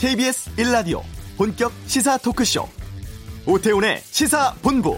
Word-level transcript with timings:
KBS 0.00 0.56
1라디오 0.56 1.02
본격 1.36 1.70
시사 1.84 2.16
토크쇼 2.16 2.66
오태훈의 3.44 4.00
시사본부 4.00 4.96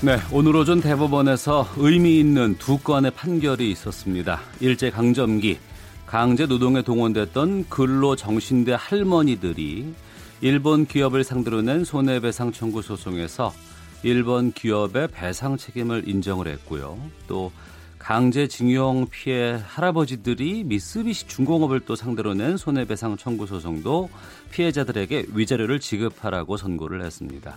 네, 0.00 0.16
오늘 0.32 0.56
오전 0.56 0.80
대법원에서 0.80 1.68
의미 1.76 2.18
있는 2.18 2.56
두 2.58 2.78
건의 2.78 3.12
판결이 3.12 3.70
있었습니다. 3.70 4.40
일제 4.58 4.90
강점기 4.90 5.60
강제 6.06 6.46
노동에 6.46 6.82
동원됐던 6.82 7.66
근로 7.68 8.16
정신대 8.16 8.74
할머니들이 8.76 9.94
일본 10.40 10.86
기업을 10.86 11.22
상대로 11.22 11.62
낸 11.62 11.84
손해배상 11.84 12.50
청구 12.50 12.82
소송에서 12.82 13.52
일본 14.02 14.52
기업의 14.52 15.08
배상 15.08 15.56
책임을 15.56 16.08
인정을 16.08 16.46
했고요. 16.46 16.98
또 17.26 17.50
강제징용 17.98 19.08
피해 19.10 19.60
할아버지들이 19.62 20.64
미쓰비시 20.64 21.26
중공업을 21.26 21.80
또 21.80 21.96
상대로 21.96 22.32
낸 22.32 22.56
손해배상 22.56 23.16
청구 23.16 23.46
소송도 23.46 24.08
피해자들에게 24.50 25.26
위자료를 25.34 25.80
지급하라고 25.80 26.56
선고를 26.56 27.04
했습니다. 27.04 27.56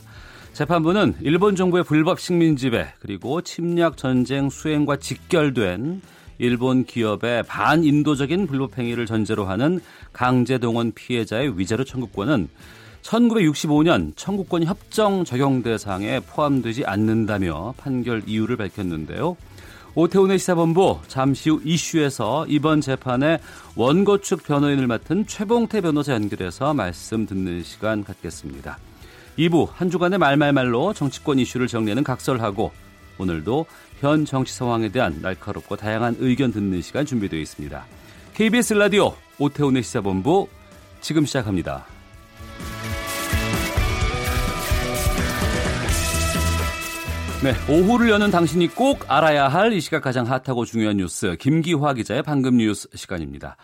재판부는 0.54 1.16
일본 1.22 1.55
정부의 1.55 1.84
불법 1.84 2.20
식민 2.20 2.58
지배 2.58 2.94
그리고 2.99 3.41
침략 3.41 3.96
전쟁 3.96 4.49
수행과 4.49 4.98
직결된 4.98 6.02
일본 6.40 6.84
기업의 6.85 7.44
반인도적인 7.44 8.48
불법 8.48 8.77
행위를 8.77 9.05
전제로 9.05 9.46
하는 9.46 9.80
강제 10.12 10.58
동원 10.58 10.91
피해자의 10.91 11.58
위자료 11.58 11.84
청구권은 11.84 12.49
1965년 13.02 14.13
청구권 14.16 14.66
협정 14.66 15.26
적용 15.26 15.63
대상에 15.63 16.20
포함되지 16.20 16.85
않는다며 16.85 17.74
판결 17.77 18.24
이유를 18.26 18.58
밝혔는데요. 18.58 19.38
오태훈의 19.93 20.40
시사본부 20.40 20.99
잠시 21.08 21.49
후 21.49 21.62
이슈에서 21.66 22.46
이번 22.48 22.80
재판에 22.80 23.40
원고 23.76 24.20
측 24.20 24.43
변호인을 24.43 24.88
맡은 24.88 25.27
최봉태 25.27 25.82
변호사 25.82 26.13
연결해서 26.13 26.74
말씀 26.74 27.26
듣는 27.26 27.63
시간 27.63 28.04
갖겠습니다. 28.04 28.77
2부 29.38 29.70
한 29.74 29.90
주간의 29.90 30.20
말말말로 30.20 30.93
정치권 30.93 31.40
이슈를 31.40 31.68
정리하는 31.68 32.04
각설하고 32.04 32.71
오늘도 33.18 33.65
현 33.99 34.26
정치 34.26 34.54
상황에 34.54 34.90
대한 34.90 35.20
날카롭고 35.21 35.76
다양한 35.76 36.18
의견 36.20 36.52
듣는 36.52 36.82
시간 36.82 37.05
준비되어 37.05 37.40
있습니다. 37.40 37.86
KBS 38.34 38.74
라디오 38.74 39.13
오태훈의 39.40 39.84
시사본부 39.84 40.48
지금 41.02 41.26
시작합니다. 41.26 41.86
네, 47.43 47.53
오후를 47.67 48.09
여는 48.09 48.29
당신이 48.29 48.67
꼭 48.75 49.11
알아야 49.11 49.47
할 49.47 49.73
이 49.73 49.79
시각 49.81 50.01
가장 50.03 50.27
핫하고 50.27 50.63
중요한 50.65 50.97
뉴스 50.97 51.35
김기화 51.37 51.93
기자의 51.95 52.21
방금 52.23 52.57
뉴스 52.57 52.87
시간입니다. 52.93 53.57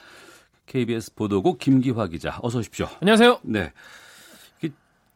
KBS 0.65 1.13
보도국 1.13 1.59
김기화 1.59 2.07
기자 2.07 2.39
어서 2.41 2.59
오십시오. 2.59 2.87
안녕하세요. 3.01 3.39
네. 3.43 3.71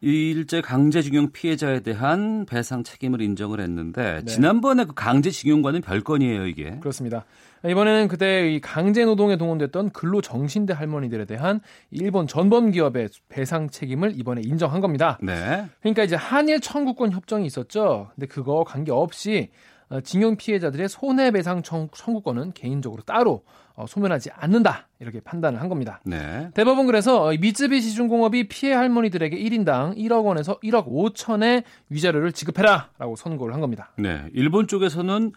일제 0.02 0.62
강제징용 0.62 1.32
피해자에 1.32 1.82
대한 1.82 2.46
배상 2.46 2.84
책임을 2.84 3.22
인정을 3.22 3.62
했는데 3.62 4.22
네. 4.24 4.26
지난번에 4.26 4.86
그 4.86 4.94
강제징용과는 4.96 5.82
별건이에요 5.82 6.48
이게. 6.48 6.78
그렇습니다. 6.80 7.26
이번에는 7.64 8.08
그때 8.08 8.52
이 8.52 8.60
강제 8.60 9.06
노동에 9.06 9.38
동원됐던 9.38 9.92
근로 9.92 10.22
정신대 10.22 10.74
할머니들에 10.74 11.26
대한 11.26 11.62
일본 11.92 12.26
전범 12.26 12.72
기업의 12.72 13.10
배상 13.30 13.70
책임을 13.70 14.20
이번에 14.20 14.42
인정한 14.44 14.82
겁니다. 14.82 15.20
네. 15.22 15.68
그러니까 15.82 16.04
이제 16.04 16.16
한일 16.16 16.60
청구권 16.60 17.12
협정이 17.12 17.46
있었죠. 17.46 18.10
근데 18.16 18.26
그거 18.26 18.64
관계 18.66 18.92
없이 18.92 19.52
어, 19.90 20.02
징용 20.02 20.38
피해자들의 20.38 20.90
손해배상 20.90 21.62
청구권은 21.62 22.54
개인적으로 22.54 23.04
따로 23.04 23.44
어, 23.76 23.86
소멸하지 23.88 24.30
않는다 24.34 24.88
이렇게 25.00 25.20
판단을 25.20 25.62
한 25.62 25.70
겁니다. 25.70 26.02
네. 26.06 26.50
대법원 26.54 26.86
그래서 26.88 27.32
미쯔비시 27.40 27.94
중공업이 27.94 28.48
피해 28.48 28.74
할머니들에게 28.74 29.38
1인당 29.38 29.98
1억 29.98 30.26
원에서 30.26 30.60
1억 30.60 30.88
5천의 30.88 31.64
위자료를 31.90 32.32
지급해라라고 32.32 33.16
선고를 33.16 33.54
한 33.54 33.62
겁니다. 33.62 33.92
네, 33.98 34.26
일본 34.34 34.68
쪽에서는 34.68 35.32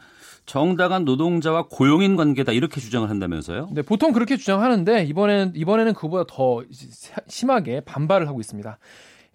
정당한 0.46 1.04
노동자와 1.04 1.68
고용인 1.70 2.16
관계다 2.16 2.52
이렇게 2.52 2.80
주장을 2.80 3.08
한다면서요? 3.08 3.68
네, 3.72 3.82
보통 3.82 4.12
그렇게 4.12 4.36
주장하는데 4.36 5.04
이번에는 5.04 5.52
이번에는 5.54 5.94
그보다 5.94 6.24
더 6.28 6.62
심하게 7.28 7.80
반발을 7.80 8.28
하고 8.28 8.40
있습니다. 8.40 8.78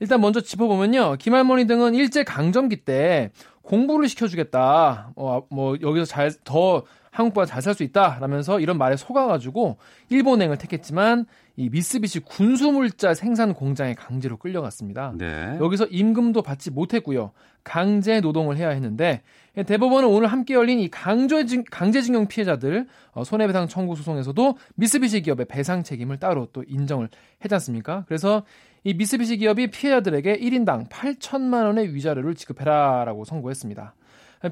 일단 0.01 0.21
먼저 0.21 0.39
짚어보면요. 0.39 1.17
김할머니 1.19 1.67
등은 1.67 1.93
일제 1.95 2.23
강점기 2.23 2.85
때 2.85 3.31
공부를 3.63 4.07
시켜주겠다. 4.07 5.11
어, 5.15 5.41
뭐 5.49 5.77
여기서 5.81 6.05
잘 6.05 6.31
더 6.43 6.83
한국보다 7.11 7.45
잘 7.45 7.61
살 7.61 7.73
수 7.73 7.83
있다라면서 7.83 8.59
이런 8.59 8.77
말에 8.77 8.95
속아가지고 8.95 9.77
일본행을 10.09 10.57
택했지만 10.57 11.25
이 11.55 11.69
미쓰비시 11.69 12.21
군수물자 12.21 13.13
생산 13.13 13.53
공장에 13.53 13.93
강제로 13.93 14.37
끌려갔습니다. 14.37 15.13
네. 15.17 15.57
여기서 15.59 15.85
임금도 15.87 16.41
받지 16.41 16.71
못했고요. 16.71 17.31
강제 17.63 18.21
노동을 18.21 18.57
해야 18.57 18.69
했는데 18.69 19.21
대법원은 19.53 20.07
오늘 20.07 20.27
함께 20.27 20.53
열린 20.53 20.79
이 20.79 20.89
강제징, 20.89 21.65
강제징용 21.69 22.27
피해자들 22.27 22.87
어, 23.11 23.23
손해배상 23.23 23.67
청구 23.67 23.95
소송에서도 23.95 24.57
미쓰비시 24.75 25.21
기업의 25.21 25.47
배상 25.47 25.83
책임을 25.83 26.17
따로 26.17 26.47
또 26.53 26.63
인정을 26.65 27.09
했지 27.43 27.53
않습니까? 27.55 28.05
그래서 28.07 28.43
이 28.85 28.93
미쓰비시 28.93 29.37
기업이 29.37 29.67
피해자들에게 29.71 30.37
1인당 30.39 30.87
8천만 30.89 31.65
원의 31.65 31.93
위자료를 31.93 32.35
지급해라라고 32.35 33.25
선고했습니다. 33.25 33.93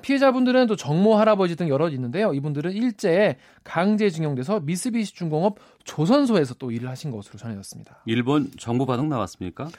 피해자분들은 0.01 0.67
또 0.67 0.75
정모 0.75 1.15
할아버지 1.15 1.55
등 1.55 1.69
여러 1.69 1.87
있는데요. 1.89 2.33
이분들은 2.33 2.73
일제에 2.73 3.37
강제징용돼서 3.63 4.59
미쓰비시 4.61 5.13
중공업 5.15 5.59
조선소에서 5.85 6.55
또 6.55 6.71
일을 6.71 6.89
하신 6.89 7.11
것으로 7.11 7.37
전해졌습니다. 7.37 7.99
일본 8.05 8.51
정부 8.57 8.85
반응 8.85 9.07
나왔습니까? 9.07 9.69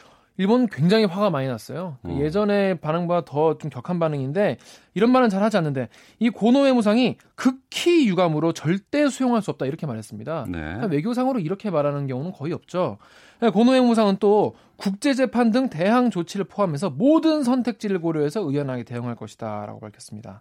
일본 0.41 0.69
굉장히 0.69 1.05
화가 1.05 1.31
많이 1.31 1.49
났어요. 1.49 1.99
그 2.03 2.13
어. 2.13 2.21
예전에 2.21 2.75
반응보다 2.75 3.25
더 3.25 3.59
좀 3.59 3.71
격한 3.71 3.99
반응인데 3.99 4.57
이런 4.95 5.11
말은 5.11 5.31
잘 5.31 5.43
하지 5.43 5.57
않는데 5.57 5.89
이 6.21 6.31
고노의 6.31 6.73
무상이 6.75 7.17
극히 7.35 8.07
유감으로 8.09 8.53
절대 8.53 9.09
수용할 9.09 9.43
수 9.43 9.51
없다 9.51 9.67
이렇게 9.67 9.85
말했습니다. 9.87 10.45
네. 10.49 10.59
그러니까 10.59 10.87
외교상으로 10.87 11.41
이렇게 11.41 11.71
말하는 11.71 12.07
경우는 12.07 12.31
거의 12.33 12.53
없죠. 12.53 12.99
네, 13.41 13.51
고노의 13.51 13.81
무상은 13.83 14.17
또 14.21 14.55
국제재판 14.79 15.51
등 15.51 15.69
대항 15.69 16.11
조치를 16.11 16.47
포함해서 16.47 16.89
모든 16.89 17.43
선택지를 17.43 18.01
고려해서 18.01 18.41
의연하게 18.41 18.85
대응할 18.85 19.17
것이다 19.17 19.67
라고 19.67 19.81
밝혔습니다. 19.81 20.41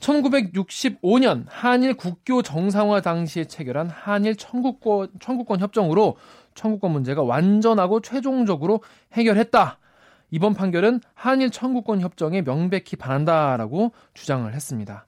1965년 0.00 1.44
한일 1.48 1.94
국교 1.94 2.42
정상화 2.42 3.00
당시에 3.00 3.44
체결한 3.44 3.88
한일 3.88 4.36
청구권, 4.36 5.08
청구권 5.20 5.60
협정으로 5.60 6.16
청구권 6.54 6.90
문제가 6.90 7.22
완전하고 7.22 8.00
최종적으로 8.00 8.82
해결했다. 9.12 9.78
이번 10.30 10.52
판결은 10.52 11.00
한일 11.14 11.50
청구권 11.50 12.00
협정에 12.00 12.42
명백히 12.42 12.96
반한다라고 12.96 13.92
주장을 14.14 14.52
했습니다. 14.52 15.06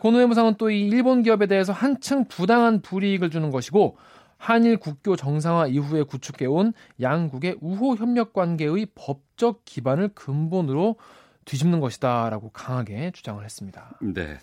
고노해무상은 0.00 0.54
또 0.54 0.70
이 0.70 0.86
일본 0.86 1.24
기업에 1.24 1.46
대해서 1.46 1.72
한층 1.72 2.24
부당한 2.26 2.80
불이익을 2.80 3.30
주는 3.30 3.50
것이고 3.50 3.96
한일 4.42 4.76
국교 4.78 5.14
정상화 5.14 5.68
이후에 5.68 6.02
구축해온 6.02 6.72
양국의 7.00 7.58
우호 7.60 7.94
협력 7.94 8.32
관계의 8.32 8.88
법적 8.96 9.64
기반을 9.64 10.08
근본으로 10.16 10.96
뒤집는 11.44 11.78
것이다라고 11.78 12.50
강하게 12.50 13.12
주장을 13.12 13.42
했습니다. 13.44 13.96
네. 14.00 14.38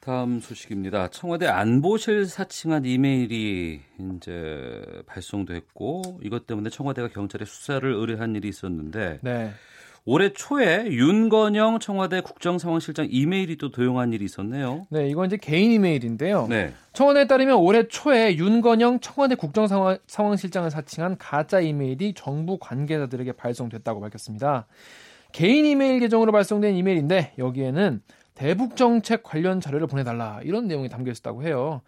다음 0.00 0.40
소식입니다. 0.40 1.08
청와대 1.08 1.46
안보실 1.46 2.24
사칭한 2.24 2.86
이메일이 2.86 3.82
이제 4.16 5.02
발송됐고 5.04 6.20
이것 6.22 6.46
때문에 6.46 6.70
청와대가 6.70 7.08
경찰에 7.08 7.44
수사를 7.44 7.92
의뢰한 7.92 8.34
일이 8.34 8.48
있었는데 8.48 9.18
네. 9.20 9.52
올해 10.04 10.32
초에 10.32 10.86
윤건영 10.86 11.78
청와대 11.78 12.20
국정상황실장 12.22 13.06
이메일이 13.08 13.56
또 13.56 13.70
도용한 13.70 14.12
일이 14.12 14.24
있었네요. 14.24 14.86
네, 14.90 15.08
이건 15.08 15.26
이제 15.26 15.36
개인 15.36 15.70
이메일인데요. 15.70 16.48
네. 16.48 16.72
청와대에 16.92 17.28
따르면 17.28 17.56
올해 17.56 17.86
초에 17.86 18.34
윤건영 18.36 18.98
청와대 18.98 19.36
국정상황실장을 19.36 20.68
사칭한 20.70 21.18
가짜 21.18 21.60
이메일이 21.60 22.14
정부 22.14 22.58
관계자들에게 22.58 23.32
발송됐다고 23.32 24.00
밝혔습니다. 24.00 24.66
개인 25.30 25.64
이메일 25.66 26.00
계정으로 26.00 26.32
발송된 26.32 26.74
이메일인데 26.74 27.34
여기에는 27.38 28.02
대북 28.34 28.76
정책 28.76 29.22
관련 29.22 29.60
자료를 29.60 29.86
보내달라 29.86 30.40
이런 30.42 30.66
내용이 30.66 30.88
담겨 30.88 31.12
있었다고 31.12 31.44
해요. 31.44 31.80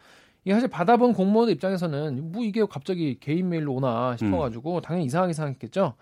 이게 0.45 0.55
사실 0.55 0.69
받아본 0.69 1.15
공무원 1.15 1.49
입장에서는 1.49 2.31
뭐 2.31 2.45
이게 2.45 2.65
갑자기 2.65 3.19
개인 3.19 3.49
메일로 3.49 3.73
오나 3.73 4.17
싶어가지고 4.17 4.77
음. 4.77 4.81
당연히 4.83 5.07
이상하게 5.07 5.33
생각했겠죠. 5.33 5.95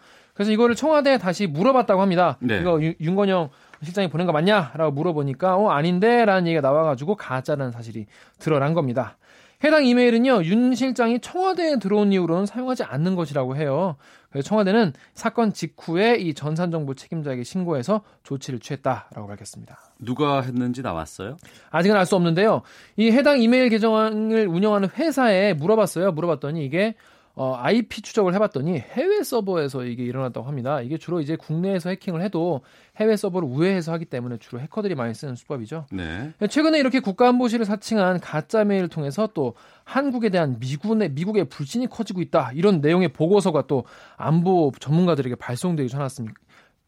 그래서 0.42 0.52
이거를 0.52 0.74
청와대에 0.74 1.18
다시 1.18 1.46
물어봤다고 1.46 2.02
합니다. 2.02 2.36
네. 2.40 2.58
이거 2.58 2.82
유, 2.82 2.94
윤건영 3.00 3.50
실장이 3.84 4.08
보낸 4.08 4.26
거 4.26 4.32
맞냐? 4.32 4.72
라고 4.74 4.90
물어보니까 4.92 5.56
어 5.56 5.70
아닌데 5.70 6.24
라는 6.24 6.46
얘기가 6.48 6.60
나와가지고 6.60 7.14
가짜라는 7.14 7.70
사실이 7.72 8.06
드러난 8.40 8.74
겁니다. 8.74 9.16
해당 9.64 9.84
이메일은요, 9.84 10.42
윤 10.44 10.74
실장이 10.74 11.20
청와대에 11.20 11.78
들어온 11.78 12.12
이후로는 12.12 12.46
사용하지 12.46 12.82
않는 12.82 13.14
것이라고 13.14 13.54
해요. 13.54 13.94
그래서 14.30 14.48
청와대는 14.48 14.92
사건 15.14 15.52
직후에 15.52 16.16
이 16.16 16.34
전산 16.34 16.72
정보 16.72 16.94
책임자에게 16.94 17.44
신고해서 17.44 18.00
조치를 18.24 18.58
취했다라고 18.58 19.28
밝혔습니다. 19.28 19.78
누가 20.00 20.40
했는지 20.40 20.82
나왔어요? 20.82 21.36
아직은 21.70 21.96
알 21.96 22.06
수 22.06 22.16
없는데요. 22.16 22.62
이 22.96 23.12
해당 23.12 23.40
이메일 23.40 23.68
계정을 23.68 24.48
운영하는 24.48 24.88
회사에 24.96 25.54
물어봤어요. 25.54 26.10
물어봤더니 26.10 26.64
이게 26.64 26.94
어, 27.34 27.54
IP 27.56 28.02
추적을 28.02 28.34
해봤더니 28.34 28.78
해외 28.78 29.22
서버에서 29.22 29.84
이게 29.84 30.04
일어났다고 30.04 30.46
합니다. 30.46 30.82
이게 30.82 30.98
주로 30.98 31.20
이제 31.20 31.34
국내에서 31.36 31.88
해킹을 31.90 32.20
해도 32.20 32.60
해외 32.96 33.16
서버를 33.16 33.48
우회해서 33.48 33.92
하기 33.92 34.04
때문에 34.04 34.36
주로 34.36 34.60
해커들이 34.60 34.94
많이 34.94 35.14
쓰는 35.14 35.34
수법이죠. 35.34 35.86
네. 35.92 36.32
최근에 36.46 36.78
이렇게 36.78 37.00
국가안보실을 37.00 37.64
사칭한 37.64 38.20
가짜 38.20 38.64
메일을 38.64 38.88
통해서 38.88 39.28
또 39.32 39.54
한국에 39.84 40.28
대한 40.28 40.58
미군의 40.60 41.12
미국의 41.12 41.46
불신이 41.46 41.88
커지고 41.88 42.20
있다 42.20 42.52
이런 42.54 42.80
내용의 42.80 43.08
보고서가 43.08 43.66
또 43.66 43.84
안보 44.16 44.70
전문가들에게 44.78 45.36
발송되기 45.36 45.88
전났습니다. 45.88 46.34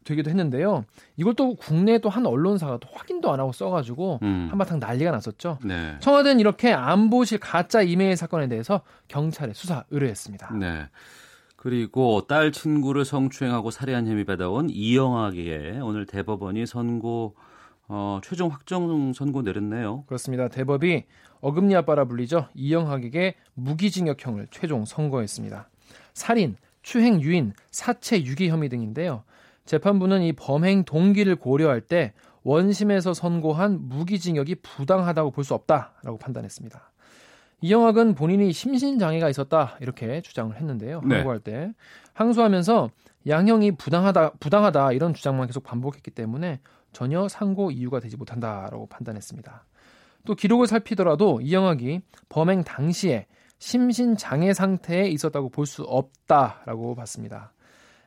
되기도 0.04 0.30
했는데요. 0.30 0.84
이걸 1.16 1.34
또 1.34 1.54
국내 1.54 1.98
또한 1.98 2.26
언론사가 2.26 2.78
또 2.78 2.88
확인도 2.92 3.32
안 3.32 3.40
하고 3.40 3.52
써가지고 3.52 4.20
음. 4.22 4.48
한바탕 4.50 4.78
난리가 4.78 5.10
났었죠. 5.10 5.58
네. 5.64 5.96
청와대는 6.00 6.40
이렇게 6.40 6.72
안보실 6.72 7.38
가짜 7.38 7.82
이메일 7.82 8.16
사건에 8.16 8.48
대해서 8.48 8.82
경찰에 9.08 9.52
수사 9.54 9.84
의뢰했습니다. 9.90 10.54
네. 10.54 10.88
그리고 11.56 12.26
딸 12.26 12.52
친구를 12.52 13.06
성추행하고 13.06 13.70
살해한 13.70 14.06
혐의 14.06 14.24
받아온 14.24 14.68
이영학에게 14.68 15.80
오늘 15.82 16.04
대법원이 16.04 16.66
선고 16.66 17.34
어, 17.88 18.20
최종 18.22 18.50
확정 18.50 19.12
선고 19.12 19.42
내렸네요. 19.42 20.04
그렇습니다. 20.06 20.48
대법이 20.48 21.04
어금니 21.40 21.74
아빠라 21.76 22.04
불리죠. 22.04 22.48
이영학에게 22.54 23.34
무기징역형을 23.54 24.48
최종 24.50 24.84
선고했습니다. 24.84 25.68
살인, 26.12 26.56
추행 26.82 27.20
유인, 27.22 27.52
사체 27.70 28.22
유기 28.24 28.48
혐의 28.48 28.68
등인데요. 28.68 29.24
재판부는 29.64 30.22
이 30.22 30.32
범행 30.32 30.84
동기를 30.84 31.36
고려할 31.36 31.80
때 31.80 32.12
원심에서 32.42 33.14
선고한 33.14 33.88
무기징역이 33.88 34.56
부당하다고 34.56 35.30
볼 35.30 35.44
수 35.44 35.54
없다라고 35.54 36.18
판단했습니다. 36.18 36.92
이영학은 37.62 38.14
본인이 38.14 38.52
심신장애가 38.52 39.30
있었다 39.30 39.78
이렇게 39.80 40.20
주장을 40.20 40.54
했는데요. 40.54 41.00
네. 41.04 41.16
항고할 41.16 41.40
때 41.40 41.72
항소하면서 42.12 42.90
양형이 43.26 43.72
부당하다 43.76 44.32
부당하다 44.38 44.92
이런 44.92 45.14
주장만 45.14 45.46
계속 45.46 45.62
반복했기 45.62 46.10
때문에 46.10 46.60
전혀 46.92 47.26
상고 47.26 47.70
이유가 47.70 48.00
되지 48.00 48.18
못한다라고 48.18 48.86
판단했습니다. 48.88 49.64
또 50.26 50.34
기록을 50.34 50.66
살피더라도 50.66 51.40
이영학이 51.40 52.02
범행 52.28 52.64
당시에 52.64 53.26
심신장애 53.58 54.52
상태에 54.52 55.08
있었다고 55.08 55.48
볼 55.48 55.64
수 55.66 55.84
없다라고 55.84 56.94
봤습니다. 56.94 57.53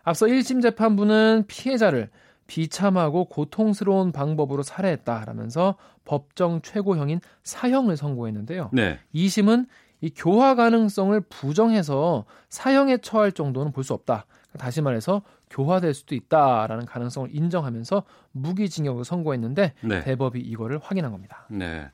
앞서 0.07 0.25
1심 0.25 0.61
재판부는 0.61 1.43
피해자를 1.47 2.09
비참하고 2.47 3.25
고통스러운 3.25 4.13
방법으로 4.13 4.63
살해했다라면서 4.63 5.75
법정 6.05 6.61
최고형인 6.61 7.19
사형을 7.43 7.97
선고했는데요. 7.97 8.69
네. 8.71 8.99
2심은 9.13 9.67
이 9.99 10.09
교화 10.15 10.55
가능성을 10.55 11.19
부정해서 11.19 12.23
사형에 12.47 12.99
처할 12.99 13.33
정도는 13.33 13.73
볼 13.73 13.83
수 13.83 13.93
없다. 13.93 14.25
다시 14.57 14.81
말해서 14.81 15.23
교화될 15.49 15.93
수도 15.93 16.15
있다라는 16.15 16.85
가능성을 16.85 17.29
인정하면서 17.35 18.03
무기징역을 18.31 19.03
선고했는데 19.03 19.73
네. 19.81 20.03
대법이 20.05 20.39
이거를 20.39 20.79
확인한 20.81 21.11
겁니다. 21.11 21.45
네. 21.49 21.85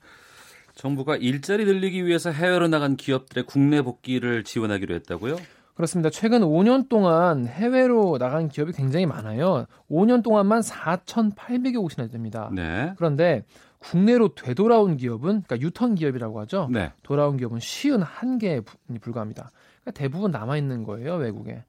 정부가 0.76 1.16
일자리 1.16 1.66
늘리기 1.66 2.06
위해서 2.06 2.30
해외로 2.30 2.68
나간 2.68 2.96
기업들의 2.96 3.46
국내 3.48 3.82
복귀를 3.82 4.44
지원하기로 4.44 4.94
했다고요? 4.94 5.38
그렇습니다. 5.74 6.10
최근 6.10 6.42
5년 6.42 6.88
동안 6.88 7.48
해외로 7.48 8.18
나간 8.18 8.48
기업이 8.48 8.74
굉장히 8.74 9.06
많아요. 9.06 9.66
5년 9.90 10.24
동안만 10.24 10.62
4,800여 10.62 11.82
곳이나 11.82 12.08
됩니다. 12.08 12.50
네. 12.54 12.94
그런데 12.98 13.44
국내로 13.80 14.36
되돌아온 14.36 14.98
기업은 14.98 15.44
그러니까 15.44 15.60
유턴 15.60 15.96
기업이라고 15.96 16.40
하죠. 16.42 16.70
네. 16.72 16.92
돌아온 17.02 17.38
기업은 17.38 17.60
쉬운 17.60 18.02
한 18.02 18.38
개에 18.38 18.62
불과합니다. 19.02 19.52
그러니까 19.82 20.00
대부분 20.00 20.32
남아 20.32 20.58
있는 20.58 20.84
거예요, 20.84 21.16
외국에. 21.16 21.64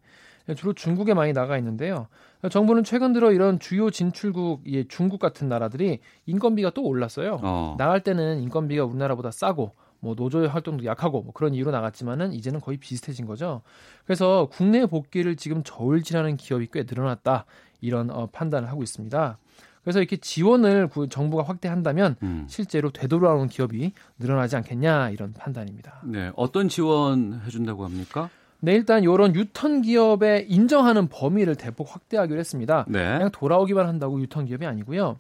주로 0.57 0.75
중국에 0.75 1.15
많이 1.15 1.33
나가 1.33 1.57
있는데요. 1.57 2.07
정부는 2.51 2.85
최근 2.85 3.15
들어 3.15 3.33
이런 3.33 3.59
주요 3.59 3.91
진출국, 3.91 4.65
예, 4.67 4.87
중국 4.87 5.19
같은 5.19 5.49
나라들이 5.49 6.01
인건비가 6.27 6.71
또 6.71 6.83
올랐어요. 6.83 7.39
어. 7.43 7.77
나갈 7.79 8.03
때는 8.03 8.41
인건비가 8.41 8.85
우리나라보다 8.85 9.31
싸고 9.31 9.73
뭐 10.05 10.15
노조의 10.15 10.49
활동도 10.49 10.85
약하고 10.85 11.23
뭐 11.23 11.33
그런 11.33 11.55
이유로 11.55 11.71
나갔지만은 11.71 12.35
이제는 12.35 12.61
거의 12.61 12.77
비슷해진 12.77 13.25
거죠. 13.25 13.63
그래서 14.05 14.49
국내 14.53 14.85
복귀를 14.85 15.37
지금 15.37 15.63
저울질하는 15.65 16.37
기업이 16.37 16.69
꽤 16.71 16.85
늘어났다 16.87 17.47
이런 17.81 18.11
어, 18.11 18.27
판단을 18.31 18.69
하고 18.69 18.83
있습니다. 18.83 19.39
그래서 19.83 19.99
이렇게 19.99 20.17
지원을 20.19 20.91
정부가 21.11 21.43
확대한다면 21.43 22.17
음. 22.23 22.47
실제로 22.49 22.91
되돌아오는 22.91 23.49
기업이 23.49 23.93
늘어나지 24.19 24.57
않겠냐 24.57 25.11
이런 25.11 25.33
판단입니다. 25.33 26.03
네, 26.05 26.31
어떤 26.37 26.69
지원 26.69 27.41
해준다고 27.45 27.85
합니까? 27.85 28.29
네, 28.61 28.73
일단 28.73 29.03
이런 29.03 29.35
유턴 29.35 29.83
기업에 29.83 30.47
인정하는 30.49 31.09
범위를 31.09 31.55
대폭 31.55 31.95
확대하기로 31.95 32.39
했습니다. 32.39 32.85
네. 32.89 33.05
그냥 33.05 33.31
돌아오기만 33.31 33.87
한다고 33.87 34.21
유턴 34.21 34.47
기업이 34.47 34.65
아니고요. 34.67 35.17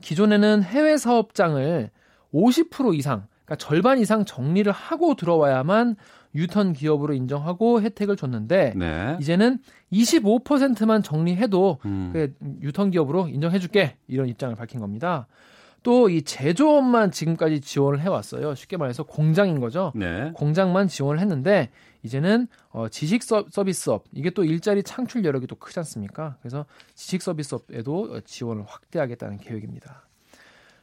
기존에는 0.00 0.62
해외 0.62 0.96
사업장을 0.96 1.90
50% 2.32 2.96
이상 2.96 3.26
그러니까 3.48 3.56
절반 3.56 3.98
이상 3.98 4.26
정리를 4.26 4.70
하고 4.70 5.14
들어와야만 5.14 5.96
유턴 6.34 6.74
기업으로 6.74 7.14
인정하고 7.14 7.80
혜택을 7.80 8.16
줬는데 8.16 8.74
네. 8.76 9.16
이제는 9.20 9.58
25%만 9.90 11.02
정리해도 11.02 11.78
음. 11.86 12.10
그 12.12 12.34
유턴 12.60 12.90
기업으로 12.90 13.28
인정해줄게 13.28 13.96
이런 14.06 14.28
입장을 14.28 14.54
밝힌 14.54 14.80
겁니다. 14.80 15.26
또 15.82 16.10
이 16.10 16.22
제조업만 16.22 17.10
지금까지 17.12 17.60
지원을 17.62 18.00
해왔어요. 18.00 18.54
쉽게 18.54 18.76
말해서 18.76 19.04
공장인 19.04 19.58
거죠. 19.58 19.92
네. 19.94 20.32
공장만 20.34 20.88
지원을 20.88 21.18
했는데 21.20 21.70
이제는 22.02 22.46
어, 22.70 22.88
지식 22.88 23.22
서비스업 23.22 24.04
이게 24.12 24.30
또 24.30 24.44
일자리 24.44 24.82
창출 24.82 25.24
여력이 25.24 25.46
또 25.46 25.56
크지 25.56 25.78
않습니까? 25.80 26.36
그래서 26.40 26.66
지식 26.94 27.22
서비스업에도 27.22 28.20
지원을 28.20 28.64
확대하겠다는 28.66 29.38
계획입니다. 29.38 30.07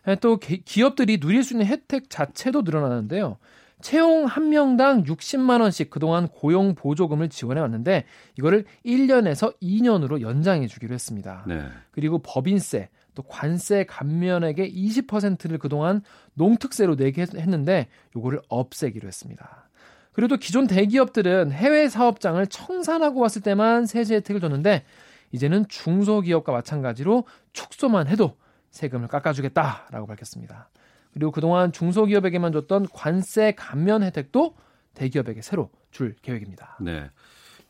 예, 0.07 0.15
또 0.15 0.37
기업들이 0.37 1.19
누릴 1.19 1.43
수 1.43 1.53
있는 1.53 1.65
혜택 1.65 2.09
자체도 2.09 2.61
늘어나는데요. 2.61 3.37
채용 3.81 4.25
한 4.25 4.49
명당 4.49 5.03
60만 5.03 5.61
원씩 5.61 5.89
그동안 5.89 6.27
고용 6.27 6.75
보조금을 6.75 7.29
지원해 7.29 7.61
왔는데 7.61 8.05
이거를 8.37 8.65
1년에서 8.85 9.55
2년으로 9.61 10.21
연장해 10.21 10.67
주기로 10.67 10.93
했습니다. 10.93 11.43
네. 11.47 11.61
그리고 11.91 12.19
법인세, 12.19 12.89
또 13.13 13.23
관세 13.23 13.85
감면액의 13.85 14.73
20%를 14.73 15.57
그동안 15.57 16.01
농특세로 16.33 16.95
내게 16.95 17.23
했는데 17.23 17.87
요거를 18.15 18.41
없애기로 18.47 19.07
했습니다. 19.07 19.69
그리고 20.13 20.29
또 20.29 20.37
기존 20.37 20.67
대기업들은 20.67 21.51
해외 21.51 21.89
사업장을 21.89 22.45
청산하고 22.47 23.19
왔을 23.19 23.41
때만 23.41 23.85
세제 23.85 24.15
혜택을 24.15 24.39
줬는데 24.39 24.83
이제는 25.31 25.67
중소기업과 25.67 26.51
마찬가지로 26.53 27.25
축소만 27.51 28.07
해도 28.07 28.37
세금을 28.75 29.07
깎아주겠다라고 29.07 30.05
밝혔습니다. 30.05 30.69
그리고 31.13 31.31
그동안 31.31 31.71
중소기업에게만 31.71 32.51
줬던 32.51 32.87
관세 32.93 33.53
감면 33.53 34.03
혜택도 34.03 34.53
대기업에게 34.93 35.41
새로 35.41 35.69
줄 35.91 36.15
계획입니다. 36.21 36.77
네. 36.81 37.09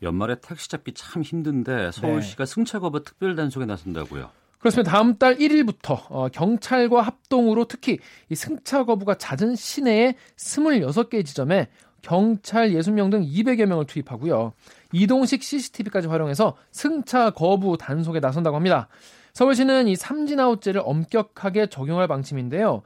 연말에 0.02 0.36
택시 0.40 0.68
잡기 0.68 0.92
참 0.92 1.22
힘든데 1.22 1.92
서울시가 1.92 2.44
네. 2.44 2.52
승차 2.52 2.80
거부 2.80 3.02
특별 3.02 3.36
단속에 3.36 3.64
나선다고요. 3.64 4.30
그렇습니다. 4.58 4.90
다음 4.90 5.16
달 5.16 5.36
1일부터 5.36 6.06
어, 6.10 6.28
경찰과 6.28 7.02
합동으로 7.02 7.66
특히 7.66 7.98
이 8.28 8.34
승차 8.34 8.84
거부가 8.84 9.14
잦은 9.14 9.54
시내의 9.54 10.16
26개 10.36 11.24
지점에 11.24 11.68
경찰 12.02 12.70
60명 12.70 13.10
등 13.10 13.22
200여 13.22 13.66
명을 13.66 13.86
투입하고요. 13.86 14.52
이동식 14.92 15.42
CCTV까지 15.42 16.08
활용해서 16.08 16.56
승차 16.72 17.30
거부 17.30 17.78
단속에 17.78 18.18
나선다고 18.18 18.56
합니다. 18.56 18.88
서울시는 19.36 19.86
이 19.86 19.96
삼진아웃제를 19.96 20.80
엄격하게 20.82 21.66
적용할 21.66 22.08
방침인데요. 22.08 22.80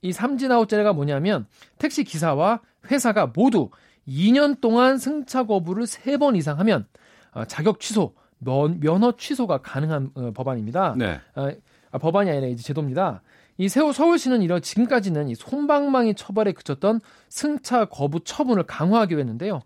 이 0.00 0.12
삼진아웃제가 0.12 0.92
뭐냐면 0.92 1.48
택시 1.76 2.04
기사와 2.04 2.60
회사가 2.88 3.32
모두 3.34 3.70
2년 4.06 4.60
동안 4.60 4.96
승차 4.96 5.42
거부를 5.42 5.86
3번 5.86 6.36
이상 6.36 6.60
하면 6.60 6.86
어, 7.32 7.46
자격 7.46 7.80
취소, 7.80 8.14
면, 8.38 8.78
면허 8.78 9.16
취소가 9.16 9.58
가능한 9.58 10.10
어, 10.14 10.30
법안입니다. 10.36 10.94
네. 10.96 11.20
어, 11.34 11.50
아, 11.90 11.98
법안이 11.98 12.30
아니라 12.30 12.46
이제 12.46 12.62
제도입니다. 12.62 13.22
이 13.58 13.68
세호 13.68 13.90
서울시는 13.90 14.42
이런 14.42 14.62
지금까지는 14.62 15.30
이 15.30 15.34
손방망이 15.34 16.14
처벌에 16.14 16.52
그쳤던 16.52 17.00
승차 17.28 17.86
거부 17.86 18.20
처분을 18.22 18.62
강화하기로 18.62 19.18
했는데요. 19.18 19.62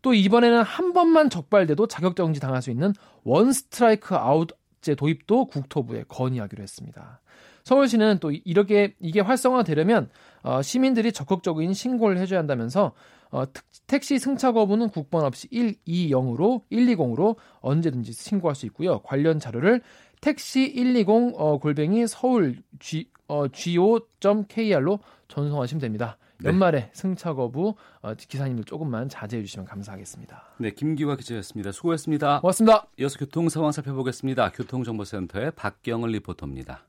또 0.00 0.14
이번에는 0.14 0.62
한 0.62 0.92
번만 0.92 1.28
적발돼도 1.28 1.88
자격 1.88 2.14
정지 2.14 2.38
당할 2.38 2.62
수 2.62 2.70
있는 2.70 2.94
one 3.24 3.52
strike 3.52 4.14
out제 4.14 4.94
도입도 4.94 5.46
국토부에 5.46 6.04
건의하기로 6.08 6.62
했습니다. 6.62 7.20
서울시는 7.64 8.18
또 8.20 8.30
이렇게 8.30 8.94
이게 9.00 9.20
활성화되려면 9.20 10.10
어, 10.42 10.62
시민들이 10.62 11.12
적극적인 11.12 11.74
신고를 11.74 12.18
해줘야 12.18 12.38
한다면서 12.38 12.92
어, 13.30 13.44
택시 13.86 14.18
승차 14.18 14.52
거부는 14.52 14.88
국번 14.88 15.24
없이 15.24 15.48
120으로 15.48 16.62
120으로 16.70 17.36
언제든지 17.60 18.12
신고할 18.12 18.54
수 18.54 18.66
있고요. 18.66 19.00
관련 19.00 19.38
자료를 19.38 19.82
택시 20.20 20.72
120 20.74 21.34
어, 21.36 21.58
골뱅이 21.58 22.06
서울 22.06 22.56
G, 22.78 23.08
어, 23.28 23.46
go.kr로 23.48 24.98
전송하시면 25.28 25.80
됩니다. 25.80 26.18
네. 26.42 26.48
연말에 26.48 26.90
승차 26.92 27.34
거부 27.34 27.74
어, 28.00 28.14
기사님들 28.14 28.64
조금만 28.64 29.08
자제해 29.08 29.42
주시면 29.42 29.66
감사하겠습니다. 29.66 30.42
네, 30.58 30.70
김기화 30.70 31.16
기자였습니다. 31.16 31.72
수고했습니다. 31.72 32.40
고맙습니다. 32.40 32.86
이어서 32.98 33.18
교통 33.18 33.48
상황 33.48 33.72
살펴보겠습니다. 33.72 34.50
교통정보센터의 34.52 35.52
박경을 35.52 36.10
리포터입니다. 36.10 36.84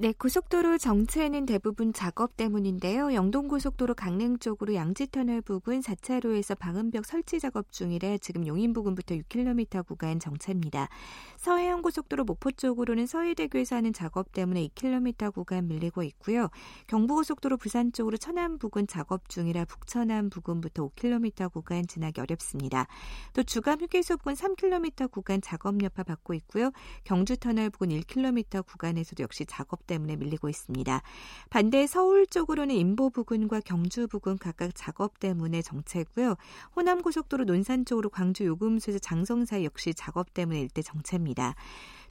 네, 0.00 0.12
고속도로 0.12 0.78
정체는 0.78 1.44
대부분 1.44 1.92
작업 1.92 2.36
때문인데요. 2.36 3.14
영동고속도로 3.14 3.94
강릉 3.94 4.38
쪽으로 4.38 4.74
양지터널 4.74 5.40
부근 5.40 5.80
4차로에서 5.80 6.56
방음벽 6.56 7.04
설치 7.04 7.40
작업 7.40 7.72
중이라 7.72 8.18
지금 8.18 8.46
용인 8.46 8.74
부근부터 8.74 9.16
6km 9.16 9.84
구간 9.84 10.20
정체입니다. 10.20 10.88
서해안 11.36 11.82
고속도로 11.82 12.22
목포 12.22 12.52
쪽으로는 12.52 13.08
서해대교에서 13.08 13.74
하는 13.74 13.92
작업 13.92 14.30
때문에 14.30 14.68
2km 14.68 15.34
구간 15.34 15.66
밀리고 15.66 16.04
있고요. 16.04 16.48
경부고속도로 16.86 17.56
부산 17.56 17.92
쪽으로 17.92 18.18
천안 18.18 18.58
부근 18.58 18.86
작업 18.86 19.28
중이라 19.28 19.64
북천안 19.64 20.30
부근부터 20.30 20.90
5km 20.90 21.52
구간 21.52 21.88
지나기 21.88 22.20
어렵습니다. 22.20 22.86
또 23.32 23.42
주감 23.42 23.80
휴게소 23.80 24.18
부근 24.18 24.34
3km 24.34 25.10
구간 25.10 25.40
작업 25.40 25.82
여파 25.82 26.04
받고 26.04 26.34
있고요. 26.34 26.70
경주터널 27.02 27.70
부근 27.70 27.88
1km 27.88 28.64
구간에서도 28.64 29.24
역시 29.24 29.44
작업 29.44 29.87
때문에 29.88 30.14
밀리고 30.14 30.48
있습니다. 30.48 31.02
반대 31.50 31.88
서울 31.88 32.28
쪽으로는 32.28 32.76
인보 32.76 33.10
부근과 33.10 33.58
경주 33.58 34.06
부근 34.06 34.38
각각 34.38 34.70
작업 34.76 35.18
때문에 35.18 35.62
정체고요. 35.62 36.36
호남 36.76 37.02
고속도로 37.02 37.44
논산 37.44 37.84
쪽으로 37.84 38.10
광주 38.10 38.44
요금소에서 38.44 39.00
장성 39.00 39.44
사이 39.44 39.64
역시 39.64 39.92
작업 39.94 40.32
때문에 40.32 40.60
일대 40.60 40.82
정체입니다. 40.82 41.56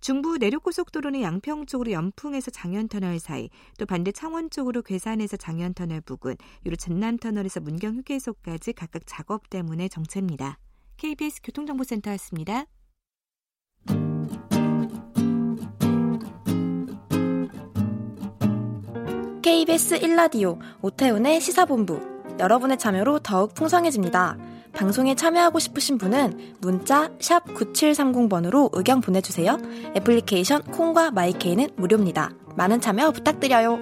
중부 0.01 0.38
내륙고속도로는 0.38 1.22
양평 1.22 1.65
쪽으로 1.65 1.91
연풍에서 1.91 2.51
장현터널 2.51 3.19
사이, 3.19 3.50
또 3.77 3.86
반대 3.86 4.12
창원 4.12 4.50
쪽으로 4.50 4.81
괴산에서 4.81 5.38
장현터널 5.38 6.01
부근, 6.01 6.36
유로 6.65 6.75
전남터널에서 6.75 7.62
문경휴게소까지 7.62 8.74
각각 8.74 9.03
작업 9.05 9.50
때문에 9.50 9.88
정체입니다. 9.88 10.60
KBS 10.98 11.41
교통정보센터였습니다. 11.43 12.65
KBS 19.47 20.01
1라디오 20.01 20.59
오태훈의 20.81 21.39
시사본부 21.39 22.01
여러분의 22.37 22.77
참여로 22.77 23.19
더욱 23.19 23.53
풍성해집니다. 23.53 24.37
방송에 24.73 25.15
참여하고 25.15 25.59
싶으신 25.59 25.97
분은 25.97 26.55
문자 26.59 27.07
9730번으로 27.17 28.69
의견 28.73 28.99
보내주세요. 28.99 29.57
애플리케이션 29.95 30.63
콩과 30.63 31.11
마이케이는 31.11 31.69
무료입니다. 31.77 32.31
많은 32.57 32.81
참여 32.81 33.11
부탁드려요. 33.11 33.79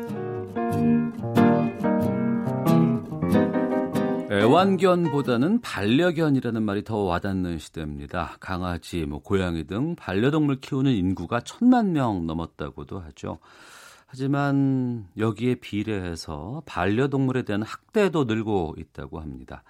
애완견보다는 4.32 5.62
반려견이라는 5.62 6.62
말이 6.62 6.84
더 6.84 6.98
와닿는 6.98 7.58
시대입니다. 7.58 8.38
강아지, 8.40 9.08
뭐 9.08 9.20
고양이 9.20 9.66
등 9.66 9.96
반려동물 9.96 10.60
키우는 10.62 10.92
인구가 10.92 11.42
천만 11.42 11.92
명 11.92 12.28
넘었다고도 12.28 13.00
하죠. 13.00 13.40
하지만 14.16 15.10
여기에 15.18 15.56
비례해서 15.56 16.64
반려동물에 16.66 17.42
대한 17.42 17.64
학대도 17.64 18.24
늘고 18.24 18.76
있다고 18.78 19.20
합니다. 19.20 19.64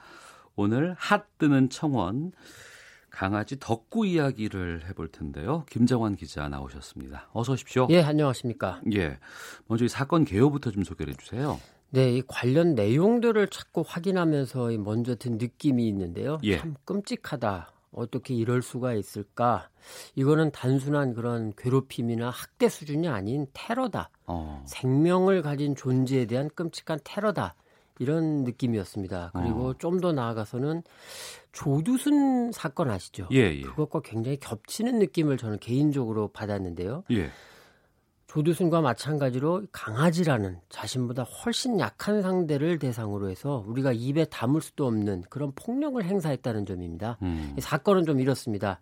오늘 0.55 0.93
핫 0.99 1.25
뜨는 1.39 1.71
청원 1.71 2.31
강아지 3.09 3.59
덕구 3.59 4.05
이야기를 4.05 4.87
해볼 4.87 5.07
텐데요. 5.07 5.65
김정환 5.67 6.15
기자 6.15 6.47
나오셨습니다. 6.47 7.29
어서 7.33 7.53
오십시오. 7.53 7.87
예, 7.89 8.03
안녕하십니까. 8.03 8.81
예. 8.93 9.17
먼저 9.65 9.83
이 9.83 9.87
사건 9.87 10.25
개요부터 10.25 10.69
좀 10.69 10.83
소개해 10.83 11.13
주세요. 11.13 11.59
네, 11.89 12.15
이 12.15 12.21
관련 12.27 12.75
내용들을 12.75 13.47
자꾸 13.47 13.83
확인하면서 13.83 14.77
먼저 14.77 15.15
든 15.15 15.39
느낌이 15.39 15.87
있는데요. 15.87 16.37
예. 16.43 16.59
참 16.59 16.75
끔찍하다. 16.85 17.71
어떻게 17.95 18.33
이럴 18.33 18.61
수가 18.61 18.93
있을까? 18.93 19.69
이거는 20.15 20.51
단순한 20.51 21.13
그런 21.13 21.53
괴롭힘이나 21.57 22.29
학대 22.29 22.69
수준이 22.69 23.07
아닌 23.07 23.47
테러다. 23.53 24.09
어. 24.27 24.63
생명을 24.67 25.41
가진 25.41 25.75
존재에 25.75 26.25
대한 26.25 26.49
끔찍한 26.49 26.99
테러다. 27.03 27.55
이런 27.99 28.43
느낌이었습니다. 28.43 29.31
그리고 29.33 29.69
어. 29.69 29.73
좀더 29.77 30.11
나아가서는 30.11 30.83
조두순 31.53 32.51
사건 32.51 32.89
아시죠? 32.89 33.29
예, 33.31 33.55
예. 33.55 33.61
그것과 33.61 34.01
굉장히 34.01 34.37
겹치는 34.37 34.99
느낌을 34.99 35.37
저는 35.37 35.59
개인적으로 35.59 36.27
받았는데요. 36.27 37.05
예. 37.11 37.29
조두순과 38.35 38.81
마찬가지로 38.81 39.63
강아지라는 39.71 40.57
자신보다 40.67 41.23
훨씬 41.23 41.79
약한 41.79 42.21
상대를 42.21 42.79
대상으로 42.79 43.29
해서 43.29 43.63
우리가 43.65 43.93
입에 43.93 44.25
담을 44.25 44.59
수도 44.59 44.85
없는 44.87 45.23
그런 45.29 45.53
폭력을 45.55 46.03
행사했다는 46.03 46.65
점입니다. 46.65 47.17
음. 47.21 47.55
사건은 47.57 48.05
좀 48.05 48.19
이렇습니다. 48.19 48.81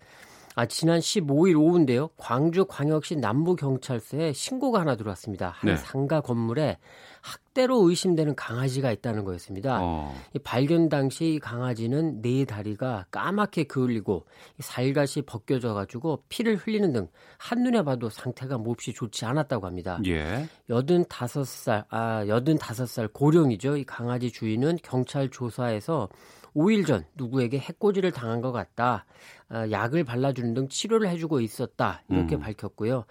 아, 0.55 0.65
지난 0.65 0.99
15일 0.99 1.59
오후인데요. 1.59 2.09
광주광역시 2.17 3.15
남부경찰서에 3.15 4.33
신고가 4.33 4.81
하나 4.81 4.95
들어왔습니다. 4.95 5.49
한 5.49 5.71
네. 5.71 5.77
상가 5.77 6.21
건물에 6.21 6.77
학대로 7.21 7.89
의심되는 7.89 8.35
강아지가 8.35 8.91
있다는 8.91 9.23
거였습니다. 9.23 9.79
어. 9.81 10.13
이 10.35 10.39
발견 10.39 10.89
당시 10.89 11.35
이 11.35 11.39
강아지는 11.39 12.21
네 12.21 12.43
다리가 12.43 13.05
까맣게 13.11 13.63
그을리고 13.63 14.25
살갗이 14.59 15.21
벗겨져 15.21 15.73
가지고 15.73 16.23
피를 16.27 16.57
흘리는 16.57 16.91
등 16.91 17.07
한눈에 17.37 17.83
봐도 17.83 18.09
상태가 18.09 18.57
몹시 18.57 18.93
좋지 18.93 19.25
않았다고 19.25 19.65
합니다. 19.65 19.99
예. 20.05 20.47
85살 20.69 21.85
아 21.89 22.25
85살 22.25 23.13
고령이죠. 23.13 23.77
이 23.77 23.85
강아지 23.85 24.29
주인은 24.29 24.79
경찰 24.83 25.29
조사에서 25.29 26.09
5일 26.55 26.85
전 26.85 27.05
누구에게 27.15 27.57
해코지를 27.59 28.11
당한 28.11 28.41
것 28.41 28.51
같다. 28.51 29.05
아, 29.49 29.69
약을 29.69 30.03
발라주는 30.03 30.53
등 30.53 30.67
치료를 30.67 31.07
해주고 31.09 31.39
있었다. 31.41 32.03
이렇게 32.09 32.35
음. 32.35 32.39
밝혔고요. 32.39 33.05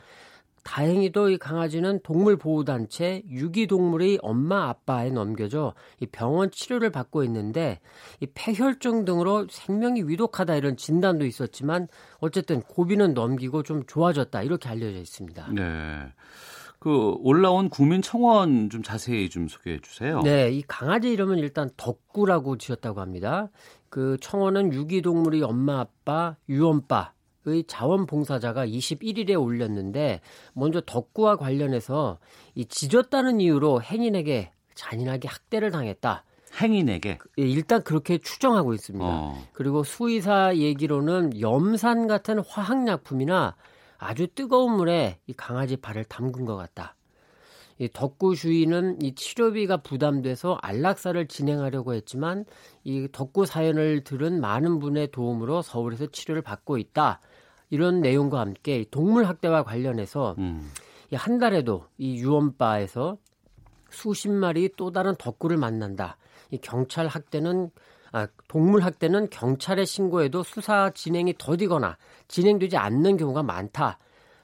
다행히도 0.65 1.31
이 1.31 1.39
강아지는 1.39 2.01
동물보호단체 2.03 3.25
유기동물의 3.29 4.21
엄마 4.23 4.69
아빠에 4.69 5.11
넘겨져 5.11 5.75
이 6.01 6.07
병원 6.07 6.51
치료를 6.51 6.91
받고 6.91 7.25
있는데 7.25 7.81
이 8.21 8.27
폐혈증 8.33 9.05
등으로 9.05 9.49
생명이 9.51 10.03
위독하다 10.05 10.55
이런 10.57 10.77
진단도 10.77 11.27
있었지만 11.27 11.89
어쨌든 12.21 12.63
고비는 12.63 13.15
넘기고 13.15 13.65
좀 13.65 13.85
좋아졌다 13.87 14.41
이렇게 14.43 14.69
알려져 14.69 14.99
있습니다. 14.99 15.49
네. 15.53 16.13
그 16.83 17.15
올라온 17.21 17.69
국민 17.69 18.03
청원 18.03 18.69
좀 18.69 18.83
자세히 18.83 19.31
좀 19.31 19.47
소개해 19.47 19.79
주세요. 19.83 20.21
네, 20.23 20.51
이 20.51 20.63
강아지 20.63 21.13
이름은 21.13 21.39
일단 21.39 21.71
덕구라고 21.77 22.59
지었다고 22.59 23.01
합니다. 23.01 23.51
그 23.89 24.17
청원은 24.21 24.73
유기동물의 24.73 25.43
엄마 25.43 25.79
아빠 25.79 26.35
유언빠 26.49 27.13
의 27.45 27.63
자원봉사자가 27.69 28.67
21일에 28.67 29.41
올렸는데 29.41 30.23
먼저 30.55 30.81
덕구와 30.81 31.37
관련해서 31.37 32.19
이 32.57 32.65
짖었다는 32.65 33.41
이유로 33.41 33.81
행인에게 33.81 34.51
잔인하게 34.75 35.29
학대를 35.29 35.71
당했다. 35.71 36.25
행인에게 36.61 37.19
예, 37.39 37.43
일단 37.43 37.85
그렇게 37.85 38.19
추정하고 38.19 38.75
있습니다. 38.75 39.07
어. 39.07 39.41
그리고 39.53 39.85
수의사 39.85 40.57
얘기로는 40.57 41.41
염산 41.41 42.09
같은 42.09 42.41
화학약품이나 42.41 43.55
아주 44.03 44.27
뜨거운 44.27 44.77
물에 44.77 45.19
이 45.27 45.33
강아지 45.33 45.77
발을 45.77 46.05
담근 46.05 46.45
것 46.45 46.57
같다. 46.57 46.97
이 47.79 47.89
덕구 47.93 48.35
주인은 48.37 49.01
이 49.01 49.15
치료비가 49.15 49.79
부담돼서 49.79 50.59
안락사를 50.61 51.27
진행하려고 51.29 51.95
했지만 51.95 52.45
이 52.85 53.09
덕구 53.11 53.47
사연을 53.47 54.05
들은 54.05 54.41
많은 54.41 54.79
분의 54.79 55.11
도움으로 55.13 55.63
서울에서 55.63 56.07
치료를 56.07 56.43
받고 56.43 56.79
있다. 56.79 57.21
이런 57.71 58.01
내용과 58.01 58.41
함께 58.41 58.85
동물 58.91 59.25
학대와 59.25 59.63
관련해서 59.63 60.35
음. 60.39 60.71
한 61.15 61.39
달에도 61.39 61.87
이 61.97 62.17
유언바에서 62.17 63.17
수십 63.91 64.31
마리 64.31 64.69
또 64.77 64.91
다른 64.91 65.15
덕구를 65.17 65.57
만난다. 65.57 66.17
이 66.51 66.59
경찰 66.59 67.07
학대는 67.07 67.71
아, 68.13 68.29
동물 68.47 68.83
학대는 68.83 69.31
경찰에 69.31 69.85
신고해도 69.85 70.43
수사 70.43 70.91
진행이 70.91 71.35
더디거나 71.39 71.97
진행되지 72.29 72.77
않는 72.77 73.17
경우가 73.17 73.43
많다. 73.43 73.99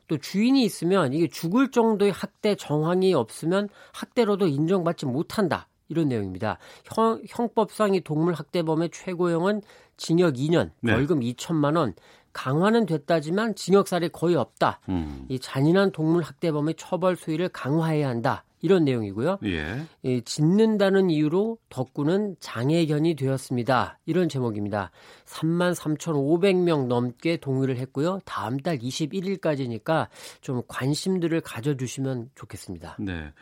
또 0.09 0.17
주인이 0.17 0.65
있으면 0.65 1.13
이게 1.13 1.29
죽을 1.29 1.71
정도의 1.71 2.11
학대 2.11 2.55
정황이 2.55 3.13
없으면 3.13 3.69
학대로도 3.93 4.47
인정받지 4.49 5.07
못한다. 5.07 5.69
이런 5.91 6.09
내용입니다. 6.09 6.59
형, 6.85 7.23
형법상 7.29 7.95
이 7.95 8.01
동물 8.01 8.35
학대범의 8.35 8.91
최고형은 8.91 9.63
징역 9.97 10.35
2년, 10.35 10.71
네. 10.81 10.93
벌금 10.93 11.21
2천만 11.21 11.77
원, 11.77 11.95
강화는 12.33 12.87
됐다지만 12.87 13.55
징역살이 13.55 14.11
거의 14.11 14.37
없다. 14.37 14.81
음. 14.89 15.27
이 15.29 15.39
잔인한 15.39 15.91
동물 15.93 16.23
학대범의 16.23 16.75
처벌 16.77 17.17
수위를 17.17 17.49
강화해야 17.49 18.09
한다. 18.09 18.45
이런 18.61 18.85
내용이고요. 18.85 19.39
예. 19.45 19.83
예, 20.05 20.21
짓는다는 20.21 21.11
이유로 21.11 21.59
덕구는 21.69 22.37
장애견이 22.41 23.15
되었습니다. 23.15 23.99
이런 24.07 24.29
제목입니다. 24.29 24.91
3만 25.27 25.75
3,500명 25.75 26.87
넘게 26.87 27.39
동의를 27.39 27.77
했고요. 27.79 28.21
다음 28.25 28.59
달 28.59 28.79
21일까지니까 28.79 30.09
좀 30.41 30.63
관심들을 30.67 31.41
가져주시면 31.41 32.31
좋겠습니다. 32.35 32.97
네. 33.01 33.33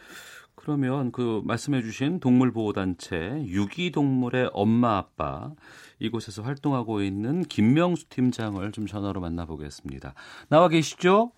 그러면 0.56 1.12
그 1.12 1.42
말씀해주신 1.44 2.18
동물보호단체 2.18 3.44
유기동물의 3.46 4.50
엄마 4.52 4.96
아빠 4.96 5.52
이곳에서 6.00 6.42
활동하고 6.42 7.02
있는 7.02 7.42
김명수 7.42 8.08
팀장을 8.08 8.72
좀 8.72 8.86
전화로 8.86 9.20
만나보겠습니다. 9.20 10.14
나와 10.48 10.68
계시죠? 10.68 11.30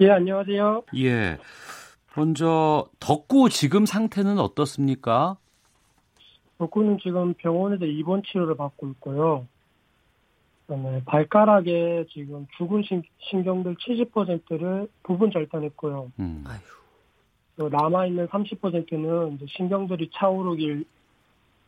예, 0.00 0.10
안녕하세요. 0.10 0.82
예. 0.96 1.38
먼저 2.16 2.86
덕구 3.00 3.48
지금 3.50 3.86
상태는 3.86 4.38
어떻습니까? 4.38 5.36
덕구는 6.58 6.98
지금 7.02 7.34
병원에서 7.34 7.86
입원 7.86 8.22
치료를 8.22 8.56
받고 8.56 8.88
있고요. 8.90 9.46
그다음에 10.66 11.02
발가락에 11.04 12.06
지금 12.12 12.46
죽은 12.56 12.82
신경들 13.30 13.74
70%를 13.76 14.88
부분 15.02 15.30
절단했고요. 15.30 16.12
음. 16.20 16.44
남아있는 17.56 18.28
30%는 18.28 19.34
이제 19.34 19.46
신경들이 19.48 20.10
차오르길 20.14 20.84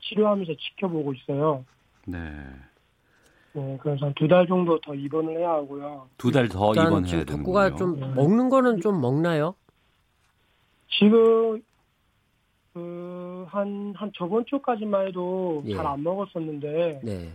치료하면서 0.00 0.52
지켜보고 0.54 1.12
있어요. 1.14 1.64
네. 2.06 2.18
네, 3.52 3.78
그래서 3.80 4.12
두 4.16 4.26
달 4.28 4.46
정도 4.46 4.78
더 4.80 4.94
입원을 4.94 5.38
해야 5.38 5.50
하고요. 5.50 6.08
두 6.18 6.30
달 6.32 6.48
더 6.48 6.72
입원해야 6.72 7.24
되는 7.24 7.26
덕구가 7.26 7.76
좀 7.76 7.98
네. 8.00 8.06
먹는 8.14 8.48
거는 8.48 8.80
좀 8.80 9.00
먹나요? 9.00 9.54
지금 10.98 11.62
그한한 12.72 14.12
저번 14.16 14.44
주까지만 14.46 15.08
해도 15.08 15.62
예. 15.66 15.74
잘안 15.74 16.02
먹었었는데 16.02 17.00
네. 17.04 17.32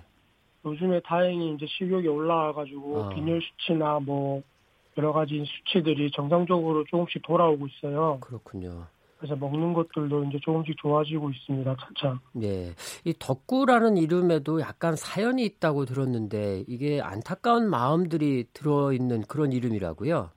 요즘에 0.65 0.99
다행히 1.05 1.53
이제 1.53 1.65
식욕이 1.67 2.07
올라와가지고 2.07 3.03
아. 3.03 3.09
빈혈 3.09 3.41
수치나 3.41 3.99
뭐 3.99 4.41
여러 4.97 5.13
가지 5.13 5.45
수치들이 5.45 6.11
정상적으로 6.11 6.83
조금씩 6.85 7.21
돌아오고 7.21 7.67
있어요. 7.67 8.17
그렇군요. 8.19 8.87
그래서 9.17 9.35
먹는 9.35 9.73
것들도 9.73 10.25
이제 10.25 10.39
조금씩 10.41 10.77
좋아지고 10.77 11.29
있습니다, 11.29 11.75
차차. 11.75 12.19
네. 12.33 12.73
이 13.03 13.13
덕구라는 13.17 13.97
이름에도 13.97 14.61
약간 14.61 14.95
사연이 14.95 15.43
있다고 15.43 15.85
들었는데 15.85 16.63
이게 16.67 17.01
안타까운 17.01 17.69
마음들이 17.69 18.45
들어 18.53 18.93
있는 18.93 19.21
그런 19.21 19.51
이름이라고요? 19.51 20.31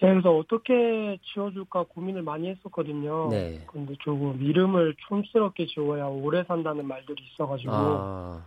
네, 0.00 0.08
그래서 0.10 0.36
어떻게 0.36 1.18
지어줄까 1.32 1.84
고민을 1.88 2.22
많이 2.22 2.48
했었거든요. 2.48 3.28
네. 3.30 3.64
근데 3.66 3.94
조금 4.00 4.42
이름을 4.42 4.96
촌스럽게 5.08 5.66
지어야 5.66 6.06
오래 6.06 6.44
산다는 6.44 6.86
말들이 6.86 7.22
있어가지고 7.32 7.72
아. 7.72 8.44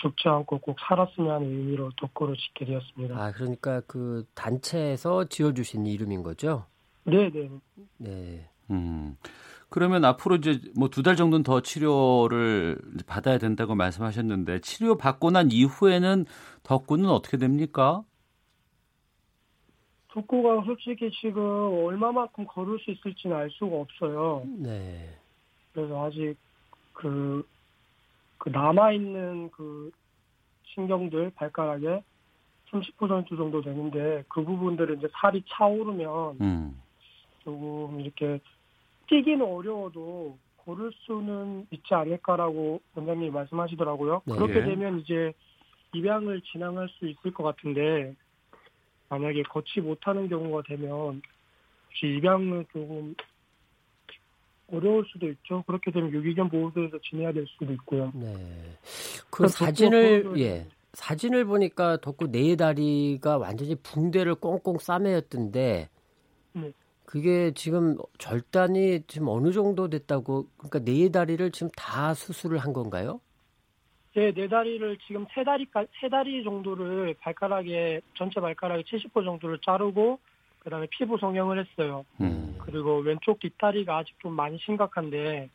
죽지 0.00 0.28
않고 0.28 0.58
꼭 0.58 0.76
살았으면 0.80 1.30
하는 1.30 1.46
의미로 1.46 1.90
덕구를 1.96 2.36
짓게 2.36 2.64
되었습니다. 2.66 3.16
아, 3.16 3.32
그러니까 3.32 3.80
그 3.86 4.24
단체에서 4.34 5.24
지어주신 5.24 5.86
이름인 5.86 6.22
거죠? 6.22 6.64
네, 7.04 7.30
네. 7.30 7.48
네. 7.98 8.48
음. 8.70 9.16
그러면 9.70 10.04
앞으로 10.04 10.36
이제 10.36 10.60
뭐 10.76 10.88
두 10.88 11.02
달 11.02 11.16
정도는 11.16 11.42
더 11.42 11.60
치료를 11.60 12.78
받아야 13.06 13.38
된다고 13.38 13.74
말씀하셨는데 13.74 14.60
치료 14.60 14.96
받고 14.96 15.30
난 15.30 15.50
이후에는 15.50 16.24
덕구는 16.62 17.08
어떻게 17.10 17.36
됩니까? 17.36 18.02
덕구가 20.08 20.64
솔직히 20.64 21.10
지금 21.20 21.42
얼마만큼 21.42 22.46
걸을 22.46 22.78
수 22.80 22.90
있을지는 22.90 23.36
알 23.36 23.50
수가 23.50 23.76
없어요. 23.76 24.42
네. 24.58 25.10
그래서 25.72 26.04
아직 26.04 26.36
그, 26.92 27.46
그 28.38 28.48
남아있는 28.48 29.50
그 29.50 29.90
신경들 30.74 31.30
발가락에 31.34 32.02
30% 32.70 33.28
정도 33.36 33.62
되는데 33.62 34.24
그 34.28 34.44
부분들은 34.44 34.98
이제 34.98 35.08
살이 35.12 35.42
차오르면 35.48 36.38
음. 36.40 36.82
조금 37.40 38.00
이렇게 38.00 38.40
뛰기는 39.08 39.44
어려워도 39.44 40.36
고를 40.56 40.92
수는 40.92 41.66
있지 41.70 41.94
않을까라고 41.94 42.80
원장님이 42.94 43.30
말씀하시더라고요. 43.30 44.22
네. 44.26 44.34
그렇게 44.34 44.62
되면 44.62 45.00
이제 45.00 45.32
입양을 45.94 46.42
진행할 46.42 46.88
수 46.90 47.08
있을 47.08 47.32
것 47.32 47.42
같은데 47.42 48.14
만약에 49.08 49.42
걷지 49.44 49.80
못하는 49.80 50.28
경우가 50.28 50.62
되면 50.66 51.22
혹시 51.86 52.06
입양은 52.16 52.66
조금 52.72 53.14
어려울 54.70 55.04
수도 55.06 55.28
있죠. 55.30 55.62
그렇게 55.66 55.90
되면 55.90 56.12
유기견 56.12 56.50
보호소에서 56.50 56.98
지내야 57.02 57.32
될 57.32 57.46
수도 57.46 57.72
있고요. 57.72 58.12
네. 58.14 58.28
그 59.30 59.48
사진을 59.48 60.38
예. 60.38 60.66
사진을 60.92 61.44
보니까 61.44 61.98
덕구 62.00 62.30
네 62.30 62.56
다리가 62.56 63.38
완전히 63.38 63.74
붕대를 63.76 64.34
꽁꽁 64.36 64.78
싸매였던데 64.78 65.88
네. 66.54 66.72
그게 67.04 67.52
지금 67.54 67.96
절단이 68.18 69.04
지금 69.06 69.28
어느 69.28 69.52
정도 69.52 69.88
됐다고 69.88 70.48
그러니까 70.56 70.80
네 70.80 71.08
다리를 71.10 71.50
지금 71.52 71.70
다 71.76 72.14
수술을 72.14 72.58
한 72.58 72.72
건가요? 72.72 73.20
네, 74.18 74.32
네 74.32 74.48
다리를 74.48 74.98
지금 75.06 75.26
세 75.32 75.44
다리까 75.44 75.84
세 76.00 76.08
다리 76.08 76.42
정도를 76.42 77.14
발가락에 77.20 78.00
전체 78.16 78.40
발가락에 78.40 78.82
70% 78.82 79.24
정도를 79.24 79.60
자르고 79.64 80.18
그 80.58 80.70
다음에 80.70 80.88
피부 80.90 81.16
성형을 81.18 81.64
했어요. 81.64 82.04
음. 82.20 82.58
그리고 82.58 82.98
왼쪽 82.98 83.38
뒷다리가 83.38 83.98
아직 83.98 84.18
좀 84.18 84.32
많이 84.34 84.58
심각한데 84.58 85.48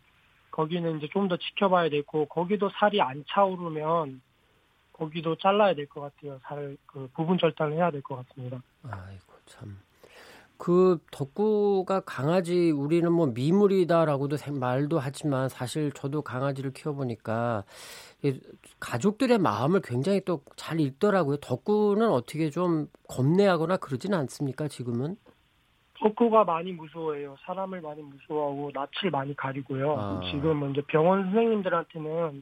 거기는 0.52 0.98
이제 0.98 1.10
좀 1.12 1.28
더 1.28 1.36
지켜봐야 1.36 1.90
되고 1.90 2.26
거기도 2.28 2.70
살이 2.70 3.02
안 3.02 3.26
차오르면 3.28 4.22
거기도 4.94 5.36
잘라야 5.36 5.74
될 5.76 5.86
것 5.88 6.00
같아요. 6.00 6.40
살 6.44 6.78
그 6.88 7.10
부분 7.14 7.38
절단을 7.38 7.74
해야 7.74 7.92
될 7.92 8.02
것 8.02 8.16
같습니다. 8.26 8.62
아이고 8.84 9.34
참. 9.46 9.78
그 10.64 10.98
덕구가 11.12 12.04
강아지 12.06 12.72
우리는 12.72 13.12
뭐 13.12 13.28
미물이다라고도 13.28 14.38
말도 14.62 14.98
하지만 14.98 15.50
사실 15.50 15.92
저도 15.92 16.22
강아지를 16.22 16.72
키워보니까 16.72 17.66
가족들의 18.80 19.40
마음을 19.40 19.82
굉장히 19.84 20.22
또 20.24 20.42
잘 20.56 20.80
읽더라고요. 20.80 21.36
덕구는 21.42 22.10
어떻게 22.10 22.50
좀 22.50 22.88
겁내하거나 23.10 23.76
그러지는 23.76 24.18
않습니까 24.20 24.70
지금은? 24.70 25.18
덕구가 26.00 26.46
많이 26.46 26.72
무서워해요. 26.72 27.36
사람을 27.42 27.82
많이 27.82 28.02
무서워하고 28.02 28.72
낯을 28.74 29.12
많이 29.12 29.36
가리고요. 29.36 30.00
아. 30.00 30.22
지금 30.32 30.72
이제 30.72 30.82
병원 30.88 31.26
선생님들한테는 31.26 32.42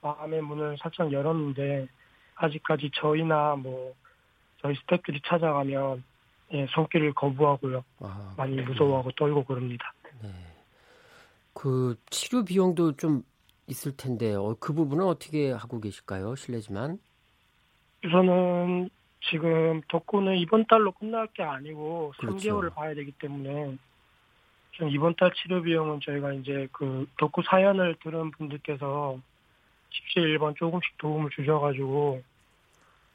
마음의 0.00 0.42
문을 0.42 0.76
살짝 0.78 1.10
열었는데 1.10 1.88
아직까지 2.36 2.92
저희나 2.94 3.56
뭐 3.56 3.94
저희 4.62 4.76
스태프들이 4.76 5.22
찾아가면 5.26 6.04
예, 6.52 6.66
손길을 6.70 7.12
거부하고요. 7.14 7.84
아, 8.00 8.34
많이 8.36 8.60
무서워하고 8.60 9.10
떨고 9.12 9.44
그럽니다. 9.44 9.92
네. 10.22 10.30
그 11.52 11.96
치료 12.10 12.44
비용도 12.44 12.92
좀 12.92 13.22
있을 13.66 13.96
텐데 13.96 14.34
어, 14.34 14.56
그 14.58 14.72
부분은 14.72 15.04
어떻게 15.04 15.50
하고 15.50 15.80
계실까요? 15.80 16.34
실례지만. 16.36 16.98
우선은 18.04 18.88
지금 19.30 19.82
덕구는 19.88 20.36
이번 20.36 20.64
달로 20.66 20.92
끝날 20.92 21.26
게 21.28 21.42
아니고 21.42 22.14
그렇죠. 22.18 22.36
3개월을 22.36 22.74
봐야 22.74 22.94
되기 22.94 23.12
때문에 23.12 23.76
좀 24.72 24.88
이번 24.90 25.16
달 25.16 25.32
치료 25.34 25.60
비용은 25.60 26.00
저희가 26.00 26.32
이제 26.34 26.68
그 26.72 27.06
덕구 27.18 27.42
사연을 27.42 27.96
들은 28.02 28.30
분들께서 28.30 29.18
17번 29.90 30.56
조금씩 30.56 30.96
도움을 30.98 31.30
주셔가지고 31.30 32.22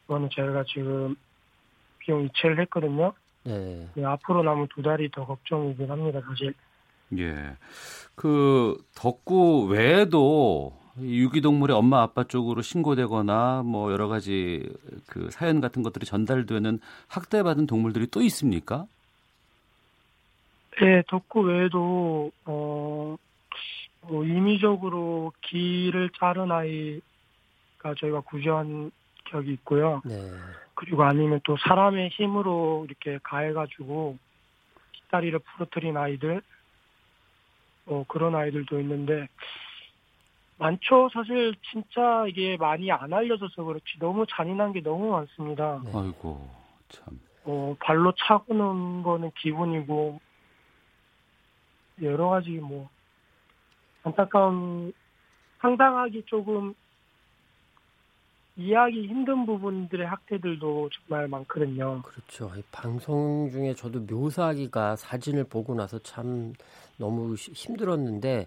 그거는 0.01 0.29
저희가 0.31 0.65
지금 0.65 1.15
비용 1.99 2.25
이체를 2.25 2.59
했거든요. 2.61 3.13
네. 3.43 3.87
네, 3.93 4.05
앞으로 4.05 4.43
남은 4.43 4.67
두 4.73 4.81
달이 4.81 5.11
더 5.11 5.25
걱정이긴 5.25 5.89
합니다, 5.89 6.21
사실. 6.25 6.53
예. 7.17 7.55
그 8.15 8.77
덕구 8.95 9.65
외에도 9.65 10.73
유기동물의 10.99 11.75
엄마 11.75 12.01
아빠 12.01 12.23
쪽으로 12.23 12.61
신고되거나 12.61 13.63
뭐 13.65 13.91
여러 13.91 14.07
가지 14.07 14.71
그 15.07 15.29
사연 15.31 15.59
같은 15.59 15.81
것들이 15.81 16.05
전달되는 16.05 16.79
학대받은 17.07 17.67
동물들이 17.67 18.07
또 18.07 18.21
있습니까? 18.21 18.85
네, 20.81 21.03
덕구 21.07 21.41
외에도 21.41 22.31
어, 22.45 23.15
뭐 24.01 24.25
임의적으로 24.25 25.33
기를 25.41 26.09
자른 26.19 26.51
아이가 26.51 27.95
저희가 27.99 28.21
구조한 28.21 28.91
적이 29.29 29.53
있고요. 29.53 30.01
네. 30.05 30.15
그리고 30.75 31.03
아니면 31.03 31.39
또 31.43 31.55
사람의 31.57 32.09
힘으로 32.09 32.85
이렇게 32.87 33.19
가해가지고 33.23 34.17
뒷다리를 34.93 35.37
부러뜨린 35.39 35.97
아이들 35.97 36.41
뭐 37.85 38.05
그런 38.07 38.35
아이들도 38.35 38.79
있는데 38.79 39.27
많죠. 40.57 41.09
사실 41.13 41.55
진짜 41.71 42.25
이게 42.27 42.57
많이 42.57 42.91
안 42.91 43.13
알려져서 43.13 43.63
그렇지 43.63 43.99
너무 43.99 44.25
잔인한 44.29 44.71
게 44.71 44.81
너무 44.81 45.11
많습니다. 45.11 45.81
네. 45.83 45.91
아이고 45.93 46.49
참. 46.89 47.19
어 47.45 47.75
발로 47.79 48.13
차고 48.17 48.53
는 48.53 49.03
거는 49.03 49.31
기본이고 49.37 50.19
여러 52.01 52.29
가지 52.29 52.51
뭐 52.51 52.89
안타까운 54.03 54.93
상당하기 55.59 56.23
조금 56.25 56.73
이해하기 58.55 59.07
힘든 59.07 59.45
부분들의 59.45 60.05
학대들도 60.05 60.89
정말 60.89 61.27
많거든요. 61.27 62.03
그렇죠. 62.03 62.51
방송 62.71 63.49
중에 63.51 63.73
저도 63.73 64.01
묘사하기가 64.01 64.95
사진을 64.95 65.45
보고 65.45 65.73
나서 65.73 65.97
참 65.99 66.53
너무 66.97 67.33
힘들었는데 67.35 68.45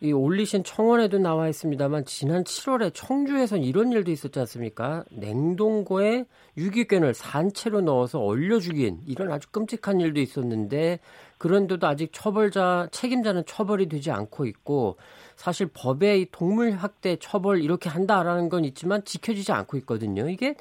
이 0.00 0.12
올리신 0.12 0.64
청원에도 0.64 1.18
나와 1.18 1.48
있습니다만 1.48 2.04
지난 2.06 2.42
7월에 2.44 2.92
청주에선 2.94 3.62
이런 3.62 3.92
일도 3.92 4.10
있었지 4.10 4.38
않습니까? 4.40 5.04
냉동고에 5.10 6.24
유기견을 6.56 7.14
산채로 7.14 7.82
넣어서 7.82 8.20
얼려 8.20 8.60
죽인 8.60 9.00
이런 9.06 9.30
아주 9.30 9.48
끔찍한 9.50 10.00
일도 10.00 10.20
있었는데 10.20 11.00
그런데도 11.38 11.86
아직 11.86 12.10
처벌자 12.12 12.88
책임자는 12.90 13.44
처벌이 13.46 13.88
되지 13.88 14.10
않고 14.10 14.46
있고 14.46 14.96
사실 15.36 15.68
법에 15.72 16.18
이 16.18 16.26
동물 16.30 16.72
학대 16.72 17.16
처벌 17.16 17.62
이렇게 17.62 17.88
한다라는 17.88 18.48
건 18.48 18.64
있지만 18.64 19.04
지켜지지 19.04 19.52
않고 19.52 19.76
있거든요. 19.78 20.28
이게 20.28 20.54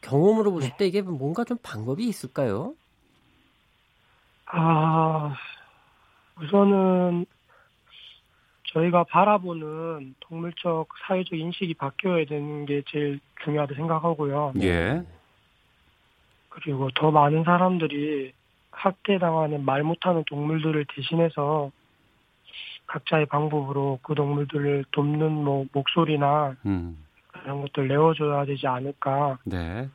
경험으로 0.00 0.52
보실 0.52 0.76
때 0.76 0.86
이게 0.86 1.02
뭔가 1.02 1.44
좀 1.44 1.58
방법이 1.62 2.06
있을까요? 2.06 2.74
아 4.46 5.36
우선은 6.40 7.26
저희가 8.72 9.04
바라보는 9.04 10.14
동물적 10.20 10.88
사회적 11.06 11.38
인식이 11.38 11.74
바뀌어야 11.74 12.24
되는 12.24 12.66
게 12.66 12.82
제일 12.88 13.20
중요하다 13.44 13.74
생각하고요. 13.74 14.54
예. 14.62 15.04
그리고 16.48 16.90
더 16.94 17.10
많은 17.10 17.44
사람들이 17.44 18.32
학대당하는 18.80 19.64
말 19.64 19.82
못하는 19.82 20.24
동물들을 20.26 20.86
대신해서 20.94 21.70
각자의 22.86 23.26
방법으로 23.26 24.00
그 24.02 24.14
동물들을 24.14 24.86
돕는 24.90 25.32
뭐 25.32 25.66
목소리나 25.72 26.56
음. 26.64 27.04
그런 27.28 27.60
것들 27.60 27.88
내어줘야 27.88 28.44
되지 28.46 28.66
않을까. 28.66 29.38
네. 29.44 29.88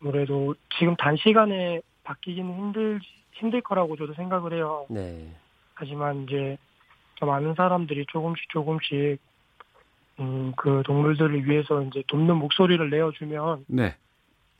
아무래도 0.00 0.54
지금 0.78 0.96
단시간에 0.96 1.82
바뀌기는 2.04 2.52
힘들 2.56 3.00
힘들 3.32 3.60
거라고 3.60 3.96
저도 3.96 4.14
생각을 4.14 4.54
해요. 4.54 4.86
네. 4.88 5.28
하지만 5.74 6.24
이제 6.24 6.56
더 7.20 7.26
많은 7.26 7.54
사람들이 7.54 8.06
조금씩 8.06 8.48
조금씩 8.48 9.18
음, 10.20 10.52
그 10.56 10.82
동물들을 10.84 11.48
위해서 11.48 11.82
이제 11.82 12.02
돕는 12.08 12.36
목소리를 12.36 12.90
내어주면 12.90 13.66
네. 13.68 13.94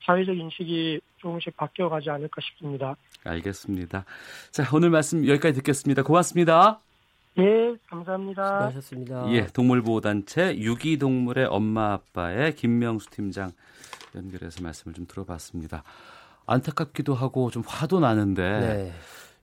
사회적 0.04 0.37
인식이 0.37 1.00
조금씩 1.22 1.56
바뀌어가지 1.56 2.11
않을까 2.11 2.40
싶습니다. 2.42 2.96
알겠습니다. 3.24 4.04
자 4.50 4.68
오늘 4.74 4.90
말씀 4.90 5.26
여기까지 5.26 5.54
듣겠습니다. 5.54 6.02
고맙습니다. 6.02 6.80
예, 7.38 7.74
감사합니다. 7.88 8.44
수고하셨습니다. 8.44 9.32
예, 9.32 9.46
동물보호단체 9.46 10.58
유기동물의 10.58 11.46
엄마 11.46 11.94
아빠의 11.94 12.54
김명수 12.54 13.08
팀장 13.11 13.52
연결해서 14.14 14.62
말씀을 14.62 14.94
좀 14.94 15.06
들어봤습니다. 15.06 15.82
안타깝기도 16.44 17.14
하고 17.14 17.50
좀 17.50 17.62
화도 17.66 18.00
나는데 18.00 18.42
네. 18.42 18.92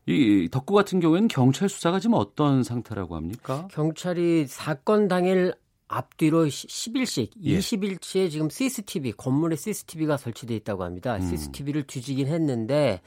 이 0.05 0.49
덕구 0.51 0.73
같은 0.73 0.99
경우에는 0.99 1.27
경찰 1.27 1.69
수사가 1.69 1.99
지금 1.99 2.15
어떤 2.15 2.63
상태라고 2.63 3.15
합니까? 3.15 3.67
경찰이 3.71 4.45
사건 4.47 5.07
당일 5.07 5.53
앞뒤로 5.89 6.45
10일씩 6.45 7.31
예. 7.43 7.57
20일치에 7.57 8.29
지금 8.29 8.49
CCTV 8.49 9.13
건물에 9.13 9.55
CCTV가 9.55 10.17
설치돼 10.17 10.55
있다고 10.57 10.83
합니다. 10.83 11.15
음. 11.15 11.21
CCTV를 11.21 11.83
뒤지긴 11.83 12.27
했는데 12.27 13.01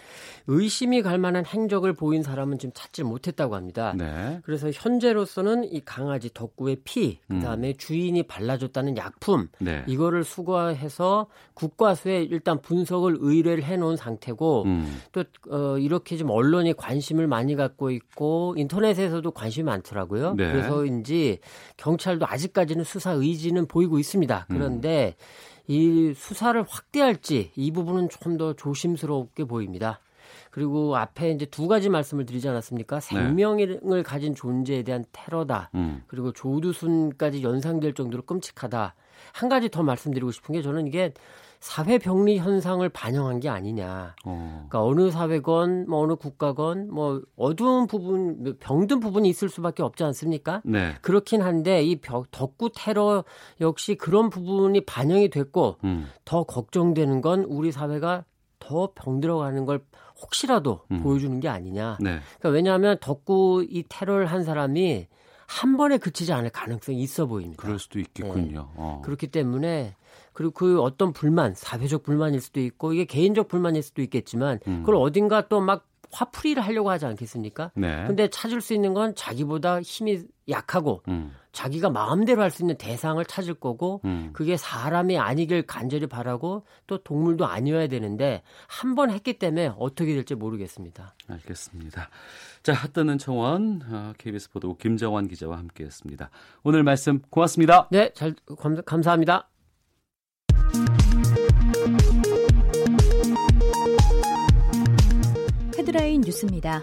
의심이 0.48 1.00
갈 1.00 1.16
만한 1.18 1.46
행적을 1.46 1.92
보인 1.92 2.24
사람은 2.24 2.58
지금 2.58 2.72
찾지 2.74 3.04
못했다고 3.04 3.54
합니다. 3.54 3.94
네. 3.96 4.40
그래서 4.42 4.68
현재로서는 4.72 5.72
이 5.72 5.80
강아지 5.84 6.28
덕구의 6.34 6.78
피, 6.82 7.20
그다음에 7.28 7.68
음. 7.68 7.74
주인이 7.78 8.20
발라줬다는 8.24 8.96
약품 8.96 9.48
네. 9.60 9.84
이거를 9.86 10.24
수거해서 10.24 11.28
국과수에 11.54 12.24
일단 12.24 12.60
분석을 12.60 13.18
의뢰를 13.20 13.62
해놓은 13.62 13.96
상태고 13.96 14.64
음. 14.64 15.00
또 15.12 15.22
어, 15.50 15.78
이렇게 15.78 16.16
좀 16.16 16.30
언론이 16.30 16.72
관심을 16.72 17.28
많이 17.28 17.54
갖고 17.54 17.92
있고 17.92 18.56
인터넷에서도 18.58 19.30
관심이 19.30 19.62
많더라고요. 19.64 20.34
네. 20.34 20.50
그래서인지 20.50 21.38
경찰도 21.76 22.26
아직까지 22.26 22.71
아직까지는 22.72 22.84
수사 22.84 23.12
의지는 23.12 23.66
보이고 23.66 23.98
있습니다. 23.98 24.46
음. 24.50 24.56
그런데 24.56 25.14
음. 25.18 25.72
이 25.72 26.14
수사를 26.14 26.60
확대할지 26.68 27.50
이 27.54 27.70
부분은 27.70 28.08
좀 28.08 28.36
더 28.36 28.54
조심스럽게 28.54 29.44
보입니다. 29.44 30.00
그리고 30.50 30.96
앞에 30.96 31.32
이제 31.32 31.44
두 31.46 31.68
가지 31.68 31.88
말씀을 31.90 32.24
드리지 32.24 32.48
않았습니까? 32.48 33.00
네. 33.00 33.00
생명을 33.00 33.80
네. 33.82 34.02
가진 34.02 34.34
존재에 34.34 34.82
대한 34.82 35.04
테러다. 35.12 35.70
음. 35.74 36.02
그리고 36.06 36.32
조두순까지 36.32 37.42
연상될 37.42 37.94
정도로 37.94 38.22
끔찍하다. 38.22 38.94
한 39.32 39.48
가지 39.48 39.68
더 39.68 39.82
말씀드리고 39.82 40.30
싶은 40.30 40.54
게 40.54 40.62
저는 40.62 40.86
이게 40.86 41.12
사회 41.62 41.96
병리 41.96 42.38
현상을 42.38 42.86
반영한 42.88 43.38
게 43.38 43.48
아니냐. 43.48 44.16
어. 44.24 44.66
그러니까 44.68 44.82
어느 44.84 45.12
사회건 45.12 45.88
뭐 45.88 46.00
어느 46.00 46.16
국가건 46.16 46.88
뭐 46.90 47.22
어두운 47.36 47.86
부분 47.86 48.56
병든 48.58 48.98
부분이 48.98 49.28
있을 49.28 49.48
수밖에 49.48 49.84
없지 49.84 50.02
않습니까? 50.02 50.60
네. 50.64 50.96
그렇긴 51.02 51.40
한데 51.40 51.84
이 51.84 52.00
덕구 52.00 52.70
테러 52.74 53.22
역시 53.60 53.94
그런 53.94 54.28
부분이 54.28 54.80
반영이 54.80 55.30
됐고 55.30 55.76
음. 55.84 56.08
더 56.24 56.42
걱정되는 56.42 57.20
건 57.20 57.44
우리 57.44 57.70
사회가 57.70 58.24
더 58.58 58.90
병들어가는 58.96 59.64
걸 59.64 59.84
혹시라도 60.20 60.80
음. 60.90 61.04
보여주는 61.04 61.38
게 61.38 61.48
아니냐. 61.48 61.98
네. 62.00 62.18
그러니까 62.40 62.48
왜냐하면 62.48 62.98
덕구 63.00 63.68
이 63.70 63.84
테러를 63.88 64.26
한 64.26 64.42
사람이 64.42 65.06
한 65.46 65.76
번에 65.76 65.98
그치지 65.98 66.32
않을 66.32 66.50
가능성이 66.50 66.98
있어 67.02 67.26
보입니다. 67.26 67.62
그럴 67.62 67.78
수도 67.78 68.00
있겠군요. 68.00 68.68
네. 68.72 68.74
어. 68.74 69.02
그렇기 69.04 69.28
때문에 69.28 69.94
그리고 70.32 70.52
그 70.52 70.80
어떤 70.80 71.12
불만, 71.12 71.54
사회적 71.54 72.02
불만일 72.02 72.40
수도 72.40 72.60
있고 72.60 72.92
이게 72.92 73.04
개인적 73.04 73.48
불만일 73.48 73.82
수도 73.82 74.02
있겠지만 74.02 74.58
음. 74.66 74.80
그걸 74.80 74.96
어딘가 74.96 75.48
또 75.48 75.60
막 75.60 75.86
화풀이를 76.12 76.62
하려고 76.62 76.90
하지 76.90 77.06
않겠습니까? 77.06 77.72
네. 77.74 78.04
근데 78.06 78.28
찾을 78.28 78.60
수 78.60 78.74
있는 78.74 78.92
건 78.92 79.14
자기보다 79.14 79.80
힘이 79.80 80.22
약하고 80.48 81.02
음. 81.08 81.32
자기가 81.52 81.88
마음대로 81.88 82.42
할 82.42 82.50
수 82.50 82.62
있는 82.62 82.76
대상을 82.76 83.24
찾을 83.24 83.54
거고 83.54 84.02
음. 84.04 84.28
그게 84.34 84.58
사람이 84.58 85.16
아니길 85.18 85.62
간절히 85.62 86.06
바라고 86.06 86.66
또 86.86 86.98
동물도 87.02 87.46
아니어야 87.46 87.86
되는데 87.86 88.42
한 88.66 88.94
번 88.94 89.10
했기 89.10 89.38
때문에 89.38 89.72
어떻게 89.78 90.12
될지 90.12 90.34
모르겠습니다. 90.34 91.14
알겠습니다. 91.28 92.10
자, 92.62 92.72
핫뜨는 92.74 93.16
청원 93.16 94.14
KBS 94.18 94.48
어, 94.48 94.52
보도 94.52 94.76
김정환 94.76 95.28
기자와 95.28 95.56
함께했습니다. 95.56 96.28
오늘 96.62 96.82
말씀 96.82 97.20
고맙습니다. 97.30 97.88
네, 97.90 98.12
잘 98.12 98.34
감사합니다. 98.84 99.48
헤드라인 105.82 106.20
뉴스입니다. 106.20 106.80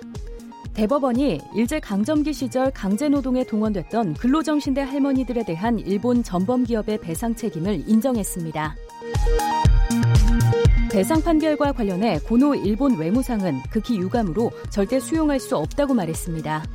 대법원이 0.74 1.40
일제 1.56 1.80
강점기 1.80 2.34
시절 2.34 2.70
강제 2.72 3.08
노동에 3.08 3.46
동원됐던 3.46 4.16
근로정신대 4.16 4.82
할머니들에 4.82 5.46
대한 5.46 5.80
일본 5.80 6.22
전범 6.22 6.66
기업의 6.66 7.00
배상 7.00 7.34
책임을 7.34 7.86
인정했습니다. 7.88 8.76
배상 10.92 11.22
판결과 11.22 11.72
관련해 11.72 12.20
고노 12.20 12.56
일본 12.56 12.98
외무상은 12.98 13.62
극히 13.72 13.98
유감으로 13.98 14.52
절대 14.70 15.00
수용할 15.00 15.40
수 15.40 15.56
없다고 15.56 15.94
말했습니다. 15.94 16.66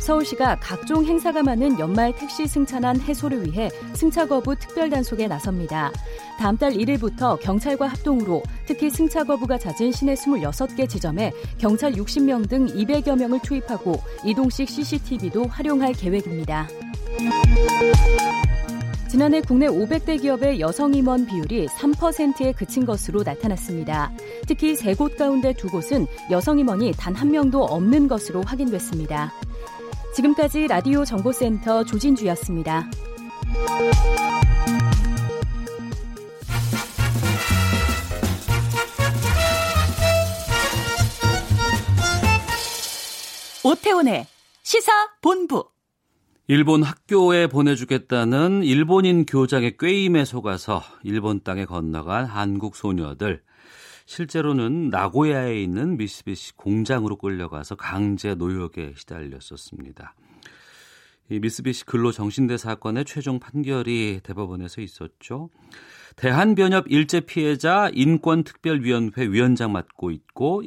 서울시가 0.00 0.56
각종 0.60 1.04
행사가 1.04 1.42
많은 1.42 1.78
연말 1.78 2.14
택시 2.16 2.46
승차난 2.46 3.00
해소를 3.00 3.46
위해 3.46 3.70
승차 3.94 4.26
거부 4.26 4.56
특별 4.56 4.90
단속에 4.90 5.28
나섭니다. 5.28 5.92
다음 6.38 6.56
달 6.56 6.72
1일부터 6.72 7.38
경찰과 7.40 7.86
합동으로 7.86 8.42
특히 8.66 8.90
승차 8.90 9.24
거부가 9.24 9.58
잦은 9.58 9.92
시내 9.92 10.14
26개 10.14 10.88
지점에 10.88 11.32
경찰 11.58 11.92
60명 11.92 12.48
등 12.48 12.66
200여 12.66 13.18
명을 13.18 13.40
투입하고 13.42 14.00
이동식 14.24 14.68
CCTV도 14.68 15.44
활용할 15.44 15.92
계획입니다. 15.92 16.66
지난해 19.08 19.40
국내 19.40 19.66
500대 19.66 20.20
기업의 20.22 20.60
여성 20.60 20.94
임원 20.94 21.26
비율이 21.26 21.66
3%에 21.66 22.52
그친 22.52 22.86
것으로 22.86 23.22
나타났습니다. 23.24 24.12
특히 24.46 24.76
세 24.76 24.94
곳 24.94 25.16
가운데 25.16 25.52
두 25.52 25.68
곳은 25.68 26.06
여성 26.30 26.58
임원이 26.58 26.92
단 26.96 27.14
한 27.14 27.30
명도 27.30 27.64
없는 27.64 28.06
것으로 28.08 28.42
확인됐습니다. 28.42 29.32
지금까지 30.14 30.66
라디오 30.66 31.04
정보센터 31.04 31.84
조진주였습니다. 31.84 32.90
오태훈의 43.62 44.26
시사 44.62 44.92
본부. 45.20 45.68
일본 46.48 46.82
학교에 46.82 47.46
보내주겠다는 47.46 48.64
일본인 48.64 49.24
교장의 49.24 49.76
꾀임에 49.78 50.24
속아서 50.24 50.82
일본 51.04 51.42
땅에 51.44 51.64
건너간 51.64 52.24
한국 52.24 52.74
소녀들. 52.74 53.42
실제로는 54.10 54.90
나고야에 54.90 55.62
있는 55.62 55.96
미쓰비시 55.96 56.56
공장으로 56.56 57.14
끌려가서 57.14 57.76
강제 57.76 58.34
노역에 58.34 58.94
시달렸었습니다. 58.96 60.16
이 61.28 61.38
미쓰비시 61.38 61.86
근로 61.86 62.10
정신대 62.10 62.56
사건의 62.56 63.04
최종 63.04 63.38
판결이 63.38 64.18
대법원에서 64.24 64.80
있었죠. 64.80 65.50
대한변협 66.16 66.86
일제 66.90 67.20
피해자 67.20 67.88
인권특별위원회 67.94 69.28
위원장 69.28 69.70
맡고 69.70 70.10
있고 70.10 70.64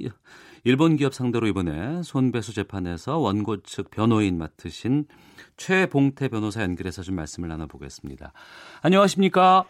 일본 0.64 0.96
기업 0.96 1.14
상대로 1.14 1.46
이번에 1.46 2.02
손배수 2.02 2.54
재판에서 2.54 3.18
원고 3.18 3.62
측 3.64 3.92
변호인 3.92 4.38
맡으신 4.38 5.04
최봉태 5.58 6.30
변호사 6.30 6.64
연결해서 6.64 7.02
좀 7.02 7.16
말씀을 7.16 7.50
나눠보겠습니다. 7.50 8.32
안녕하십니까? 8.84 9.66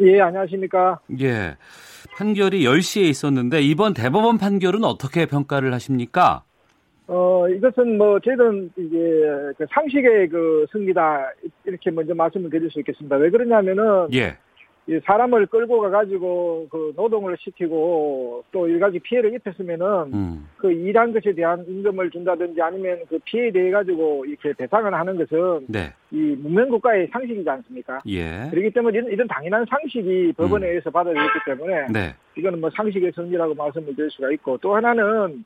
예, 0.00 0.20
안녕하십니까? 0.20 0.98
예. 1.20 1.56
판결이 2.22 2.64
10시에 2.64 3.02
있었는데 3.02 3.62
이번 3.62 3.94
대법원 3.94 4.38
판결은 4.38 4.84
어떻게 4.84 5.26
평가를 5.26 5.74
하십니까? 5.74 6.44
어, 7.08 7.48
이것은 7.48 7.98
뭐 7.98 8.20
저희들은 8.20 8.70
이제 8.76 8.96
그 9.58 9.66
상식의 9.68 10.28
그 10.28 10.64
승리다 10.70 11.32
이렇게 11.64 11.90
먼저 11.90 12.14
말씀을 12.14 12.48
드릴 12.48 12.70
수 12.70 12.78
있겠습니다. 12.78 13.16
왜 13.16 13.28
그러냐면은 13.28 14.06
예. 14.14 14.36
이 14.88 14.98
사람을 15.04 15.46
끌고 15.46 15.80
가가지고 15.80 16.66
그 16.68 16.92
노동을 16.96 17.36
시키고 17.38 18.42
또 18.50 18.68
일가지 18.68 18.98
피해를 18.98 19.32
입혔으면은 19.34 20.12
음. 20.12 20.48
그 20.56 20.72
일한 20.72 21.12
것에 21.12 21.32
대한 21.34 21.64
임금을 21.68 22.10
준다든지 22.10 22.60
아니면 22.60 22.98
그 23.08 23.18
피해에 23.24 23.52
대해 23.52 23.70
가지고 23.70 24.24
이렇게 24.26 24.52
배상을 24.52 24.92
하는 24.92 25.16
것은 25.16 25.66
네. 25.68 25.92
이 26.10 26.36
문명 26.36 26.68
국가의 26.68 27.08
상식이지 27.12 27.48
않습니까? 27.48 28.00
예. 28.08 28.48
그렇기 28.50 28.70
때문에 28.70 28.98
이런, 28.98 29.10
이런 29.12 29.28
당연한 29.28 29.64
상식이 29.66 30.32
법원에 30.36 30.68
의해서 30.68 30.90
받아들였기 30.90 31.38
때문에 31.46 31.86
네. 31.92 32.14
이거는 32.36 32.60
뭐 32.60 32.68
상식의 32.74 33.12
승리라고 33.14 33.54
말씀을 33.54 33.94
드릴 33.94 34.10
수가 34.10 34.32
있고 34.32 34.58
또 34.58 34.74
하나는 34.74 35.44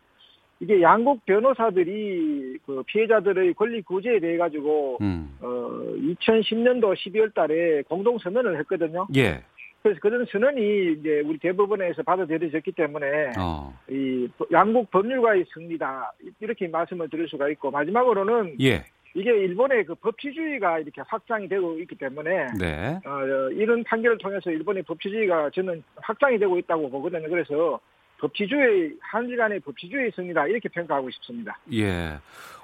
이게 0.61 0.81
양국 0.81 1.25
변호사들이 1.27 2.59
그 2.65 2.83
피해자들의 2.87 3.55
권리 3.55 3.83
구제에 3.83 4.21
대해 4.21 4.37
가지고 4.37 4.99
음. 5.03 5.37
어 5.41 5.83
2010년도 6.21 6.95
12월 6.95 7.35
달에 7.35 7.83
공동 7.83 8.19
선언을 8.19 8.59
했거든요. 8.61 9.07
예. 9.17 9.43
그래서 9.83 10.01
그런 10.01 10.27
선언이 10.33 10.95
이제 10.99 11.23
우리 11.25 11.39
대법원에서 11.39 12.03
받아들여졌기 12.03 12.73
때문에 12.73 13.33
어. 13.39 13.73
이 13.89 14.29
양국 14.51 14.91
법률가의 14.91 15.45
승리다 15.53 16.13
이렇게 16.41 16.67
말씀을 16.67 17.09
드릴 17.09 17.29
수가 17.29 17.49
있고 17.51 17.71
마지막으로는 17.71 18.57
예. 18.63 18.85
이게 19.15 19.31
일본의 19.31 19.85
그 19.85 19.95
법치주의가 19.95 20.81
이렇게 20.81 21.03
확장이 21.07 21.49
되고 21.49 21.79
있기 21.79 21.95
때문에 21.97 22.49
네. 22.59 23.01
어, 23.07 23.51
이런 23.53 23.83
판결을 23.85 24.19
통해서 24.19 24.51
일본의 24.51 24.83
법치주의가 24.83 25.51
저는 25.51 25.83
확장이 25.97 26.39
되고 26.39 26.59
있다고 26.59 26.91
보거든요. 26.91 27.29
그래서 27.29 27.81
법치주의 28.19 28.95
한일 29.01 29.37
간의 29.37 29.61
법치주의 29.61 30.11
승리다 30.15 30.47
이렇게 30.47 30.69
평가하고 30.69 31.11
싶습니다. 31.11 31.59
예. 31.73 32.19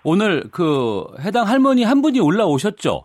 오늘 0.04 0.44
그 0.50 1.04
해당 1.20 1.46
할머니 1.46 1.84
한 1.84 2.02
분이 2.02 2.20
올라오셨죠? 2.20 3.04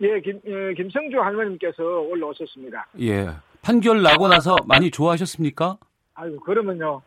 예, 0.00 0.20
김, 0.20 0.40
예, 0.46 0.74
김성주 0.74 1.18
할머님께서 1.20 1.82
올라오셨습니다. 1.82 2.86
예. 3.00 3.28
판결 3.62 4.02
나고 4.02 4.28
나서 4.28 4.56
많이 4.66 4.90
좋아하셨습니까? 4.90 5.76
아이고 6.14 6.40
그러면요. 6.40 7.02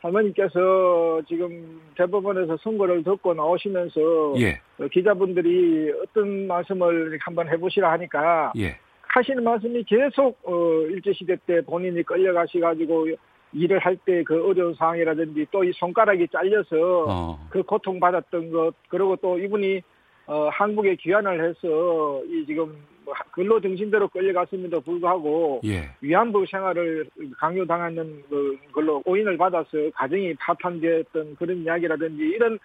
할머니께서 0.00 1.22
지금 1.28 1.80
대법원에서 1.96 2.56
선고를 2.62 3.04
듣고 3.04 3.34
나오시면서 3.34 4.34
예. 4.38 4.60
어, 4.80 4.88
기자분들이 4.90 5.92
어떤 6.02 6.46
말씀을 6.48 7.18
한번 7.20 7.48
해보시라 7.48 7.92
하니까 7.92 8.52
예. 8.58 8.78
하시는 9.06 9.44
말씀이 9.44 9.84
계속 9.84 10.38
어, 10.42 10.82
일제시대 10.88 11.36
때 11.46 11.60
본인이 11.60 12.02
끌려가셔가지고 12.02 13.08
일을 13.52 13.78
할 13.78 13.96
때 14.04 14.22
그 14.24 14.46
어려운 14.48 14.74
상황이라든지 14.74 15.46
또 15.50 15.62
이 15.64 15.72
손가락이 15.74 16.28
잘려서 16.28 17.04
어. 17.08 17.46
그 17.50 17.62
고통 17.62 18.00
받았던 18.00 18.50
것 18.50 18.74
그리고 18.88 19.16
또 19.16 19.38
이분이 19.38 19.80
어, 20.26 20.48
한국에 20.50 20.96
귀환을 20.96 21.44
해서 21.48 22.22
이 22.26 22.44
지금 22.46 22.74
뭐 23.04 23.12
근로 23.32 23.60
정신대로 23.60 24.08
끌려갔음에도 24.08 24.80
불구하고 24.80 25.60
예. 25.64 25.90
위안부 26.00 26.46
생활을 26.48 27.06
강요당하는 27.38 28.22
그 28.30 28.56
걸로 28.72 29.02
오인을 29.04 29.36
받아서 29.36 29.68
가정이 29.94 30.34
파탄되었던 30.34 31.36
그런 31.36 31.58
이야기라든지 31.58 32.22
이런 32.22 32.54
하- 32.54 32.58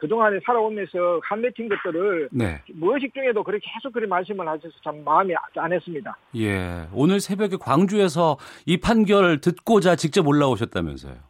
그동안에 0.00 0.38
살아오면서 0.44 1.20
한맺힌 1.22 1.68
것들을 1.68 2.28
네. 2.32 2.60
무의식 2.74 3.14
중에도 3.14 3.42
그렇게 3.42 3.64
계속 3.74 3.92
그런 3.92 4.08
말씀을 4.08 4.46
하셔서 4.46 4.74
참 4.84 5.02
마음이 5.04 5.34
짠했습니다. 5.54 6.16
예. 6.36 6.86
오늘 6.92 7.20
새벽에 7.20 7.56
광주에서 7.56 8.36
이 8.66 8.76
판결 8.78 9.40
듣고자 9.40 9.96
직접 9.96 10.26
올라오셨다면서요. 10.26 11.27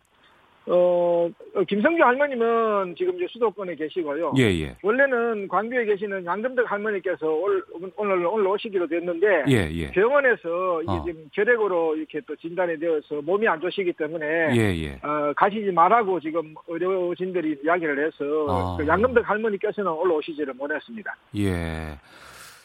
어, 0.70 1.28
어, 1.54 1.64
김성주 1.64 2.02
할머님은 2.02 2.94
지금 2.96 3.16
이제 3.16 3.26
수도권에 3.30 3.74
계시고요. 3.74 4.34
예, 4.38 4.42
예. 4.60 4.76
원래는 4.82 5.48
광주에 5.48 5.84
계시는 5.84 6.24
양금덕 6.24 6.70
할머니께서 6.70 7.26
올, 7.26 7.64
오늘 7.96 8.26
오늘 8.26 8.46
오시기로 8.46 8.86
됐는데 8.86 9.44
예, 9.48 9.70
예. 9.72 9.90
병원에서 9.90 10.82
이게 10.82 10.92
어. 10.92 11.04
지금 11.06 11.28
결핵으로 11.32 11.96
이렇게 11.96 12.20
또 12.26 12.36
진단이 12.36 12.78
되어서 12.78 13.22
몸이 13.22 13.48
안 13.48 13.60
좋으시기 13.60 13.92
때문에 13.94 14.26
예, 14.56 14.76
예. 14.76 15.00
어, 15.02 15.32
가시지 15.34 15.70
말라고 15.72 16.20
지금 16.20 16.54
의료진들이 16.66 17.60
이야기를 17.64 18.06
해서 18.06 18.24
어. 18.48 18.76
그 18.76 18.86
양금덕 18.86 19.28
할머니께서는 19.28 19.90
올라오시지를 19.90 20.54
못했습니다. 20.54 21.16
예. 21.36 21.98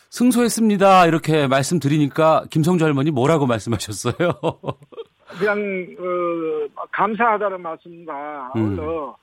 승소했습니다. 0.09 1.07
이렇게 1.07 1.47
말씀드리니까 1.47 2.45
김성주 2.51 2.85
할머니 2.85 3.09
뭐라고 3.09 3.47
말씀하셨어요? 3.47 4.13
그냥 5.27 5.95
어, 5.99 6.85
감사하다는 6.91 7.61
말씀과 7.61 8.51
음. 8.55 8.61
아울러 8.61 9.17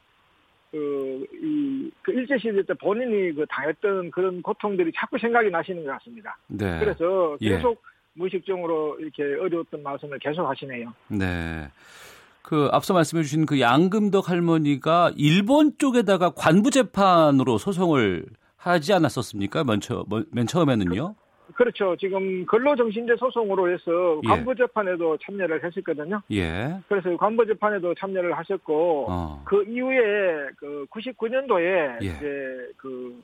그, 0.70 1.26
이, 1.42 1.90
그 2.02 2.12
일제 2.12 2.38
시대 2.38 2.62
때 2.62 2.74
본인이 2.74 3.32
그 3.32 3.44
당했던 3.48 4.10
그런 4.12 4.40
고통들이 4.40 4.92
자꾸 4.94 5.18
생각이 5.18 5.50
나시는 5.50 5.84
것 5.84 5.92
같습니다. 5.92 6.36
네. 6.46 6.78
그래서 6.78 7.36
예. 7.40 7.56
계속 7.56 7.82
무의식적으로 8.14 8.96
이렇게 9.00 9.22
어려웠던 9.22 9.82
말씀을 9.82 10.18
계속 10.18 10.46
하시네요. 10.46 10.92
네. 11.08 11.68
그 12.42 12.68
앞서 12.72 12.94
말씀해 12.94 13.22
주신 13.22 13.46
그 13.46 13.60
양금덕 13.60 14.28
할머니가 14.30 15.12
일본 15.16 15.76
쪽에다가 15.78 16.30
관부 16.30 16.70
재판으로 16.70 17.58
소송을 17.58 18.26
하지 18.56 18.92
않았었습니까? 18.92 19.64
맨, 19.64 19.80
처, 19.80 20.04
맨 20.32 20.46
처음에는요? 20.46 21.14
그 21.14 21.29
렇죠. 21.58 21.96
지금 21.96 22.44
근로정신제 22.46 23.16
소송으로 23.16 23.70
해서 23.70 24.20
예. 24.24 24.28
관부재판에도 24.28 25.18
참여를 25.18 25.62
했었거든요. 25.64 26.22
예. 26.32 26.76
그래서 26.88 27.16
관부재판에도 27.16 27.94
참여를 27.94 28.36
하셨고 28.38 29.06
어. 29.08 29.42
그 29.44 29.64
이후에 29.64 30.48
그 30.56 30.86
99년도에 30.90 32.02
예. 32.02 32.06
이제 32.06 32.70
그 32.76 33.20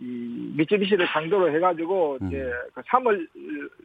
이 0.00 0.52
미쯔비시를 0.56 1.08
상대로 1.08 1.52
해가지고 1.52 2.18
음. 2.22 2.28
이제 2.28 2.52
그 2.72 2.80
3월 2.82 3.26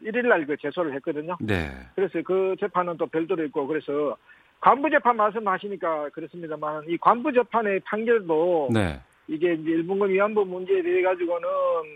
1일 0.05 0.27
날 0.27 0.43
그 0.45 0.57
제소를 0.57 0.93
했거든요. 0.95 1.37
네. 1.39 1.71
그래서 1.95 2.21
그 2.23 2.55
재판은 2.59 2.97
또 2.97 3.07
별도로 3.07 3.43
있고 3.45 3.65
그래서 3.65 4.17
관부 4.59 4.89
재판 4.89 5.15
말씀하시니까 5.15 6.09
그렇습니다만 6.09 6.83
이 6.87 6.97
관부 6.97 7.31
재판의 7.31 7.79
판결도 7.79 8.69
네. 8.73 8.99
이게 9.27 9.53
이제 9.53 9.71
일본군 9.71 10.09
위안부 10.09 10.45
문제에 10.45 10.81
대해 10.81 11.01
가지고는 11.01 11.47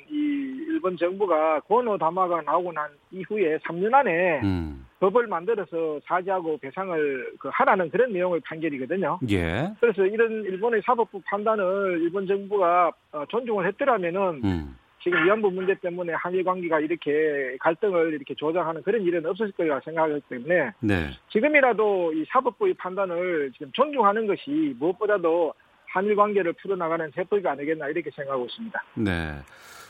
이 0.10 0.66
일본 0.70 0.96
정부가 0.98 1.60
권오 1.62 1.98
담화가 1.98 2.42
나오고 2.42 2.72
난 2.72 2.90
이후에 3.12 3.58
3년 3.58 3.94
안에 3.94 4.42
음. 4.44 4.86
법을 5.00 5.28
만들어서 5.28 6.00
사죄하고 6.06 6.58
배상을 6.58 7.34
그 7.40 7.50
하라는 7.52 7.90
그런 7.90 8.12
내용의 8.14 8.42
판결이거든요. 8.42 9.20
예. 9.30 9.72
그래서 9.80 10.06
이런 10.06 10.44
일본의 10.44 10.82
사법부 10.86 11.22
판단을 11.26 12.00
일본 12.02 12.26
정부가 12.26 12.92
어, 13.12 13.26
존중을 13.28 13.68
했더라면은 13.68 14.42
음. 14.44 14.78
지금 15.04 15.24
위안부 15.24 15.52
문제 15.52 15.76
때문에 15.76 16.14
한일 16.14 16.44
관계가 16.44 16.80
이렇게 16.80 17.56
갈등을 17.60 18.14
이렇게 18.14 18.34
조장하는 18.34 18.82
그런 18.82 19.04
일은 19.04 19.26
없었을 19.26 19.52
거라 19.54 19.80
생각하기 19.82 20.22
때문에 20.30 20.72
네. 20.80 21.10
지금이라도 21.30 22.14
이 22.14 22.26
사법부의 22.30 22.74
판단을 22.74 23.52
지금 23.54 23.72
존중하는 23.74 24.28
것이 24.28 24.76
무엇보다도 24.80 25.54
한일 25.98 26.16
관계를 26.16 26.54
풀어나가는 26.54 27.12
세법이 27.16 27.48
아니겠나 27.48 27.88
이렇게 27.88 28.10
생각하고 28.16 28.46
있습니다. 28.46 28.84
네. 28.96 29.36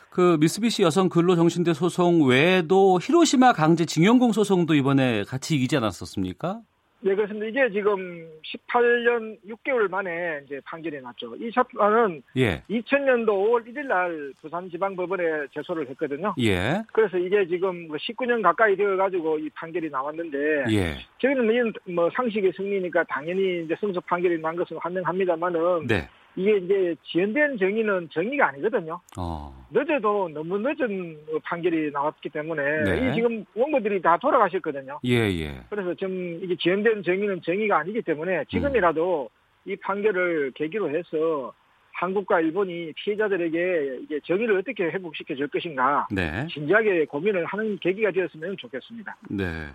그 0.10 0.38
미쓰비시 0.40 0.84
여성 0.84 1.10
근로정신대 1.10 1.74
소송 1.74 2.26
외에도 2.28 3.00
히로시마 3.02 3.54
강제 3.54 3.86
징용공 3.86 4.32
소송도 4.32 4.74
이번에 4.74 5.24
같이 5.24 5.56
이기지 5.56 5.78
않았었습니까? 5.78 6.62
네, 7.00 7.14
그렇습니다. 7.14 7.46
이게 7.46 7.70
지금 7.72 8.28
18년 8.44 9.38
6개월 9.48 9.90
만에 9.90 10.42
이제 10.46 10.60
판결이 10.66 11.00
났죠. 11.02 11.36
이 11.36 11.52
재판은 11.52 12.24
예. 12.38 12.64
2000년도 12.70 13.28
5월 13.28 13.68
1일 13.68 13.86
날 13.86 14.34
부산지방법원에 14.42 15.48
제소를 15.54 15.88
했거든요. 15.90 16.34
예. 16.40 16.82
그래서 16.92 17.18
이게 17.18 17.46
지금 17.48 17.88
19년 17.90 18.42
가까이 18.42 18.76
되어가지고 18.76 19.40
이 19.40 19.50
판결이 19.52 19.90
나왔는데 19.90 20.66
예. 20.72 20.96
저희는 21.20 21.74
이뭐 21.86 22.10
상식의 22.16 22.54
승리니까 22.56 23.04
당연히 23.04 23.64
이제 23.64 23.76
승소 23.80 24.02
판결이 24.02 24.42
난 24.42 24.56
것은 24.56 24.78
환영합니다만은 24.78 25.88
네. 25.88 26.10
이게 26.38 26.58
이제 26.58 26.96
지연된 27.04 27.58
정의는 27.58 28.10
정의가 28.14 28.50
아니거든요. 28.50 29.02
어. 29.18 29.66
늦어도 29.72 30.30
너무 30.30 30.60
늦은 30.60 31.18
판결이 31.44 31.90
나왔기 31.92 32.30
때문에 32.30 32.84
네. 32.84 33.10
이 33.10 33.16
지금 33.16 33.44
원고들이 33.56 34.02
다 34.04 34.18
돌아가셨거든요. 34.22 35.00
예, 35.04 35.16
예. 35.16 35.62
그래서 35.70 35.96
좀 35.96 36.40
이게 36.44 36.56
지연된 36.56 37.02
정의는 37.02 37.42
정의가 37.42 37.80
아니기 37.80 38.04
때문에 38.04 38.46
지금이라도 38.52 39.30
음. 39.34 39.72
이 39.72 39.76
판결을 39.78 40.52
계기로 40.52 40.96
해서 40.96 41.52
한국과 41.94 42.42
일본이 42.42 42.94
피해자들에게 42.94 44.02
이제 44.04 44.20
정의를 44.26 44.60
어떻게 44.60 44.84
회복시켜 44.84 45.36
줄 45.36 45.48
것인가 45.48 46.08
네. 46.12 46.46
진지하게 46.54 47.06
고민을 47.06 47.46
하는 47.46 47.80
계기가 47.80 48.12
되었으면 48.12 48.56
좋겠습니다. 48.58 49.18
네. 49.32 49.66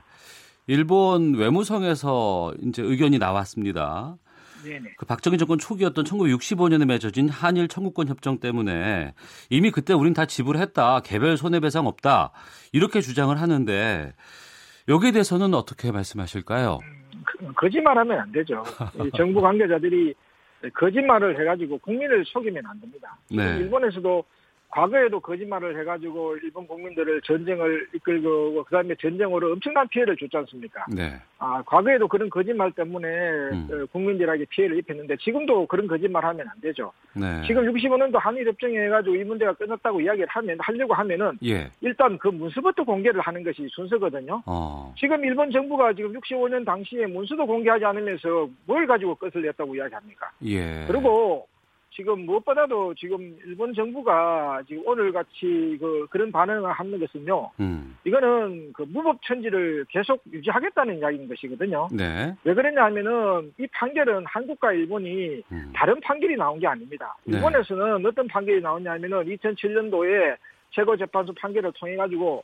일본 0.68 1.35
외무성에서 1.35 2.55
이제 2.62 2.83
의견이 2.83 3.18
나왔습니다. 3.18 4.16
네네. 4.64 4.94
그 4.96 5.07
박정희 5.07 5.38
정권 5.38 5.59
초기였던 5.59 6.05
1965년에 6.05 6.87
맺어진 6.87 7.29
한일 7.29 7.68
청구권 7.68 8.09
협정 8.09 8.38
때문에 8.38 9.14
이미 9.51 9.70
그때 9.70 9.92
우린 9.92 10.14
다 10.14 10.27
지불했다. 10.27 11.01
개별 11.01 11.37
손해배상 11.37 11.87
없다. 11.87 12.33
이렇게 12.72 13.01
주장을 13.01 13.38
하는데 13.38 14.12
여기에 14.88 15.12
대해서는 15.12 15.55
어떻게 15.55 15.92
말씀하실까요? 15.92 16.79
음, 16.83 17.22
그, 17.25 17.53
거짓말하면 17.55 18.18
안 18.18 18.33
되죠. 18.33 18.62
정부 19.16 19.40
관계자들이 19.40 20.14
거짓말을 20.75 21.40
해가지고 21.40 21.79
국민을 21.79 22.25
속이면 22.27 22.64
안 22.66 22.81
됩니다. 22.81 23.16
네. 23.31 23.59
일본에서도 23.59 24.25
과거에도 24.72 25.20
거짓말을 25.20 25.78
해가지고 25.80 26.37
일본 26.38 26.66
국민들을 26.66 27.20
전쟁을 27.22 27.88
이끌고 27.94 28.64
그다음에 28.64 28.94
전쟁으로 28.94 29.52
엄청난 29.52 29.87
피해를 29.88 30.16
줬지 30.16 30.35
않습니까? 30.35 30.87
네. 30.88 31.12
아 31.38 31.62
과거에도 31.66 32.08
그런 32.08 32.30
거짓말 32.30 32.72
때문에 32.72 33.06
음. 33.06 33.68
어, 33.70 33.87
국민들에게 33.92 34.46
피해를 34.46 34.78
입혔는데 34.78 35.16
지금도 35.18 35.66
그런 35.66 35.87
거짓말하면 35.87 36.48
안 36.48 36.61
되죠. 36.62 36.90
네. 37.12 37.42
지금 37.46 37.70
65년도 37.70 38.18
한일 38.18 38.48
협정에 38.48 38.78
해가지고 38.87 39.14
이 39.14 39.24
문제가 39.24 39.52
끝났다고 39.52 40.00
이야기를 40.00 40.26
하면 40.30 40.56
하려고 40.58 40.94
하면은 40.94 41.38
예. 41.44 41.70
일단 41.82 42.16
그 42.16 42.28
문서부터 42.28 42.82
공개를 42.85 43.20
하는 43.20 43.44
것이 43.44 43.68
순서거든요. 43.70 44.42
어. 44.46 44.94
지금 44.98 45.22
일본 45.22 45.50
정부가 45.50 45.92
지금 45.92 46.14
65년 46.14 46.64
당시에 46.64 47.06
문서도 47.06 47.44
공개하지 47.44 47.85
않으면서 47.85 48.48
뭘 48.64 48.87
가지고 48.87 49.14
끝을 49.16 49.42
냈다고 49.42 49.76
이야기합니까? 49.76 50.30
예. 50.46 50.87
그리고 50.87 51.46
지금 51.94 52.24
무엇보다도 52.24 52.94
지금 52.94 53.37
일본 53.44 53.74
정부가 53.74 54.62
지금 54.66 54.83
오늘 54.87 55.12
같이 55.12 55.76
그 55.81 56.07
그런 56.11 56.33
반응을 56.33 56.72
하는 56.72 56.98
것은요. 56.98 57.50
음. 57.61 57.96
이거는 58.05 58.72
그 58.72 58.83
무법 58.88 59.20
천지를 59.22 59.85
계속 59.88 60.22
유지하겠다는 60.33 60.98
이야기인 60.98 61.28
것이거든요. 61.28 61.88
네. 61.92 62.35
왜 62.44 62.55
그랬냐 62.55 62.85
하면은 62.85 63.52
이 63.59 63.66
판결은 63.68 64.24
한국과 64.26 64.72
일본이 64.72 65.42
음. 65.52 65.72
다른 65.74 66.00
판결이 66.00 66.37
나온 66.37 66.59
게 66.59 66.66
아닙니다. 66.66 67.16
네. 67.24 67.37
일본에서는 67.37 68.02
네. 68.02 68.09
어떤 68.09 68.26
판결이 68.26 68.61
나왔냐 68.61 68.92
하면은 68.92 69.24
2007년도에 69.24 70.37
최고재판소 70.70 71.35
판결을 71.35 71.72
통해 71.74 71.96
가지고 71.96 72.37
어, 72.38 72.42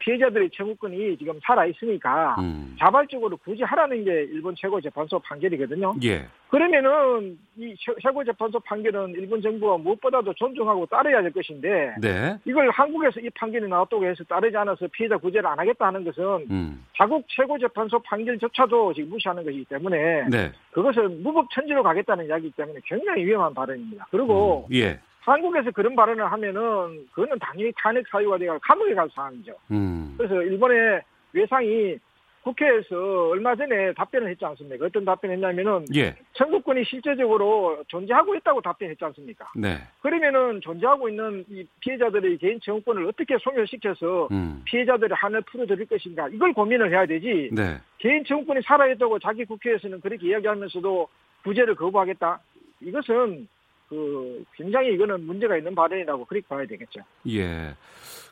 피해자들의 0.00 0.50
청구권이 0.50 1.16
지금 1.18 1.38
살아 1.42 1.64
있으니까 1.64 2.34
음. 2.40 2.76
자발적으로 2.78 3.36
굳이 3.36 3.62
하라는 3.62 4.04
게 4.04 4.10
일본 4.24 4.54
최고재판소 4.56 5.20
판결이거든요. 5.20 5.94
예. 6.02 6.26
그러면은 6.48 7.38
이 7.56 7.74
최고재판소 8.02 8.58
판결은 8.60 9.10
일본 9.10 9.40
정부가 9.40 9.76
무엇보다도 9.78 10.34
존중하고 10.34 10.86
따라야 10.86 11.22
될 11.22 11.32
것인데 11.32 11.94
네. 12.00 12.36
이걸 12.44 12.70
한국에서 12.70 13.20
이 13.20 13.30
판결이 13.30 13.68
나왔다고 13.68 14.04
해서 14.04 14.24
따르지 14.24 14.56
않아서 14.56 14.86
피해자 14.88 15.16
구제를 15.16 15.46
안 15.46 15.58
하겠다는 15.58 16.04
것은 16.04 16.24
음. 16.50 16.84
자국 16.96 17.24
최고재판소 17.28 18.00
판결조차도 18.00 18.94
지금 18.94 19.10
무시하는 19.10 19.44
것이기 19.44 19.66
때문에 19.66 20.28
네. 20.28 20.50
그것은 20.72 21.22
무법천지로 21.22 21.82
가겠다는 21.82 22.26
이야기이기 22.26 22.56
때문에 22.56 22.80
굉장히 22.84 23.24
위험한 23.26 23.54
발언입니다. 23.54 24.06
그리고 24.10 24.66
음. 24.70 24.74
예. 24.74 24.98
한국에서 25.30 25.70
그런 25.70 25.94
발언을 25.94 26.30
하면은 26.32 27.06
그거는 27.12 27.38
당연히 27.38 27.72
탄핵 27.76 28.06
사유가 28.08 28.38
되어 28.38 28.58
감옥에 28.62 28.94
갈 28.94 29.08
사안이죠. 29.14 29.54
음. 29.70 30.14
그래서 30.16 30.42
일본의 30.42 31.02
외상이 31.32 31.98
국회에서 32.42 33.28
얼마 33.28 33.54
전에 33.54 33.92
답변을 33.92 34.30
했지 34.30 34.44
않습니까? 34.44 34.86
어떤 34.86 35.04
답변을 35.04 35.36
했냐면은 35.36 35.84
예. 35.94 36.14
청구권이 36.32 36.84
실제적으로 36.84 37.82
존재하고 37.88 38.34
있다고 38.36 38.60
답변했지 38.62 39.04
않습니까? 39.04 39.50
네. 39.56 39.78
그러면은 40.00 40.60
존재하고 40.62 41.08
있는 41.08 41.44
이 41.50 41.66
피해자들의 41.80 42.38
개인 42.38 42.58
청구권을 42.60 43.06
어떻게 43.06 43.36
소멸시켜서 43.38 44.28
음. 44.30 44.62
피해자들의 44.64 45.14
한을 45.14 45.42
풀어드릴 45.42 45.86
것인가 45.86 46.28
이걸 46.28 46.52
고민을 46.52 46.90
해야 46.90 47.04
되지. 47.04 47.50
네. 47.52 47.78
개인 47.98 48.24
청구권이 48.24 48.62
살아있다고 48.62 49.18
자기 49.18 49.44
국회에서는 49.44 50.00
그렇게 50.00 50.28
이야기하면서도 50.28 51.08
구제를 51.44 51.74
거부하겠다. 51.74 52.40
이것은 52.80 53.48
그 53.88 54.44
굉장히 54.54 54.94
이거는 54.94 55.24
문제가 55.24 55.56
있는 55.56 55.74
발언이라고 55.74 56.24
그렇게 56.26 56.46
봐야 56.46 56.66
되겠죠. 56.66 57.00
예. 57.28 57.74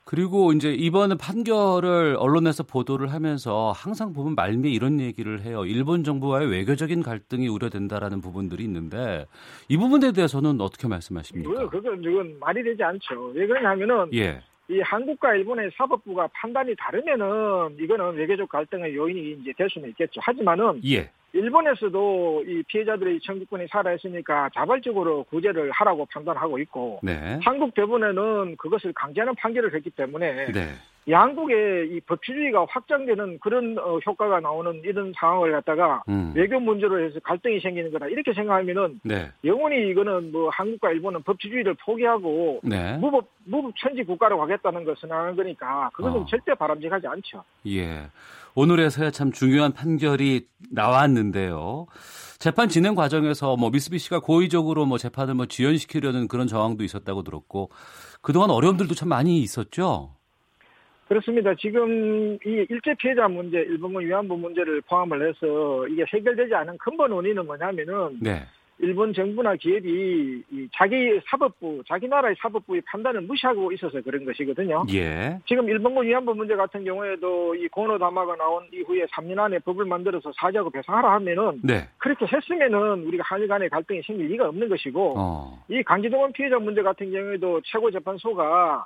그리고 0.04 0.52
이제 0.52 0.72
이번 0.72 1.16
판결을 1.18 2.16
언론에서 2.18 2.62
보도를 2.62 3.12
하면서 3.12 3.72
항상 3.74 4.12
보면 4.12 4.36
말미에 4.36 4.70
이런 4.70 5.00
얘기를 5.00 5.40
해요. 5.42 5.64
일본 5.64 6.04
정부와의 6.04 6.48
외교적인 6.48 7.02
갈등이 7.02 7.48
우려된다라는 7.48 8.20
부분들이 8.20 8.62
있는데 8.64 9.26
이 9.68 9.76
부분에 9.76 10.12
대해서는 10.12 10.60
어떻게 10.60 10.86
말씀하십니까? 10.86 11.68
그건 11.68 12.04
이건 12.04 12.38
말이 12.38 12.62
되지 12.62 12.84
않죠. 12.84 13.32
왜 13.34 13.46
그러냐면은 13.48 14.08
예. 14.14 14.40
이 14.68 14.80
한국과 14.80 15.34
일본의 15.34 15.70
사법부가 15.76 16.28
판단이 16.34 16.74
다르면은 16.76 17.76
이거는 17.80 18.14
외교적 18.14 18.48
갈등의 18.48 18.94
요인이 18.94 19.38
이제 19.40 19.52
될 19.56 19.68
수는 19.70 19.88
있겠죠. 19.90 20.20
하지만은 20.22 20.80
예. 20.84 21.10
일본에서도 21.36 22.44
이 22.46 22.62
피해자들의 22.64 23.20
청구권이 23.20 23.66
살아있으니까 23.70 24.50
자발적으로 24.54 25.24
구제를 25.24 25.70
하라고 25.70 26.06
판단하고 26.06 26.58
있고 26.60 27.00
네. 27.02 27.38
한국 27.42 27.74
대부분에는 27.74 28.56
그것을 28.56 28.92
강제하는 28.94 29.34
판결을 29.36 29.74
했기 29.74 29.90
때문에 29.90 30.52
네. 30.52 30.68
양국의 31.08 31.90
이 31.90 32.00
법치주의가 32.00 32.66
확장되는 32.68 33.38
그런 33.38 33.78
어, 33.78 33.98
효과가 33.98 34.40
나오는 34.40 34.80
이런 34.84 35.12
상황을 35.16 35.52
갖다가 35.52 36.02
음. 36.08 36.32
외교 36.34 36.58
문제로 36.58 37.00
해서 37.00 37.20
갈등이 37.20 37.60
생기는 37.60 37.92
거다 37.92 38.06
이렇게 38.06 38.32
생각하면은 38.32 39.00
네. 39.04 39.30
영원히 39.44 39.88
이거는 39.90 40.32
뭐 40.32 40.50
한국과 40.50 40.90
일본은 40.90 41.22
법치주의를 41.22 41.74
포기하고 41.74 42.60
네. 42.64 42.96
무법 42.98 43.28
무법 43.44 43.72
천지 43.76 44.02
국가로 44.02 44.36
가겠다는 44.38 44.84
것을 44.84 45.10
하는 45.10 45.36
거니까 45.36 45.90
그것은 45.94 46.20
어. 46.20 46.26
절대 46.28 46.54
바람직하지 46.54 47.06
않죠. 47.06 47.44
예. 47.68 48.08
오늘에서야 48.56 49.10
참 49.10 49.32
중요한 49.32 49.72
판결이 49.72 50.46
나왔는데요. 50.72 51.86
재판 52.38 52.68
진행 52.68 52.94
과정에서 52.94 53.56
뭐 53.56 53.70
미쓰비시가 53.70 54.20
고의적으로 54.20 54.86
뭐 54.86 54.98
재판을 54.98 55.34
뭐 55.34 55.46
지연시키려는 55.46 56.26
그런 56.26 56.46
정황도 56.46 56.82
있었다고 56.82 57.22
들었고 57.22 57.70
그동안 58.22 58.50
어려움들도 58.50 58.94
참 58.94 59.10
많이 59.10 59.38
있었죠. 59.40 60.15
그렇습니다. 61.08 61.54
지금 61.54 62.34
이 62.44 62.66
일제 62.68 62.94
피해자 62.94 63.28
문제, 63.28 63.58
일본군 63.58 64.04
위안부 64.06 64.36
문제를 64.36 64.80
포함을 64.82 65.28
해서 65.28 65.86
이게 65.88 66.04
해결되지 66.12 66.54
않은 66.54 66.78
근본 66.78 67.12
원인은 67.12 67.46
뭐냐면은 67.46 68.18
네. 68.20 68.42
일본 68.78 69.14
정부나 69.14 69.56
기업이 69.56 70.42
자기 70.74 71.18
사법부, 71.30 71.82
자기 71.88 72.08
나라의 72.08 72.36
사법부의 72.38 72.82
판단을 72.82 73.22
무시하고 73.22 73.72
있어서 73.72 74.02
그런 74.02 74.24
것이거든요. 74.24 74.84
예. 74.92 75.38
지금 75.46 75.68
일본군 75.68 76.06
위안부 76.06 76.34
문제 76.34 76.54
같은 76.54 76.84
경우에도 76.84 77.54
이 77.54 77.68
고노다마가 77.68 78.36
나온 78.36 78.66
이후에 78.72 79.06
3년 79.06 79.38
안에 79.38 79.60
법을 79.60 79.86
만들어서 79.86 80.30
사죄하고 80.36 80.70
배상하라 80.70 81.12
하면은 81.14 81.60
네. 81.62 81.88
그렇게 81.96 82.26
했으면은 82.26 83.06
우리가 83.06 83.24
한일 83.26 83.48
간의 83.48 83.70
갈등이 83.70 84.02
생길 84.02 84.26
리가 84.26 84.48
없는 84.48 84.68
것이고 84.68 85.14
어. 85.16 85.64
이 85.68 85.82
강제동원 85.82 86.32
피해자 86.32 86.58
문제 86.58 86.82
같은 86.82 87.10
경우에도 87.10 87.62
최고재판소가 87.64 88.84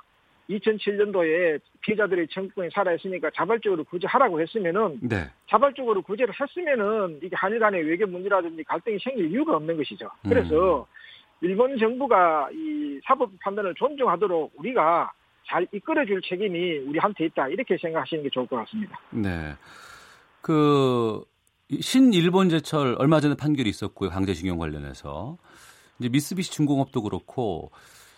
2007년도에 0.59 1.59
피해자들의 1.81 2.27
청구권이 2.29 2.69
살아있으니까 2.73 3.29
자발적으로 3.35 3.83
구제하라고 3.83 4.41
했으면은 4.41 4.99
네. 5.01 5.29
자발적으로 5.49 6.01
구제를 6.01 6.33
했으면은 6.39 7.19
이게 7.23 7.35
한일 7.35 7.59
간의 7.59 7.83
외교 7.83 8.05
문제라든지 8.07 8.63
갈등이 8.63 8.97
생길 9.03 9.31
이유가 9.31 9.55
없는 9.55 9.77
것이죠. 9.77 10.09
그래서 10.27 10.81
음. 10.81 10.85
일본 11.41 11.77
정부가 11.77 12.49
이 12.53 12.99
사법 13.03 13.31
판단을 13.39 13.73
존중하도록 13.75 14.53
우리가 14.57 15.11
잘 15.47 15.67
이끌어줄 15.71 16.21
책임이 16.21 16.77
우리한테 16.79 17.25
있다 17.25 17.47
이렇게 17.49 17.77
생각하시는 17.77 18.23
게 18.23 18.29
좋을 18.29 18.47
것 18.47 18.57
같습니다. 18.57 18.99
네. 19.09 19.53
그 20.41 21.23
신일본 21.79 22.49
제철 22.49 22.95
얼마 22.99 23.19
전에 23.19 23.35
판결이 23.35 23.69
있었고요 23.69 24.09
강제징용 24.09 24.57
관련해서 24.57 25.37
이제 25.99 26.09
미쓰비시 26.09 26.51
중공업도 26.51 27.03
그렇고 27.03 27.71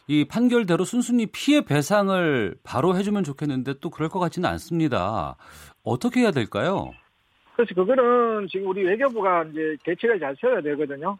이 0.07 0.25
판결대로 0.25 0.83
순순히 0.83 1.27
피해 1.27 1.63
배상을 1.63 2.55
바로 2.63 2.95
해주면 2.95 3.23
좋겠는데 3.23 3.75
또 3.79 3.89
그럴 3.89 4.09
것 4.09 4.19
같지는 4.19 4.49
않습니다. 4.49 5.35
어떻게 5.83 6.21
해야 6.21 6.31
될까요? 6.31 6.91
그래서 7.55 7.73
그거는 7.75 8.47
지금 8.49 8.67
우리 8.67 8.83
외교부가 8.83 9.43
이제 9.43 9.77
대책을 9.83 10.19
잘 10.19 10.35
세워야 10.39 10.61
되거든요. 10.61 11.17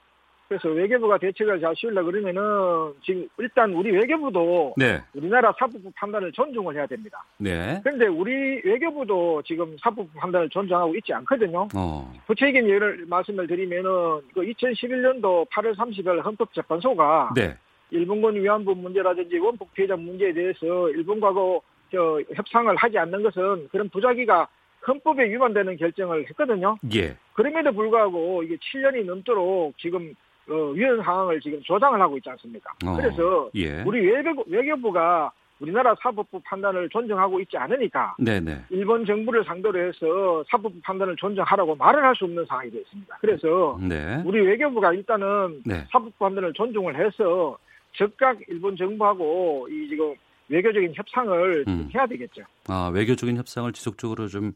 그래서 0.47 0.69
외교부가 0.69 1.17
대책을 1.17 1.59
잘 1.61 1.73
씌우려 1.75 2.03
그러면은 2.03 2.93
지금 3.03 3.27
일단 3.39 3.73
우리 3.73 3.91
외교부도 3.91 4.75
네. 4.77 5.01
우리나라 5.15 5.53
사법부 5.57 5.91
판단을 5.95 6.31
존중을 6.31 6.75
해야 6.75 6.85
됩니다. 6.85 7.25
네. 7.37 7.79
그런데 7.83 8.07
우리 8.07 8.61
외교부도 8.63 9.41
지금 9.43 9.75
사법부 9.81 10.07
판단을 10.13 10.49
존중하고 10.49 10.95
있지 10.95 11.13
않거든요. 11.13 11.67
어. 11.75 12.13
구체적인 12.27 12.69
예를 12.69 13.05
말씀을 13.07 13.47
드리면은 13.47 13.89
그 14.33 14.41
2011년도 14.41 15.49
8월 15.49 15.75
30일 15.75 16.23
헌법재판소가 16.23 17.31
네. 17.35 17.57
일본군 17.93 18.35
위안부 18.35 18.75
문제라든지 18.75 19.37
원폭 19.37 19.71
피해자 19.73 19.95
문제에 19.95 20.33
대해서 20.33 20.89
일본과고 20.89 21.63
저 21.91 22.19
협상을 22.35 22.75
하지 22.75 22.97
않는 22.97 23.21
것은 23.21 23.67
그런 23.71 23.87
부작위가 23.89 24.47
헌법에 24.87 25.29
위반되는 25.29 25.77
결정을 25.77 26.27
했거든요. 26.29 26.75
예. 26.95 27.15
그럼에도 27.33 27.71
불구하고 27.71 28.43
이게 28.43 28.57
7년이 28.57 29.05
넘도록 29.05 29.77
지금 29.77 30.13
어, 30.49 30.53
위헌 30.71 31.01
상황을 31.03 31.39
지금 31.39 31.61
조장을 31.63 32.01
하고 32.01 32.17
있지 32.17 32.29
않습니까? 32.31 32.71
어, 32.85 32.95
그래서 32.97 33.49
예. 33.55 33.81
우리 33.83 34.05
외교, 34.05 34.43
외교부가 34.47 35.31
우리나라 35.59 35.95
사법부 36.01 36.41
판단을 36.43 36.89
존중하고 36.89 37.39
있지 37.41 37.55
않으니까 37.55 38.15
네네. 38.19 38.65
일본 38.71 39.05
정부를 39.05 39.45
상대로 39.45 39.79
해서 39.79 40.43
사법부 40.49 40.81
판단을 40.81 41.15
존중하라고 41.15 41.75
말을 41.75 42.03
할 42.03 42.13
수 42.15 42.25
없는 42.25 42.43
상황이 42.45 42.69
되었습니다. 42.71 43.17
그래서 43.21 43.79
네. 43.81 44.21
우리 44.25 44.41
외교부가 44.41 44.91
일단은 44.91 45.61
네. 45.65 45.85
사법부 45.91 46.11
판단을 46.19 46.51
존중을 46.53 46.95
해서 46.95 47.57
즉각 47.93 48.37
일본 48.47 48.75
정부하고 48.75 49.67
이 49.69 49.87
지금 49.89 50.13
외교적인 50.49 50.93
협상을 50.95 51.65
음. 51.67 51.89
해야 51.93 52.05
되겠죠. 52.05 52.43
아, 52.67 52.91
외교적인 52.93 53.37
협상을 53.37 53.71
지속적으로 53.73 54.27
좀 54.27 54.53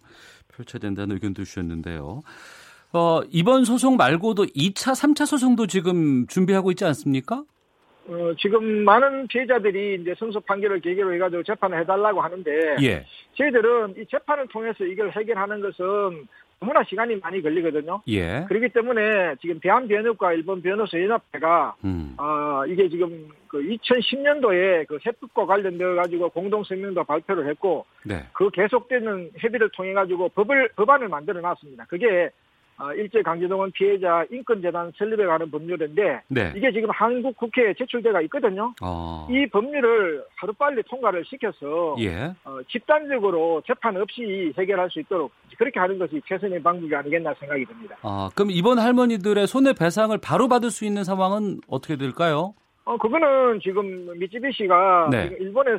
펼쳐야 0.49 0.79
된다는 0.79 1.15
의견도 1.15 1.43
주셨는데요. 1.43 2.23
어, 2.93 3.21
이번 3.29 3.65
소송 3.65 3.97
말고도 3.97 4.45
2차, 4.45 4.93
3차 4.93 5.25
소송도 5.25 5.67
지금 5.67 6.25
준비하고 6.27 6.71
있지 6.71 6.85
않습니까? 6.85 7.43
어, 8.07 8.33
지금 8.39 8.85
많은 8.85 9.27
피해자들이 9.27 9.99
이제 10.01 10.15
승소 10.17 10.39
판결을 10.41 10.79
계기로 10.79 11.13
해가지고 11.13 11.43
재판을 11.43 11.79
해달라고 11.81 12.21
하는데, 12.21 12.77
예. 12.81 13.05
저희들은 13.35 13.95
이 13.97 14.05
재판을 14.09 14.47
통해서 14.47 14.85
이걸 14.85 15.11
해결하는 15.11 15.59
것은 15.59 16.27
너무나 16.59 16.83
시간이 16.83 17.17
많이 17.17 17.41
걸리거든요. 17.41 18.01
예. 18.07 18.45
그렇기 18.47 18.69
때문에 18.69 19.35
지금 19.41 19.59
대한변협과 19.59 20.33
일본 20.33 20.61
변호사 20.61 20.99
연합회가 20.99 21.75
음. 21.83 22.15
어, 22.17 22.65
이게 22.67 22.89
지금 22.89 23.29
그 23.47 23.59
2010년도에 23.59 24.87
그 24.87 24.97
세법과 25.03 25.45
관련되어 25.45 25.95
가지고 25.95 26.29
공동声明도 26.29 27.03
발표를 27.03 27.47
했고 27.49 27.85
네. 28.03 28.25
그 28.33 28.49
계속되는 28.49 29.31
협의를 29.37 29.69
통해 29.75 29.93
가지고 29.93 30.29
법을 30.29 30.69
법안을 30.75 31.09
만들어 31.09 31.41
놨습니다. 31.41 31.85
그게 31.87 32.07
어, 32.25 32.29
일제 32.95 33.21
강제동원 33.21 33.71
피해자 33.71 34.23
인권재단 34.29 34.91
설립에 34.97 35.25
관한 35.25 35.49
법률인데 35.49 36.21
네. 36.27 36.53
이게 36.55 36.71
지금 36.71 36.89
한국 36.91 37.35
국회에 37.37 37.73
제출돼가 37.73 38.21
있거든요. 38.23 38.73
어. 38.81 39.27
이 39.29 39.47
법률을 39.47 40.23
하루빨리 40.35 40.83
통과를 40.83 41.25
시켜서 41.25 41.95
예. 41.99 42.33
어, 42.43 42.59
집단적으로 42.69 43.61
재판 43.65 43.97
없이 43.97 44.53
해결할 44.57 44.89
수 44.91 44.99
있도록 44.99 45.31
그렇게 45.57 45.79
하는 45.79 45.97
것이 45.97 46.21
최선의 46.27 46.61
방법이 46.61 46.93
아니겠나 46.95 47.33
생각이 47.39 47.65
듭니다. 47.65 47.97
아, 48.03 48.29
그럼 48.35 48.51
이번 48.51 48.77
할머니들의 48.77 49.47
손해배상을 49.47 50.15
바로 50.19 50.47
받을 50.47 50.69
수 50.69 50.85
있는 50.85 51.03
상황은 51.03 51.61
어떻게 51.67 51.95
될까요? 51.95 52.53
어, 52.85 52.97
그거는 52.97 53.59
지금 53.61 54.17
미쯔비시가 54.17 55.09
네. 55.11 55.35
일본에 55.39 55.77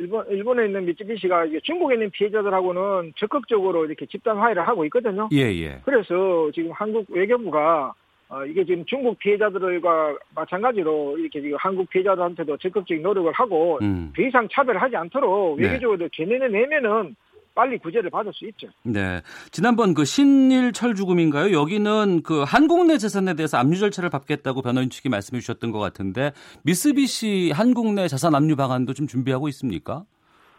일본, 0.00 0.26
일본에 0.30 0.64
있는 0.64 0.86
미쯔비시가 0.86 1.46
중국에 1.62 1.94
있는 1.94 2.10
피해자들하고는 2.10 3.12
적극적으로 3.16 3.84
이렇게 3.84 4.06
집단 4.06 4.38
화해를 4.38 4.66
하고 4.66 4.84
있거든요. 4.86 5.28
예, 5.32 5.42
예. 5.42 5.80
그래서 5.84 6.50
지금 6.54 6.72
한국 6.72 7.06
외교부가 7.10 7.92
어, 8.30 8.44
이게 8.46 8.64
지금 8.64 8.84
중국 8.86 9.18
피해자들과 9.18 10.16
마찬가지로 10.34 11.18
이렇게 11.18 11.42
지금 11.42 11.58
한국 11.60 11.90
피해자들한테도 11.90 12.56
적극적인 12.56 13.02
노력을 13.02 13.30
하고 13.32 13.78
음. 13.82 14.12
더 14.16 14.22
이상 14.22 14.48
차별을 14.50 14.80
하지 14.80 14.96
않도록 14.96 15.60
네. 15.60 15.66
외교적으로 15.66 16.08
개념을 16.12 16.50
내면은 16.50 17.14
빨리 17.60 17.76
구제를 17.76 18.08
받을 18.08 18.32
수 18.32 18.46
있죠. 18.46 18.68
네. 18.84 19.20
지난번 19.50 19.92
그 19.92 20.06
신일철 20.06 20.94
죽음인가요? 20.94 21.52
여기는 21.52 22.22
그 22.22 22.42
한국 22.42 22.86
내 22.86 22.96
재산에 22.96 23.34
대해서 23.34 23.58
압류 23.58 23.78
절차를 23.78 24.08
밟겠다고 24.08 24.62
변호인 24.62 24.88
측이 24.88 25.10
말씀해 25.10 25.40
주셨던 25.40 25.70
것 25.70 25.78
같은데 25.78 26.32
미쓰비시 26.62 27.50
한국 27.54 27.92
내 27.92 28.08
자산 28.08 28.34
압류 28.34 28.56
방안도 28.56 28.94
좀 28.94 29.06
준비하고 29.06 29.46
있습니까? 29.48 30.04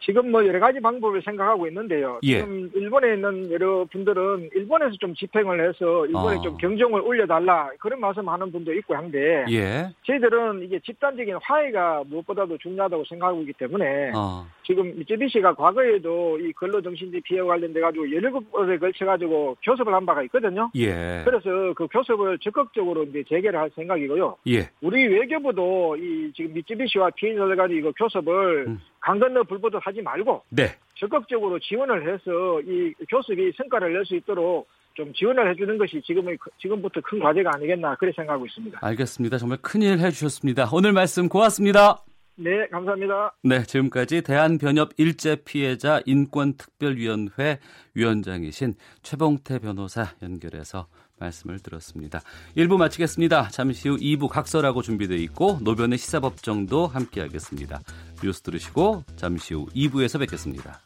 지금 0.03 0.31
뭐 0.31 0.45
여러 0.45 0.59
가지 0.59 0.79
방법을 0.79 1.21
생각하고 1.21 1.67
있는데요. 1.67 2.19
예. 2.23 2.39
지금 2.39 2.69
일본에 2.73 3.13
있는 3.13 3.51
여러 3.51 3.85
분들은 3.85 4.49
일본에서 4.53 4.95
좀 4.99 5.13
집행을 5.13 5.67
해서 5.67 6.05
일본에 6.07 6.37
어. 6.37 6.41
좀 6.41 6.57
경종을 6.57 7.01
올려달라 7.01 7.69
그런 7.79 7.99
말씀하는 7.99 8.51
분도 8.51 8.73
있고 8.73 8.95
한데 8.95 9.45
예. 9.49 9.89
저희들은 10.05 10.63
이게 10.63 10.79
집단적인 10.79 11.37
화해가 11.41 12.03
무엇보다도 12.07 12.57
중요하다고 12.57 13.03
생각하고 13.05 13.41
있기 13.41 13.53
때문에 13.53 14.11
어. 14.15 14.45
지금 14.63 14.95
미쯔비시가 14.97 15.53
과거에도 15.53 16.39
이 16.39 16.51
근로정신지 16.53 17.21
피해와 17.21 17.55
관련돼 17.55 17.79
가지고 17.79 18.05
17번에 18.05 18.79
걸쳐 18.79 19.05
가지고 19.05 19.55
교섭을 19.63 19.93
한 19.93 20.05
바가 20.05 20.23
있거든요. 20.23 20.71
예. 20.75 21.21
그래서 21.23 21.73
그 21.75 21.87
교섭을 21.87 22.39
적극적으로 22.39 23.03
이제 23.03 23.23
재개를 23.29 23.59
할 23.59 23.69
생각이고요. 23.75 24.37
예. 24.47 24.69
우리 24.81 25.05
외교부도 25.07 25.97
이 25.97 26.31
지금 26.35 26.53
미쯔비시와 26.53 27.11
피해자들 27.11 27.55
간의 27.55 27.77
이거 27.77 27.91
교섭을 27.91 28.65
음. 28.67 28.79
강 29.01 29.19
건너 29.19 29.43
불보듯 29.43 29.81
하지 29.85 30.01
말고 30.01 30.43
네. 30.49 30.67
적극적으로 30.95 31.59
지원을 31.59 32.07
해서 32.13 32.61
이 32.61 32.93
교섭이 33.09 33.51
성과를 33.57 33.93
낼 33.93 34.05
수 34.05 34.15
있도록 34.15 34.67
좀 34.93 35.11
지원을 35.13 35.49
해주는 35.51 35.77
것이 35.77 36.01
지금의 36.05 36.37
지금부터 36.61 37.01
큰 37.01 37.19
과제가 37.19 37.51
아니겠나 37.55 37.95
그렇게 37.95 38.15
생각하고 38.15 38.45
있습니다. 38.45 38.79
알겠습니다. 38.81 39.37
정말 39.37 39.57
큰일 39.61 39.99
해주셨습니다. 39.99 40.69
오늘 40.71 40.91
말씀 40.91 41.27
고맙습니다. 41.29 42.03
네, 42.35 42.67
감사합니다. 42.67 43.33
네, 43.43 43.63
지금까지 43.63 44.21
대한변협 44.21 44.91
일제 44.97 45.37
피해자 45.45 46.01
인권특별위원회 46.05 47.59
위원장이신 47.93 48.73
최봉태 49.03 49.59
변호사 49.59 50.05
연결해서 50.21 50.87
말씀을 51.21 51.59
들었습니다. 51.59 52.21
1부 52.57 52.77
마치겠습니다. 52.77 53.49
잠시 53.49 53.87
후 53.87 53.97
2부 53.97 54.27
각설하고 54.27 54.81
준비되어 54.81 55.17
있고 55.17 55.59
노변의 55.61 55.97
시사법정도 55.97 56.87
함께 56.87 57.21
하겠습니다. 57.21 57.81
뉴스 58.23 58.41
들으시고 58.41 59.05
잠시 59.15 59.53
후 59.53 59.67
2부에서 59.75 60.19
뵙겠습니다. 60.19 60.81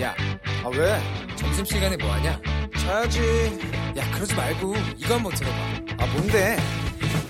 야, 0.00 0.14
아 0.64 0.68
왜? 0.68 1.36
점심시간에 1.36 1.96
뭐하냐? 1.96 2.40
자야지. 2.78 3.20
야, 3.96 4.10
그러지 4.12 4.34
말고 4.34 4.74
이거 4.96 5.14
한번 5.14 5.32
들어봐. 5.32 5.56
아 5.98 6.06
뭔데? 6.12 6.56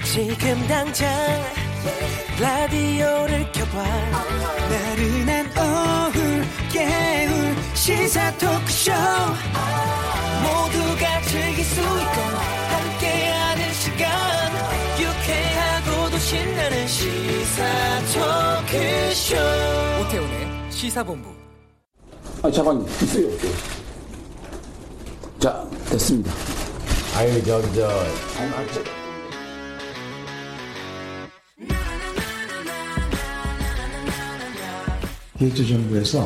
지금 0.04 0.66
당장 0.66 1.08
라디오를 2.40 3.50
켜봐. 3.52 3.82
나른한 4.70 5.46
오후 5.56 6.42
깨울 6.72 7.56
시사 7.74 8.30
토크쇼. 8.38 8.92
모두가 10.42 11.20
즐길 11.22 11.64
수 11.64 11.80
있고 11.80 12.20
함께하는 12.70 13.72
시간. 13.72 14.08
유쾌하고도 15.00 16.18
신나는 16.18 16.86
시사 16.86 17.64
토크쇼. 18.14 19.36
오태훈의 20.02 20.70
시사본부. 20.70 21.30
아 22.42 22.50
잠깐 22.50 22.86
있어요. 23.02 23.28
자 25.40 25.64
됐습니다. 25.90 26.32
아유 27.16 27.42
저저. 27.44 27.88
아니, 28.38 28.50
아, 28.54 28.64
저, 28.72 28.80
기획재정부에서 35.38 36.20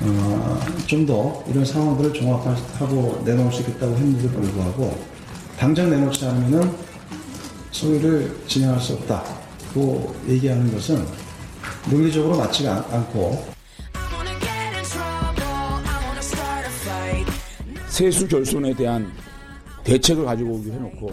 어, 0.00 0.60
좀 0.86 1.06
더 1.06 1.42
이런 1.48 1.64
상황들을 1.64 2.12
종합하고 2.12 3.22
내놓을 3.24 3.50
수 3.52 3.62
있겠다고 3.62 3.94
했는데도 3.94 4.28
불구하고 4.40 4.98
당장 5.58 5.90
내놓지 5.90 6.24
않으면 6.24 6.76
소위를 7.72 8.36
진행할 8.46 8.80
수 8.80 8.94
없다고 8.94 10.14
얘기하는 10.28 10.72
것은 10.72 11.04
논리적으로 11.90 12.36
맞지가 12.36 12.86
않고 12.90 13.44
세수 17.88 18.28
결손에 18.28 18.74
대한 18.74 19.10
대책을 19.84 20.24
가지고 20.24 20.52
오기로 20.54 20.74
해놓고 20.74 21.10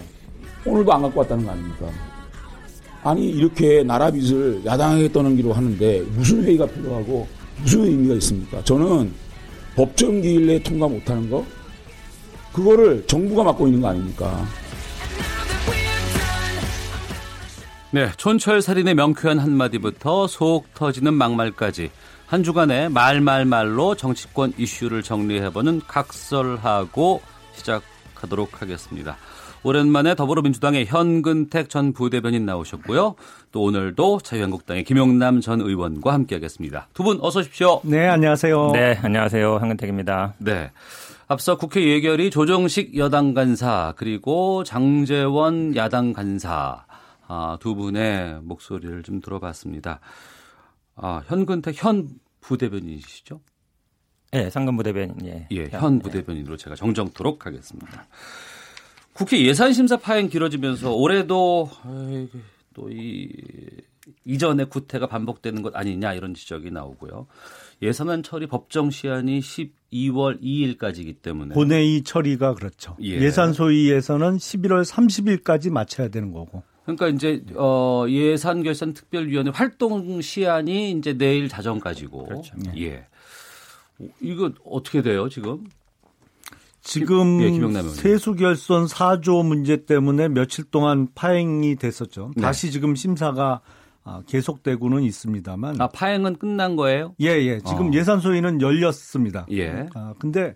오늘도 0.66 0.94
안 0.94 1.02
갖고 1.04 1.22
왔다는 1.22 1.46
거 1.46 1.52
아닙니까? 1.52 1.88
아니 3.06 3.30
이렇게 3.30 3.84
나라 3.84 4.10
빚을 4.10 4.64
야당에게 4.66 5.12
떠넘기로 5.12 5.54
하는데 5.54 6.02
무슨 6.16 6.44
회의가 6.44 6.66
필요하고 6.66 7.28
무슨 7.62 7.84
의미가 7.86 8.16
있습니까? 8.16 8.64
저는 8.64 9.14
법정 9.76 10.22
기일 10.22 10.48
내에 10.48 10.64
통과 10.64 10.88
못하는 10.88 11.30
거 11.30 11.46
그거를 12.52 13.06
정부가 13.06 13.44
맡고 13.44 13.68
있는 13.68 13.82
거 13.82 13.90
아닙니까? 13.90 14.44
네, 17.92 18.10
촌철 18.18 18.64
살인의 18.64 18.96
명쾌한 18.96 19.38
한마디부터 19.38 20.26
속 20.26 20.74
터지는 20.74 21.14
막말까지 21.14 21.92
한 22.26 22.44
주간의 22.44 22.90
말말말로 22.90 23.94
정치권 23.94 24.54
이슈를 24.58 25.04
정리해보는 25.04 25.82
각설하고 25.88 27.22
시작하도록 27.54 28.64
하겠습니다. 28.64 29.16
오랜만에 29.70 30.14
더불어민주당의 30.14 30.86
현근택 30.86 31.70
전 31.70 31.92
부대변인 31.92 32.46
나오셨고요. 32.46 33.16
또 33.52 33.64
오늘도 33.64 34.20
자유한국당의 34.20 34.84
김용남 34.84 35.42
전 35.42 35.60
의원과 35.60 36.14
함께하겠습니다. 36.14 36.90
두 36.94 37.02
분 37.04 37.18
어서 37.20 37.40
오십시오. 37.40 37.82
네, 37.84 38.08
안녕하세요. 38.08 38.72
네, 38.74 39.00
안녕하세요. 39.02 39.56
현근택입니다. 39.56 40.36
네. 40.38 40.70
앞서 41.28 41.58
국회 41.58 41.84
예결위 41.84 42.30
조정식 42.30 42.96
여당 42.96 43.34
간사 43.34 43.96
그리고 43.98 44.64
장재원 44.64 45.76
야당 45.76 46.14
간사 46.14 46.86
아, 47.28 47.58
두 47.60 47.74
분의 47.74 48.42
목소리를 48.44 49.02
좀 49.02 49.20
들어봤습니다. 49.20 50.00
아, 50.96 51.24
현근택 51.26 51.74
현 51.84 52.08
부대변인이시죠? 52.42 53.42
네, 54.32 54.52
상근 54.52 54.78
부대변인. 54.78 55.16
예, 55.26 55.48
예 55.50 55.70
현 55.72 55.98
부대변인으로 55.98 56.56
제가 56.58 56.76
정정토록 56.76 57.48
하겠습니다. 57.48 58.06
국회 59.16 59.42
예산심사 59.44 59.98
파행 59.98 60.30
길어지면서 60.30 60.94
올해도 60.94 61.70
또 62.74 62.90
이 62.90 63.30
이전의 64.24 64.70
구태가 64.70 65.08
반복되는 65.08 65.62
것 65.62 65.76
아니냐 65.76 66.14
이런 66.14 66.34
지적이 66.34 66.72
나오고요. 66.72 67.28
예산안 67.82 68.24
처리 68.24 68.48
법정 68.48 68.90
시한이 68.92 69.40
12월 69.40 70.42
2일까지이기 70.42 71.22
때문에 71.22 71.54
본회의 71.54 72.04
처리가 72.04 72.54
그렇죠. 72.54 72.96
예. 73.02 73.30
산 73.32 73.54
소위에서는 73.54 74.38
11월 74.38 74.84
30일까지 74.86 75.72
마쳐야 75.72 76.10
되는 76.10 76.32
거고. 76.32 76.64
그러니까 76.84 77.08
이제 77.08 77.44
어 77.56 78.06
예산 78.10 78.62
결산 78.64 78.94
특별위원회 78.94 79.52
활동 79.52 80.22
시한이 80.22 80.92
이제 80.92 81.14
내일 81.14 81.50
자정까지고. 81.50 82.26
그렇죠. 82.26 82.56
예. 82.78 83.08
이거 84.22 84.52
어떻게 84.66 85.02
돼요, 85.02 85.30
지금? 85.30 85.66
지금 86.86 87.42
예, 87.42 87.82
세수 87.90 88.36
결손 88.36 88.86
4조 88.86 89.44
문제 89.44 89.86
때문에 89.86 90.28
며칠 90.28 90.64
동안 90.66 91.08
파행이 91.16 91.78
됐었죠. 91.78 92.32
네. 92.36 92.44
다시 92.44 92.72
지금 92.72 92.96
심사가 92.96 93.62
아, 94.04 94.22
계속되고는 94.28 95.02
있습니다만. 95.02 95.82
아, 95.82 95.88
파행은 95.88 96.36
끝난 96.36 96.76
거예요? 96.76 97.16
예, 97.20 97.30
예. 97.30 97.60
지금 97.60 97.88
어. 97.88 97.92
예산 97.94 98.20
소위는 98.20 98.62
열렸습니다. 98.62 99.48
예. 99.52 99.88
아, 99.96 100.14
근데 100.20 100.56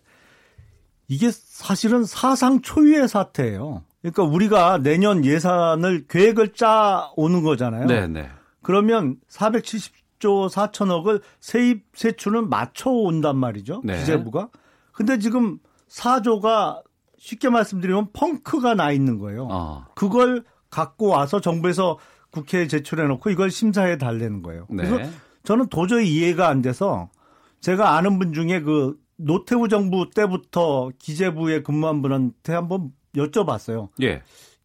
이게 1.07 1.31
사실은 1.31 2.05
사상 2.05 2.61
초유의 2.61 3.07
사태예요. 3.07 3.83
그러니까 4.01 4.23
우리가 4.23 4.77
내년 4.77 5.25
예산을 5.25 6.05
계획을 6.07 6.53
짜 6.53 7.09
오는 7.15 7.41
거잖아요. 7.41 7.87
네, 7.87 8.07
네. 8.07 8.29
그러면 8.61 9.17
470조 9.31 10.47
4천억을 10.51 11.23
세입 11.39 11.85
세출은 11.95 12.49
맞춰 12.49 12.91
온단 12.91 13.35
말이죠. 13.35 13.81
네. 13.83 13.97
기재부가. 13.97 14.49
근데 14.91 15.17
지금 15.17 15.57
4조가 15.89 16.83
쉽게 17.17 17.49
말씀드리면 17.49 18.09
펑크가 18.13 18.75
나 18.75 18.91
있는 18.91 19.17
거예요. 19.17 19.47
어. 19.51 19.85
그걸 19.95 20.43
갖고 20.69 21.07
와서 21.07 21.41
정부에서 21.41 21.97
국회에 22.31 22.67
제출해 22.67 23.07
놓고 23.07 23.29
이걸 23.29 23.51
심사해 23.51 23.97
달라는 23.97 24.41
거예요. 24.41 24.67
네. 24.69 24.87
그래서 24.87 25.11
저는 25.43 25.67
도저히 25.67 26.13
이해가 26.15 26.47
안 26.47 26.61
돼서 26.61 27.09
제가 27.59 27.97
아는 27.97 28.19
분 28.19 28.33
중에 28.33 28.61
그 28.61 28.97
노태우 29.17 29.67
정부 29.67 30.09
때부터 30.09 30.91
기재부에 30.97 31.61
근무한 31.61 32.01
분한테 32.01 32.53
한번 32.53 32.91
여쭤봤어요. 33.15 33.89
예. 34.01 34.21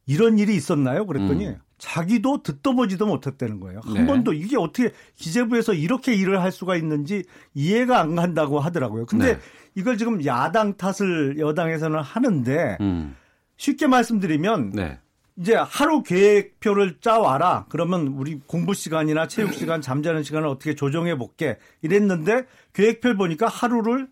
이런 0.06 0.38
일이 0.38 0.54
있었나요? 0.54 1.06
그랬더니 1.06 1.48
음. 1.48 1.58
자기도 1.78 2.42
듣도 2.42 2.74
보지도 2.74 3.06
못했다는 3.06 3.60
거예요. 3.60 3.80
한 3.82 3.94
네. 3.94 4.06
번도 4.06 4.32
이게 4.32 4.56
어떻게 4.56 4.92
기재부에서 5.16 5.74
이렇게 5.74 6.14
일을 6.14 6.40
할 6.40 6.52
수가 6.52 6.76
있는지 6.76 7.24
이해가 7.54 8.00
안 8.00 8.14
간다고 8.14 8.60
하더라고요. 8.60 9.06
근데 9.06 9.34
네. 9.34 9.40
이걸 9.74 9.98
지금 9.98 10.24
야당 10.24 10.76
탓을 10.76 11.38
여당에서는 11.38 12.00
하는데 12.00 12.78
음. 12.80 13.16
쉽게 13.56 13.86
말씀드리면 13.86 14.70
네. 14.70 14.98
이제 15.36 15.54
하루 15.54 16.02
계획표를 16.02 16.98
짜와라. 17.00 17.66
그러면 17.68 18.08
우리 18.08 18.38
공부 18.46 18.72
시간이나 18.72 19.26
체육 19.26 19.52
시간, 19.52 19.80
잠자는 19.80 20.22
시간을 20.22 20.46
어떻게 20.46 20.74
조정해 20.74 21.16
볼게. 21.16 21.58
이랬는데 21.82 22.44
계획표를 22.72 23.16
보니까 23.16 23.48
하루를 23.48 24.08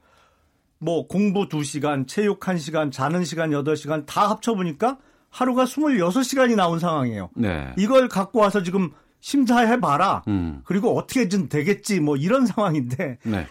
뭐 0.79 1.07
공부 1.07 1.49
2시간, 1.49 2.09
체육 2.09 2.41
1시간, 2.41 2.91
자는 2.91 3.25
시간 3.25 3.51
8시간 3.51 4.05
다 4.05 4.29
합쳐 4.29 4.55
보니까 4.55 4.99
하루가 5.31 5.65
26시간이 5.65 6.57
나온 6.57 6.81
상황이에요. 6.81 7.31
네. 7.37 7.73
이걸 7.79 8.09
갖고 8.09 8.41
와서 8.41 8.65
지금 8.65 8.91
심사해 9.21 9.79
봐라. 9.79 10.25
음. 10.27 10.61
그리고 10.65 10.97
어떻게든 10.99 11.49
되겠지. 11.49 12.01
뭐 12.01 12.17
이런 12.17 12.47
상황인데 12.47 13.19
네. 13.23 13.47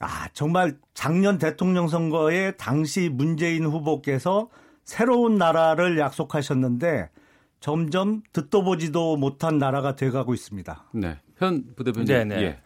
아, 0.00 0.28
정말 0.32 0.76
작년 0.94 1.38
대통령 1.38 1.88
선거에 1.88 2.52
당시 2.52 3.08
문재인 3.08 3.64
후보께서 3.64 4.48
새로운 4.84 5.36
나라를 5.36 5.98
약속하셨는데 5.98 7.10
점점 7.60 8.22
듣도 8.32 8.62
보지도 8.62 9.16
못한 9.16 9.58
나라가 9.58 9.96
돼가고 9.96 10.34
있습니다. 10.34 10.84
네. 10.94 11.18
현 11.36 11.64
부대변인. 11.76 12.06
네, 12.06 12.24
네. 12.24 12.42
예. 12.42 12.58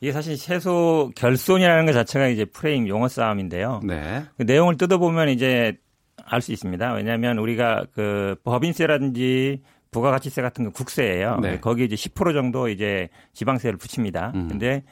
이게 0.00 0.12
사실 0.12 0.36
최소 0.36 1.10
결손이라는 1.16 1.86
것 1.86 1.92
자체가 1.92 2.28
이제 2.28 2.44
프레임 2.44 2.86
용어 2.86 3.08
싸움인데요. 3.08 3.80
네. 3.82 4.24
그 4.36 4.42
내용을 4.42 4.76
뜯어보면 4.76 5.30
이제 5.30 5.78
알 6.24 6.40
수 6.40 6.52
있습니다. 6.52 6.92
왜냐하면 6.92 7.38
우리가 7.38 7.86
그 7.94 8.36
법인세라든지 8.44 9.62
부가가치세 9.90 10.42
같은 10.42 10.64
거 10.64 10.70
국세예요. 10.70 11.38
네. 11.40 11.58
거기에 11.60 11.86
이제 11.86 11.94
10% 11.94 12.34
정도 12.34 12.68
이제 12.68 13.08
지방세를 13.32 13.78
붙입니다. 13.78 14.32
음. 14.34 14.48
근데 14.48 14.82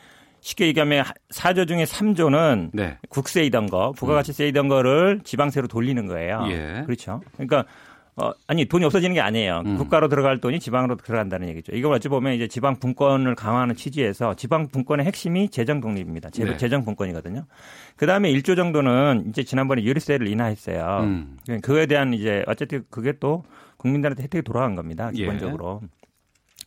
쉽게 0.45 0.67
얘기하면 0.67 1.05
4조 1.31 1.67
중에 1.67 1.85
3조는 1.85 2.71
네. 2.75 2.99
국세이던 3.09 3.71
거, 3.71 3.93
부가가치세이던 3.93 4.69
거를 4.69 5.21
지방세로 5.25 5.69
돌리는 5.69 6.07
거예요. 6.07 6.47
예. 6.51 6.83
그렇죠. 6.85 7.23
그러니까 7.33 7.65
어, 8.17 8.31
아니 8.47 8.67
돈이 8.67 8.85
없어지는 8.85 9.15
게 9.15 9.23
아니에요. 9.23 9.63
음. 9.65 9.79
국가로 9.79 10.09
들어갈 10.09 10.39
돈이 10.41 10.61
지방으로 10.61 10.97
들어간다는 10.97 11.49
얘기죠. 11.49 11.75
이걸 11.75 11.95
어찌 11.95 12.09
보면 12.09 12.35
이제 12.35 12.47
지방 12.47 12.79
분권을 12.79 13.35
강화하는 13.35 13.75
취지에서 13.75 14.35
지방 14.35 14.69
분권의 14.69 15.07
핵심이 15.07 15.49
재정 15.49 15.81
독립입니다. 15.81 16.29
재, 16.29 16.45
네. 16.45 16.57
재정 16.59 16.85
분권이거든요. 16.85 17.47
그 17.97 18.07
다음에 18.07 18.31
1조 18.31 18.55
정도는 18.55 19.25
이제 19.31 19.45
지난번에 19.45 19.83
유류세를 19.83 20.29
인하했어요. 20.29 21.01
음. 21.05 21.39
그거에 21.63 21.87
대한 21.87 22.13
이제 22.13 22.45
어쨌든 22.47 22.85
그게 22.91 23.15
또 23.19 23.45
국민들한테 23.79 24.25
혜택이 24.25 24.43
돌아간 24.43 24.77
겁니다. 24.77 25.11
예. 25.15 25.25
기본적으로. 25.25 25.81
예. 25.83 26.04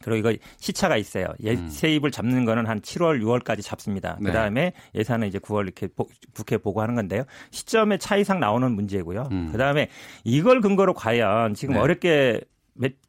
그리고 0.02 0.30
이거 0.30 0.44
시차가 0.58 0.98
있어요. 0.98 1.28
예, 1.44 1.54
음. 1.54 1.70
세입을 1.70 2.12
잡는 2.12 2.46
거는 2.46 2.68
한 2.68 2.82
7월, 2.82 3.22
6월까지 3.22 3.62
잡습니다. 3.62 4.18
네. 4.20 4.28
그다음에 4.28 4.74
예산은 4.96 5.28
이제 5.28 5.40
9월 5.40 5.64
이렇게 5.64 5.88
국회 6.34 6.58
보고하는 6.58 6.96
건데요. 6.96 7.24
시점의 7.52 8.00
차이상 8.00 8.40
나오는 8.40 8.72
문제고요. 8.72 9.30
음. 9.32 9.52
그다음에 9.52 9.90
이걸 10.24 10.62
근거로 10.62 10.94
과연 10.94 11.56
지금 11.56 11.76
네. 11.76 11.80
어렵게 11.80 12.42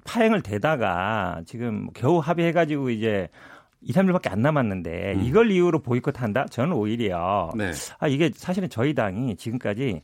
파행을 0.05 0.43
대다가 0.43 1.43
지금 1.47 1.89
겨우 1.93 2.19
합의해가지고 2.19 2.91
이제 2.91 3.29
2, 3.81 3.93
3일밖에 3.93 4.31
안 4.33 4.41
남았는데 4.43 5.15
음. 5.15 5.23
이걸 5.23 5.51
이유로 5.51 5.81
보이콧한다? 5.81 6.47
저는 6.47 6.73
오히려 6.73 7.53
네. 7.57 7.73
아 7.99 8.09
이게 8.09 8.31
사실은 8.35 8.69
저희 8.69 8.95
당이 8.95 9.37
지금까지 9.37 10.03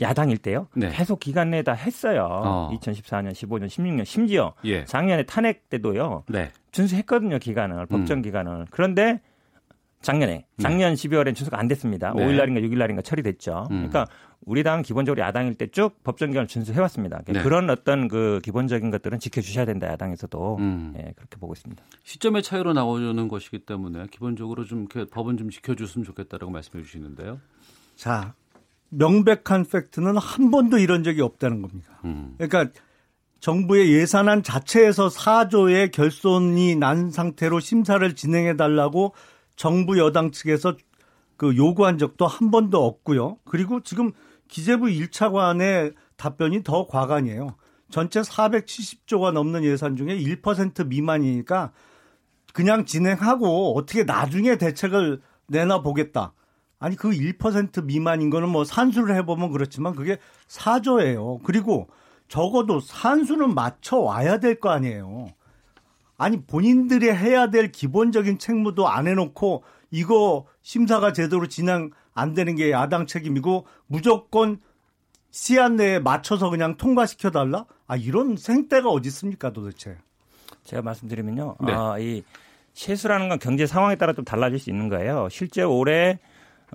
야당일 0.00 0.38
때요. 0.38 0.68
네. 0.74 0.90
계속 0.90 1.18
기간 1.20 1.50
내다 1.50 1.72
했어요. 1.72 2.26
어. 2.30 2.70
2014년, 2.74 3.32
15년, 3.32 3.66
16년, 3.66 4.04
심지어 4.04 4.54
예. 4.64 4.84
작년에 4.84 5.24
탄핵 5.24 5.68
때도요. 5.68 6.24
네. 6.28 6.50
준수했거든요, 6.72 7.38
기간을, 7.38 7.80
음. 7.80 7.86
법정 7.86 8.22
기간을. 8.22 8.66
그런데 8.70 9.20
작년에, 10.00 10.32
네. 10.32 10.62
작년 10.62 10.94
네. 10.94 11.08
12월엔 11.08 11.34
준수가 11.34 11.58
안 11.58 11.66
됐습니다. 11.66 12.12
네. 12.14 12.24
5일날인가 12.24 12.62
6일날인가 12.62 13.02
처리됐죠. 13.02 13.66
음. 13.72 13.88
그러니까 13.88 14.06
우리 14.46 14.62
당은 14.62 14.82
기본적으로 14.82 15.20
야당일 15.20 15.54
때 15.54 15.66
쭉 15.66 16.00
법정 16.04 16.30
기간을 16.30 16.46
준수해왔습니다. 16.46 17.18
그러니까 17.24 17.32
네. 17.32 17.42
그런 17.42 17.68
어떤 17.68 18.06
그 18.06 18.38
기본적인 18.44 18.92
것들은 18.92 19.18
지켜주셔야 19.18 19.64
된다, 19.66 19.88
야당에서도. 19.88 20.56
음. 20.60 20.94
예, 20.96 21.12
그렇게 21.16 21.36
보고 21.38 21.52
있습니다. 21.52 21.82
시점의 22.04 22.44
차이로 22.44 22.72
나오는 22.72 23.26
것이기 23.26 23.58
때문에 23.66 24.06
기본적으로 24.12 24.64
좀 24.64 24.86
이렇게 24.90 25.10
법은 25.10 25.36
좀 25.36 25.50
지켜줬으면 25.50 26.04
좋겠다라고 26.04 26.52
말씀해 26.52 26.84
주시는데요. 26.84 27.40
자, 27.96 28.34
명백한 28.90 29.66
팩트는 29.70 30.16
한 30.16 30.50
번도 30.50 30.78
이런 30.78 31.02
적이 31.02 31.22
없다는 31.22 31.62
겁니다. 31.62 32.00
음. 32.04 32.34
그러니까 32.38 32.72
정부의 33.40 33.92
예산안 33.92 34.42
자체에서 34.42 35.08
4조의 35.08 35.92
결손이 35.92 36.76
난 36.76 37.10
상태로 37.10 37.60
심사를 37.60 38.14
진행해 38.14 38.56
달라고 38.56 39.14
정부 39.54 39.98
여당 39.98 40.30
측에서 40.32 40.74
그 41.36 41.56
요구한 41.56 41.98
적도 41.98 42.26
한 42.26 42.50
번도 42.50 42.84
없고요. 42.84 43.38
그리고 43.44 43.80
지금 43.80 44.12
기재부 44.48 44.86
1차관의 44.86 45.94
답변이 46.16 46.62
더 46.64 46.86
과간이에요. 46.86 47.56
전체 47.90 48.20
470조가 48.20 49.32
넘는 49.32 49.64
예산 49.64 49.96
중에 49.96 50.18
1% 50.18 50.88
미만이니까 50.88 51.72
그냥 52.52 52.84
진행하고 52.84 53.76
어떻게 53.76 54.02
나중에 54.02 54.56
대책을 54.56 55.20
내놔 55.46 55.82
보겠다. 55.82 56.32
아니 56.78 56.96
그 56.96 57.10
1% 57.10 57.84
미만인 57.84 58.30
거는 58.30 58.48
뭐 58.48 58.64
산수를 58.64 59.14
해보면 59.16 59.50
그렇지만 59.50 59.94
그게 59.94 60.18
사조예요. 60.46 61.38
그리고 61.44 61.88
적어도 62.28 62.80
산수는 62.80 63.54
맞춰 63.54 63.98
와야 63.98 64.38
될 64.38 64.60
거 64.60 64.70
아니에요. 64.70 65.28
아니 66.16 66.40
본인들이 66.42 67.10
해야 67.10 67.48
될 67.50 67.70
기본적인 67.72 68.38
책무도 68.38 68.88
안 68.88 69.06
해놓고 69.06 69.62
이거 69.90 70.46
심사가 70.62 71.12
제대로 71.12 71.46
진행 71.46 71.90
안 72.14 72.34
되는 72.34 72.54
게 72.56 72.70
야당 72.72 73.06
책임이고 73.06 73.66
무조건 73.86 74.60
시한 75.30 75.76
내에 75.76 75.98
맞춰서 76.00 76.50
그냥 76.50 76.76
통과시켜 76.76 77.30
달라? 77.30 77.66
아 77.86 77.96
이런 77.96 78.36
생떼가 78.36 78.88
어디 78.88 79.08
있습니까 79.08 79.52
도대체? 79.52 79.96
제가 80.64 80.82
말씀드리면요. 80.82 81.56
네. 81.64 81.72
아, 81.72 81.98
이 81.98 82.22
세수라는 82.74 83.28
건 83.28 83.38
경제 83.38 83.66
상황에 83.66 83.96
따라 83.96 84.12
좀 84.12 84.24
달라질 84.24 84.58
수 84.58 84.70
있는 84.70 84.88
거예요. 84.88 85.28
실제 85.30 85.62
올해 85.62 86.18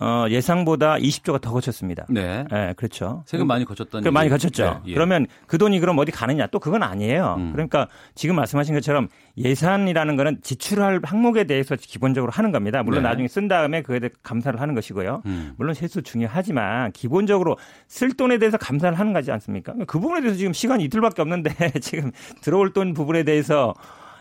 어, 0.02 0.26
예상보다 0.30 0.96
20조가 0.96 1.40
더 1.40 1.52
거쳤습니다. 1.52 2.06
네. 2.10 2.46
네 2.50 2.74
그렇죠. 2.76 3.24
세금 3.26 3.48
많이 3.48 3.64
거쳤던. 3.64 4.04
많이 4.12 4.30
거쳤죠. 4.30 4.82
네, 4.84 4.92
예. 4.92 4.94
그러면 4.94 5.28
그 5.46 5.58
돈이 5.58 5.80
그럼 5.80 6.00
어디 6.00 6.12
가느냐? 6.12 6.48
또 6.48 6.60
그건 6.60 6.82
아니에요. 6.84 7.36
음. 7.38 7.52
그러니까 7.52 7.88
지금 8.16 8.36
말씀하신 8.36 8.74
것처럼 8.76 9.08
예산이라는 9.38 10.16
거는 10.16 10.40
지출할 10.42 11.02
항목에 11.04 11.44
대해서 11.44 11.76
기본적으로 11.76 12.32
하는 12.32 12.52
겁니다. 12.52 12.82
물론 12.82 13.04
네. 13.04 13.10
나중에 13.10 13.28
쓴 13.28 13.48
다음에 13.48 13.82
그에 13.82 14.00
대해 14.00 14.10
감사를 14.24 14.60
하는 14.60 14.74
것이고요. 14.74 15.22
음. 15.26 15.54
물론 15.58 15.74
세수 15.74 16.02
중요하지만 16.02 16.92
기본적으로 16.92 17.58
쓸 17.88 18.14
돈에 18.14 18.40
대해서 18.40 18.58
감사를 18.58 18.98
하는 18.98 19.14
거지 19.14 19.32
않습니까? 19.32 19.74
그 19.86 20.00
부분에 20.00 20.22
대해서 20.22 20.38
지금 20.38 20.54
시간이 20.54 20.84
이틀밖에 20.86 21.22
없는데 21.22 21.54
지금 21.82 22.12
들어올 22.42 22.74
돈 22.74 22.94
부분에 22.94 23.24
대해서 23.24 23.74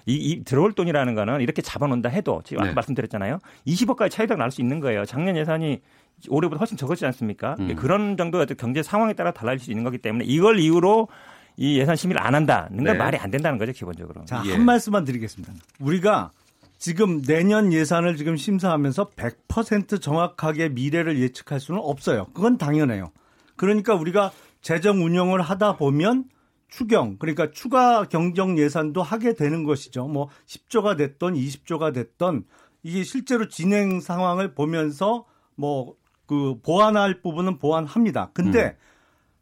이, 0.07 0.15
이 0.15 0.45
들어올 0.45 0.73
돈이라는 0.73 1.15
거는 1.15 1.41
이렇게 1.41 1.63
잡아놓는다 1.63 2.09
해도 2.09 2.43
지금 2.45 2.61
아까 2.63 2.71
네. 2.71 2.75
말씀드렸잖아요. 2.75 3.39
20억까지 3.67 4.11
차이가 4.11 4.37
날 4.37 4.51
수 4.51 4.61
있는 4.61 4.81
거예요. 4.81 5.05
작년 5.05 5.37
예산이 5.37 5.81
올해보다 6.29 6.59
훨씬 6.59 6.77
적었지 6.77 7.07
않습니까? 7.07 7.57
음. 7.61 7.75
그런 7.77 8.17
정도의 8.17 8.47
경제 8.59 8.83
상황에 8.83 9.13
따라 9.15 9.33
달라질 9.33 9.65
수 9.65 9.71
있는 9.71 9.83
거기 9.85 9.99
때문에 9.99 10.25
이걸 10.25 10.59
이유로 10.61 11.09
이 11.57 11.79
예산 11.79 11.97
심의를 11.97 12.23
안 12.23 12.35
한다는 12.35 12.77
건 12.79 12.85
네. 12.85 12.95
말이 12.95 13.17
안 13.19 13.31
된다는 13.31 13.59
거죠, 13.59 13.73
기본적으로. 13.73 14.25
자, 14.25 14.43
예. 14.47 14.53
한 14.53 14.65
말씀만 14.65 15.05
드리겠습니다. 15.05 15.53
우리가 15.81 16.31
지금 16.79 17.23
내년 17.23 17.73
예산을 17.73 18.17
지금 18.17 18.37
심사하면서 18.37 19.11
100% 19.11 20.01
정확하게 20.03 20.71
미래를 20.71 21.19
예측할 21.21 21.61
수는 21.61 21.81
없어요. 21.83 22.27
그건 22.35 22.59
당연해요. 22.59 23.11
그러니까 23.57 23.95
우리가 23.95 24.33
재정 24.63 25.05
운영을 25.05 25.41
하다 25.43 25.77
보면 25.77 26.25
추경 26.73 27.19
그러니까 27.19 27.51
추가 27.51 28.05
경정 28.09 28.59
예산도 28.59 29.03
하게 29.03 29.35
되는 29.35 29.65
것이죠. 29.65 30.09
뭐 30.09 30.29
10조가 30.47 30.97
됐던 30.97 31.35
20조가 31.35 31.95
됐던 31.95 32.45
이게 32.83 33.05
실제로 33.05 33.49
진행 33.49 34.01
상황을 34.01 34.55
보면서 34.55 35.27
뭐 35.55 36.03
그 36.33 36.59
보완할 36.63 37.21
부분은 37.21 37.59
보완합니다. 37.59 38.31
근데 38.33 38.65
음. 38.65 38.77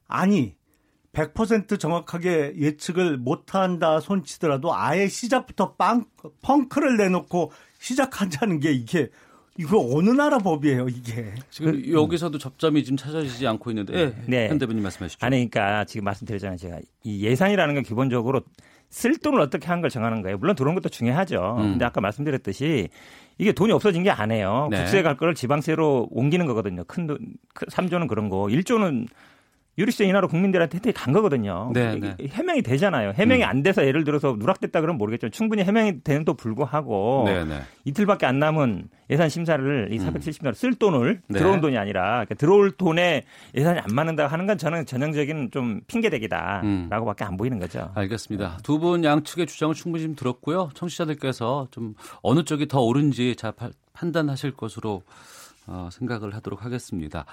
아니 0.08 0.56
100% 1.12 1.78
정확하게 1.78 2.54
예측을 2.56 3.16
못한다 3.16 4.00
손치더라도 4.00 4.74
아예 4.74 5.06
시작부터 5.06 5.74
빵 5.74 6.06
펑크를 6.42 6.96
내놓고 6.96 7.52
시작한다는 7.78 8.58
게 8.58 8.72
이게 8.72 9.10
이거 9.60 9.78
어느 9.94 10.08
나라 10.08 10.38
법이에요, 10.38 10.88
이게. 10.88 11.34
지금 11.50 11.72
그, 11.72 11.92
여기서도 11.92 12.38
접점이 12.38 12.82
지금 12.82 12.96
찾아지지 12.96 13.46
않고 13.46 13.70
있는데 13.70 13.92
네. 13.92 14.14
네. 14.26 14.48
현 14.48 14.58
대변인 14.58 14.82
말씀하시죠. 14.82 15.18
아니 15.24 15.50
그러니까 15.50 15.84
지금 15.84 16.04
말씀드렸잖아요, 16.04 16.56
제가. 16.56 16.78
이 17.04 17.22
예산이라는 17.26 17.74
건 17.74 17.84
기본적으로 17.84 18.40
쓸 18.88 19.18
돈을 19.18 19.38
어떻게 19.38 19.66
하는 19.66 19.82
걸 19.82 19.90
정하는 19.90 20.22
거예요. 20.22 20.38
물론 20.38 20.56
들어온 20.56 20.74
것도 20.74 20.88
중요하죠. 20.88 21.56
음. 21.58 21.62
근데 21.72 21.84
아까 21.84 22.00
말씀드렸듯이 22.00 22.88
이게 23.36 23.52
돈이 23.52 23.70
없어진 23.72 24.02
게 24.02 24.10
아니에요. 24.10 24.68
네. 24.70 24.78
국세에 24.78 25.02
갈 25.02 25.18
거를 25.18 25.34
지방세로 25.34 26.08
옮기는 26.10 26.46
거거든요. 26.46 26.84
큰 26.84 27.06
돈, 27.06 27.18
3조는 27.54 28.08
그런 28.08 28.30
거. 28.30 28.44
1조는 28.44 29.08
유리세 29.80 30.04
인하로 30.04 30.28
국민들한테 30.28 30.76
혜택이 30.76 30.94
간 30.94 31.12
거거든요. 31.12 31.70
네, 31.74 31.96
네. 31.98 32.14
해명이 32.28 32.62
되잖아요. 32.62 33.12
해명이 33.16 33.42
음. 33.42 33.48
안 33.48 33.62
돼서 33.62 33.84
예를 33.86 34.04
들어서 34.04 34.36
누락됐다 34.38 34.80
그러면 34.80 34.98
모르겠지만 34.98 35.32
충분히 35.32 35.62
해명이 35.64 36.02
되는도 36.04 36.34
불구하고 36.34 37.24
네, 37.26 37.44
네. 37.44 37.62
이틀밖에 37.84 38.26
안 38.26 38.38
남은 38.38 38.88
예산 39.08 39.28
심사를 39.28 39.88
이 39.90 39.98
470만 39.98 40.44
원쓸 40.46 40.74
돈을 40.74 41.22
네. 41.26 41.38
들어온 41.38 41.60
돈이 41.60 41.76
아니라 41.78 42.10
그러니까 42.24 42.34
들어올 42.36 42.70
돈에 42.72 43.24
예산이 43.56 43.80
안 43.80 43.86
맞는다 43.92 44.26
하는 44.28 44.46
건 44.46 44.56
저는 44.58 44.86
전형적인 44.86 45.50
좀 45.50 45.80
핑계대기다라고밖에 45.88 47.24
안 47.24 47.36
보이는 47.36 47.58
거죠. 47.58 47.90
알겠습니다. 47.94 48.58
두 48.62 48.78
분 48.80 49.04
양측의 49.04 49.46
주장을 49.46 49.74
충분히 49.74 50.04
좀 50.04 50.14
들었고요. 50.14 50.70
청취자들께서 50.74 51.68
좀 51.70 51.94
어느 52.22 52.44
쪽이 52.44 52.66
더 52.68 52.80
옳은지 52.80 53.36
잘 53.36 53.52
판단하실 53.92 54.52
것으로 54.52 55.02
어, 55.66 55.88
생각을 55.92 56.34
하도록 56.36 56.64
하겠습니다. 56.64 57.24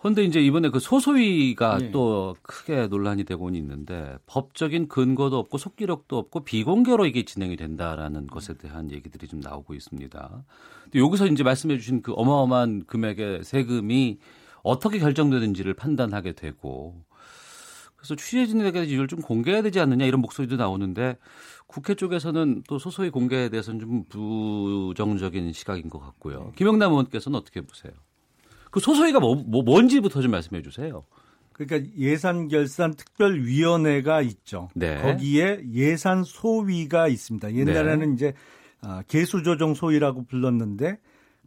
그런데 0.00 0.24
이제 0.24 0.40
이번에 0.40 0.70
그 0.70 0.80
소소위가 0.80 1.78
네. 1.78 1.90
또 1.90 2.34
크게 2.40 2.86
논란이 2.86 3.24
되고 3.24 3.50
있는데 3.50 4.16
법적인 4.26 4.88
근거도 4.88 5.36
없고 5.38 5.58
속기록도 5.58 6.16
없고 6.16 6.44
비공개로 6.44 7.04
이게 7.04 7.22
진행이 7.24 7.56
된다라는 7.56 8.26
것에 8.26 8.54
대한 8.54 8.90
얘기들이 8.90 9.28
좀 9.28 9.40
나오고 9.40 9.74
있습니다. 9.74 10.44
여기서 10.94 11.26
이제 11.26 11.42
말씀해 11.42 11.76
주신 11.76 12.00
그 12.00 12.14
어마어마한 12.14 12.86
금액의 12.86 13.44
세금이 13.44 14.18
어떻게 14.62 14.98
결정되는지를 14.98 15.74
판단하게 15.74 16.32
되고 16.32 17.04
그래서 17.96 18.16
취재진에게 18.16 18.84
이걸 18.84 19.06
좀 19.06 19.20
공개해야 19.20 19.60
되지 19.60 19.80
않느냐 19.80 20.06
이런 20.06 20.22
목소리도 20.22 20.56
나오는데 20.56 21.18
국회 21.66 21.94
쪽에서는 21.94 22.62
또 22.66 22.78
소소위 22.78 23.10
공개에 23.10 23.50
대해서는 23.50 23.80
좀 23.80 24.04
부정적인 24.08 25.52
시각인 25.52 25.90
것 25.90 25.98
같고요. 25.98 26.52
김영남 26.56 26.92
의원께서는 26.92 27.38
어떻게 27.38 27.60
보세요? 27.60 27.92
그 28.70 28.80
소소위가 28.80 29.20
뭐, 29.20 29.34
뭐 29.34 29.62
뭔지부터 29.62 30.22
좀 30.22 30.30
말씀해 30.30 30.62
주세요. 30.62 31.04
그러니까 31.52 31.92
예산 31.98 32.48
결산 32.48 32.94
특별 32.94 33.42
위원회가 33.42 34.22
있죠. 34.22 34.70
네. 34.74 35.00
거기에 35.02 35.60
예산 35.72 36.24
소위가 36.24 37.08
있습니다. 37.08 37.54
옛날에는 37.54 38.08
네. 38.08 38.14
이제 38.14 38.34
아, 38.80 39.02
개수 39.06 39.42
조정 39.42 39.74
소위라고 39.74 40.24
불렀는데 40.24 40.98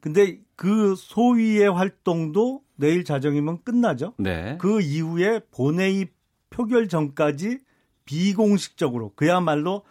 근데 0.01 0.37
그 0.55 0.95
소위의 0.95 1.71
활동도 1.71 2.61
내일 2.75 3.03
자정이면 3.05 3.63
끝나죠. 3.63 4.13
네. 4.17 4.57
그 4.59 4.81
이후에 4.81 5.39
본회의 5.51 6.09
표결 6.49 6.89
전까지 6.89 7.59
비공식적으로 8.05 9.13
그야말로 9.15 9.83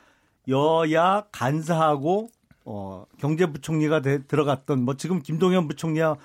여야 0.48 1.24
간사하고 1.32 2.28
어 2.64 3.06
경제부총리가 3.18 4.02
되, 4.02 4.22
들어갔던 4.24 4.84
뭐 4.84 4.96
지금 4.96 5.20
김동연 5.20 5.66
부총리와 5.66 6.10
어, 6.12 6.16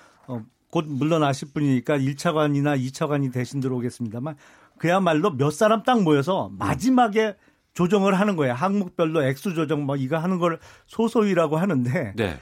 곧 0.70 0.86
물러나실 0.88 1.50
분이니까 1.54 1.98
1차관이나 1.98 2.80
2차관이 2.80 3.32
대신 3.32 3.60
들어오겠습니다만 3.60 4.36
그야말로 4.78 5.32
몇 5.32 5.52
사람 5.52 5.84
딱 5.84 6.04
모여서 6.04 6.52
마지막에 6.58 7.36
조정을 7.74 8.20
하는 8.20 8.36
거예요. 8.36 8.54
항목별로 8.54 9.24
액수 9.24 9.54
조정 9.54 9.86
뭐 9.86 9.96
이거 9.96 10.18
하는 10.18 10.40
걸 10.40 10.60
소소위라고 10.88 11.58
하는데 11.58 12.14
네. 12.16 12.40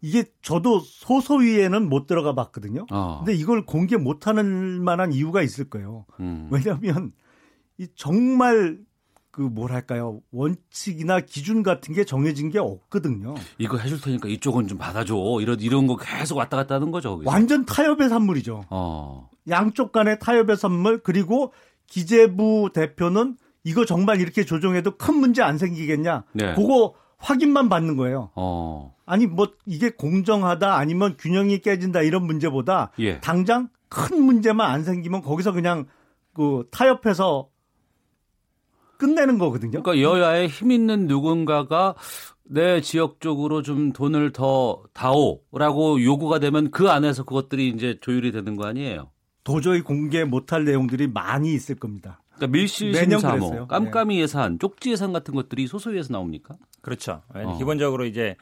이게 0.00 0.24
저도 0.42 0.80
소소위에는 0.80 1.88
못 1.88 2.06
들어가 2.06 2.34
봤거든요. 2.34 2.86
어. 2.90 3.18
근데 3.18 3.34
이걸 3.34 3.64
공개 3.64 3.96
못 3.96 4.26
하는 4.26 4.82
만한 4.82 5.12
이유가 5.12 5.42
있을 5.42 5.68
거예요. 5.68 6.06
음. 6.20 6.48
왜냐하면 6.50 7.12
이 7.78 7.86
정말 7.94 8.78
그 9.36 9.42
뭐랄까요 9.42 10.22
원칙이나 10.32 11.20
기준 11.20 11.62
같은 11.62 11.92
게 11.92 12.06
정해진 12.06 12.48
게 12.48 12.58
없거든요. 12.58 13.34
이거 13.58 13.76
해줄 13.76 14.00
테니까 14.00 14.28
이쪽은 14.28 14.66
좀 14.66 14.78
받아줘. 14.78 15.14
이런 15.42 15.60
이런 15.60 15.86
거 15.86 15.98
계속 15.98 16.38
왔다 16.38 16.56
갔다 16.56 16.76
하는 16.76 16.90
거죠. 16.90 17.10
거기서. 17.10 17.30
완전 17.30 17.66
타협의 17.66 18.08
산물이죠. 18.08 18.64
어. 18.70 19.28
양쪽 19.50 19.92
간의 19.92 20.20
타협의 20.20 20.56
산물 20.56 21.02
그리고 21.02 21.52
기재부 21.86 22.70
대표는 22.72 23.36
이거 23.62 23.84
정말 23.84 24.22
이렇게 24.22 24.42
조정해도 24.42 24.96
큰 24.96 25.16
문제 25.16 25.42
안 25.42 25.58
생기겠냐? 25.58 26.24
네. 26.32 26.54
그거 26.54 26.94
확인만 27.18 27.68
받는 27.68 27.98
거예요. 27.98 28.30
어. 28.36 28.94
아니 29.04 29.26
뭐 29.26 29.48
이게 29.66 29.90
공정하다 29.90 30.76
아니면 30.76 31.14
균형이 31.18 31.58
깨진다 31.58 32.00
이런 32.00 32.24
문제보다 32.24 32.90
예. 33.00 33.20
당장 33.20 33.68
큰 33.90 34.22
문제만 34.22 34.70
안 34.70 34.82
생기면 34.82 35.20
거기서 35.20 35.52
그냥 35.52 35.84
그 36.32 36.66
타협해서 36.70 37.50
끝내는 38.98 39.38
거거든요. 39.38 39.82
그러니까 39.82 40.00
여야에 40.00 40.46
힘 40.48 40.70
있는 40.70 41.06
누군가가 41.06 41.94
내 42.44 42.80
지역 42.80 43.20
쪽으로 43.20 43.62
좀 43.62 43.92
돈을 43.92 44.32
더 44.32 44.82
다오라고 44.92 46.02
요구가 46.02 46.38
되면 46.38 46.70
그 46.70 46.88
안에서 46.90 47.24
그것들이 47.24 47.68
이제 47.68 47.98
조율이 48.00 48.32
되는 48.32 48.56
거 48.56 48.66
아니에요? 48.66 49.10
도저히 49.44 49.80
공개 49.80 50.24
못할 50.24 50.64
내용들이 50.64 51.08
많이 51.08 51.52
있을 51.54 51.76
겁니다. 51.76 52.20
그러니까 52.34 52.52
밀실 52.52 52.94
심사모, 52.94 53.66
깜깜이 53.66 54.16
네. 54.16 54.22
예산, 54.22 54.58
쪽지 54.58 54.90
예산 54.90 55.12
같은 55.12 55.34
것들이 55.34 55.66
소소위에서 55.66 56.12
나옵니까? 56.12 56.56
그렇죠. 56.82 57.22
어. 57.32 57.56
기본적으로 57.58 58.04
이제 58.04 58.36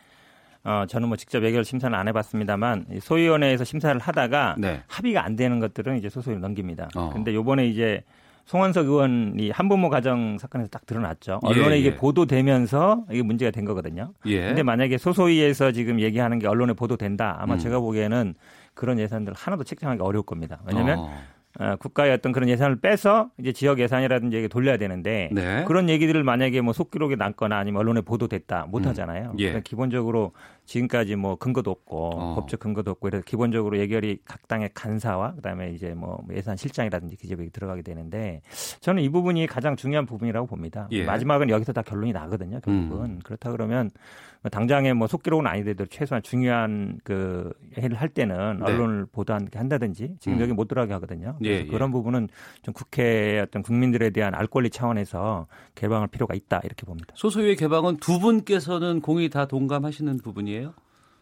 어, 0.65 0.85
저는 0.89 1.09
뭐 1.09 1.17
직접 1.17 1.45
예결 1.45 1.65
심사는 1.65 1.97
안 1.97 2.09
해봤습니다만 2.09 2.87
소위원회에서 3.01 3.65
심사를 3.65 3.99
하다가 4.01 4.57
네. 4.59 4.83
합의가 4.89 5.25
안 5.25 5.37
되는 5.37 5.61
것들은 5.61 5.99
이제 5.99 6.09
소소위로 6.09 6.41
넘깁니다. 6.41 6.89
어. 6.97 7.11
근데 7.13 7.35
요번에 7.35 7.67
이제 7.69 8.03
송원석 8.47 8.87
의원이 8.87 9.51
한부모 9.51 9.89
가정 9.89 10.37
사건에서 10.39 10.69
딱 10.69 10.85
드러났죠. 10.87 11.41
예, 11.45 11.49
언론에 11.49 11.77
예, 11.77 11.79
이게 11.79 11.97
보도되면서 11.97 13.05
이게 13.11 13.23
문제가 13.23 13.51
된 13.51 13.65
거거든요. 13.65 14.13
예. 14.27 14.47
근데 14.49 14.63
만약에 14.63 14.99
소소위에서 14.99 15.73
지금 15.73 16.01
얘기하는 16.01 16.39
게 16.39 16.47
언론에 16.47 16.75
보도된다. 16.75 17.37
아마 17.41 17.55
음. 17.55 17.59
제가 17.59 17.81
보기에는 17.81 18.35
그런 18.75 18.99
예산들 18.99 19.33
하나도 19.35 19.65
책정하기 19.65 20.03
어려울 20.03 20.25
겁니다. 20.25 20.61
왜냐하면 20.67 20.99
어. 20.99 21.23
어, 21.61 21.77
국가의 21.77 22.13
어떤 22.13 22.33
그런 22.33 22.49
예산을 22.49 22.81
빼서 22.81 23.31
이제 23.39 23.53
지역 23.53 23.79
예산이라든지 23.79 24.37
얘기 24.37 24.49
돌려야 24.49 24.77
되는데 24.77 25.31
네. 25.33 25.65
그런 25.67 25.89
얘기들을 25.89 26.25
만약에 26.25 26.61
뭐 26.61 26.73
속기록에 26.73 27.15
남거나 27.15 27.57
아니면 27.57 27.81
언론에 27.81 28.01
보도됐다 28.01 28.67
못 28.67 28.83
음. 28.85 28.89
하잖아요. 28.89 29.31
음. 29.31 29.39
예. 29.39 29.45
그러니까 29.45 29.63
기본적으로 29.63 30.33
지금까지 30.65 31.15
뭐 31.15 31.37
근거도 31.37 31.71
없고 31.71 32.11
어. 32.15 32.35
법적 32.35 32.59
근거도 32.59 32.91
없고 32.93 33.07
이래서 33.09 33.23
기본적으로 33.25 33.79
예결이 33.79 34.19
각 34.25 34.49
당의 34.49 34.71
간사와 34.75 35.35
그다음에 35.37 35.71
이제 35.71 35.95
뭐 35.95 36.25
예산 36.33 36.57
실장이라든지 36.57 37.17
기재부에 37.17 37.51
들어가게 37.51 37.83
되는데 37.83 38.41
저는 38.81 39.03
이 39.03 39.09
부분이 39.09 39.47
가장 39.47 39.77
중요한 39.77 40.07
부분이라고 40.07 40.49
봅니다. 40.49 40.89
예. 40.91 41.05
마지막은 41.05 41.51
여기서 41.51 41.73
다 41.73 41.83
결론이 41.83 42.13
나거든요. 42.13 42.61
결국은 42.61 43.05
음. 43.05 43.21
그렇다 43.23 43.53
그러면 43.53 43.91
뭐 43.93 44.34
당장에 44.51 44.93
뭐 44.93 45.07
속기록은 45.07 45.47
아니더라도 45.47 45.87
최소한 45.87 46.23
중요한 46.23 46.99
그 47.03 47.53
해를 47.79 47.97
할 47.97 48.09
때는 48.09 48.59
네. 48.59 48.65
언론을 48.65 49.07
보도하게 49.07 49.57
한다든지 49.57 50.17
지금 50.21 50.39
음. 50.39 50.43
여기 50.43 50.53
못 50.53 50.69
들어가게 50.69 50.93
하거든요. 50.95 51.37
예, 51.45 51.49
예. 51.49 51.67
그런 51.67 51.91
부분은 51.91 52.29
좀 52.63 52.75
국회의 52.75 53.41
어떤 53.41 53.63
국민들에 53.63 54.11
대한 54.11 54.35
알 54.35 54.47
권리 54.47 54.71
차원에서 54.71 55.47
개방할 55.75 56.09
필요가 56.09 56.35
있다 56.35 56.61
이렇게 56.65 56.85
봅니다. 56.85 57.15
소소위의 57.17 57.57
개방은 57.57 57.97
두 57.97 58.19
분께서는 58.19 59.01
공이 59.01 59.31
다 59.31 59.47
동감하시는 59.47 60.19
부분이에요? 60.19 60.75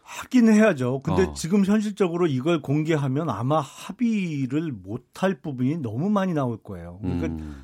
하긴 0.03 0.51
해야죠. 0.51 1.01
근데 1.01 1.23
어. 1.23 1.33
지금 1.33 1.63
현실적으로 1.63 2.27
이걸 2.27 2.61
공개하면 2.61 3.29
아마 3.29 3.61
합의를 3.61 4.73
못할 4.73 5.35
부분이 5.35 5.77
너무 5.77 6.09
많이 6.09 6.33
나올 6.33 6.61
거예요. 6.61 6.99
그러니까 7.01 7.27
음. 7.27 7.63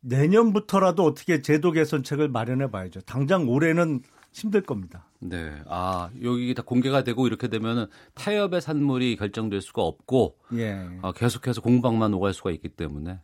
내년부터라도 0.00 1.04
어떻게 1.04 1.40
제도 1.40 1.72
개선책을 1.72 2.28
마련해 2.28 2.70
봐야죠. 2.70 3.00
당장 3.02 3.48
올해는 3.48 4.02
힘들 4.32 4.62
겁니다. 4.62 5.06
네. 5.18 5.52
아, 5.66 6.10
여기 6.22 6.54
다 6.54 6.62
공개가 6.62 7.02
되고 7.02 7.26
이렇게 7.26 7.48
되면은 7.48 7.86
타협의 8.14 8.60
산물이 8.60 9.16
결정될 9.16 9.60
수가 9.60 9.82
없고 9.82 10.38
예. 10.54 10.88
아, 11.02 11.12
계속해서 11.12 11.60
공방만 11.60 12.14
오갈 12.14 12.32
수가 12.32 12.50
있기 12.52 12.68
때문에 12.70 13.20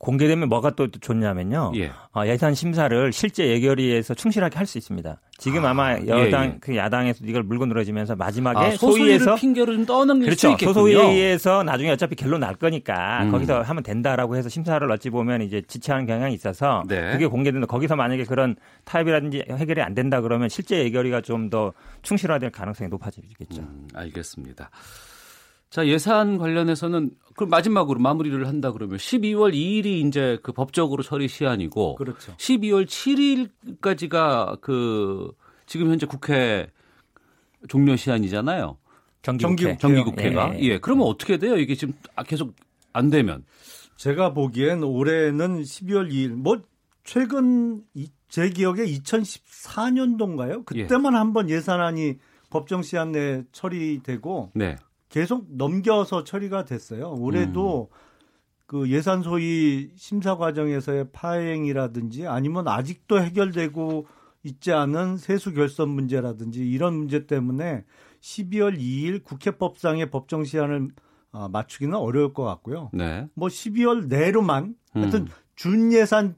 공개되면 0.00 0.48
뭐가 0.48 0.70
또 0.70 0.90
좋냐면요. 0.90 1.72
예. 1.76 1.92
어, 2.14 2.26
예산 2.26 2.54
심사를 2.54 3.12
실제 3.12 3.46
예결위에서 3.48 4.14
충실하게 4.14 4.56
할 4.56 4.66
수 4.66 4.78
있습니다. 4.78 5.20
지금 5.36 5.64
아, 5.64 5.74
마 5.74 5.98
여당 6.06 6.44
예, 6.44 6.48
예. 6.48 6.56
그 6.60 6.76
야당에서 6.76 7.24
이걸 7.24 7.42
물고 7.42 7.66
늘어지면서 7.66 8.14
마지막에 8.16 8.58
아, 8.58 8.70
소위에서 8.70 9.34
핑계를 9.34 9.74
좀 9.74 9.86
떠넘길 9.86 10.26
그렇죠. 10.26 10.56
소소위에서 10.58 11.62
나중에 11.64 11.90
어차피 11.90 12.14
결론 12.14 12.40
날 12.40 12.54
거니까 12.54 13.24
음. 13.24 13.30
거기서 13.32 13.62
하면 13.62 13.82
된다라고 13.82 14.36
해서 14.36 14.48
심사를 14.48 14.90
어찌 14.90 15.10
보면 15.10 15.42
이제 15.42 15.60
지체하는 15.66 16.06
경향이 16.06 16.32
있어서 16.34 16.82
네. 16.88 17.12
그게 17.12 17.26
공개된다. 17.26 17.66
거기서 17.66 17.96
만약에 17.96 18.24
그런 18.24 18.56
타협이라든지 18.84 19.44
해결이 19.50 19.82
안 19.82 19.94
된다 19.94 20.20
그러면 20.20 20.48
실제 20.48 20.82
예결위가 20.84 21.20
좀 21.22 21.50
더 21.50 21.72
충실화될 22.02 22.50
가능성이 22.50 22.88
높아지겠죠. 22.90 23.62
음, 23.62 23.88
알겠습니다. 23.92 24.70
자, 25.70 25.86
예산 25.86 26.36
관련해서는 26.36 27.12
그럼 27.36 27.48
마지막으로 27.48 28.00
마무리를 28.00 28.46
한다 28.46 28.72
그러면 28.72 28.98
12월 28.98 29.54
2일이 29.54 30.06
이제 30.06 30.38
그 30.42 30.52
법적으로 30.52 31.04
처리 31.04 31.28
시한이고 31.28 31.94
그렇죠. 31.94 32.34
12월 32.36 32.86
7일까지가 32.86 34.60
그 34.60 35.32
지금 35.66 35.88
현재 35.88 36.06
국회 36.06 36.68
종료 37.68 37.94
시한이잖아요. 37.94 38.78
정기국회. 39.22 39.78
정기국회가. 39.78 40.54
예. 40.56 40.60
예. 40.60 40.78
그러면 40.78 41.06
어떻게 41.06 41.38
돼요? 41.38 41.56
이게 41.56 41.76
지금 41.76 41.94
아, 42.16 42.24
계속 42.24 42.54
안 42.92 43.10
되면 43.10 43.44
제가 43.96 44.34
보기엔 44.34 44.82
올해는 44.82 45.62
12월 45.62 46.10
2일 46.10 46.30
뭐 46.30 46.60
최근 47.04 47.82
제 48.28 48.50
기억에 48.50 48.84
2014년도인가요? 48.86 50.64
그때만 50.64 51.12
예. 51.12 51.16
한번 51.16 51.48
예산안이 51.48 52.18
법정 52.48 52.82
시한 52.82 53.12
내에 53.12 53.44
처리되고 53.52 54.50
네. 54.54 54.76
계속 55.10 55.46
넘겨서 55.50 56.24
처리가 56.24 56.64
됐어요. 56.64 57.12
올해도 57.12 57.90
음. 57.90 57.96
그 58.66 58.88
예산 58.88 59.22
소위 59.22 59.90
심사 59.96 60.36
과정에서의 60.36 61.10
파행이라든지 61.12 62.26
아니면 62.28 62.68
아직도 62.68 63.20
해결되고 63.20 64.06
있지 64.44 64.72
않은 64.72 65.18
세수 65.18 65.52
결선 65.52 65.90
문제라든지 65.90 66.60
이런 66.60 66.94
문제 66.94 67.26
때문에 67.26 67.84
12월 68.20 68.78
2일 68.78 69.24
국회법상의 69.24 70.10
법정 70.10 70.44
시한을 70.44 70.90
어, 71.32 71.48
맞추기는 71.48 71.94
어려울 71.94 72.32
것 72.32 72.44
같고요. 72.44 72.90
네. 72.92 73.28
뭐 73.34 73.48
12월 73.48 74.06
내로만 74.06 74.76
하여튼 74.92 75.22
음. 75.22 75.26
준 75.54 75.92
예산 75.92 76.36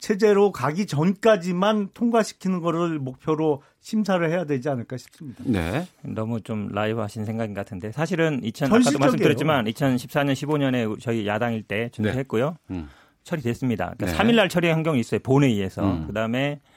체제로 0.00 0.50
가기 0.50 0.86
전까지만 0.86 1.90
통과시키는 1.92 2.60
거를 2.60 2.98
목표로 2.98 3.62
심사를 3.80 4.28
해야 4.28 4.44
되지 4.44 4.68
않을까 4.68 4.96
싶습니다. 4.96 5.44
네. 5.46 5.86
너무 6.02 6.40
좀 6.40 6.68
라이브 6.72 7.00
하신 7.00 7.26
생각인 7.26 7.54
것 7.54 7.60
같은데 7.60 7.92
사실은 7.92 8.40
2000 8.42 8.72
아까도 8.72 8.98
말씀드렸지만 8.98 9.66
2014년 9.66 10.32
15년에 10.32 11.00
저희 11.00 11.26
야당일 11.26 11.62
때 11.62 11.90
준비했고요. 11.92 12.56
네. 12.68 12.76
음. 12.76 12.88
처리됐습니다. 13.24 13.94
그러니까 13.96 14.06
네. 14.06 14.30
3일 14.30 14.36
날 14.36 14.48
처리한 14.48 14.82
경우 14.82 14.96
있어요. 14.96 15.20
본회의에서. 15.20 15.84
음. 15.84 16.06
그다음에 16.06 16.60
어, 16.64 16.69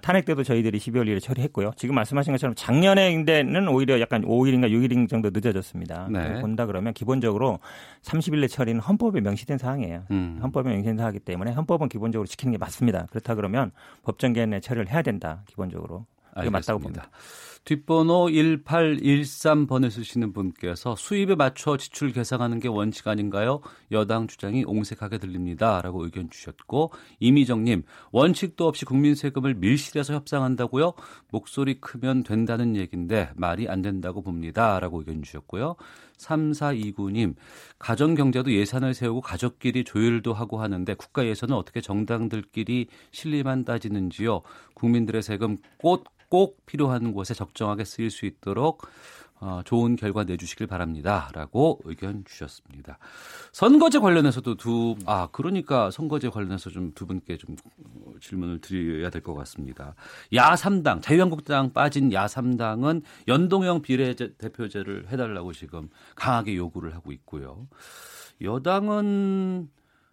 탄핵 0.00 0.24
때도 0.24 0.42
저희들이 0.42 0.78
12월 0.78 1.04
1일에 1.06 1.20
처리했고요. 1.20 1.72
지금 1.76 1.94
말씀하신 1.96 2.32
것처럼 2.32 2.54
작년에는 2.54 3.68
오히려 3.68 4.00
약간 4.00 4.22
5일인가 4.22 4.70
6일 4.70 5.08
정도 5.08 5.30
늦어졌습니다. 5.30 6.08
네. 6.10 6.40
본다 6.40 6.64
그러면 6.64 6.94
기본적으로 6.94 7.58
30일 8.02 8.40
내 8.40 8.46
처리는 8.48 8.80
헌법에 8.80 9.20
명시된 9.20 9.58
사항이에요. 9.58 10.04
음. 10.10 10.38
헌법에 10.42 10.70
명시된 10.70 10.96
사항이기 10.96 11.20
때문에 11.24 11.52
헌법은 11.52 11.88
기본적으로 11.90 12.26
지키는 12.26 12.52
게 12.52 12.58
맞습니다. 12.58 13.06
그렇다 13.10 13.34
그러면 13.34 13.72
법정 14.02 14.32
기한 14.32 14.50
내 14.50 14.60
처리를 14.60 14.90
해야 14.90 15.02
된다. 15.02 15.42
기본적으로. 15.46 16.06
그게 16.34 16.50
맞다고 16.50 16.80
봅니다. 16.80 17.08
뒷번호 17.64 18.26
1813번에 18.26 19.90
쓰시는 19.90 20.34
분께서 20.34 20.94
수입에 20.96 21.34
맞춰 21.34 21.78
지출 21.78 22.12
계상하는 22.12 22.60
게 22.60 22.68
원칙 22.68 23.08
아닌가요? 23.08 23.60
여당 23.90 24.26
주장이 24.26 24.64
옹색하게 24.66 25.16
들립니다. 25.16 25.80
라고 25.80 26.04
의견 26.04 26.28
주셨고, 26.28 26.92
이미정님, 27.20 27.84
원칙도 28.12 28.66
없이 28.66 28.84
국민 28.84 29.14
세금을 29.14 29.54
밀실해서 29.54 30.12
협상한다고요? 30.12 30.92
목소리 31.30 31.80
크면 31.80 32.24
된다는 32.24 32.76
얘기인데 32.76 33.30
말이 33.34 33.66
안 33.66 33.80
된다고 33.80 34.20
봅니다. 34.20 34.78
라고 34.78 34.98
의견 34.98 35.22
주셨고요. 35.22 35.76
3429님, 36.18 37.34
가정경제도 37.78 38.52
예산을 38.52 38.92
세우고 38.92 39.22
가족끼리 39.22 39.84
조율도 39.84 40.34
하고 40.34 40.60
하는데 40.60 40.92
국가 40.94 41.24
예산은 41.24 41.54
어떻게 41.56 41.80
정당들끼리 41.80 42.88
실리만 43.10 43.64
따지는지요? 43.64 44.42
국민들의 44.74 45.22
세금 45.22 45.56
꽃 45.78 46.04
꼭 46.34 46.66
필요한 46.66 47.12
곳에 47.12 47.32
적정하게 47.32 47.84
쓰일 47.84 48.10
수 48.10 48.26
있도록 48.26 48.82
어, 49.38 49.60
좋은 49.64 49.94
결과 49.94 50.24
내주시길 50.24 50.66
바랍니다. 50.66 51.30
라고 51.32 51.78
의견 51.84 52.24
주셨습니다. 52.24 52.98
선거제 53.52 54.00
관련해서도 54.00 54.56
두, 54.56 54.96
아, 55.06 55.28
그러니까 55.30 55.92
선거제 55.92 56.30
관련해서 56.30 56.70
좀 56.70 56.92
두 56.96 57.06
분께 57.06 57.36
좀 57.36 57.54
질문을 58.20 58.60
드려야 58.60 59.10
될 59.10 59.22
것 59.22 59.34
같습니다. 59.34 59.94
야3당, 60.32 61.02
자유한국당 61.02 61.72
빠진 61.72 62.10
야3당은 62.10 63.02
연동형 63.28 63.82
비례대표제를 63.82 65.10
해달라고 65.12 65.52
지금 65.52 65.88
강하게 66.16 66.56
요구를 66.56 66.96
하고 66.96 67.12
있고요. 67.12 67.68
여당은 68.42 69.68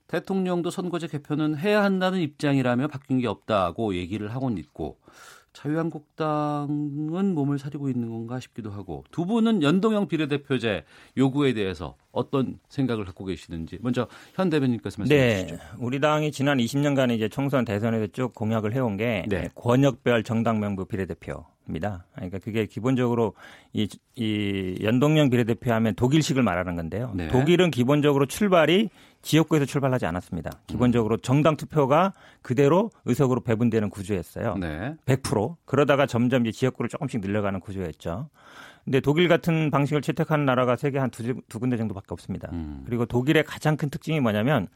대통령도 0.05 0.69
선거제 0.69 1.07
개편은 1.07 1.57
해야 1.57 1.83
한다는 1.83 2.19
입장이라며 2.19 2.89
바뀐 2.89 3.17
게 3.19 3.27
없다고 3.27 3.95
얘기를 3.95 4.35
하고는 4.35 4.59
있고, 4.59 4.99
자유한국당은 5.53 7.33
몸을 7.33 7.59
사리고 7.59 7.89
있는 7.89 8.09
건가 8.09 8.39
싶기도 8.39 8.71
하고 8.71 9.03
두 9.11 9.25
분은 9.25 9.63
연동형 9.63 10.07
비례대표제 10.07 10.83
요구에 11.17 11.53
대해서 11.53 11.95
어떤 12.11 12.59
생각을 12.69 13.05
갖고 13.05 13.25
계시는지 13.25 13.79
먼저 13.81 14.07
현 14.33 14.49
대변인께서 14.49 15.01
말씀해 15.01 15.19
네, 15.19 15.47
주시죠. 15.47 15.61
우리 15.79 15.99
당이 15.99 16.31
지난 16.31 16.57
20년간 16.57 17.11
이제 17.15 17.29
총선 17.29 17.65
대선에서 17.65 18.07
쭉 18.07 18.33
공약을 18.33 18.73
해온 18.73 18.97
게 18.97 19.25
네. 19.27 19.49
권역별 19.55 20.23
정당 20.23 20.59
명부 20.59 20.85
비례대표 20.85 21.45
입니다. 21.67 22.05
그러니까 22.13 22.39
그게 22.39 22.65
기본적으로 22.65 23.33
이, 23.73 23.87
이 24.15 24.77
연동형 24.81 25.29
비례대표 25.29 25.71
하면 25.73 25.95
독일식을 25.95 26.43
말하는 26.43 26.75
건데요. 26.75 27.11
네. 27.15 27.27
독일은 27.27 27.71
기본적으로 27.71 28.25
출발이 28.25 28.89
지역구에서 29.21 29.65
출발하지 29.65 30.05
않았습니다. 30.05 30.51
기본적으로 30.67 31.17
정당 31.17 31.55
투표가 31.55 32.13
그대로 32.41 32.89
의석으로 33.05 33.41
배분되는 33.41 33.89
구조였어요. 33.89 34.55
네. 34.55 34.95
100% 35.05 35.55
그러다가 35.65 36.05
점점 36.05 36.45
이제 36.45 36.57
지역구를 36.57 36.89
조금씩 36.89 37.21
늘려가는 37.21 37.59
구조였죠. 37.59 38.29
근데 38.83 38.99
독일 38.99 39.27
같은 39.27 39.69
방식을 39.69 40.01
채택하는 40.01 40.45
나라가 40.45 40.75
세계 40.75 40.97
한두 40.97 41.41
두 41.47 41.59
군데 41.59 41.77
정도밖에 41.77 42.07
없습니다. 42.09 42.49
음. 42.51 42.81
그리고 42.85 43.05
독일의 43.05 43.43
가장 43.43 43.77
큰 43.77 43.89
특징이 43.89 44.19
뭐냐면 44.19 44.67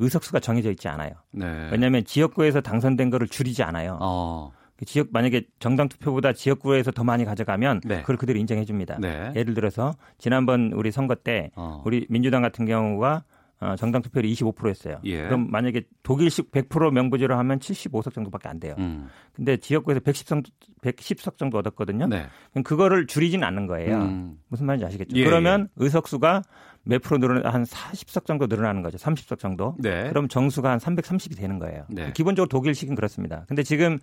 의석수가 0.00 0.40
정해져 0.40 0.70
있지 0.70 0.88
않아요. 0.88 1.12
네. 1.30 1.68
왜냐하면 1.70 2.04
지역구에서 2.04 2.60
당선된 2.60 3.10
거를 3.10 3.28
줄이지 3.28 3.62
않아요. 3.62 3.98
어. 4.00 4.52
그 4.76 4.84
지역 4.84 5.08
만약에 5.12 5.44
정당 5.60 5.88
투표보다 5.88 6.32
지역구에서 6.32 6.90
더 6.90 7.04
많이 7.04 7.24
가져가면 7.24 7.82
네. 7.84 8.00
그걸 8.00 8.16
그대로 8.16 8.38
인정해 8.40 8.64
줍니다. 8.64 8.98
네. 9.00 9.32
예를 9.36 9.54
들어서 9.54 9.94
지난번 10.18 10.72
우리 10.72 10.90
선거 10.90 11.14
때 11.14 11.50
어. 11.54 11.82
우리 11.84 12.04
민주당 12.08 12.42
같은 12.42 12.66
경우가 12.66 13.14
어, 13.14 13.22
정당 13.78 14.02
투표율이 14.02 14.32
25%였어요. 14.34 15.00
예. 15.04 15.22
그럼 15.22 15.50
만약에 15.50 15.82
독일식 16.02 16.50
100% 16.50 16.92
명부제로 16.92 17.36
하면 17.36 17.58
75석 17.58 18.12
정도밖에 18.12 18.48
안 18.48 18.60
돼요. 18.60 18.74
음. 18.78 19.08
근데 19.32 19.56
지역구에서 19.56 20.00
110석 20.00 20.44
110석 20.82 21.38
정도 21.38 21.58
얻었거든요. 21.58 22.06
네. 22.06 22.26
그럼 22.50 22.64
그거를 22.64 23.06
줄이진 23.06 23.44
않는 23.44 23.66
거예요. 23.66 23.98
음. 23.98 24.38
무슨 24.48 24.66
말인지 24.66 24.84
아시겠죠? 24.86 25.16
예, 25.16 25.24
그러면 25.24 25.68
예. 25.80 25.84
의석수가 25.84 26.42
몇 26.84 27.00
프로 27.02 27.18
늘어나 27.18 27.50
한 27.50 27.62
40석 27.62 28.26
정도 28.26 28.46
늘어나는 28.46 28.82
거죠. 28.82 28.98
30석 28.98 29.38
정도. 29.38 29.76
네. 29.78 30.08
그럼 30.08 30.28
정수가 30.28 30.68
한 30.68 30.78
330이 30.78 31.36
되는 31.36 31.58
거예요. 31.58 31.84
네. 31.88 32.12
기본적으로 32.12 32.48
독일식은 32.48 32.94
그렇습니다. 32.94 33.44
근데 33.46 33.62
지금 33.62 33.98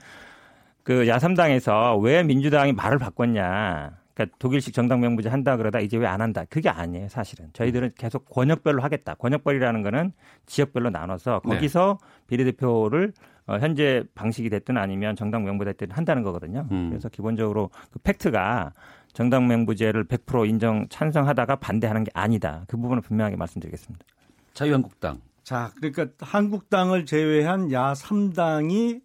그 0.84 1.08
야삼당에서 1.08 1.98
왜 1.98 2.24
민주당이 2.24 2.74
말을 2.74 2.98
바꿨냐? 2.98 3.92
그러니까 4.20 4.36
독일식 4.40 4.74
정당 4.74 5.00
명부제 5.00 5.30
한다 5.30 5.56
그러다 5.56 5.80
이제 5.80 5.96
왜 5.98 6.10
안 6.10 6.22
한다. 6.22 6.44
그게 6.50 6.70
아니에요, 6.70 7.08
사실은. 7.08 7.50
저희들은 7.54 7.92
계속 7.96 8.28
권역별로 8.30 8.82
하겠다. 8.82 9.14
권역별이라는 9.14 9.84
거는 9.84 10.12
지역별로 10.48 10.90
나눠서 10.90 11.42
네. 11.46 11.56
거기서 11.56 12.00
네. 12.02 12.08
비례대표를 12.28 13.14
어, 13.46 13.58
현재 13.60 14.04
방식이 14.16 14.50
됐든 14.50 14.76
아니면 14.78 15.16
정당 15.16 15.44
명부제 15.44 15.74
됐든 15.74 15.96
한다는 15.96 16.24
거거든요. 16.24 16.68
음. 16.72 16.90
그래서 16.90 17.08
기본적으로 17.10 17.70
그 17.92 18.00
팩트가 18.00 18.74
정당 19.14 19.48
명부제를 19.48 20.06
100% 20.06 20.50
인정 20.50 20.88
찬성하다가 20.90 21.58
반대하는 21.58 22.04
게 22.04 22.12
아니다. 22.14 22.66
그 22.68 22.76
부분을 22.78 23.02
분명하게 23.02 23.36
말씀드리겠습니다. 23.38 24.06
자유한국당. 24.54 25.22
자, 25.44 25.72
그러니까 25.78 26.08
한국당을 26.20 27.06
제외한 27.06 27.72
야 27.72 27.94
3당이 27.94 29.02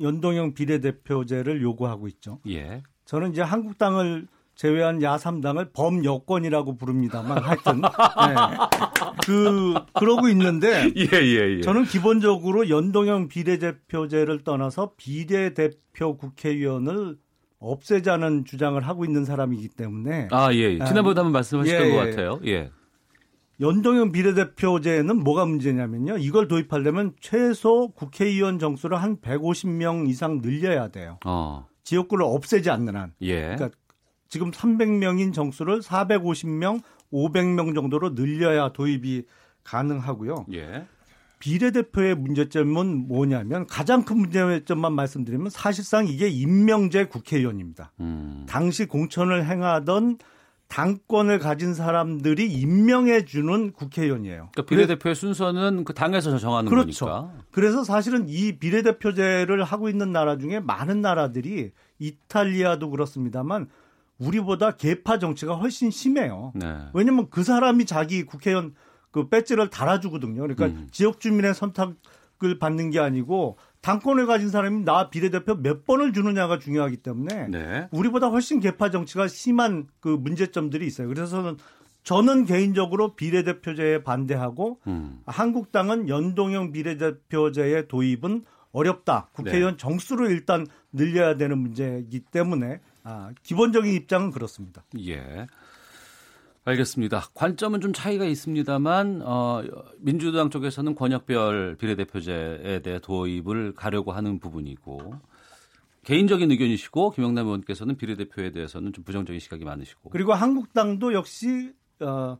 연동형 0.00 0.54
비례대표제를 0.54 1.62
요구하고 1.62 2.08
있죠. 2.08 2.40
예. 2.48 2.82
저는 3.04 3.32
이제 3.32 3.42
한국당을 3.42 4.26
제외한 4.58 4.98
야3당을 4.98 5.72
범여권이라고 5.72 6.76
부릅니다만 6.76 7.38
하여튼 7.38 7.80
네. 7.80 7.88
그 9.24 9.74
그러고 9.94 10.28
있는데 10.30 10.90
예, 10.98 11.08
예, 11.12 11.58
예. 11.58 11.60
저는 11.60 11.84
기본적으로 11.84 12.68
연동형 12.68 13.28
비례대표제를 13.28 14.42
떠나서 14.42 14.94
비례대표 14.96 16.16
국회의원을 16.16 17.18
없애자는 17.60 18.44
주장을 18.46 18.80
하고 18.80 19.04
있는 19.04 19.24
사람이기 19.24 19.68
때문에 19.68 20.26
아 20.32 20.52
예, 20.52 20.74
예. 20.74 20.84
지난번에 20.84 21.20
한번 21.20 21.30
말씀하셨던 21.32 21.86
예, 21.86 21.90
것 21.92 21.96
같아요. 21.96 22.40
예. 22.46 22.72
연동형 23.60 24.10
비례대표제는 24.10 25.22
뭐가 25.22 25.46
문제냐면요. 25.46 26.18
이걸 26.18 26.48
도입하려면 26.48 27.12
최소 27.20 27.92
국회의원 27.92 28.58
정수를 28.58 29.00
한 29.00 29.18
150명 29.18 30.08
이상 30.08 30.40
늘려야 30.40 30.88
돼요. 30.88 31.18
어. 31.24 31.68
지역구를 31.84 32.24
없애지 32.24 32.70
않는 32.70 32.96
한. 32.96 33.12
예. 33.22 33.54
그러니까 33.54 33.70
지금 34.28 34.50
300명인 34.50 35.32
정수를 35.32 35.80
450명, 35.80 36.82
500명 37.12 37.74
정도로 37.74 38.14
늘려야 38.14 38.70
도입이 38.72 39.24
가능하고요. 39.64 40.46
예. 40.52 40.86
비례대표의 41.38 42.16
문제점은 42.16 43.08
뭐냐면 43.08 43.66
가장 43.66 44.04
큰 44.04 44.18
문제점만 44.18 44.92
말씀드리면 44.92 45.50
사실상 45.50 46.06
이게 46.08 46.28
임명제 46.28 47.06
국회의원입니다. 47.06 47.92
음. 48.00 48.44
당시 48.48 48.86
공천을 48.86 49.46
행하던 49.46 50.18
당권을 50.66 51.38
가진 51.38 51.74
사람들이 51.74 52.52
임명해 52.52 53.24
주는 53.24 53.72
국회의원이에요. 53.72 54.50
그러니까 54.52 54.62
비례대표의 54.64 55.14
순서는 55.14 55.84
그 55.84 55.94
당에서 55.94 56.36
정하는 56.38 56.68
그렇죠. 56.68 57.06
거니까. 57.06 57.32
그래서 57.50 57.84
사실은 57.84 58.26
이 58.28 58.58
비례대표제를 58.58 59.64
하고 59.64 59.88
있는 59.88 60.12
나라 60.12 60.36
중에 60.36 60.60
많은 60.60 61.00
나라들이 61.00 61.70
이탈리아도 61.98 62.90
그렇습니다만 62.90 63.68
우리보다 64.18 64.72
개파 64.72 65.18
정치가 65.18 65.54
훨씬 65.54 65.90
심해요. 65.90 66.52
네. 66.54 66.66
왜냐면 66.92 67.28
그 67.30 67.42
사람이 67.42 67.86
자기 67.86 68.24
국회의원 68.24 68.74
그 69.10 69.28
배지를 69.28 69.70
달아주거든요. 69.70 70.42
그러니까 70.42 70.66
음. 70.66 70.88
지역 70.90 71.20
주민의 71.20 71.54
선택을 71.54 72.58
받는 72.60 72.90
게 72.90 72.98
아니고 72.98 73.56
당권을 73.80 74.26
가진 74.26 74.48
사람이 74.48 74.84
나 74.84 75.08
비례대표 75.08 75.54
몇 75.54 75.84
번을 75.84 76.12
주느냐가 76.12 76.58
중요하기 76.58 76.98
때문에 76.98 77.48
네. 77.48 77.88
우리보다 77.90 78.28
훨씬 78.28 78.60
개파 78.60 78.90
정치가 78.90 79.28
심한 79.28 79.86
그 80.00 80.08
문제점들이 80.08 80.86
있어요. 80.86 81.08
그래서 81.08 81.56
저는 82.02 82.44
개인적으로 82.44 83.14
비례대표제에 83.14 84.02
반대하고 84.02 84.80
음. 84.86 85.20
한국당은 85.26 86.08
연동형 86.08 86.72
비례대표제의 86.72 87.88
도입은 87.88 88.44
어렵다. 88.72 89.28
국회의원 89.32 89.74
네. 89.74 89.76
정수를 89.76 90.30
일단 90.30 90.66
늘려야 90.92 91.36
되는 91.36 91.58
문제이기 91.58 92.20
때문에 92.30 92.80
아, 93.08 93.32
기본적인 93.42 93.90
입장은 93.94 94.30
그렇습니다. 94.32 94.84
예. 95.06 95.46
알겠습니다. 96.64 97.22
관점은 97.32 97.80
좀 97.80 97.94
차이가 97.94 98.26
있습니다만 98.26 99.22
어, 99.24 99.62
민주당 99.98 100.50
쪽에서는 100.50 100.94
권역별 100.94 101.76
비례대표제에 101.76 102.82
대해 102.82 102.98
도입을 103.00 103.72
가려고 103.74 104.12
하는 104.12 104.38
부분이고 104.38 105.14
개인적인 106.04 106.50
의견이시고 106.50 107.12
김영남 107.12 107.46
의원께서는 107.46 107.96
비례대표에 107.96 108.50
대해서는 108.50 108.92
좀 108.92 109.04
부정적인 109.04 109.40
시각이 109.40 109.64
많으시고 109.64 110.10
그리고 110.10 110.34
한국당도 110.34 111.14
역시 111.14 111.72
어, 112.00 112.36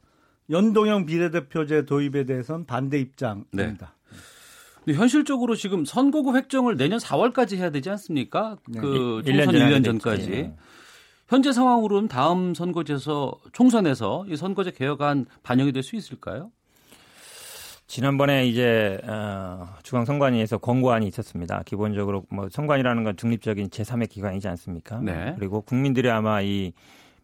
연동형 0.50 1.06
비례대표제 1.06 1.86
도입에 1.86 2.24
대해서는 2.24 2.66
반대 2.66 2.98
입장입니다. 2.98 3.46
네. 3.52 3.97
근데 4.88 4.98
현실적으로 4.98 5.54
지금 5.54 5.84
선거구 5.84 6.34
획정을 6.34 6.78
내년 6.78 6.98
4월까지 6.98 7.58
해야 7.58 7.68
되지 7.68 7.90
않습니까? 7.90 8.56
네. 8.66 8.80
그 8.80 9.22
총선 9.22 9.48
1년, 9.48 9.82
1년 9.82 9.84
전까지. 9.84 10.30
네. 10.30 10.56
현재 11.28 11.52
상황으로는 11.52 12.08
다음 12.08 12.54
선거제에서 12.54 13.34
총선에서 13.52 14.24
이 14.30 14.36
선거제 14.36 14.70
개혁안 14.70 15.26
반영이 15.42 15.72
될 15.72 15.82
수 15.82 15.94
있을까요? 15.94 16.50
지난번에 17.86 18.46
이제 18.46 18.98
어, 19.06 19.68
중앙선관위에서 19.82 20.56
권고안이 20.56 21.06
있었습니다. 21.08 21.64
기본적으로 21.66 22.24
뭐 22.30 22.48
선관이라는 22.50 23.04
건 23.04 23.14
중립적인 23.14 23.68
제3의 23.68 24.08
기관이지 24.08 24.48
않습니까? 24.48 25.00
네. 25.02 25.34
그리고 25.38 25.60
국민들이 25.60 26.08
아마 26.08 26.40
이 26.40 26.72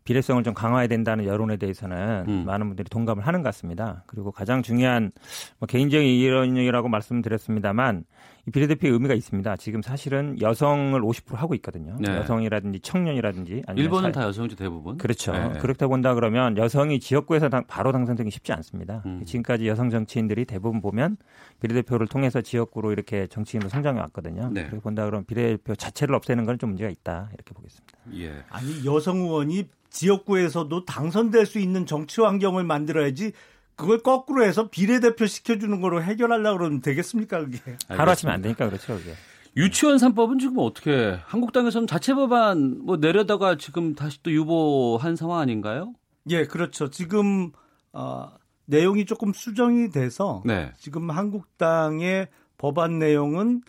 비례성을 0.04 0.42
좀 0.42 0.54
강화해야 0.54 0.86
된다는 0.88 1.24
여론에 1.26 1.56
대해서는 1.56 2.24
음. 2.28 2.44
많은 2.46 2.68
분들이 2.68 2.88
동감을 2.88 3.26
하는 3.26 3.42
것 3.42 3.48
같습니다. 3.48 4.04
그리고 4.06 4.32
가장 4.32 4.62
중요한 4.62 5.12
뭐 5.58 5.66
개인적인 5.66 6.06
이론이라고 6.06 6.88
말씀드렸습니다만 6.88 8.04
이 8.46 8.50
비례대표의 8.50 8.92
의미가 8.92 9.14
있습니다. 9.14 9.56
지금 9.56 9.80
사실은 9.80 10.38
여성을 10.40 11.00
50% 11.00 11.36
하고 11.36 11.54
있거든요. 11.56 11.96
네. 11.98 12.14
여성이라든지 12.16 12.80
청년이라든지 12.80 13.62
일본은 13.76 14.12
사... 14.12 14.20
다 14.20 14.26
여성이죠 14.26 14.56
대부분. 14.56 14.98
그렇죠. 14.98 15.32
네. 15.32 15.58
그렇다 15.58 15.86
본다 15.88 16.14
그러면 16.14 16.58
여성이 16.58 17.00
지역구에서 17.00 17.48
바로 17.66 17.92
당선되기 17.92 18.30
쉽지 18.30 18.52
않습니다. 18.52 19.02
음. 19.06 19.22
지금까지 19.24 19.66
여성 19.66 19.88
정치인들이 19.88 20.44
대부분 20.44 20.82
보면 20.82 21.16
비례대표를 21.60 22.06
통해서 22.08 22.42
지역구로 22.42 22.92
이렇게 22.92 23.26
정치인으로 23.28 23.70
성장해 23.70 23.98
왔거든요. 24.00 24.50
네. 24.52 24.64
그렇게 24.64 24.80
본다 24.80 25.04
그러면 25.06 25.24
비례대표 25.24 25.74
자체를 25.74 26.14
없애는 26.14 26.44
건 26.44 26.54
좀 26.58 26.70
문제가 26.70 26.90
있다 26.90 27.30
이렇게 27.34 27.52
보겠습니다. 27.52 27.98
예. 28.14 28.44
아니 28.48 28.84
여성 28.84 29.18
의원이 29.18 29.68
지역구에서도 29.94 30.84
당선될 30.84 31.46
수 31.46 31.58
있는 31.58 31.86
정치 31.86 32.20
환경을 32.20 32.64
만들어야지 32.64 33.32
그걸 33.76 33.98
거꾸로 34.00 34.44
해서 34.44 34.68
비례대표 34.68 35.26
시켜주는 35.26 35.80
거로 35.80 36.02
해결하려고 36.02 36.58
그러면 36.58 36.80
되겠습니까, 36.80 37.40
그게? 37.40 37.58
하루아침에 37.88 38.30
안 38.30 38.42
되니까 38.42 38.68
그렇죠, 38.68 38.96
그게. 38.96 39.12
유치원 39.56 39.96
3법은 39.96 40.40
지금 40.40 40.58
어떻게 40.58 41.18
한국당에서는 41.26 41.86
자체 41.86 42.12
법안 42.12 42.84
뭐 42.84 42.96
내려다가 42.96 43.56
지금 43.56 43.94
다시 43.94 44.20
또 44.22 44.32
유보한 44.32 45.14
상황 45.16 45.38
아닌가요? 45.40 45.94
예, 46.28 46.44
그렇죠. 46.44 46.90
지금 46.90 47.52
어, 47.92 48.30
내용이 48.66 49.06
조금 49.06 49.32
수정이 49.32 49.90
돼서 49.90 50.42
네. 50.44 50.72
지금 50.76 51.10
한국당의 51.10 52.28
법안 52.58 52.98
내용은 52.98 53.62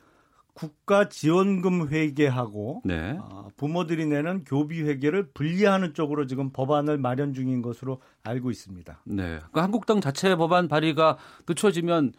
국가 0.56 1.10
지원금 1.10 1.90
회계하고 1.90 2.82
네. 2.86 3.18
어, 3.20 3.50
부모들이 3.58 4.06
내는 4.06 4.46
교비 4.46 4.84
회계를 4.84 5.32
분리하는 5.34 5.94
쪽으로 5.94 6.28
지금 6.28 6.52
법안을 6.52 6.98
마련 6.98 7.34
중인 7.34 7.62
것으로 7.62 8.02
알고 8.24 8.52
있습니다. 8.52 9.02
네. 9.04 9.24
그러니까 9.24 9.64
한국당 9.64 10.00
자체 10.00 10.34
법안 10.38 10.70
발의가 10.70 11.18
늦춰지면 11.48 12.14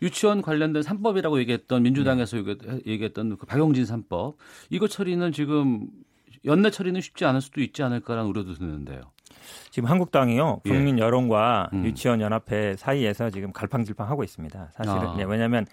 유치원 0.00 0.40
관련된 0.40 0.82
3법이라고 0.82 1.38
얘기했던 1.40 1.82
민주당에서 1.82 2.38
네. 2.38 2.80
얘기했던 2.86 3.36
그 3.36 3.44
박용진 3.44 3.84
3법 3.84 4.36
이거 4.70 4.88
처리는 4.88 5.30
지금 5.32 5.86
연내 6.46 6.70
처리는 6.70 6.98
쉽지 7.02 7.26
않을 7.26 7.42
수도 7.42 7.60
있지 7.60 7.82
않을까라는 7.82 8.28
우려도 8.30 8.54
드는데요. 8.54 9.02
지금 9.70 9.90
한국당이요 9.90 10.62
예. 10.64 10.70
국민 10.70 10.98
여론과 10.98 11.68
예. 11.74 11.76
음. 11.76 11.84
유치원 11.84 12.22
연합회 12.22 12.76
사이에서 12.78 13.28
지금 13.28 13.52
갈팡질팡하고 13.52 14.24
있습니다. 14.24 14.70
사실은 14.72 14.98
아. 14.98 15.14
네, 15.16 15.24
왜냐하면 15.24 15.66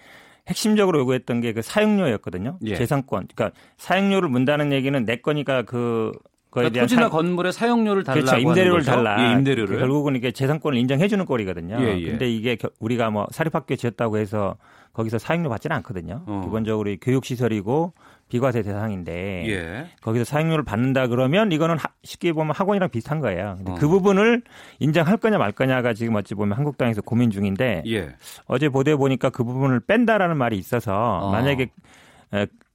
핵심적으로 0.49 0.99
요구했던 0.99 1.41
게 1.41 1.53
그 1.53 1.61
사용료였거든요. 1.61 2.57
예. 2.65 2.75
재산권. 2.75 3.27
그러니까 3.35 3.57
사용료를 3.77 4.29
문다는 4.29 4.71
얘기는 4.71 5.03
내 5.05 5.17
거니까 5.17 5.63
그 5.63 6.11
그러니까 6.51 6.81
토지나 6.81 7.03
사... 7.03 7.09
건물의 7.09 7.53
사용료를 7.53 8.03
달라고 8.03 8.25
그렇죠. 8.25 8.47
임대료를 8.47 8.83
달라. 8.83 9.29
예, 9.29 9.33
임대료를. 9.33 9.77
결국은 9.77 10.15
이게 10.15 10.31
재산권을 10.31 10.77
인정해 10.77 11.07
주는 11.07 11.23
꼴이거든요. 11.25 11.77
예, 11.79 11.99
예. 11.99 12.09
근데 12.09 12.29
이게 12.29 12.57
우리가 12.79 13.09
뭐 13.11 13.27
사립학교 13.31 13.75
지었다고 13.75 14.17
해서 14.17 14.55
거기서 14.93 15.19
사용료 15.19 15.49
받지는 15.49 15.75
않거든요. 15.77 16.23
어. 16.25 16.41
기본적으로 16.43 16.95
교육 17.01 17.25
시설이고 17.25 17.93
비과세 18.29 18.61
대상인데 18.61 19.43
예. 19.47 19.87
거기서 20.01 20.23
사용료를 20.23 20.63
받는다 20.63 21.07
그러면 21.07 21.51
이거는 21.51 21.77
하, 21.77 21.89
쉽게 22.03 22.31
보면 22.31 22.55
학원이랑 22.55 22.89
비슷한 22.89 23.19
거예요. 23.19 23.55
근데 23.57 23.71
어. 23.71 23.75
그 23.75 23.87
부분을 23.87 24.43
인정할 24.79 25.17
거냐 25.17 25.37
말 25.37 25.51
거냐가 25.51 25.93
지금 25.93 26.15
어찌 26.15 26.35
보면 26.35 26.57
한국당에서 26.57 27.01
고민 27.01 27.31
중인데 27.31 27.83
예. 27.87 28.15
어제 28.45 28.69
보도에 28.69 28.95
보니까 28.95 29.29
그 29.29 29.43
부분을 29.43 29.81
뺀다라는 29.81 30.37
말이 30.37 30.57
있어서 30.57 30.93
어. 30.93 31.31
만약에 31.31 31.69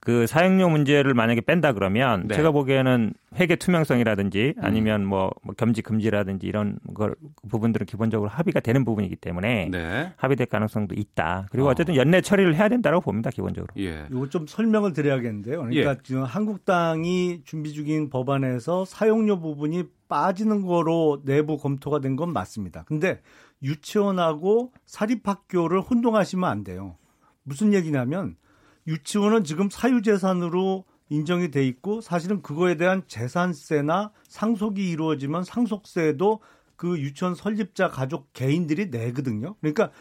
그 0.05 0.27
사용료 0.27 0.69
문제를 0.69 1.15
만약에 1.15 1.41
뺀다 1.41 1.73
그러면 1.73 2.27
네. 2.27 2.35
제가 2.35 2.51
보기에는 2.51 3.13
회계 3.37 3.55
투명성이라든지 3.55 4.53
음. 4.55 4.63
아니면 4.63 5.03
뭐, 5.03 5.31
뭐 5.41 5.55
겸직 5.55 5.83
금지라든지 5.83 6.45
이런 6.45 6.77
걸그 6.93 7.17
부분들은 7.49 7.87
기본적으로 7.87 8.29
합의가 8.29 8.59
되는 8.59 8.85
부분이기 8.85 9.15
때문에 9.15 9.69
네. 9.71 10.13
합의될 10.15 10.45
가능성도 10.45 10.93
있다. 10.95 11.47
그리고 11.49 11.67
어. 11.67 11.71
어쨌든 11.71 11.95
연내 11.95 12.21
처리를 12.21 12.55
해야 12.55 12.69
된다고 12.69 13.01
봅니다. 13.01 13.31
기본적으로. 13.31 13.73
예. 13.79 14.05
이거 14.11 14.29
좀 14.29 14.45
설명을 14.47 14.93
드려야겠는데요. 14.93 15.57
그러니까 15.63 15.91
예. 15.91 15.97
지금 16.03 16.23
한국당이 16.23 17.41
준비 17.43 17.73
중인 17.73 18.11
법안에서 18.11 18.85
사용료 18.85 19.39
부분이 19.39 19.85
빠지는 20.07 20.61
거로 20.61 21.23
내부 21.25 21.57
검토가 21.57 21.99
된 21.99 22.15
건 22.15 22.31
맞습니다. 22.31 22.83
근데 22.87 23.19
유치원하고 23.63 24.71
사립학교를 24.85 25.81
혼동하시면 25.81 26.47
안 26.49 26.63
돼요. 26.63 26.95
무슨 27.43 27.73
얘기냐면 27.73 28.35
유치원은 28.87 29.43
지금 29.43 29.69
사유재산으로 29.69 30.85
인정이 31.09 31.51
돼 31.51 31.65
있고 31.67 32.01
사실은 32.01 32.41
그거에 32.41 32.75
대한 32.77 33.03
재산세나 33.07 34.11
상속이 34.27 34.89
이루어지면 34.89 35.43
상속세도 35.43 36.39
그 36.75 36.99
유치원 36.99 37.35
설립자 37.35 37.89
가족 37.89 38.33
개인들이 38.33 38.87
내거든요. 38.87 39.55
그러니까 39.61 39.91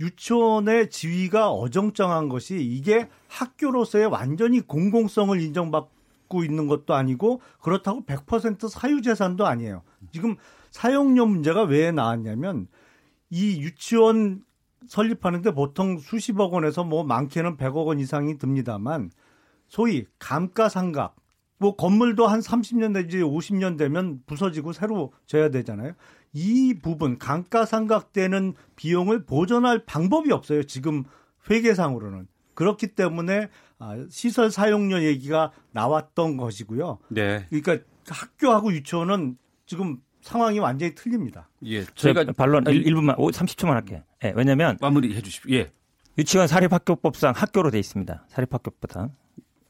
유치원의 0.00 0.90
지위가 0.90 1.50
어정쩡한 1.50 2.28
것이 2.28 2.56
이게 2.62 3.08
학교로서의 3.28 4.06
완전히 4.06 4.60
공공성을 4.60 5.40
인정받고 5.40 6.44
있는 6.44 6.66
것도 6.66 6.94
아니고 6.94 7.40
그렇다고 7.60 8.04
100% 8.04 8.68
사유재산도 8.68 9.46
아니에요. 9.46 9.82
지금 10.12 10.36
사용료 10.70 11.26
문제가 11.26 11.62
왜 11.62 11.92
나왔냐면 11.92 12.66
이 13.30 13.60
유치원 13.60 14.44
설립하는데 14.88 15.52
보통 15.52 15.98
수십억 15.98 16.54
원에서 16.54 16.84
뭐 16.84 17.04
많게는 17.04 17.56
100억 17.56 17.86
원 17.86 17.98
이상이 17.98 18.38
듭니다만 18.38 19.10
소위 19.68 20.06
감가상각 20.18 21.16
뭐 21.58 21.76
건물도 21.76 22.26
한 22.26 22.40
30년 22.40 22.92
내지 22.92 23.18
50년 23.18 23.78
되면 23.78 24.20
부서지고 24.26 24.72
새로 24.72 25.12
져야 25.26 25.50
되잖아요. 25.50 25.92
이 26.32 26.74
부분 26.82 27.18
감가상각되는 27.18 28.54
비용을 28.76 29.24
보전할 29.24 29.84
방법이 29.84 30.32
없어요. 30.32 30.64
지금 30.64 31.04
회계상으로는. 31.48 32.26
그렇기 32.54 32.88
때문에 32.88 33.48
아, 33.78 33.96
시설 34.10 34.50
사용료 34.50 35.02
얘기가 35.04 35.52
나왔던 35.72 36.36
것이고요. 36.36 36.98
네. 37.08 37.46
그러니까 37.50 37.78
학교하고 38.08 38.72
유치원은 38.72 39.38
지금 39.66 39.98
상황이 40.24 40.58
완전히 40.58 40.94
틀립니다. 40.94 41.50
예. 41.66 41.84
저희가 41.84 42.24
반론 42.32 42.66
1, 42.66 42.94
분만 42.94 43.14
30초만 43.16 43.72
할게요. 43.72 44.02
예, 44.24 44.32
왜냐면 44.34 44.78
마무리 44.80 45.14
해 45.14 45.20
주십시오. 45.20 45.54
예. 45.54 45.70
유치원 46.16 46.48
사립학교법상 46.48 47.34
학교로 47.36 47.70
돼 47.70 47.78
있습니다. 47.78 48.24
사립학교법상. 48.28 49.14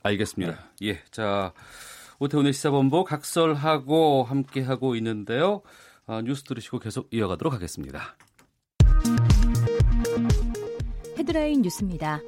알겠습니다. 0.05 0.53
네. 0.81 0.87
예. 0.87 1.03
자, 1.11 1.53
오태훈의 2.21 2.53
시사본부 2.53 3.03
각설하고 3.03 4.23
함께 4.23 4.63
하고 4.63 4.95
있는데요. 4.95 5.63
아, 6.07 6.23
뉴스 6.23 6.45
들으시고 6.45 6.79
계속 6.79 7.09
이어가도록 7.11 7.53
하겠습니다. 7.53 8.17
헤드라인 11.19 11.63
뉴스입니다. 11.63 12.21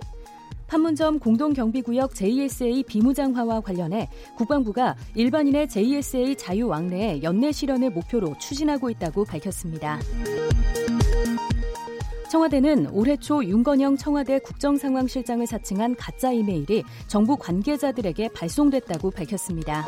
판문점 0.66 1.18
공동경비구역 1.18 2.14
JSA 2.14 2.82
비무장화와 2.84 3.60
관련해 3.60 4.08
국방부가 4.36 4.96
일반인의 5.14 5.68
JSA 5.68 6.36
자유 6.36 6.68
왕래의 6.68 7.22
연내 7.22 7.52
실현을 7.52 7.90
목표로 7.90 8.36
추진하고 8.38 8.90
있다고 8.90 9.24
밝혔습니다. 9.24 10.00
청와대는 12.30 12.88
올해 12.90 13.16
초 13.16 13.44
윤건영 13.44 13.96
청와대 13.96 14.40
국정상황실장을 14.40 15.46
사칭한 15.46 15.94
가짜 15.94 16.32
이메일이 16.32 16.82
정부 17.06 17.36
관계자들에게 17.36 18.30
발송됐다고 18.30 19.12
밝혔습니다. 19.12 19.86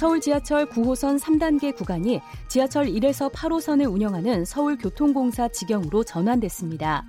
서울 0.00 0.18
지하철 0.18 0.64
9호선 0.64 1.20
3단계 1.20 1.76
구간이 1.76 2.22
지하철 2.48 2.86
1에서 2.86 3.30
8호선을 3.30 3.92
운영하는 3.92 4.46
서울교통공사 4.46 5.48
직영으로 5.48 6.04
전환됐습니다. 6.04 7.04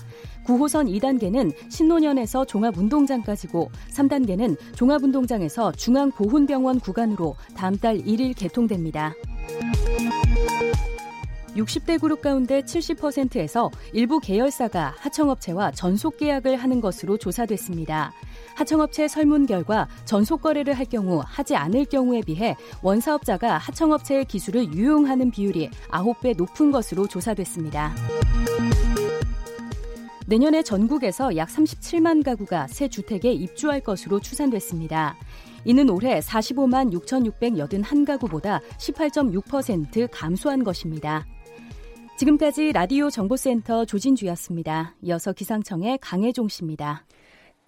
9호선 0.45 0.93
2단계는 0.99 1.53
신논현에서 1.71 2.43
종합운동장까지고 2.43 3.71
3단계는 3.93 4.57
종합운동장에서 4.75 5.71
중앙보훈병원 5.71 6.81
구간으로 6.81 7.37
다음 7.55 7.77
달 7.77 7.97
1일 7.97 8.35
개통됩니다. 8.37 9.13
60대 11.55 11.99
그룹 11.99 12.21
가운데 12.21 12.61
70%에서 12.61 13.71
일부 13.93 14.19
계열사가 14.19 14.95
하청업체와 14.97 15.71
전속 15.71 16.17
계약을 16.17 16.57
하는 16.57 16.81
것으로 16.81 17.17
조사됐습니다. 17.17 18.11
하청업체 18.55 19.07
설문 19.07 19.45
결과 19.45 19.87
전속 20.05 20.41
거래를 20.41 20.73
할 20.73 20.85
경우 20.85 21.21
하지 21.25 21.55
않을 21.55 21.85
경우에 21.85 22.21
비해 22.21 22.55
원사업자가 22.81 23.57
하청업체의 23.57 24.25
기술을 24.25 24.73
유용하는 24.73 25.31
비율이 25.31 25.69
9배 25.89 26.35
높은 26.37 26.71
것으로 26.71 27.07
조사됐습니다. 27.07 27.93
내년에 30.27 30.63
전국에서 30.63 31.35
약 31.35 31.49
37만 31.49 32.23
가구가 32.23 32.67
새 32.67 32.87
주택에 32.87 33.33
입주할 33.33 33.81
것으로 33.81 34.19
추산됐습니다. 34.19 35.17
이는 35.65 35.89
올해 35.89 36.19
45만 36.19 36.91
6,681가구보다 36.93 38.61
18.6% 38.77 40.07
감소한 40.11 40.63
것입니다. 40.63 41.25
지금까지 42.17 42.71
라디오 42.71 43.09
정보센터 43.09 43.85
조진주였습니다. 43.85 44.95
이어서 45.01 45.33
기상청의 45.33 45.97
강혜종 46.01 46.47
씨입니다. 46.47 47.03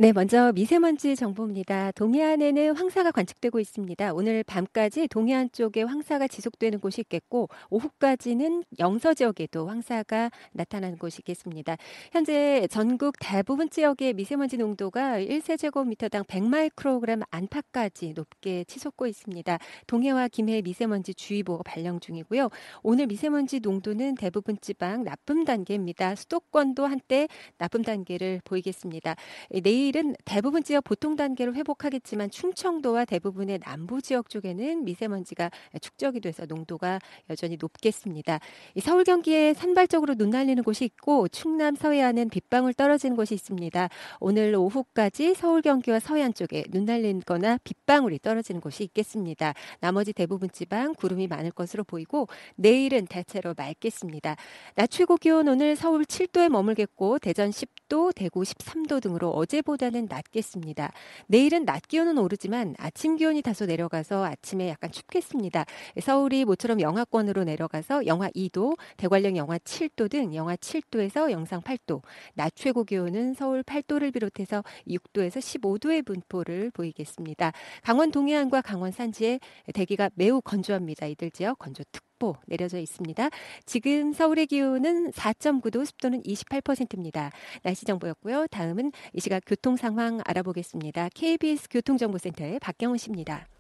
네, 0.03 0.11
먼저 0.11 0.51
미세먼지 0.51 1.15
정보입니다. 1.15 1.93
동해안에는 1.93 2.75
황사가 2.75 3.11
관측되고 3.11 3.57
있습니다. 3.61 4.13
오늘 4.13 4.43
밤까지 4.43 5.07
동해안 5.07 5.49
쪽에 5.53 5.81
황사가 5.83 6.27
지속되는 6.27 6.81
곳이 6.81 6.99
있겠고 6.99 7.47
오후까지는 7.69 8.65
영서 8.79 9.13
지역에도 9.13 9.65
황사가 9.65 10.29
나타나는 10.51 10.97
곳이 10.97 11.21
있겠습니다. 11.21 11.77
현재 12.11 12.67
전국 12.69 13.15
대부분 13.17 13.69
지역의 13.69 14.15
미세먼지 14.15 14.57
농도가 14.57 15.19
1세제곱미터당 15.19 16.27
100마이크로그램 16.27 17.23
안팎까지 17.31 18.11
높게 18.13 18.65
치솟고 18.65 19.07
있습니다. 19.07 19.57
동해와 19.87 20.27
김해 20.27 20.61
미세먼지 20.61 21.13
주의보가 21.13 21.63
발령 21.63 22.01
중이고요. 22.01 22.49
오늘 22.81 23.07
미세먼지 23.07 23.61
농도는 23.61 24.15
대부분 24.15 24.57
지방 24.59 25.05
나쁨 25.05 25.45
단계입니다. 25.45 26.15
수도권도 26.15 26.87
한때 26.87 27.29
나쁨 27.57 27.83
단계를 27.83 28.41
보이겠습니다. 28.43 29.15
내일 29.63 29.92
내일은 29.93 30.15
대부분 30.25 30.63
지역 30.63 30.83
보통 30.83 31.15
단계로 31.15 31.53
회복하겠지만 31.53 32.31
충청도와 32.31 33.05
대부분의 33.05 33.59
남부 33.59 34.01
지역 34.01 34.27
쪽에는 34.27 34.83
미세먼지가 34.83 35.51
축적이 35.81 36.19
돼서 36.19 36.47
농도가 36.47 36.99
여전히 37.29 37.57
높겠습니다. 37.61 38.39
서울 38.81 39.03
경기에 39.03 39.53
산발적으로 39.53 40.15
눈 40.15 40.31
날리는 40.31 40.63
곳이 40.63 40.83
있고 40.85 41.27
충남 41.27 41.75
서해안은 41.75 42.29
빗방울 42.29 42.73
떨어지는 42.73 43.15
곳이 43.15 43.35
있습니다. 43.35 43.89
오늘 44.19 44.55
오후까지 44.55 45.35
서울 45.35 45.61
경기와 45.61 45.99
서해안 45.99 46.33
쪽에 46.33 46.63
눈 46.71 46.85
날리거나 46.85 47.59
빗방울이 47.63 48.17
떨어지는 48.19 48.61
곳이 48.61 48.83
있겠습니다. 48.85 49.53
나머지 49.79 50.11
대부분 50.11 50.49
지방 50.49 50.95
구름이 50.95 51.27
많을 51.27 51.51
것으로 51.51 51.83
보이고 51.83 52.27
내일은 52.55 53.05
대체로 53.05 53.53
맑겠습니다. 53.55 54.37
낮 54.73 54.89
최고 54.89 55.17
기온 55.17 55.47
오늘 55.47 55.75
서울 55.75 56.03
7도에 56.03 56.49
머물겠고 56.49 57.19
대전 57.19 57.51
10도, 57.51 58.15
대구 58.15 58.41
13도 58.41 58.99
등으로 58.99 59.29
어제보다 59.29 59.72
어제보다는 59.73 60.07
낮겠습니다. 60.09 60.91
내일은 61.27 61.65
낮 61.65 61.87
기온은 61.87 62.17
오르지만 62.17 62.75
아침 62.77 63.15
기온이 63.15 63.41
다소 63.41 63.65
내려가서 63.65 64.23
아침에 64.23 64.69
약간 64.69 64.91
춥겠습니다. 64.91 65.65
서울이 66.01 66.45
모처럼 66.45 66.81
영하권으로 66.81 67.43
내려가서 67.43 68.05
영하 68.05 68.29
2도, 68.29 68.77
대관령 68.97 69.37
영하 69.37 69.57
7도 69.57 70.09
등 70.09 70.33
영하 70.35 70.55
7도에서 70.55 71.31
영상 71.31 71.61
8도, 71.61 72.01
낮 72.33 72.55
최고 72.55 72.83
기온은 72.83 73.33
서울 73.33 73.63
8도를 73.63 74.13
비롯해서 74.13 74.63
6도에서 74.87 75.39
15도의 75.39 76.05
분포를 76.05 76.71
보이겠습니다. 76.71 77.51
강원 77.81 78.11
동해안과 78.11 78.61
강원 78.61 78.91
산지에 78.91 79.39
대기가 79.73 80.09
매우 80.15 80.41
건조합니다. 80.41 81.07
이들 81.07 81.31
지역 81.31 81.59
건조 81.59 81.83
특 81.91 82.12
습도 82.23 82.37
내려져 82.47 82.79
있습니다. 82.79 83.29
지금 83.65 84.13
서울의 84.13 84.47
기온은 84.47 85.11
4.9도, 85.11 85.85
습도는 85.85 86.23
28%입니다. 86.23 87.31
날씨 87.63 87.85
정보였고요. 87.85 88.47
다음은 88.47 88.93
이 89.11 89.19
시각 89.19 89.43
교통 89.45 89.75
상황 89.75 90.21
알아보겠습니다. 90.23 91.09
KBS 91.13 91.67
교통정보센터의 91.69 92.59
박경훈 92.59 92.97
씨입니다. 92.97 93.52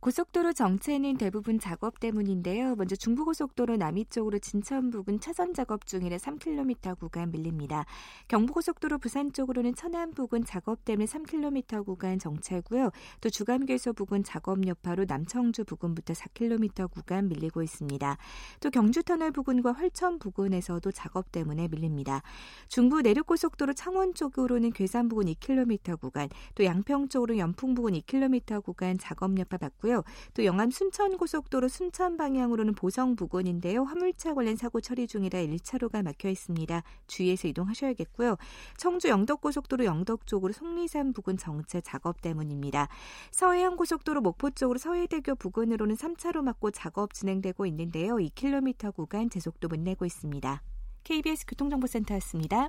고속도로 0.00 0.52
정체는 0.52 1.16
대부분 1.16 1.58
작업 1.58 1.98
때문인데요. 1.98 2.76
먼저 2.76 2.94
중부고속도로 2.94 3.78
남이 3.78 4.04
쪽으로 4.04 4.38
진천 4.38 4.90
부근 4.90 5.18
차선 5.18 5.52
작업 5.54 5.86
중이라 5.86 6.18
3km 6.18 6.96
구간 7.00 7.32
밀립니다. 7.32 7.84
경부고속도로 8.28 8.98
부산 8.98 9.32
쪽으로는 9.32 9.74
천안 9.74 10.12
부근 10.12 10.44
작업 10.44 10.84
때문에 10.84 11.04
3km 11.06 11.84
구간 11.84 12.20
정체고요. 12.20 12.90
또 13.20 13.28
주감교소 13.28 13.92
부근 13.92 14.22
작업 14.22 14.64
여파로 14.64 15.04
남청주 15.08 15.64
부근부터 15.64 16.14
4km 16.14 16.88
구간 16.92 17.28
밀리고 17.28 17.64
있습니다. 17.64 18.18
또 18.60 18.70
경주터널 18.70 19.32
부근과 19.32 19.72
활천 19.72 20.20
부근에서도 20.20 20.92
작업 20.92 21.32
때문에 21.32 21.66
밀립니다. 21.66 22.22
중부 22.68 23.02
내륙고속도로 23.02 23.72
창원 23.72 24.14
쪽으로는 24.14 24.70
괴산 24.70 25.08
부근 25.08 25.24
2km 25.24 26.00
구간, 26.00 26.28
또 26.54 26.64
양평 26.64 27.08
쪽으로 27.08 27.36
연풍 27.36 27.74
부근 27.74 27.94
2km 27.94 28.62
구간 28.62 28.96
작업 28.96 29.36
여파 29.40 29.56
받고 29.56 29.87
있고요. 29.88 30.04
또 30.34 30.44
영암 30.44 30.70
순천 30.70 31.16
고속도로 31.16 31.68
순천 31.68 32.16
방향으로는 32.16 32.74
보성 32.74 33.16
부근인데요. 33.16 33.82
화물차 33.82 34.34
관련 34.34 34.56
사고 34.56 34.80
처리 34.80 35.06
중이라 35.06 35.40
1차로가 35.40 36.02
막혀 36.02 36.28
있습니다. 36.28 36.82
주의해서 37.06 37.48
이동하셔야겠고요. 37.48 38.36
청주 38.76 39.08
영덕 39.08 39.40
고속도로 39.40 39.86
영덕 39.86 40.26
쪽으로 40.26 40.52
속리산 40.52 41.14
부근 41.14 41.38
정체 41.38 41.80
작업 41.80 42.20
때문입니다. 42.20 42.88
서해안 43.32 43.76
고속도로 43.76 44.20
목포 44.20 44.50
쪽으로 44.50 44.78
서해대교 44.78 45.36
부근으로는 45.36 45.96
3차로 45.96 46.42
막고 46.42 46.70
작업 46.70 47.14
진행되고 47.14 47.66
있는데요. 47.66 48.16
2km 48.16 48.94
구간 48.94 49.30
제속도 49.30 49.68
못 49.68 49.80
내고 49.80 50.04
있습니다. 50.04 50.62
KBS 51.04 51.46
교통정보센터였습니다. 51.46 52.68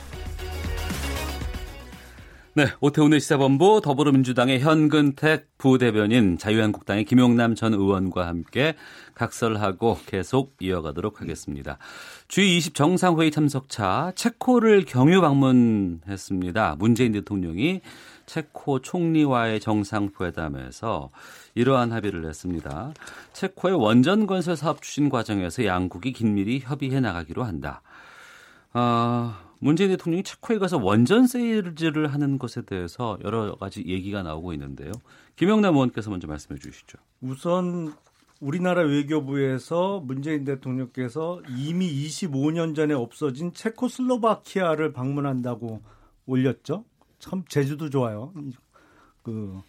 네, 2.53 2.65
오태훈의 2.81 3.21
시사본부 3.21 3.79
더불어민주당의 3.81 4.59
현근택 4.59 5.57
부대변인 5.57 6.37
자유한국당의 6.37 7.05
김용남 7.05 7.55
전 7.55 7.73
의원과 7.73 8.27
함께 8.27 8.75
각설하고 9.15 9.99
계속 10.05 10.57
이어가도록 10.59 11.21
하겠습니다. 11.21 11.77
G20 12.27 12.73
정상회의 12.73 13.31
참석차 13.31 14.11
체코를 14.15 14.83
경유 14.83 15.21
방문했습니다. 15.21 16.75
문재인 16.77 17.13
대통령이 17.13 17.79
체코 18.25 18.81
총리와의 18.81 19.61
정상회담에서 19.61 21.09
이러한 21.55 21.93
합의를 21.93 22.25
했습니다. 22.25 22.91
체코의 23.31 23.75
원전 23.75 24.27
건설 24.27 24.57
사업 24.57 24.81
추진 24.81 25.07
과정에서 25.07 25.63
양국이 25.63 26.11
긴밀히 26.11 26.59
협의해 26.59 26.99
나가기로 26.99 27.43
한다. 27.43 27.81
아, 28.73 29.50
문재인 29.63 29.91
대통령이 29.91 30.23
체코에 30.23 30.57
가서 30.57 30.79
원전 30.79 31.27
세일즈를 31.27 32.11
하는 32.11 32.39
것에 32.39 32.63
대해서 32.63 33.19
여러 33.23 33.55
가지 33.55 33.83
얘기가 33.85 34.23
나오고 34.23 34.53
있는데요. 34.53 34.91
김영남 35.35 35.75
의원께서 35.75 36.09
먼저 36.09 36.27
말씀해 36.27 36.59
주시죠. 36.59 36.97
우선 37.21 37.93
우리나라 38.39 38.81
외교부에서 38.81 40.01
문재인 40.03 40.45
대통령께서 40.45 41.43
이미 41.59 41.87
25년 41.87 42.75
전에 42.75 42.95
없어진 42.95 43.53
체코슬로바키아를 43.53 44.93
방문한다고 44.93 45.83
올렸죠. 46.25 46.83
참 47.19 47.43
제주도 47.47 47.91
좋아요. 47.91 48.33
그 49.21 49.61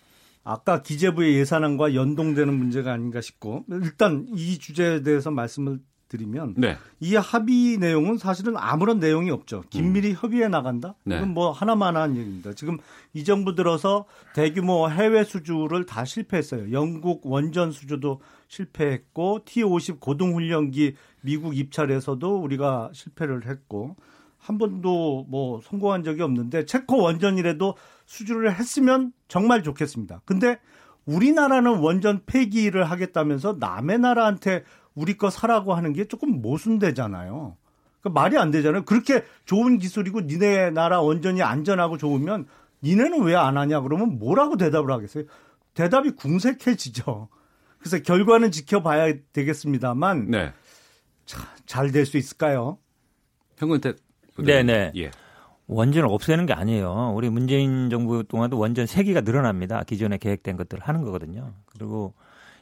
아까 0.43 0.81
기재부의 0.83 1.35
예산안과 1.35 1.95
연동되는 1.95 2.53
문제가 2.53 2.95
아닌가 2.95 3.21
싶고 3.21 3.67
일단 3.69 4.27
이 4.31 4.59
주제에 4.59 5.03
대해서 5.03 5.31
말씀을 5.31 5.81
드리면 6.13 6.55
네. 6.59 6.77
이 7.01 7.17
합의 7.17 7.79
내용은 7.79 8.19
사실은 8.19 8.55
아무런 8.57 9.01
내용이 9.01 9.31
없죠. 9.31 9.65
긴밀히 9.71 10.11
음. 10.11 10.17
협의해 10.19 10.49
나간다. 10.49 10.95
네. 11.05 11.17
이건 11.17 11.31
뭐 11.31 11.51
하나만한 11.51 12.17
얘기입니다. 12.17 12.53
지금 12.53 12.79
이 13.15 13.25
정부 13.25 13.55
들어서 13.55 14.05
대규모 14.35 14.91
해외 14.91 15.25
수주를 15.25 15.87
다 15.87 16.05
실패했어요. 16.05 16.73
영국 16.73 17.23
원전 17.25 17.73
수주도 17.73 18.21
실패했고 18.49 19.41
T50 19.47 20.01
고등훈련기 20.01 20.95
미국 21.23 21.57
입찰에서도 21.57 22.37
우리가 22.43 22.91
실패를 22.93 23.47
했고 23.47 23.97
한 24.39 24.59
번도 24.59 25.27
뭐 25.29 25.61
성공한 25.63 26.03
적이 26.05 26.23
없는데 26.23 26.67
체코 26.67 26.99
원전이라도 26.99 27.77
수주를 28.05 28.55
했으면 28.55 29.13
정말 29.29 29.63
좋겠습니다. 29.63 30.21
근데 30.25 30.59
우리나라는 31.07 31.79
원전 31.79 32.21
폐기를 32.27 32.85
하겠다면서 32.85 33.57
남의 33.59 33.99
나라한테 33.99 34.65
우리 34.95 35.17
거 35.17 35.31
사라고 35.31 35.75
하는 35.75 35.93
게 35.93 36.07
조금 36.07 36.43
모순되잖아요. 36.43 37.57
그러니까 38.01 38.21
말이 38.21 38.37
안 38.39 38.51
되잖아요. 38.51 38.85
그렇게 38.85 39.25
좋은 39.45 39.79
기술이고 39.79 40.23
니네 40.23 40.71
나라 40.71 41.01
원전이 41.01 41.43
안전하고 41.43 41.99
좋으면 41.99 42.47
니네는 42.83 43.23
왜 43.23 43.35
안 43.37 43.57
하냐 43.57 43.81
그러면 43.81 44.19
뭐라고 44.19 44.57
대답을 44.57 44.91
하겠어요? 44.93 45.25
대답이 45.75 46.13
궁색해지죠. 46.13 47.29
그래서 47.79 47.99
결과는 48.03 48.51
지켜봐야 48.51 49.15
되겠습니다만 49.33 50.31
네. 50.31 50.53
잘 51.67 51.93
될 51.93 52.05
수 52.05 52.17
있을까요? 52.19 52.79
현근택 53.57 53.97
네네. 54.37 54.93
예. 54.97 55.11
원전을 55.69 56.09
없애는 56.09 56.47
게 56.47 56.53
아니에요. 56.53 57.13
우리 57.15 57.31
문재인 57.31 57.89
정부 57.89 58.25
동안도 58.25 58.59
원전 58.59 58.85
3기가 58.85 59.25
늘어납니다. 59.25 59.85
기존에 59.85 60.19
계획된 60.19 60.57
것들을 60.57 60.83
하는 60.87 61.03
거거든요. 61.03 61.55
그리고 61.67 62.15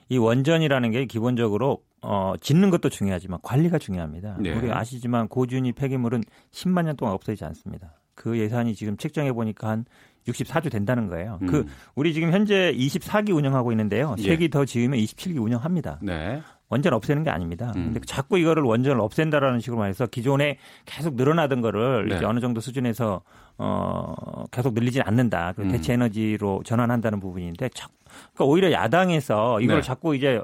이 0.09 0.19
원전이라는 0.19 0.91
게 0.91 1.07
기본적으로 1.07 1.83
어, 2.03 2.35
짓는 2.41 2.71
것도 2.71 2.89
중요하지만 2.89 3.39
관리가 3.43 3.79
중요합니다. 3.79 4.37
네. 4.41 4.53
우리 4.55 4.71
아시지만 4.71 5.29
고준위 5.29 5.73
폐기물은 5.73 6.23
10만 6.53 6.85
년 6.85 6.97
동안 6.97 7.15
없어지지 7.15 7.45
않습니다. 7.45 7.95
그 8.15 8.39
예산이 8.39 8.75
지금 8.75 8.97
책정해 8.97 9.33
보니까 9.33 9.69
한 9.69 9.85
64조 10.27 10.71
된다는 10.71 11.09
거예요. 11.09 11.39
음. 11.43 11.47
그 11.47 11.67
우리 11.95 12.13
지금 12.13 12.33
현재 12.33 12.73
24기 12.77 13.35
운영하고 13.35 13.73
있는데요. 13.73 14.15
3기 14.19 14.43
예. 14.43 14.49
더 14.49 14.65
지으면 14.65 14.99
27기 14.99 15.43
운영합니다. 15.43 15.99
네. 16.03 16.43
원전 16.69 16.93
없애는 16.93 17.25
게 17.25 17.31
아닙니다. 17.31 17.73
음. 17.77 17.87
근데 17.87 18.01
자꾸 18.07 18.39
이거를 18.39 18.63
원전을 18.63 19.01
없앤다라는 19.01 19.61
식으로 19.61 19.81
말해서 19.81 20.07
기존에 20.07 20.59
계속 20.85 21.17
늘어나던 21.17 21.63
거를 21.63 22.09
네. 22.09 22.17
이제 22.17 22.25
어느 22.25 22.41
정도 22.41 22.61
수준에서 22.61 23.23
어 23.59 24.45
계속 24.53 24.75
늘리진 24.75 25.03
않는다. 25.05 25.53
그 25.57 25.67
대체 25.69 25.95
에너지로 25.95 26.63
전환한다는 26.65 27.21
부분인데 27.21 27.71
그러니까 27.73 28.45
오히려 28.45 28.71
야당에서 28.71 29.61
이걸 29.61 29.77
네. 29.77 29.83
자꾸 29.83 30.15
이제 30.15 30.41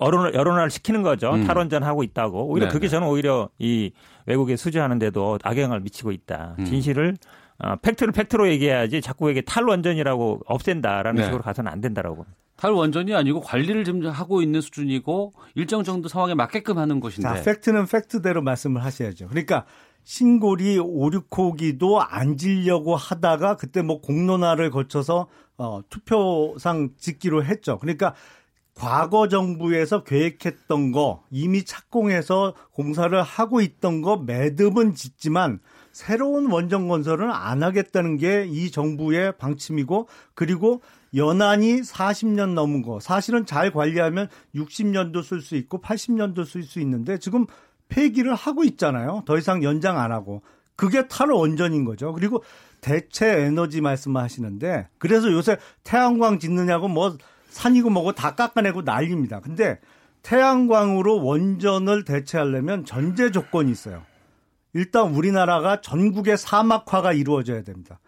여론을 0.00 0.34
여론화를 0.34 0.70
시키는 0.70 1.02
거죠. 1.02 1.32
음. 1.32 1.46
탈원전하고 1.46 2.02
있다고. 2.02 2.46
오히려 2.48 2.66
네 2.66 2.72
그게 2.72 2.86
네. 2.86 2.90
저는 2.90 3.08
오히려 3.08 3.48
이 3.58 3.90
외국에 4.26 4.56
수주하는데도 4.56 5.38
악영향을 5.42 5.80
미치고 5.80 6.12
있다. 6.12 6.56
음. 6.58 6.64
진실을 6.64 7.16
어, 7.58 7.76
fact를 7.76 8.12
fact로 8.12 8.48
얘기해야지 8.50 9.00
자꾸 9.00 9.30
이게 9.30 9.40
탈원전이라고 9.40 10.40
없앤다라는 10.46 11.20
네. 11.20 11.24
식으로 11.24 11.42
가서는 11.42 11.70
안 11.70 11.80
된다라고. 11.80 12.26
탈원전이 12.56 13.14
아니고 13.14 13.40
관리를 13.40 13.84
좀 13.84 14.06
하고 14.06 14.40
있는 14.40 14.60
수준이고 14.60 15.32
일정 15.54 15.82
정도 15.82 16.08
상황에 16.08 16.34
맞게끔 16.34 16.78
하는 16.78 17.00
것인데. 17.00 17.28
자, 17.28 17.42
fact는 17.42 17.86
fact대로 17.86 18.42
말씀을 18.42 18.84
하셔야죠. 18.84 19.28
그러니까 19.28 19.64
신고리 20.04 20.78
5, 20.78 21.10
6호기도 21.10 22.04
안 22.06 22.36
지려고 22.36 22.94
하다가 22.94 23.56
그때 23.56 23.82
뭐 23.82 24.00
공론화를 24.00 24.70
거쳐서 24.70 25.28
어, 25.56 25.80
투표상 25.88 26.90
짓기로 26.98 27.44
했죠. 27.44 27.78
그러니까 27.78 28.14
과거 28.74 29.28
정부에서 29.28 30.02
계획했던 30.02 30.92
거 30.92 31.22
이미 31.30 31.64
착공해서 31.64 32.54
공사를 32.72 33.20
하고 33.22 33.60
있던 33.60 34.02
거 34.02 34.16
매듭은 34.16 34.94
짓지만 34.94 35.60
새로운 35.92 36.50
원전 36.50 36.88
건설은 36.88 37.30
안 37.30 37.62
하겠다는 37.62 38.16
게 38.18 38.46
이 38.48 38.70
정부의 38.70 39.36
방침이고 39.38 40.08
그리고 40.34 40.82
연한이 41.14 41.80
40년 41.80 42.54
넘은 42.54 42.82
거 42.82 42.98
사실은 42.98 43.46
잘 43.46 43.70
관리하면 43.70 44.28
60년도 44.54 45.22
쓸 45.22 45.40
수 45.40 45.54
있고 45.56 45.80
80년도 45.80 46.44
쓸 46.44 46.64
수 46.64 46.80
있는데 46.80 47.18
지금 47.18 47.46
폐기를 47.88 48.34
하고 48.34 48.64
있잖아요. 48.64 49.22
더 49.24 49.38
이상 49.38 49.62
연장 49.62 49.98
안 49.98 50.10
하고 50.10 50.42
그게 50.74 51.06
탈 51.06 51.30
원전인 51.30 51.84
거죠. 51.84 52.12
그리고 52.12 52.42
대체 52.80 53.44
에너지 53.44 53.80
말씀하시는데 53.80 54.88
그래서 54.98 55.30
요새 55.30 55.58
태양광 55.84 56.40
짓느냐고 56.40 56.88
뭐 56.88 57.16
산이고 57.54 57.88
뭐고 57.88 58.12
다 58.12 58.34
깎아내고 58.34 58.82
난립니다. 58.82 59.40
근데 59.40 59.78
태양광으로 60.22 61.24
원전을 61.24 62.04
대체하려면 62.04 62.84
전제 62.84 63.30
조건이 63.30 63.70
있어요. 63.70 64.02
일단 64.72 65.14
우리나라가 65.14 65.80
전국의 65.80 66.36
사막화가 66.36 67.12
이루어져야 67.12 67.62
됩니다. 67.62 68.00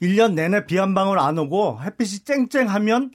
1년 0.00 0.32
내내 0.32 0.64
비 0.64 0.78
한 0.78 0.94
방울 0.94 1.18
안 1.18 1.36
오고 1.36 1.82
햇빛이 1.82 2.20
쨍쨍하면 2.20 3.10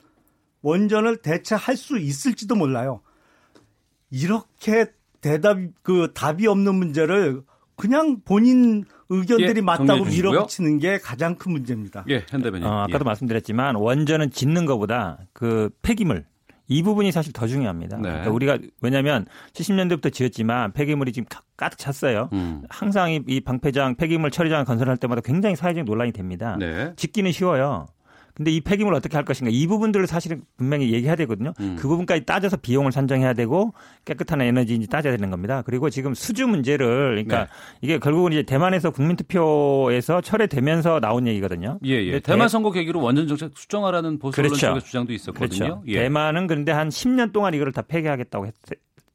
원전을 0.61 1.17
대체할 1.17 1.75
수 1.75 1.97
있을지도 1.97 2.55
몰라요. 2.55 3.01
이렇게 4.11 4.91
대답 5.21 5.57
그 5.81 6.11
답이 6.13 6.45
없는 6.45 6.75
문제를 6.75 7.41
그냥 7.75 8.21
본인 8.23 8.83
의견들이 9.13 9.57
예, 9.57 9.61
맞다고 9.61 10.05
밀어붙이는 10.05 10.79
게 10.79 10.97
가장 10.97 11.35
큰 11.35 11.51
문제입니다. 11.51 12.05
예, 12.09 12.23
현대변인. 12.27 12.67
어, 12.67 12.81
아까도 12.81 13.03
예. 13.03 13.05
말씀드렸지만 13.05 13.75
원전은 13.75 14.31
짓는 14.31 14.65
것보다 14.65 15.19
그 15.33 15.69
폐기물 15.81 16.25
이 16.67 16.81
부분이 16.81 17.11
사실 17.11 17.33
더 17.33 17.45
중요합니다. 17.45 17.97
네. 17.97 18.03
그러니까 18.03 18.31
우리가 18.31 18.57
왜냐하면 18.81 19.25
70년대부터 19.53 20.11
지었지만 20.11 20.71
폐기물이 20.71 21.11
지금 21.11 21.27
가득 21.57 21.77
찼어요. 21.77 22.29
음. 22.33 22.63
항상 22.69 23.11
이, 23.11 23.21
이 23.27 23.41
방패장 23.41 23.95
폐기물 23.95 24.31
처리장 24.31 24.63
건설할 24.65 24.97
때마다 24.97 25.21
굉장히 25.21 25.55
사회적 25.55 25.83
논란이 25.85 26.13
됩니다. 26.13 26.55
네. 26.59 26.93
짓기는 26.95 27.31
쉬워요. 27.31 27.87
근데 28.35 28.51
이 28.51 28.61
폐기물 28.61 28.93
어떻게 28.95 29.15
할 29.15 29.25
것인가 29.25 29.51
이 29.53 29.67
부분들을 29.67 30.07
사실은 30.07 30.43
분명히 30.57 30.91
얘기해야 30.91 31.15
되거든요. 31.17 31.53
음. 31.59 31.75
그 31.79 31.87
부분까지 31.87 32.25
따져서 32.25 32.57
비용을 32.57 32.91
산정해야 32.91 33.33
되고 33.33 33.73
깨끗한 34.05 34.41
에너지인지 34.41 34.87
따져야 34.87 35.15
되는 35.15 35.29
겁니다. 35.29 35.61
그리고 35.65 35.89
지금 35.89 36.13
수주 36.13 36.47
문제를 36.47 37.11
그러니까 37.11 37.41
네. 37.41 37.47
이게 37.81 37.99
결국은 37.99 38.31
이제 38.31 38.43
대만에서 38.43 38.89
국민투표에서 38.91 40.21
철회되면서 40.21 40.99
나온 40.99 41.27
얘기거든요. 41.27 41.79
예, 41.85 41.91
예. 41.91 42.19
대만 42.19 42.49
선거 42.49 42.71
계기로 42.71 43.01
원전 43.01 43.27
정책 43.27 43.51
수정하라는 43.55 44.17
보수 44.17 44.35
그렇죠. 44.35 44.55
쪽의 44.55 44.81
주장도 44.81 45.13
있었거든요. 45.13 45.65
그렇죠. 45.65 45.83
예. 45.87 45.99
대만은 45.99 46.47
그런데 46.47 46.71
한 46.71 46.89
10년 46.89 47.33
동안 47.33 47.53
이거를 47.53 47.71
다 47.71 47.83
폐기하겠다고 47.83 48.47
했, 48.47 48.53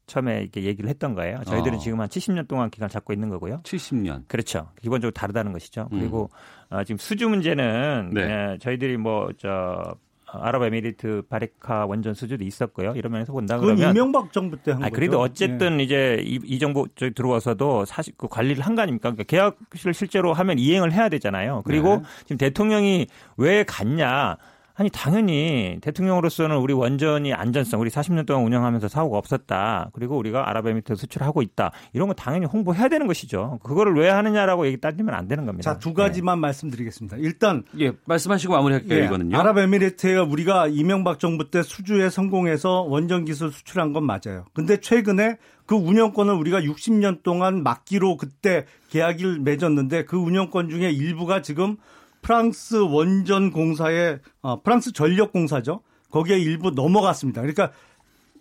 처음에 0.09 0.41
이렇게 0.41 0.63
얘기를 0.63 0.89
했던 0.89 1.13
거예요. 1.15 1.41
저희들은 1.45 1.77
어. 1.77 1.79
지금 1.79 2.01
한 2.01 2.09
70년 2.09 2.47
동안 2.47 2.69
기간을 2.69 2.89
잡고 2.89 3.13
있는 3.13 3.29
거고요. 3.29 3.61
70년. 3.63 4.23
그렇죠. 4.27 4.69
기본적으로 4.81 5.11
다르다는 5.11 5.53
것이죠. 5.53 5.87
음. 5.93 5.99
그리고 5.99 6.29
어, 6.69 6.83
지금 6.83 6.97
수주 6.97 7.29
문제는 7.29 8.11
네. 8.13 8.21
예, 8.21 8.57
저희들이 8.59 8.97
뭐저 8.97 9.95
아랍에미리트 10.31 11.23
바리카 11.29 11.85
원전 11.85 12.13
수주도 12.13 12.43
있었고요. 12.43 12.93
이러면서 12.95 13.33
본다 13.33 13.57
그러면 13.57 13.89
이명박 13.91 14.31
정부 14.31 14.57
때한 14.57 14.83
아, 14.83 14.89
그래도 14.89 15.19
어쨌든 15.19 15.77
네. 15.77 15.83
이제 15.83 16.21
이, 16.23 16.39
이 16.43 16.59
정부 16.59 16.87
저기 16.95 17.13
들어와서도 17.13 17.85
사실 17.85 18.13
그 18.17 18.27
관리를 18.27 18.63
한 18.63 18.75
거 18.75 18.81
아닙니까? 18.83 19.09
그러니까 19.11 19.23
계약을 19.23 19.93
실제로 19.93 20.33
하면 20.33 20.59
이행을 20.59 20.91
해야 20.93 21.09
되잖아요. 21.09 21.63
그리고 21.65 21.97
네. 21.97 22.03
지금 22.25 22.37
대통령이 22.37 23.07
왜 23.37 23.63
갔냐? 23.63 24.37
아니 24.79 24.89
당연히 24.89 25.77
대통령으로서는 25.81 26.55
우리 26.55 26.73
원전이 26.73 27.33
안전성 27.33 27.81
우리 27.81 27.89
40년 27.89 28.25
동안 28.25 28.45
운영하면서 28.45 28.87
사고가 28.87 29.17
없었다. 29.17 29.89
그리고 29.91 30.17
우리가 30.17 30.49
아랍에미리트 30.49 30.95
수출하고 30.95 31.41
있다. 31.41 31.71
이런 31.91 32.07
거 32.07 32.13
당연히 32.13 32.45
홍보해야 32.45 32.87
되는 32.87 33.05
것이죠. 33.05 33.59
그거를 33.61 33.95
왜 33.95 34.07
하느냐라고 34.09 34.65
얘기 34.67 34.79
따지면 34.79 35.13
안 35.15 35.27
되는 35.27 35.45
겁니다. 35.45 35.73
자, 35.73 35.77
두 35.77 35.93
가지만 35.93 36.37
네. 36.37 36.43
말씀드리겠습니다. 36.43 37.17
일단 37.17 37.63
예, 37.77 37.91
말씀하시고 38.05 38.53
마무리할게요, 38.53 39.01
예, 39.01 39.05
이거는요. 39.05 39.37
아랍에미리트가 39.37 40.23
우리가 40.23 40.67
이명박 40.67 41.19
정부 41.19 41.51
때 41.51 41.61
수주에 41.61 42.09
성공해서 42.09 42.83
원전 42.83 43.25
기술 43.25 43.51
수출한 43.51 43.91
건 43.91 44.05
맞아요. 44.05 44.45
근데 44.53 44.77
최근에 44.77 45.39
그 45.65 45.75
운영권을 45.75 46.33
우리가 46.33 46.61
60년 46.61 47.21
동안 47.21 47.63
막기로 47.63 48.15
그때 48.15 48.65
계약을 48.91 49.41
맺었는데 49.41 50.05
그 50.05 50.15
운영권 50.15 50.69
중에 50.69 50.89
일부가 50.89 51.41
지금 51.41 51.75
프랑스 52.21 52.75
원전 52.75 53.51
공사에 53.51 54.19
어, 54.41 54.61
프랑스 54.61 54.91
전력 54.93 55.31
공사죠. 55.31 55.81
거기에 56.11 56.39
일부 56.39 56.71
넘어갔습니다. 56.71 57.41
그러니까 57.41 57.71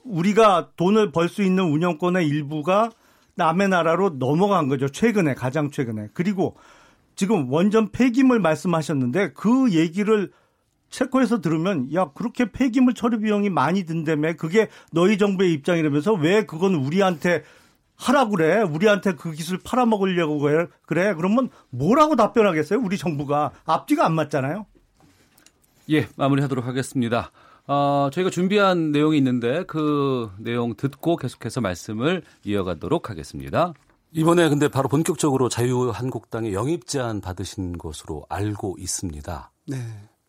우리가 0.04 0.70
돈을 0.76 1.12
벌 1.12 1.28
수 1.28 1.42
있는 1.42 1.64
운영권의 1.64 2.26
일부가 2.26 2.90
남의 3.34 3.68
나라로 3.68 4.10
넘어간 4.18 4.68
거죠. 4.68 4.88
최근에 4.88 5.34
가장 5.34 5.70
최근에. 5.70 6.08
그리고 6.14 6.56
지금 7.14 7.50
원전 7.52 7.90
폐기물 7.90 8.40
말씀하셨는데 8.40 9.32
그 9.32 9.72
얘기를 9.72 10.30
체코에서 10.90 11.40
들으면 11.40 11.92
야 11.94 12.10
그렇게 12.14 12.50
폐기물 12.50 12.94
처리 12.94 13.18
비용이 13.18 13.50
많이 13.50 13.84
든다며 13.84 14.34
그게 14.34 14.68
너희 14.92 15.18
정부의 15.18 15.52
입장이라면서 15.52 16.14
왜 16.14 16.46
그건 16.46 16.74
우리한테 16.74 17.42
하라 17.98 18.28
그래. 18.28 18.62
우리한테 18.62 19.14
그 19.14 19.32
기술 19.32 19.58
팔아먹으려고 19.58 20.38
그래. 20.38 21.14
그러면 21.14 21.50
뭐라고 21.70 22.16
답변하겠어요? 22.16 22.80
우리 22.80 22.96
정부가 22.96 23.52
앞뒤가 23.64 24.06
안 24.06 24.14
맞잖아요. 24.14 24.66
예, 25.90 26.08
마무리하도록 26.16 26.64
하겠습니다. 26.64 27.32
어, 27.66 28.08
저희가 28.12 28.30
준비한 28.30 28.92
내용이 28.92 29.18
있는데 29.18 29.64
그 29.64 30.30
내용 30.38 30.74
듣고 30.74 31.16
계속해서 31.16 31.60
말씀을 31.60 32.22
이어가도록 32.44 33.10
하겠습니다. 33.10 33.74
이번에 34.12 34.48
근데 34.48 34.68
바로 34.68 34.88
본격적으로 34.88 35.50
자유한국당의 35.50 36.54
영입 36.54 36.86
제안 36.86 37.20
받으신 37.20 37.76
것으로 37.76 38.24
알고 38.30 38.76
있습니다. 38.78 39.50
네. 39.66 39.76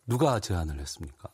누가 0.06 0.38
제안을 0.38 0.78
했습니까? 0.80 1.30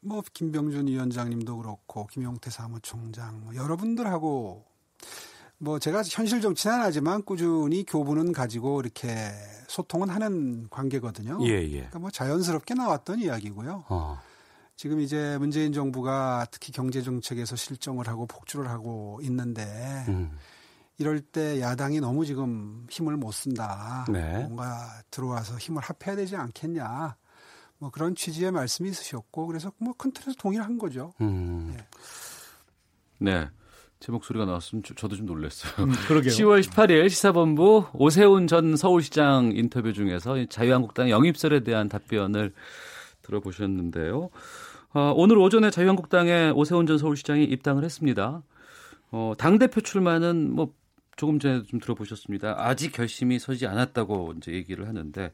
뭐 0.00 0.22
김병준 0.32 0.86
위원장님도 0.86 1.56
그렇고 1.56 2.06
김용태 2.06 2.50
사무총장 2.50 3.40
뭐 3.40 3.56
여러분들하고 3.56 4.64
뭐 5.58 5.78
제가 5.78 6.02
현실 6.04 6.40
정치는 6.40 6.76
안 6.76 6.82
하지만 6.82 7.22
꾸준히 7.24 7.84
교분은 7.84 8.32
가지고 8.32 8.80
이렇게 8.80 9.08
소통은 9.66 10.08
하는 10.08 10.68
관계거든요. 10.70 11.38
예, 11.42 11.62
예. 11.62 11.70
그러니까 11.70 11.98
뭐 11.98 12.10
자연스럽게 12.10 12.74
나왔던 12.74 13.18
이야기고요. 13.20 13.84
어. 13.88 14.18
지금 14.76 15.00
이제 15.00 15.36
문재인 15.38 15.72
정부가 15.72 16.46
특히 16.52 16.72
경제 16.72 17.02
정책에서 17.02 17.56
실정을 17.56 18.06
하고 18.06 18.26
폭주를 18.26 18.68
하고 18.70 19.18
있는데 19.22 19.64
음. 20.06 20.30
이럴 20.98 21.20
때 21.20 21.60
야당이 21.60 22.00
너무 22.00 22.24
지금 22.24 22.86
힘을 22.88 23.16
못 23.16 23.32
쓴다. 23.32 24.04
네. 24.08 24.38
뭔가 24.44 25.02
들어와서 25.10 25.56
힘을 25.58 25.82
합해야 25.82 26.14
되지 26.16 26.36
않겠냐. 26.36 27.16
뭐 27.78 27.90
그런 27.90 28.14
취지의 28.14 28.52
말씀이 28.52 28.88
있으셨고 28.90 29.46
그래서 29.46 29.72
뭐 29.78 29.94
큰 29.98 30.12
틀에서 30.12 30.34
동의를 30.38 30.64
한 30.64 30.78
거죠. 30.78 31.12
음. 31.20 31.74
네. 31.74 31.86
네. 33.20 33.48
제 34.00 34.12
목소리가 34.12 34.44
나왔으면 34.44 34.82
저, 34.84 34.94
도좀 34.94 35.26
놀랐어요. 35.26 35.86
음, 35.86 35.92
그러게요. 36.06 36.32
10월 36.32 36.62
18일 36.62 37.10
시사본부 37.10 37.86
오세훈 37.94 38.46
전 38.46 38.76
서울시장 38.76 39.52
인터뷰 39.54 39.92
중에서 39.92 40.44
자유한국당 40.46 41.10
영입설에 41.10 41.60
대한 41.60 41.88
답변을 41.88 42.52
들어보셨는데요. 43.22 44.30
어, 44.94 45.12
오늘 45.16 45.38
오전에 45.38 45.70
자유한국당에 45.70 46.50
오세훈 46.50 46.86
전 46.86 46.96
서울시장이 46.96 47.44
입당을 47.44 47.84
했습니다. 47.84 48.42
어, 49.10 49.32
당대표 49.36 49.80
출마는 49.80 50.54
뭐 50.54 50.72
조금 51.16 51.40
전에 51.40 51.64
좀 51.64 51.80
들어보셨습니다. 51.80 52.54
아직 52.56 52.92
결심이 52.92 53.38
서지 53.38 53.66
않았다고 53.66 54.34
이제 54.36 54.52
얘기를 54.52 54.86
하는데 54.86 55.32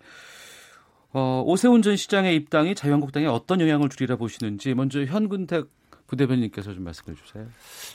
어, 1.12 1.43
오세훈 1.47 1.82
전 1.82 1.97
시장의 1.97 2.35
입당이 2.35 2.74
자유한국당에 2.74 3.27
어떤 3.27 3.61
영향을 3.61 3.91
주리라 3.91 4.16
보시는지 4.16 4.74
먼저 4.74 5.05
현근택 5.05 5.66
부대변인께서 6.07 6.75
좀 6.75 6.85
말씀해 6.85 7.17
주세요. 7.17 7.47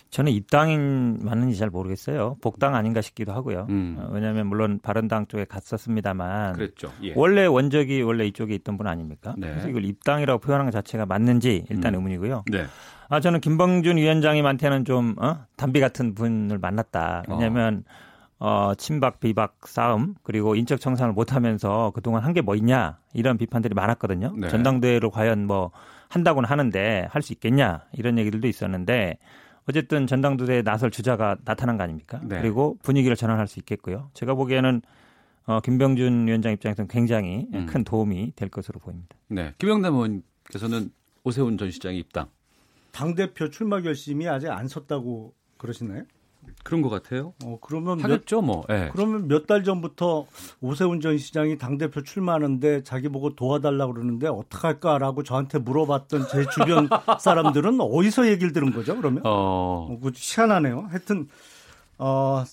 저는 0.10 0.32
입당인 0.32 1.20
맞는지 1.22 1.58
잘 1.58 1.70
모르겠어요. 1.70 2.38
복당 2.42 2.76
아닌가 2.76 3.02
싶기도 3.02 3.32
하고요. 3.34 3.68
음. 3.70 3.98
어, 4.00 4.10
왜냐하면 4.12 4.48
물론 4.48 4.80
바른당 4.82 5.28
쪽에 5.28 5.46
갔었습니다만 5.46 6.54
그랬죠. 6.54 6.92
예. 7.04 7.14
원래 7.16 7.46
원적이 7.46 8.02
원래 8.02 8.26
이쪽에 8.26 8.54
있던 8.56 8.78
분 8.78 8.88
아닙니까? 8.88 9.36
네. 9.38 9.50
그래서 9.50 9.70
이걸 9.70 9.86
입당이라고 9.86 10.40
표현하는 10.40 10.72
것 10.72 10.78
자체가 10.78 11.06
맞는지 11.06 11.66
일단 11.70 11.94
음. 11.94 12.00
의문이고요. 12.00 12.44
네. 12.52 12.66
아 13.10 13.20
저는 13.20 13.42
김범준 13.42 13.98
위원장님한테는 13.98 14.86
좀 14.86 15.16
어? 15.20 15.46
담비 15.56 15.80
같은 15.80 16.14
분을 16.16 16.58
만났다. 16.60 17.24
왜냐하면 17.28 17.84
어. 17.88 18.10
어, 18.42 18.74
친박 18.76 19.20
비박 19.20 19.58
싸움 19.68 20.16
그리고 20.24 20.56
인적 20.56 20.80
청산을 20.80 21.14
못하면서 21.14 21.92
그동안 21.94 22.24
한 22.24 22.34
게 22.34 22.42
뭐 22.42 22.56
있냐 22.56 22.98
이런 23.14 23.38
비판들이 23.38 23.74
많았거든요. 23.74 24.34
네. 24.38 24.48
전당대회를 24.48 25.10
과연 25.10 25.46
뭐 25.46 25.72
한다고는 26.10 26.50
하는데 26.50 27.08
할 27.12 27.22
수 27.22 27.34
있겠냐 27.34 27.86
이런 27.94 28.18
얘기들도 28.18 28.48
있었는데 28.48 29.18
어쨌든 29.68 30.08
전당대회에 30.08 30.64
나설 30.64 30.90
주자가 30.90 31.38
나타난 31.46 31.78
거 31.78 31.84
아닙니까? 31.84 32.20
네. 32.24 32.42
그리고 32.42 32.78
분위기를 32.82 33.16
전환할 33.16 33.48
수 33.48 33.60
있겠고요. 33.60 34.10
제가 34.16 34.34
보기에는 34.34 34.82
어, 35.46 35.60
김병준 35.62 36.28
위원장 36.28 36.52
입장에서는 36.54 36.88
굉장히 36.88 37.48
음. 37.54 37.66
큰 37.68 37.84
도움이 37.84 38.34
될 38.36 38.50
것으로 38.50 38.80
보입니다. 38.80 39.16
네. 39.28 39.54
김영남 39.60 39.94
의원께서는 39.96 40.92
오세훈 41.24 41.58
전 41.58 41.70
시장이 41.72 42.00
입당. 42.00 42.28
당 42.92 43.14
대표 43.14 43.50
출마 43.50 43.82
결심이 43.82 44.28
아직 44.28 44.50
안 44.50 44.68
섰다고 44.68 45.34
그러시나요? 45.58 46.04
그런 46.64 46.82
것 46.82 46.90
같아요. 46.90 47.34
어, 47.46 47.58
그러면 47.62 48.00
하겠죠, 48.02 48.42
몇, 48.42 48.46
뭐. 48.46 48.66
네. 48.70 48.90
그러면 48.94 49.28
몇 49.28 49.48
달 49.48 49.64
전부터 49.64 50.26
오세훈 50.62 51.02
전 51.02 51.18
시장이 51.18 51.58
당대표 51.58 52.04
출마하는데 52.04 52.84
자기 52.84 53.08
보고 53.10 53.36
도와달라고 53.36 53.94
그러는데 53.94 54.28
어떡할까라고 54.28 55.24
저한테 55.24 55.60
물어봤던 55.60 56.28
제 56.28 56.46
주변 56.50 56.88
사람들은 57.20 57.80
어디서 57.82 58.28
얘기를 58.28 58.52
들은 58.54 58.72
거죠, 58.74 58.96
그러면? 58.98 59.22
어. 59.26 59.88
어그 59.92 60.12
희한하네요. 60.16 60.88
하여튼, 60.90 61.28
어, 61.98 62.44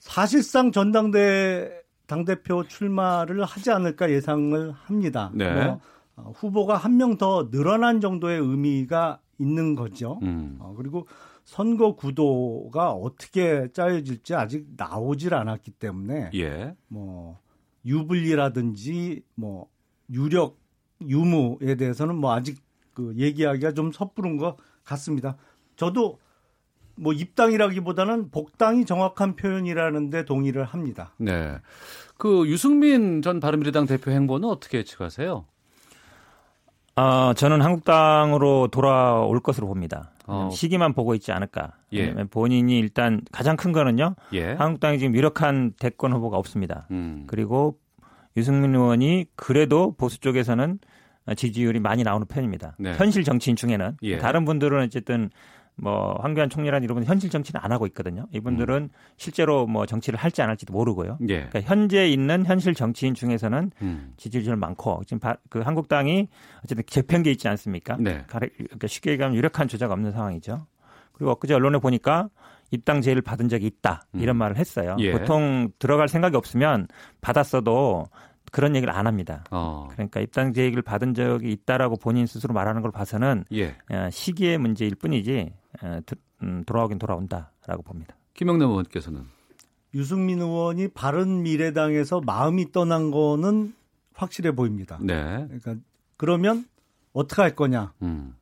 사실상 0.00 0.72
전당대 0.72 1.70
당대표 2.06 2.66
출마를 2.68 3.44
하지 3.44 3.70
않을까 3.70 4.10
예상을 4.10 4.72
합니다. 4.72 5.30
네. 5.34 5.64
뭐, 5.64 5.80
어, 6.16 6.32
후보가 6.36 6.76
한 6.76 6.96
명 6.96 7.16
더 7.18 7.50
늘어난 7.50 8.00
정도의 8.00 8.38
의미가 8.40 9.20
있는 9.38 9.74
거죠. 9.74 10.18
음. 10.22 10.56
어, 10.60 10.74
그리고 10.76 11.06
선거 11.46 11.94
구도가 11.94 12.90
어떻게 12.90 13.68
짜여질지 13.72 14.34
아직 14.34 14.66
나오질 14.76 15.32
않았기 15.32 15.70
때문에 15.70 16.30
예. 16.34 16.74
뭐 16.88 17.38
유불리라든지 17.86 19.22
뭐 19.36 19.68
유력 20.10 20.58
유무에 21.00 21.76
대해서는 21.76 22.16
뭐 22.16 22.34
아직 22.34 22.60
그 22.92 23.14
얘기하기가 23.16 23.74
좀 23.74 23.92
섣부른 23.92 24.38
것 24.38 24.56
같습니다. 24.82 25.36
저도 25.76 26.18
뭐 26.96 27.12
입당이라기보다는 27.12 28.30
복당이 28.30 28.84
정확한 28.84 29.36
표현이라는데 29.36 30.24
동의를 30.24 30.64
합니다. 30.64 31.14
네. 31.16 31.58
그 32.18 32.48
유승민 32.48 33.22
전 33.22 33.38
바른미래당 33.38 33.86
대표 33.86 34.10
행보는 34.10 34.48
어떻게 34.48 34.78
예측하세요? 34.78 35.44
어, 36.96 37.34
저는 37.34 37.60
한국당으로 37.60 38.68
돌아올 38.68 39.38
것으로 39.40 39.68
봅니다. 39.68 40.10
어. 40.26 40.50
시기만 40.52 40.92
보고 40.92 41.14
있지 41.14 41.32
않을까. 41.32 41.72
예. 41.92 42.12
본인이 42.30 42.78
일단 42.78 43.20
가장 43.32 43.56
큰 43.56 43.72
거는요. 43.72 44.16
예. 44.32 44.52
한국당이 44.52 44.98
지금 44.98 45.14
유력한 45.14 45.72
대권 45.78 46.12
후보가 46.12 46.36
없습니다. 46.36 46.86
음. 46.90 47.24
그리고 47.26 47.78
유승민 48.36 48.74
의원이 48.74 49.26
그래도 49.36 49.94
보수 49.96 50.20
쪽에서는 50.20 50.78
지지율이 51.36 51.80
많이 51.80 52.04
나오는 52.04 52.26
편입니다. 52.26 52.76
네. 52.78 52.94
현실 52.94 53.24
정치인 53.24 53.56
중에는 53.56 53.96
예. 54.02 54.18
다른 54.18 54.44
분들은 54.44 54.84
어쨌든 54.84 55.30
뭐 55.78 56.18
황교안 56.22 56.48
총리란 56.48 56.82
이런 56.82 56.94
분 56.96 57.04
현실 57.04 57.28
정치는 57.28 57.60
안 57.62 57.70
하고 57.70 57.86
있거든요. 57.88 58.26
이분들은 58.32 58.74
음. 58.74 58.88
실제로 59.16 59.66
뭐 59.66 59.84
정치를 59.84 60.18
할지 60.18 60.40
안 60.40 60.48
할지도 60.48 60.72
모르고요. 60.72 61.18
예. 61.28 61.46
그러니까 61.48 61.60
현재 61.60 62.08
있는 62.08 62.46
현실 62.46 62.74
정치인 62.74 63.14
중에서는 63.14 63.70
음. 63.82 64.12
지지율이 64.16 64.56
많고 64.56 65.02
지금 65.06 65.20
바, 65.20 65.36
그 65.50 65.60
한국당이 65.60 66.28
어쨌든 66.64 66.82
개편계 66.86 67.30
있지 67.32 67.48
않습니까? 67.48 67.96
네. 68.00 68.24
그러니까 68.26 68.86
쉽게 68.86 69.12
얘기하면 69.12 69.36
유력한 69.36 69.68
조작 69.68 69.90
없는 69.90 70.12
상황이죠. 70.12 70.66
그리고 71.12 71.32
엊그제 71.32 71.54
언론에 71.54 71.78
보니까 71.78 72.28
입당 72.70 73.00
제의를 73.00 73.22
받은 73.22 73.48
적이 73.48 73.66
있다 73.66 74.06
이런 74.14 74.36
음. 74.36 74.38
말을 74.38 74.56
했어요. 74.56 74.96
예. 74.98 75.12
보통 75.12 75.70
들어갈 75.78 76.08
생각이 76.08 76.36
없으면 76.36 76.88
받았어도 77.20 78.06
그런 78.52 78.74
얘기를 78.76 78.94
안 78.94 79.06
합니다. 79.06 79.44
어. 79.50 79.88
그러니까 79.90 80.20
입당 80.20 80.52
제의를 80.52 80.82
받은 80.82 81.14
적이 81.14 81.52
있다라고 81.52 81.96
본인 81.96 82.26
스스로 82.26 82.54
말하는 82.54 82.80
걸 82.82 82.90
봐서는 82.90 83.44
예. 83.52 83.74
어, 83.90 84.08
시기의 84.10 84.58
문제일 84.58 84.94
뿐이지 84.94 85.52
돌아오긴 86.66 86.98
돌아온다라고 86.98 87.82
봅니다. 87.82 88.16
김영남 88.34 88.70
의원께서는 88.70 89.24
유승민 89.94 90.40
의원이 90.40 90.88
바른 90.88 91.42
미래당에서 91.42 92.20
마음이 92.20 92.72
떠난 92.72 93.10
거는 93.10 93.74
확실해 94.12 94.54
보입니다. 94.54 94.98
네. 95.00 95.46
그러니까 95.46 95.76
그러면 96.16 96.66
어떻게 97.12 97.42
할 97.42 97.54
거냐? 97.54 97.92
음. 98.02 98.34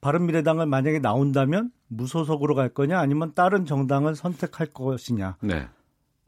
바른 0.00 0.26
미래당을 0.26 0.66
만약에 0.66 0.98
나온다면 0.98 1.70
무소속으로 1.88 2.54
갈 2.54 2.68
거냐 2.68 2.98
아니면 2.98 3.32
다른 3.34 3.66
정당을 3.66 4.16
선택할 4.16 4.68
것이냐. 4.68 5.36
네. 5.42 5.68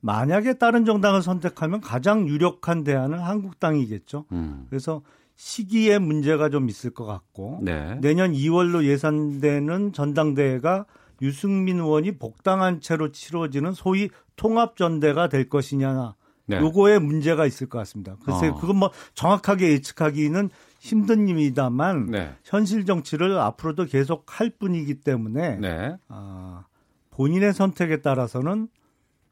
만약에 0.00 0.54
다른 0.54 0.84
정당을 0.84 1.22
선택하면 1.22 1.80
가장 1.80 2.28
유력한 2.28 2.84
대안은 2.84 3.18
한국당이겠죠. 3.18 4.26
음. 4.32 4.66
그래서 4.68 5.02
시기에 5.36 5.98
문제가 5.98 6.48
좀 6.48 6.68
있을 6.68 6.90
것 6.90 7.04
같고 7.04 7.60
네. 7.62 7.98
내년 8.00 8.32
2월로 8.32 8.84
예산되는 8.84 9.92
전당대회가 9.92 10.86
유승민 11.22 11.78
의원이 11.78 12.18
복당한 12.18 12.80
채로 12.80 13.12
치러지는 13.12 13.72
소위 13.72 14.08
통합전대가 14.36 15.28
될 15.28 15.48
것이냐 15.48 16.14
네. 16.46 16.58
요거에 16.58 16.98
문제가 16.98 17.44
있을 17.44 17.68
것 17.68 17.78
같습니다. 17.78 18.16
글쎄 18.24 18.48
어. 18.48 18.54
그건 18.54 18.76
뭐 18.76 18.90
정확하게 19.14 19.72
예측하기는 19.72 20.50
힘든 20.78 21.28
일이다만 21.28 22.06
네. 22.06 22.34
현실 22.44 22.86
정치를 22.86 23.36
앞으로도 23.38 23.86
계속 23.86 24.24
할 24.28 24.50
뿐이기 24.50 25.00
때문에 25.00 25.56
네. 25.56 25.96
아, 26.08 26.64
본인의 27.10 27.52
선택에 27.52 28.00
따라서는 28.00 28.68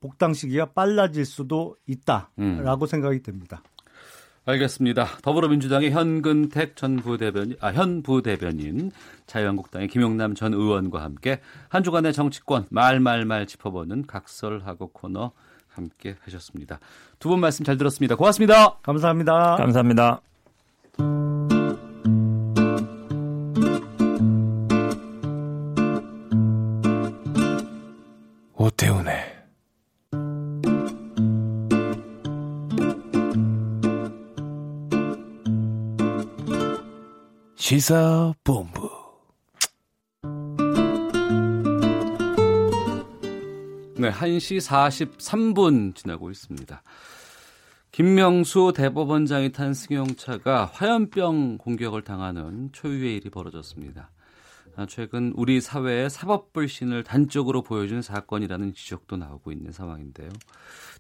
복당 0.01 0.35
시기가 0.35 0.73
빨라질 0.73 1.25
수도 1.25 1.77
있다라고 1.87 2.85
음. 2.85 2.87
생각이 2.87 3.23
듭니다. 3.23 3.63
알겠습니다. 4.47 5.07
더불어민주당의 5.23 5.91
현근택 5.91 6.77
전 6.77 6.97
부대변인, 6.97 7.57
아, 7.61 7.73
현 7.73 8.03
부대변인, 8.03 8.91
자유한국당의 9.27 9.89
김용남 9.89 10.35
전 10.35 10.53
의원과 10.53 11.03
함께 11.03 11.41
한 11.69 11.83
주간의 11.83 12.13
정치권 12.13 12.67
말말말 12.69 13.47
짚어보는 13.47 14.07
각설하고 14.07 14.89
코너 14.89 15.33
함께 15.69 16.17
하셨습니다. 16.25 16.79
두 17.19 17.31
분 17.31 17.41
말씀 17.41 17.65
잘 17.65 17.77
들었습니다. 17.79 18.17
고맙습니다. 18.17 18.77
감사합니다. 18.83 19.57
감사합니다. 19.57 20.21
오태훈의 28.57 29.34
시사본부. 37.67 38.91
네, 43.97 44.11
1시 44.11 44.61
43분 44.61 45.95
지나고 45.95 46.31
있습니다. 46.31 46.83
김명수 47.91 48.75
대법원장이 48.77 49.53
탄 49.53 49.73
승용차가 49.73 50.67
화염병 50.75 51.57
공격을 51.57 52.03
당하는 52.03 52.69
초유의 52.73 53.17
일이 53.17 53.31
벌어졌습니다. 53.31 54.11
아, 54.77 54.87
최근 54.87 55.33
우리 55.37 55.61
사회의 55.61 56.11
사법 56.11 56.53
불신을 56.53 57.05
단적으로 57.05 57.63
보여준 57.63 58.03
사건이라는 58.03 58.75
지적도 58.75 59.17
나오고 59.17 59.53
있는 59.53 59.71
상황인데요. 59.71 60.31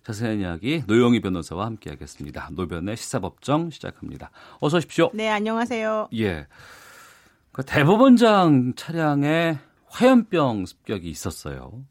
자세한 0.04 0.40
이야기 0.40 0.84
노영희 0.86 1.20
변호사와 1.20 1.66
함께하겠습니다. 1.66 2.50
노변의 2.52 2.96
시사법정 2.96 3.70
시작합니다. 3.70 4.30
어서 4.60 4.76
오십시오. 4.76 5.10
네, 5.12 5.28
안녕하세요. 5.28 6.08
예. 6.14 6.46
그 7.50 7.64
대법원장 7.64 8.74
차량에 8.76 9.58
화염병 9.86 10.66
습격이 10.66 11.08
있었어요. 11.08 11.84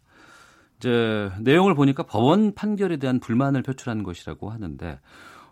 이제 0.77 1.31
내용을 1.41 1.75
보니까 1.75 2.03
법원 2.03 2.53
판결에 2.53 2.97
대한 2.97 3.19
불만을 3.19 3.61
표출한 3.61 4.03
것이라고 4.03 4.49
하는데 4.49 4.99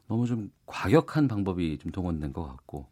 너무 0.08 0.28
좀 0.28 0.52
과격한 0.66 1.28
방법이 1.28 1.78
좀 1.78 1.92
동원된 1.92 2.34
것 2.34 2.46
같고 2.46 2.91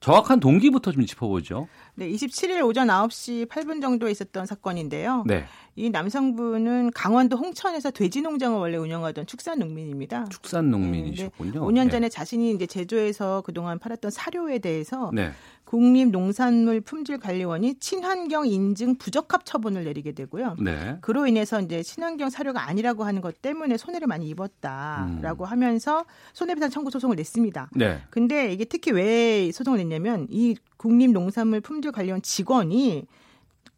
정확한 0.00 0.40
동기부터 0.40 0.92
좀 0.92 1.04
짚어보죠. 1.04 1.68
네, 1.94 2.08
27일 2.08 2.64
오전 2.64 2.88
9시 2.88 3.48
8분 3.48 3.80
정도에 3.80 4.10
있었던 4.10 4.46
사건인데요. 4.46 5.24
네. 5.26 5.44
이 5.74 5.90
남성분은 5.90 6.92
강원도 6.92 7.36
홍천에서 7.36 7.90
돼지 7.90 8.20
농장을 8.20 8.58
원래 8.58 8.76
운영하던 8.76 9.26
축산 9.26 9.58
농민입니다. 9.58 10.26
축산 10.26 10.70
농민이셨군요. 10.70 11.52
네, 11.52 11.58
5년 11.58 11.90
전에 11.90 12.06
네. 12.06 12.08
자신이 12.08 12.52
이제 12.52 12.66
제조에서 12.66 13.42
그동안 13.44 13.78
팔았던 13.78 14.10
사료에 14.10 14.58
대해서 14.58 15.10
네. 15.12 15.32
국립농산물 15.68 16.80
품질관리원이 16.80 17.74
친환경 17.74 18.46
인증 18.46 18.96
부적합 18.96 19.44
처분을 19.44 19.84
내리게 19.84 20.12
되고요. 20.12 20.56
네. 20.60 20.96
그로 21.02 21.26
인해서 21.26 21.60
이제 21.60 21.82
친환경 21.82 22.30
사료가 22.30 22.66
아니라고 22.66 23.04
하는 23.04 23.20
것 23.20 23.42
때문에 23.42 23.76
손해를 23.76 24.06
많이 24.06 24.26
입었다라고 24.30 25.44
음. 25.44 25.50
하면서 25.50 26.06
손해배상 26.32 26.70
청구 26.70 26.90
소송을 26.90 27.16
냈습니다. 27.16 27.68
네. 27.74 28.00
근데 28.08 28.50
이게 28.50 28.64
특히 28.64 28.92
왜 28.92 29.52
소송을 29.52 29.78
냈냐면 29.80 30.26
이 30.30 30.56
국립농산물 30.78 31.60
품질관리원 31.60 32.22
직원이 32.22 33.06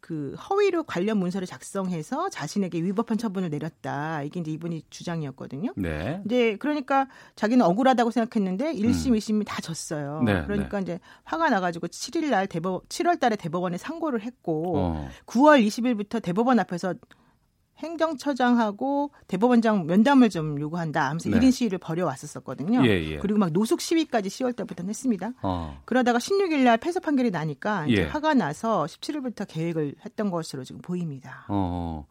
그 0.01 0.33
허위로 0.33 0.83
관련 0.83 1.17
문서를 1.17 1.47
작성해서 1.47 2.29
자신에게 2.29 2.81
위법한 2.81 3.19
처분을 3.19 3.49
내렸다. 3.51 4.23
이게 4.23 4.39
이제 4.39 4.51
이분이 4.51 4.83
주장이었거든요. 4.89 5.73
네. 5.77 6.21
이제 6.25 6.57
그러니까 6.57 7.07
자기는 7.35 7.63
억울하다고 7.63 8.09
생각했는데 8.09 8.73
1심, 8.73 9.11
음. 9.11 9.13
2심이 9.13 9.45
다 9.45 9.61
졌어요. 9.61 10.23
네, 10.25 10.43
그러니까 10.43 10.79
네. 10.79 10.81
이제 10.81 10.99
화가 11.23 11.49
나가지고 11.49 11.87
7일 11.87 12.31
날 12.31 12.47
대법 12.47 12.89
7월 12.89 13.19
달에 13.19 13.35
대법원에 13.35 13.77
상고를 13.77 14.21
했고 14.21 14.73
어. 14.75 15.09
9월 15.27 15.65
20일부터 15.65 16.21
대법원 16.21 16.59
앞에서 16.59 16.95
행정처장하고 17.81 19.11
대법원장 19.27 19.85
면담을 19.85 20.29
좀 20.29 20.59
요구한다 20.59 21.05
하면서 21.05 21.29
네. 21.29 21.39
1인 21.39 21.51
시위를 21.51 21.77
벌여왔었거든요. 21.79 22.85
예, 22.85 22.89
예. 23.11 23.17
그리고 23.17 23.39
막 23.39 23.51
노숙 23.51 23.81
시위까지 23.81 24.29
10월 24.29 24.55
달부터 24.55 24.83
했습니다. 24.83 25.31
어. 25.41 25.81
그러다가 25.85 26.19
16일 26.19 26.63
날 26.63 26.77
패소 26.77 26.99
판결이 26.99 27.31
나니까 27.31 27.87
이제 27.87 28.01
예. 28.03 28.05
화가 28.05 28.33
나서 28.33 28.85
17일부터 28.85 29.45
계획을 29.47 29.95
했던 30.05 30.29
것으로 30.29 30.63
지금 30.63 30.81
보입니다. 30.81 31.45
어. 31.49 32.05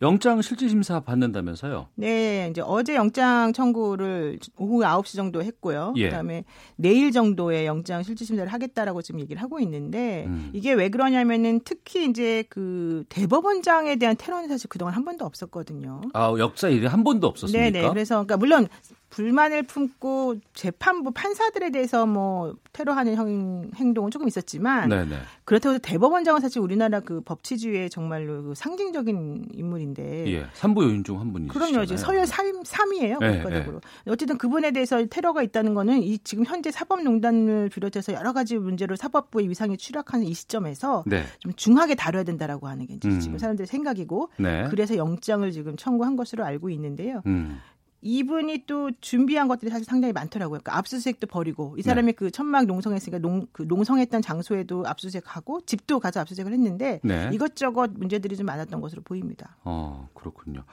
영장 0.00 0.40
실질 0.42 0.68
심사 0.68 1.00
받는다면서요? 1.00 1.88
네, 1.96 2.48
이제 2.50 2.60
어제 2.64 2.94
영장 2.94 3.52
청구를 3.52 4.38
오후 4.56 4.80
9시 4.80 5.16
정도 5.16 5.42
했고요. 5.42 5.92
예. 5.96 6.06
그다음에 6.06 6.44
내일 6.76 7.10
정도에 7.10 7.66
영장 7.66 8.02
실질 8.04 8.26
심사를 8.26 8.50
하겠다라고 8.50 9.02
지금 9.02 9.20
얘기를 9.20 9.42
하고 9.42 9.58
있는데 9.58 10.26
음. 10.28 10.50
이게 10.52 10.72
왜 10.72 10.88
그러냐면은 10.88 11.60
특히 11.64 12.08
이제 12.08 12.44
그 12.48 13.04
대법원장에 13.08 13.96
대한 13.96 14.16
테러는 14.16 14.48
사실 14.48 14.68
그동안 14.68 14.94
한 14.94 15.04
번도 15.04 15.24
없었거든요. 15.24 16.00
아, 16.14 16.32
역사 16.38 16.68
일이 16.68 16.86
한 16.86 17.02
번도 17.02 17.26
없었습니까? 17.26 17.70
네, 17.70 17.70
네. 17.70 17.88
그래서 17.88 18.24
그러니까 18.24 18.36
물론 18.36 18.68
불만을 19.10 19.62
품고 19.62 20.36
재판부 20.54 21.12
판사들에 21.12 21.70
대해서 21.70 22.06
뭐 22.06 22.54
테러하는 22.72 23.14
형, 23.16 23.70
행동은 23.74 24.10
조금 24.10 24.28
있었지만 24.28 24.90
네네. 24.90 25.16
그렇다고 25.44 25.74
해서 25.74 25.80
대법원장은 25.82 26.40
사실 26.40 26.60
우리나라 26.60 27.00
그 27.00 27.20
법치주의의 27.22 27.90
정말로 27.90 28.42
그 28.42 28.54
상징적인 28.54 29.48
인물인 29.54 29.87
데 29.94 30.26
예, 30.32 30.46
3부 30.54 30.82
요인 30.84 31.04
중 31.04 31.18
한 31.18 31.32
분이시죠. 31.32 31.58
그럼요. 31.58 31.82
이제 31.82 31.96
서열 31.96 32.26
3, 32.26 32.62
3위예요. 32.62 33.18
네, 33.20 33.42
국가적으로. 33.42 33.80
네. 34.04 34.12
어쨌든 34.12 34.38
그분에 34.38 34.70
대해서 34.70 35.04
테러가 35.06 35.42
있다는 35.42 35.74
거는 35.74 36.02
이 36.02 36.18
지금 36.18 36.44
현재 36.44 36.70
사법농단을 36.70 37.68
비롯해서 37.70 38.12
여러 38.12 38.32
가지 38.32 38.56
문제로 38.56 38.96
사법부의 38.96 39.48
위상이 39.48 39.76
추락하는 39.76 40.26
이 40.26 40.34
시점에서 40.34 41.04
네. 41.06 41.24
좀 41.40 41.52
중하게 41.54 41.94
다뤄야 41.94 42.24
된다라고 42.24 42.68
하는 42.68 42.86
게 42.86 42.94
이제 42.94 43.08
음. 43.08 43.20
지금 43.20 43.38
사람들의 43.38 43.66
생각이고 43.66 44.30
네. 44.38 44.66
그래서 44.70 44.96
영장을 44.96 45.50
지금 45.52 45.76
청구한 45.76 46.16
것으로 46.16 46.44
알고 46.44 46.70
있는데요. 46.70 47.22
음. 47.26 47.58
이분이 48.00 48.64
또 48.66 48.90
준비한 49.00 49.48
것들이 49.48 49.70
사실 49.70 49.84
상당히 49.84 50.12
많더라고요. 50.12 50.60
그러니까 50.60 50.78
압수수색도 50.78 51.26
버리고 51.26 51.74
이 51.78 51.82
사람이 51.82 52.06
네. 52.06 52.12
그 52.12 52.30
천막 52.30 52.66
농성했으니까 52.66 53.18
농, 53.18 53.46
그 53.52 53.62
농성했던 53.62 54.22
장소에도 54.22 54.84
압수수색하고 54.86 55.62
집도 55.66 55.98
가서 55.98 56.20
압수수색을 56.20 56.52
했는데 56.52 57.00
네. 57.02 57.30
이것저것 57.32 57.90
문제들이 57.94 58.36
좀 58.36 58.46
많았던 58.46 58.80
것으로 58.80 59.02
보입니다. 59.02 59.56
어 59.64 60.08
그렇군요. 60.14 60.64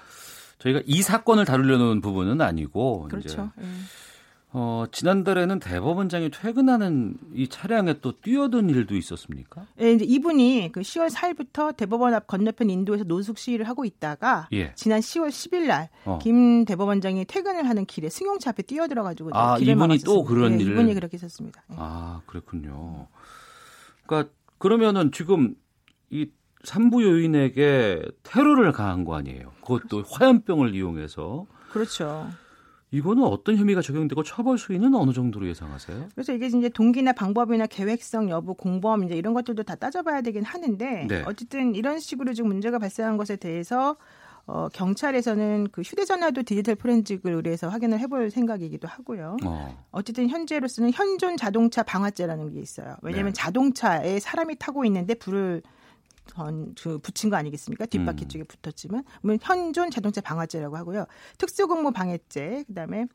저희가 0.60 0.82
이 0.86 1.02
사건을 1.02 1.46
다루려는 1.46 2.02
부분은 2.02 2.42
아니고 2.42 3.08
그렇죠. 3.10 3.52
이제 3.58 3.66
어, 4.58 4.86
지난달에는 4.90 5.60
대법원장이 5.60 6.32
퇴근하는 6.32 7.18
이 7.34 7.50
차량에 7.50 7.96
또 8.00 8.14
뛰어든 8.22 8.70
일도 8.70 8.96
있었습니까? 8.96 9.68
네, 9.76 9.92
이제 9.92 10.06
이분이 10.06 10.70
그 10.72 10.80
10월 10.80 11.12
4일부터 11.12 11.76
대법원 11.76 12.14
앞 12.14 12.26
건너편 12.26 12.70
인도에서 12.70 13.04
노숙 13.04 13.38
시위를 13.38 13.68
하고 13.68 13.84
있다가 13.84 14.48
예. 14.54 14.72
지난 14.76 15.02
10월 15.02 15.28
10일 15.28 15.68
날김 16.06 16.62
어. 16.62 16.66
대법원장이 16.66 17.26
퇴근을 17.26 17.68
하는 17.68 17.86
길에 17.86 18.08
승용차 18.08 18.52
앞에 18.52 18.64
뛰어들어 18.64 19.04
가지고 19.04 19.32
아, 19.34 19.58
이분이 19.58 19.76
막았었습니다. 19.76 20.06
또 20.06 20.24
그런 20.24 20.56
네, 20.56 20.64
일을 20.64 20.72
이분이 20.72 20.94
그렇게 20.94 21.16
했었습니다. 21.16 21.62
네. 21.68 21.76
아, 21.78 22.22
그렇군요. 22.26 23.08
그러니까 24.06 24.32
그러면은 24.58 25.12
지금 25.12 25.56
이 26.10 26.30
삼부 26.64 27.04
요인에게 27.04 28.04
테러를 28.24 28.72
가한 28.72 29.04
거 29.04 29.16
아니에요? 29.18 29.52
그것도 29.60 30.04
화염병을 30.10 30.76
이용해서. 30.76 31.46
그렇죠. 31.74 32.30
이거는 32.92 33.24
어떤 33.24 33.58
혐의가 33.58 33.82
적용되고 33.82 34.24
처벌 34.24 34.58
수위는 34.58 34.94
어느 34.96 35.12
정도로 35.12 35.48
예상하세요? 35.48 36.10
그래서 36.14 36.34
이게 36.34 36.48
이제 36.48 36.70
동기나 36.70 37.14
방법이나 37.14 37.66
계획성 37.66 38.30
여부, 38.30 38.54
공범 38.54 39.04
이제 39.04 39.16
이런 39.16 39.34
것들도 39.34 39.64
다 39.64 39.76
따져봐야 39.76 40.22
되긴 40.22 40.44
하는데 40.44 41.08
네. 41.08 41.24
어쨌든 41.26 41.76
이런 41.76 42.00
식으로 42.00 42.34
지금 42.34 42.50
문제가 42.50 42.80
발생한 42.80 43.18
것에 43.18 43.36
대해서 43.36 43.98
어, 44.48 44.70
경찰에서는 44.72 45.70
그 45.72 45.82
휴대전화도 45.82 46.44
디지털 46.44 46.76
포렌직을 46.76 47.34
의뢰해서 47.34 47.68
확인을 47.68 48.00
해볼 48.00 48.30
생각이기도 48.30 48.88
하고요. 48.88 49.38
어. 49.44 49.86
어쨌든 49.92 50.30
현재로서는 50.30 50.92
현존 50.94 51.36
자동차 51.36 51.82
방화죄라는 51.82 52.54
게 52.54 52.60
있어요. 52.60 52.96
왜냐하면 53.02 53.34
네. 53.34 53.42
자동차에 53.42 54.20
사람이 54.20 54.58
타고 54.60 54.86
있는데 54.86 55.16
불을 55.16 55.64
전, 55.64 55.72
그 56.82 56.98
붙인 57.00 57.30
거 57.30 57.36
아니겠습니까? 57.38 57.86
뒷바퀴 57.86 58.26
음. 58.26 58.28
쪽에 58.28 58.44
붙었지만 58.44 59.04
현존 59.42 59.90
자동차 59.92 60.22
방화죄라고 60.22 60.78
하고요. 60.78 61.06
특수공무 61.38 61.92
방해죄, 61.92 62.66
그다음에 62.68 63.06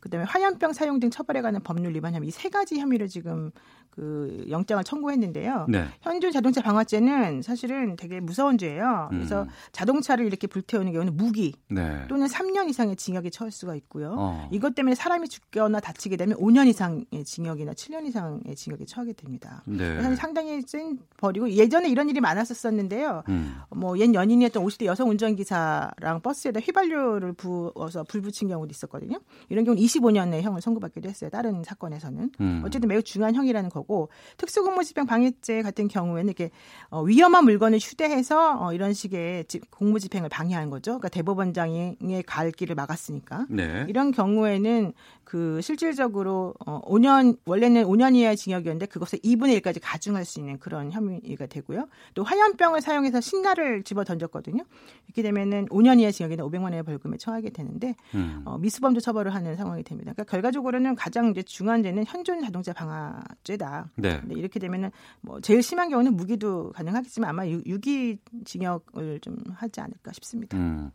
그다음에 0.00 0.24
화염병 0.26 0.72
사용 0.72 1.00
등 1.00 1.10
처벌에 1.10 1.40
관한 1.42 1.62
법률 1.62 1.94
위반 1.94 2.14
혐의 2.14 2.28
이 2.28 2.32
세 2.32 2.48
가지 2.48 2.78
혐의를 2.78 3.08
지금 3.08 3.50
그 3.96 4.44
영장을 4.50 4.84
청구했는데요. 4.84 5.66
네. 5.70 5.86
현존 6.02 6.30
자동차 6.30 6.60
방화죄는 6.60 7.40
사실은 7.40 7.96
되게 7.96 8.20
무서운 8.20 8.58
죄예요. 8.58 9.08
그래서 9.10 9.44
음. 9.44 9.48
자동차를 9.72 10.26
이렇게 10.26 10.46
불태우는 10.46 10.92
경우는 10.92 11.16
무기 11.16 11.54
네. 11.70 12.04
또는 12.06 12.26
3년 12.26 12.68
이상의 12.68 12.96
징역에 12.96 13.30
처할 13.30 13.50
수가 13.50 13.74
있고요. 13.76 14.14
어. 14.18 14.48
이것 14.52 14.74
때문에 14.74 14.94
사람이 14.94 15.28
죽거나 15.28 15.80
다치게 15.80 16.18
되면 16.18 16.36
5년 16.36 16.68
이상의 16.68 17.06
징역이나 17.24 17.72
7년 17.72 18.06
이상의 18.06 18.54
징역에 18.54 18.84
처하게 18.84 19.14
됩니다. 19.14 19.62
네. 19.64 19.96
그래서 19.96 20.14
상당히 20.14 20.60
센 20.66 20.98
벌이고 21.16 21.50
예전에 21.52 21.88
이런 21.88 22.10
일이 22.10 22.20
많았었었는데요. 22.20 23.22
음. 23.30 23.56
뭐옛 23.70 24.12
연인이었던 24.12 24.62
50대 24.62 24.84
여성 24.84 25.08
운전기사랑 25.08 26.20
버스에다 26.22 26.60
휘발유를 26.60 27.32
부어서 27.32 28.04
불 28.04 28.20
붙인 28.20 28.48
경우도 28.48 28.70
있었거든요. 28.72 29.20
이런 29.48 29.64
경우는 29.64 29.82
25년의 29.82 30.42
형을 30.42 30.60
선고받기도 30.60 31.08
했어요. 31.08 31.30
다른 31.30 31.64
사건에서는. 31.64 32.30
음. 32.42 32.62
어쨌든 32.66 32.88
매우 32.88 33.02
중요한 33.02 33.34
형이라는 33.34 33.70
거고 33.70 33.85
거고 33.86 34.08
특수공무집행 34.36 35.06
방해죄 35.06 35.62
같은 35.62 35.88
경우에는 35.88 36.28
이렇게 36.28 36.50
어, 36.90 37.02
위험한 37.02 37.44
물건을 37.44 37.78
휴대해서 37.78 38.58
어, 38.60 38.72
이런 38.72 38.92
식의 38.92 39.46
집, 39.46 39.70
공무집행을 39.70 40.28
방해한 40.28 40.68
거죠. 40.70 40.92
그러니까 40.92 41.08
대법원장의 41.08 41.96
갈 42.26 42.50
길을 42.50 42.74
막았으니까 42.74 43.46
네. 43.48 43.86
이런 43.88 44.10
경우에는 44.10 44.92
그 45.26 45.60
실질적으로 45.60 46.54
어 46.64 46.80
5년 46.82 47.36
원래는 47.46 47.82
5년 47.82 48.14
이하의 48.14 48.36
징역이었는데 48.36 48.86
그것을 48.86 49.18
2분의 49.18 49.60
1까지 49.60 49.80
가중할 49.82 50.24
수 50.24 50.38
있는 50.38 50.56
그런 50.60 50.92
혐의가 50.92 51.46
되고요. 51.46 51.88
또 52.14 52.22
화염병을 52.22 52.80
사용해서 52.80 53.20
신나를 53.20 53.82
집어 53.82 54.04
던졌거든요. 54.04 54.62
이렇게 55.08 55.22
되면은 55.22 55.66
5년 55.66 55.98
이하 55.98 56.12
징역이나 56.12 56.44
500만 56.44 56.62
원의 56.62 56.84
벌금에 56.84 57.16
처하게 57.16 57.50
되는데 57.50 57.96
음. 58.14 58.42
어, 58.44 58.56
미수범도 58.58 59.00
처벌을 59.00 59.34
하는 59.34 59.56
상황이 59.56 59.82
됩니다. 59.82 60.12
그러니까 60.12 60.30
결과적으로는 60.30 60.94
가장 60.94 61.30
이제 61.32 61.42
중요한 61.42 61.82
죄는 61.82 62.04
현존 62.06 62.40
자동차 62.40 62.72
방화죄다. 62.72 63.90
네. 63.96 64.20
이렇게 64.30 64.60
되면은 64.60 64.92
뭐 65.22 65.40
제일 65.40 65.60
심한 65.60 65.88
경우는 65.88 66.14
무기도 66.14 66.70
가능하겠지만 66.70 67.28
아마 67.28 67.48
유기 67.48 68.18
징역을 68.44 69.18
좀 69.22 69.38
하지 69.56 69.80
않을까 69.80 70.12
싶습니다. 70.12 70.56
음. 70.56 70.92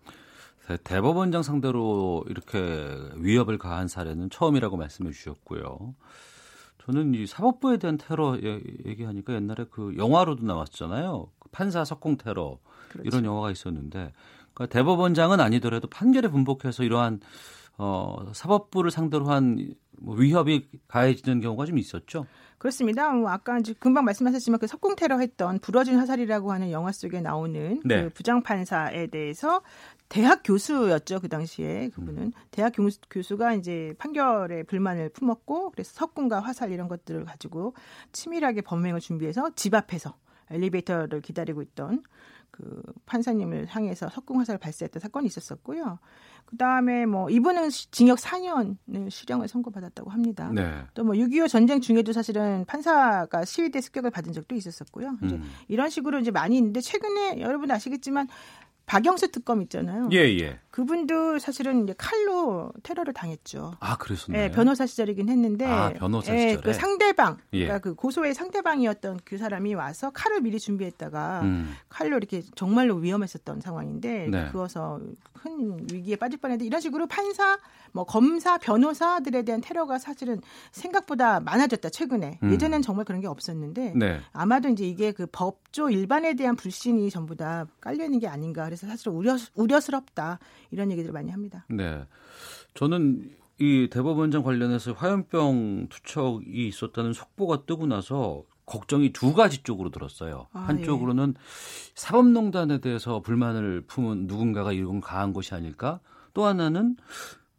대법원장 0.84 1.44
상대로 1.44 2.24
이렇게 2.28 2.60
위협을 3.16 3.58
가한 3.58 3.88
사례는 3.88 4.30
처음이라고 4.30 4.78
말씀해 4.78 5.12
주셨고요. 5.12 5.96
저는 6.86 7.14
이 7.14 7.28
사법부에 7.28 7.78
대한 7.78 7.98
테러 7.98 8.38
얘기하니까 8.86 9.34
옛날에 9.34 9.66
그 9.70 9.96
영화로도 9.98 10.46
나왔잖아요. 10.46 11.28
그 11.40 11.50
판사 11.50 11.86
석공 11.86 12.18
테러 12.18 12.60
그렇죠. 12.90 13.08
이런 13.08 13.26
영화가 13.26 13.52
있었는데 13.52 14.14
그러니까 14.54 14.66
대법원장은 14.68 15.40
아니더라도 15.40 15.88
판결에 15.88 16.30
분복해서 16.30 16.84
이러한 16.84 17.20
어, 17.78 18.32
사법부를 18.34 18.92
상대로 18.92 19.26
한뭐 19.26 20.16
위협이 20.18 20.70
가해지는 20.88 21.42
경우가 21.42 21.66
좀 21.66 21.78
있었죠. 21.78 22.26
그렇습니다. 22.58 23.12
뭐 23.12 23.32
아까 23.32 23.58
이제 23.58 23.74
금방 23.80 24.06
말씀하셨지만 24.06 24.60
그 24.60 24.68
석공 24.68 24.96
테러 24.96 25.18
했던 25.18 25.58
부러진 25.60 25.98
화살이라고 25.98 26.52
하는 26.52 26.70
영화 26.70 26.92
속에 26.92 27.22
나오는 27.22 27.82
네. 27.84 28.04
그 28.04 28.10
부장 28.10 28.44
판사에 28.44 29.08
대해서 29.08 29.62
대학 30.12 30.42
교수였죠 30.44 31.22
그 31.22 31.30
당시에 31.30 31.88
그분은 31.90 32.24
음. 32.24 32.32
대학 32.52 32.74
교수 33.10 33.38
가 33.38 33.54
이제 33.54 33.96
판결에 33.98 34.64
불만을 34.64 35.08
품었고 35.10 35.72
그래서 35.72 35.92
석궁과 35.94 36.42
화살 36.42 36.74
이런 36.74 36.90
것들을 36.90 37.24
가지고 37.24 37.74
치밀하게 38.12 38.60
범행을 38.62 39.00
준비해서 39.00 39.52
집 39.56 39.74
앞에서 39.74 40.18
엘리베이터를 40.50 41.22
기다리고 41.22 41.62
있던 41.62 42.04
그 42.52 42.84
판사님을 43.06 43.68
향해서 43.70 44.10
석궁 44.10 44.38
화살을 44.42 44.60
발사했던 44.60 45.00
사건이 45.00 45.28
있었었고요. 45.28 46.00
그 46.46 46.58
다음에 46.58 47.06
뭐 47.06 47.30
이분은 47.30 47.70
징역 47.70 48.18
4년을 48.18 49.10
실형을 49.10 49.48
선고받았다고 49.48 50.10
합니다. 50.10 50.52
네. 50.54 50.84
또뭐 50.94 51.14
6.25 51.14 51.48
전쟁 51.48 51.80
중에도 51.80 52.12
사실은 52.12 52.66
판사가 52.66 53.46
시위대 53.46 53.80
습격을 53.80 54.12
받은 54.12 54.34
적도 54.34 54.56
있었었고요. 54.56 55.18
이제 55.24 55.36
음. 55.36 55.44
이런 55.70 55.90
식으로 55.90 56.20
이제 56.20 56.32
많이 56.32 56.58
있는데 56.58 56.82
최근에 56.82 57.40
여러분 57.40 57.72
아시겠지만 57.72 58.28
박영수 58.86 59.32
특검 59.32 59.62
있잖아요. 59.62 60.10
예, 60.12 60.18
예. 60.18 60.60
그분도 60.72 61.38
사실은 61.40 61.84
이제 61.84 61.94
칼로 61.98 62.72
테러를 62.84 63.14
당했죠. 63.14 63.74
아, 63.82 63.98
그랬었나요? 63.98 64.44
예, 64.44 64.52
변호사 64.52 64.86
시절이긴 64.86 65.28
했는데. 65.28 65.66
아, 65.66 65.92
변호사 65.94 66.34
예, 66.34 66.56
그 66.56 66.74
상대방, 66.74 67.38
예. 67.52 67.66
그러니까 67.66 67.80
그 67.80 67.94
고소의 67.94 68.34
상대방이었던 68.34 69.20
그 69.26 69.38
사람이 69.38 69.74
와서 69.76 70.12
칼을 70.12 70.40
미리 70.40 70.60
준비했다가 70.60 71.42
음. 71.42 71.76
칼로 71.90 72.16
이렇게 72.16 72.42
정말로 72.56 72.96
위험했었던 72.96 73.60
상황인데 73.60 74.28
네. 74.30 74.50
그어서 74.54 75.02
큰 75.34 75.86
위기에 75.92 76.16
빠질 76.16 76.40
뻔했는데 76.40 76.66
이런 76.66 76.80
식으로 76.80 77.08
판사, 77.08 77.60
뭐 77.92 78.06
검사, 78.06 78.58
변호사들에 78.58 79.42
대한 79.42 79.60
테러가 79.60 79.98
사실은 79.98 80.42
생각보다 80.72 81.40
많아졌다 81.42 81.90
최근에. 81.90 82.40
음. 82.44 82.54
예전엔 82.54 82.82
정말 82.82 83.04
그런 83.06 83.20
게 83.20 83.28
없었는데 83.28 83.94
네. 83.96 84.22
아마도 84.32 84.70
이제 84.70 84.86
이게 84.86 85.12
그 85.12 85.28
법조 85.30 85.90
일반에 85.90 86.36
대한 86.36 86.56
불신이 86.56 87.10
전부 87.10 87.36
다 87.36 87.66
깔려 87.82 88.06
있는 88.06 88.20
게 88.20 88.28
아닌가. 88.28 88.64
그래서 88.66 88.88
사실 88.88 89.10
우려 89.10 89.36
우려스럽다 89.56 90.40
이런 90.72 90.92
얘기들을 90.92 91.14
많이 91.14 91.32
합니다. 91.32 91.66
네, 91.70 92.06
저는 92.74 93.30
이 93.60 93.90
대법원장 93.92 94.44
관련해서 94.44 94.94
화염병 94.94 95.88
투척이 95.90 96.68
있었다는 96.68 97.14
속보가 97.14 97.66
뜨고 97.66 97.86
나서 97.86 98.44
걱정이 98.66 99.12
두 99.12 99.34
가지 99.34 99.64
쪽으로 99.64 99.92
들었어요. 99.92 100.48
아, 100.54 100.60
한쪽으로는 100.60 101.36
예. 101.38 101.42
사법농단에 101.96 102.80
대해서 102.80 103.22
불만을 103.22 103.82
품은 103.86 104.28
누군가가 104.28 104.72
이건 104.72 105.02
가한 105.02 105.34
것이 105.34 105.54
아닐까? 105.54 106.00
또 106.34 106.46
하나는 106.46 106.96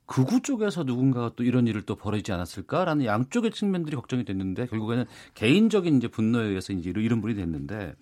극우 0.07 0.41
쪽에서 0.43 0.83
누군가가 0.85 1.33
또 1.37 1.45
이런 1.45 1.67
일을 1.67 1.83
또 1.83 1.95
벌이지 1.95 2.33
않았을까라는 2.33 3.05
양쪽의 3.05 3.51
측면들이 3.53 3.97
걱정이 3.97 4.25
됐는데 4.25 4.67
결국에는 4.67 5.07
개인적인 5.35 5.97
이제 5.97 6.09
분노에 6.09 6.47
의해서 6.49 6.73
이제 6.73 6.93
이런 6.95 7.21
분이 7.21 7.35
됐는데 7.35 7.95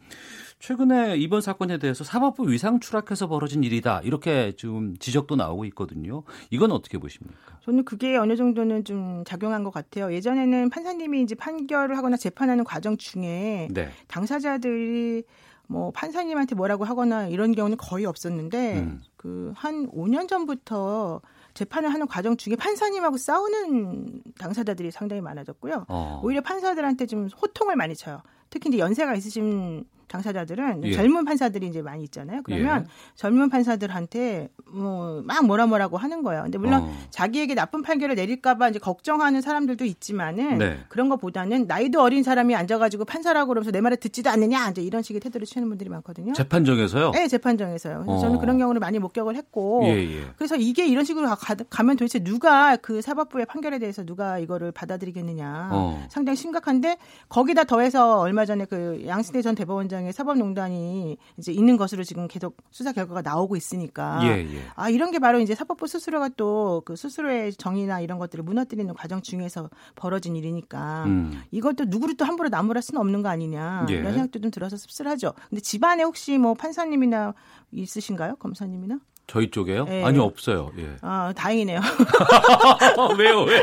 최근에 0.58 1.16
이번 1.16 1.40
사건에 1.40 1.78
대해서 1.78 2.04
사법부 2.04 2.50
위상 2.50 2.80
추락해서 2.80 3.28
벌어진 3.28 3.64
일이다 3.64 4.00
이렇게 4.04 4.52
지금 4.56 4.96
지적도 4.98 5.36
나오고 5.36 5.64
있거든요. 5.66 6.22
이건 6.50 6.72
어떻게 6.72 6.98
보십니까? 6.98 7.58
저는 7.64 7.84
그게 7.84 8.16
어느 8.16 8.36
정도는 8.36 8.84
좀 8.84 9.24
작용한 9.24 9.64
것 9.64 9.72
같아요. 9.72 10.12
예전에는 10.12 10.68
판사님이 10.70 11.22
이제 11.22 11.34
판결을 11.34 11.96
하거나 11.96 12.16
재판하는 12.16 12.64
과정 12.64 12.96
중에 12.96 13.68
네. 13.70 13.88
당사자들이 14.08 15.22
뭐 15.66 15.92
판사님한테 15.92 16.56
뭐라고 16.56 16.84
하거나 16.84 17.28
이런 17.28 17.52
경우는 17.52 17.76
거의 17.76 18.04
없었는데 18.04 18.80
음. 18.80 19.02
그한 19.16 19.88
5년 19.92 20.28
전부터 20.28 21.20
재판을 21.60 21.92
하는 21.92 22.06
과정 22.06 22.38
중에 22.38 22.56
판사님하고 22.56 23.18
싸우는 23.18 24.22
당사자들이 24.38 24.90
상당히 24.90 25.20
많아졌고요. 25.20 25.84
어. 25.88 26.20
오히려 26.24 26.40
판사들한테 26.40 27.04
좀 27.04 27.26
호통을 27.26 27.76
많이 27.76 27.94
쳐요. 27.94 28.22
특히 28.48 28.70
이제 28.70 28.78
연세가 28.78 29.14
있으신 29.14 29.84
당사자들은 30.10 30.84
예. 30.84 30.92
젊은 30.92 31.24
판사들이 31.24 31.66
이제 31.66 31.80
많이 31.82 32.04
있잖아요. 32.04 32.42
그러면 32.44 32.84
예. 32.86 32.90
젊은 33.14 33.48
판사들한테 33.48 34.50
뭐 34.72 35.20
막 35.30 35.46
뭐라 35.46 35.66
뭐라고 35.66 35.96
하는 35.96 36.22
거예요. 36.22 36.42
근데 36.42 36.58
물론 36.58 36.82
어. 36.82 36.92
자기에게 37.10 37.54
나쁜 37.54 37.82
판결을 37.82 38.14
내릴까봐 38.14 38.68
이제 38.70 38.78
걱정하는 38.78 39.40
사람들도 39.40 39.84
있지만은 39.84 40.58
네. 40.58 40.78
그런 40.88 41.08
것보다는 41.08 41.66
나이도 41.66 42.02
어린 42.02 42.22
사람이 42.22 42.54
앉아가지고 42.54 43.04
판사라고 43.04 43.48
그러면서 43.48 43.70
내 43.70 43.80
말을 43.80 43.96
듣지도 43.98 44.30
않느냐 44.30 44.70
이제 44.70 44.82
이런 44.82 45.02
식의 45.02 45.20
태도를 45.20 45.46
취하는 45.46 45.68
분들이 45.68 45.88
많거든요. 45.90 46.32
재판정에서요? 46.32 47.12
네, 47.12 47.28
재판정에서요. 47.28 48.04
어. 48.06 48.18
저는 48.18 48.38
그런 48.38 48.58
경우를 48.58 48.80
많이 48.80 48.98
목격을 48.98 49.36
했고, 49.36 49.82
예, 49.84 49.90
예. 49.90 50.24
그래서 50.36 50.56
이게 50.56 50.86
이런 50.86 51.04
식으로 51.04 51.28
가, 51.28 51.82
면 51.82 51.96
도대체 51.96 52.18
누가 52.18 52.76
그 52.76 53.00
사법부의 53.00 53.46
판결에 53.46 53.78
대해서 53.78 54.04
누가 54.04 54.38
이거를 54.38 54.72
받아들이겠느냐 54.72 55.70
어. 55.72 56.06
상당히 56.10 56.36
심각한데 56.36 56.98
거기다 57.28 57.64
더해서 57.64 58.20
얼마 58.20 58.44
전에 58.44 58.64
그 58.64 59.02
양승태 59.06 59.42
전 59.42 59.54
대법원장 59.54 59.99
대상의 60.00 60.12
사법농단이 60.12 61.16
이제 61.36 61.52
있는 61.52 61.76
것으로 61.76 62.04
지금 62.04 62.28
계속 62.28 62.56
수사 62.70 62.92
결과가 62.92 63.22
나오고 63.22 63.56
있으니까 63.56 64.20
예, 64.24 64.38
예. 64.42 64.62
아 64.74 64.88
이런 64.88 65.10
게 65.10 65.18
바로 65.18 65.40
이제 65.40 65.54
사법부 65.54 65.86
스스로가 65.86 66.30
또 66.36 66.80
그 66.84 66.96
스스로의 66.96 67.52
정의나 67.52 68.00
이런 68.00 68.18
것들을 68.18 68.42
무너뜨리는 68.44 68.92
과정 68.94 69.20
중에서 69.20 69.68
벌어진 69.96 70.36
일이니까 70.36 71.04
음. 71.04 71.42
이것도 71.50 71.86
누구를 71.88 72.16
또 72.16 72.24
함부로 72.24 72.48
나무랄 72.48 72.82
수는 72.82 73.00
없는 73.00 73.22
거 73.22 73.28
아니냐 73.28 73.86
예. 73.90 73.94
이런 73.94 74.12
생각도 74.14 74.40
좀 74.40 74.50
들어서 74.50 74.76
씁쓸하죠. 74.76 75.32
근데 75.48 75.60
집안에 75.60 76.02
혹시 76.02 76.38
뭐 76.38 76.54
판사님이나 76.54 77.34
있으신가요, 77.72 78.36
검사님이나? 78.36 78.98
저희 79.30 79.48
쪽에요? 79.48 79.84
네. 79.84 80.02
아니요 80.02 80.24
없어요. 80.24 80.72
예. 80.80 80.96
아 81.02 81.32
다행이네요. 81.36 81.78
왜요? 83.16 83.42
왜? 83.42 83.62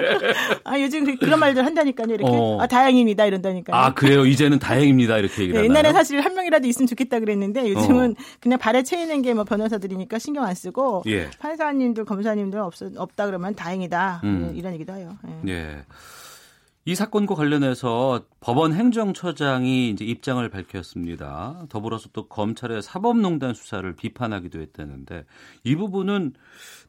아 0.63 0.79
요즘 0.79 1.03
그, 1.03 1.17
그런 1.17 1.41
말들 1.41 1.65
한다니까요. 1.65 2.07
이렇게 2.13 2.31
어. 2.33 2.57
아 2.61 2.67
다행입니다 2.67 3.25
이런다니까요. 3.25 3.75
아 3.75 3.93
그래요? 3.93 4.25
이제는 4.25 4.59
다행입니다 4.59 5.17
이렇게 5.17 5.41
얘기를 5.41 5.59
네, 5.61 5.65
옛날에 5.67 5.91
사실 5.91 6.21
한 6.21 6.35
명이라도 6.35 6.65
있으면 6.69 6.87
좋겠다 6.87 7.19
그랬는데 7.19 7.69
요즘은 7.69 8.11
어. 8.11 8.23
그냥 8.39 8.59
발에 8.59 8.83
채이는 8.83 9.21
게 9.21 9.33
뭐 9.33 9.43
변호사들이니까 9.43 10.17
신경 10.19 10.45
안 10.45 10.55
쓰고 10.55 11.03
예. 11.07 11.29
판사님들 11.39 12.05
검사님들 12.05 12.59
없 12.59 12.73
없다 12.95 13.25
그러면 13.25 13.53
다행이다 13.53 14.21
음. 14.23 14.53
이런 14.55 14.73
얘기도 14.73 14.93
해요. 14.93 15.17
예. 15.47 15.51
예. 15.51 15.83
이 16.87 16.95
사건과 16.95 17.35
관련해서 17.35 18.21
법원 18.39 18.71
행정처장이 18.71 19.89
이제 19.89 20.05
입장을 20.05 20.49
밝혔습니다. 20.49 21.65
더불어서 21.67 22.07
또 22.13 22.29
검찰의 22.29 22.81
사법농단 22.81 23.53
수사를 23.53 23.93
비판하기도 23.93 24.61
했다는데 24.61 25.25
이 25.65 25.75
부분은 25.75 26.31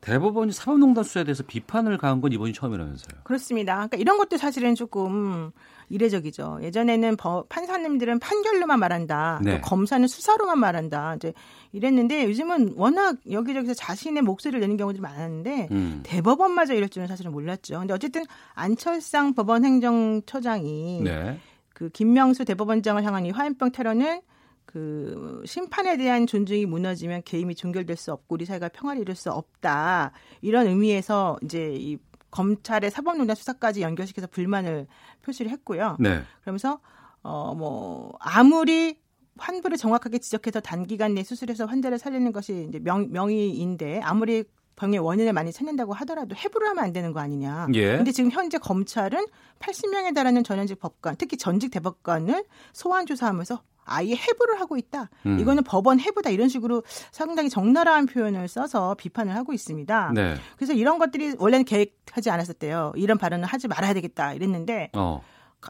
대법원이 0.00 0.52
사법농단 0.52 1.02
수사에 1.02 1.24
대해서 1.24 1.42
비판을 1.42 1.98
가한 1.98 2.20
건 2.20 2.32
이번이 2.32 2.52
처음이라면서요. 2.52 3.22
그렇습니다. 3.24 3.74
그러니까 3.74 3.96
이런 3.96 4.18
것도 4.18 4.36
사실은 4.36 4.76
조금 4.76 5.50
이례적이죠. 5.88 6.60
예전에는 6.62 7.16
판사님들은 7.48 8.18
판결로만 8.18 8.78
말한다. 8.78 9.40
네. 9.42 9.56
또 9.56 9.60
검사는 9.62 10.06
수사로만 10.06 10.58
말한다. 10.58 11.14
이제 11.16 11.32
이랬는데 11.72 12.26
요즘은 12.26 12.74
워낙 12.76 13.16
여기저기서 13.30 13.74
자신의 13.74 14.22
목소리를 14.22 14.60
내는 14.60 14.76
경우들이 14.76 15.00
많았는데 15.00 15.68
음. 15.70 16.00
대법원마저 16.04 16.74
이럴 16.74 16.88
줄은 16.88 17.06
사실은 17.06 17.32
몰랐죠. 17.32 17.78
근데 17.78 17.94
어쨌든 17.94 18.24
안철상 18.54 19.34
법원 19.34 19.64
행정처장이 19.64 21.02
네. 21.04 21.38
그 21.74 21.88
김명수 21.90 22.44
대법원장을 22.44 23.02
향한 23.04 23.26
이 23.26 23.30
화염병 23.30 23.72
테러는 23.72 24.20
그 24.66 25.42
심판에 25.46 25.96
대한 25.96 26.26
존중이 26.26 26.66
무너지면 26.66 27.22
개임이 27.24 27.54
종결될 27.54 27.96
수 27.96 28.12
없고 28.12 28.34
우리 28.34 28.44
사회가 28.44 28.68
평화를 28.68 29.00
이룰 29.00 29.14
수 29.14 29.30
없다 29.30 30.12
이런 30.42 30.66
의미에서 30.66 31.38
이제 31.42 31.74
이 31.74 31.96
검찰의 32.30 32.90
사법농단 32.90 33.36
수사까지 33.36 33.82
연결시켜서 33.82 34.26
불만을 34.26 34.86
표시를 35.22 35.50
했고요. 35.50 35.96
네. 36.00 36.22
그러면서 36.42 36.80
어 37.22 37.54
뭐 37.54 38.12
아무리 38.20 38.98
환부를 39.38 39.76
정확하게 39.76 40.18
지적해서 40.18 40.60
단기간 40.60 41.14
내 41.14 41.22
수술해서 41.22 41.66
환자를 41.66 41.98
살리는 41.98 42.32
것이 42.32 42.66
이제 42.68 42.78
명, 42.78 43.10
명의인데 43.10 44.00
아무리 44.00 44.44
병의 44.76 45.00
원인을 45.00 45.32
많이 45.32 45.52
찾는다고 45.52 45.92
하더라도 45.92 46.36
해부를 46.36 46.68
하면 46.68 46.84
안 46.84 46.92
되는 46.92 47.12
거 47.12 47.20
아니냐. 47.20 47.68
예. 47.74 47.96
근데 47.96 48.12
지금 48.12 48.30
현재 48.30 48.58
검찰은 48.58 49.26
80명에 49.58 50.14
달하는 50.14 50.44
전현직 50.44 50.78
법관, 50.78 51.16
특히 51.18 51.36
전직 51.36 51.70
대법관을 51.72 52.44
소환 52.72 53.04
조사하면서 53.06 53.60
아예 53.88 54.14
해부를 54.14 54.60
하고 54.60 54.76
있다. 54.76 55.10
음. 55.26 55.38
이거는 55.40 55.62
법원 55.64 56.00
해부다 56.00 56.30
이런 56.30 56.48
식으로 56.48 56.82
상당히 57.10 57.48
적나라한 57.48 58.06
표현을 58.06 58.48
써서 58.48 58.94
비판을 58.94 59.34
하고 59.34 59.52
있습니다. 59.52 60.12
네. 60.14 60.36
그래서 60.56 60.72
이런 60.72 60.98
것들이 60.98 61.34
원래는 61.38 61.64
계획하지 61.64 62.30
않았었대요. 62.30 62.92
이런 62.96 63.18
발언을 63.18 63.44
하지 63.46 63.68
말아야 63.68 63.94
되겠다 63.94 64.34
이랬는데 64.34 64.90
어. 64.94 65.22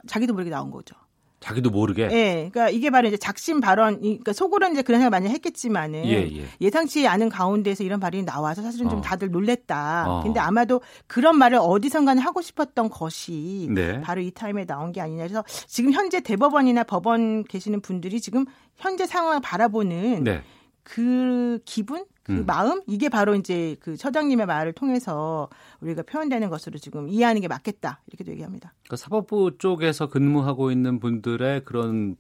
자기도 0.07 0.33
모르게 0.33 0.51
나온 0.51 0.71
거죠. 0.71 0.95
자기도 1.41 1.71
모르게. 1.71 2.09
예. 2.11 2.51
그러니까 2.51 2.69
이게 2.71 2.91
바로 2.91 3.09
이제 3.09 3.17
작심 3.17 3.61
발언, 3.61 4.01
그러니까 4.01 4.33
속으로는 4.33 4.75
이제 4.75 4.83
그런 4.83 5.01
생각 5.01 5.11
많이 5.11 5.29
했겠지만은 5.29 6.05
예, 6.07 6.31
예. 6.61 6.71
상치 6.71 7.07
않은 7.07 7.29
가운데서 7.29 7.85
이런 7.85 8.01
발언이 8.01 8.25
나와서 8.25 8.63
사실은 8.63 8.89
좀 8.89 8.99
어. 8.99 9.03
다들 9.03 9.31
놀랬다. 9.31 10.05
어. 10.09 10.23
근데 10.25 10.41
아마도 10.41 10.81
그런 11.07 11.39
말을 11.39 11.59
어디선가는 11.61 12.21
하고 12.23 12.43
싶었던 12.43 12.91
것이 12.91 13.69
네. 13.71 14.01
바로 14.01 14.21
이 14.21 14.31
타임에 14.31 14.65
나온 14.65 14.93
게 14.93 15.01
아니냐. 15.01 15.25
그래서 15.25 15.45
지금 15.67 15.93
현재 15.93 16.21
대법원이나 16.21 16.85
법원 16.85 17.45
계시는 17.45 17.81
분들이 17.81 18.21
지금 18.21 18.45
현재 18.77 19.07
상황을 19.07 19.41
바라보는 19.41 20.25
네. 20.25 20.43
그 20.83 21.61
기분, 21.65 22.05
그 22.29 22.33
음. 22.35 22.47
마음 22.47 22.83
이게 22.87 23.09
바로 23.09 23.35
이제 23.35 23.77
그 23.81 23.97
처장님의 23.97 24.45
말을 24.45 24.75
통해서 24.75 25.49
우리가 25.81 26.03
표현되는 26.03 26.51
것으로 26.51 26.79
지금 26.79 27.09
이해하는 27.09 27.41
게 27.41 27.49
맞겠다 27.49 28.03
이렇게도 28.07 28.33
얘기합니다. 28.33 28.75
그러니까 28.83 28.97
사법부 28.97 29.57
쪽에서 29.57 30.09
근무하고 30.09 30.71
있는 30.71 31.01
분들의 31.01 31.65
그런 31.65 32.17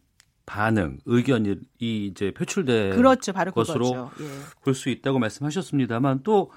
반응, 0.47 0.97
의견이 1.05 1.57
이제 1.79 2.33
표출된 2.33 2.97
그렇죠, 2.97 3.35
바로 3.35 3.53
것으로 3.53 4.11
예. 4.19 4.25
볼수 4.65 4.89
있다고 4.89 5.19
말씀하셨습니다만 5.19 6.21
또 6.23 6.51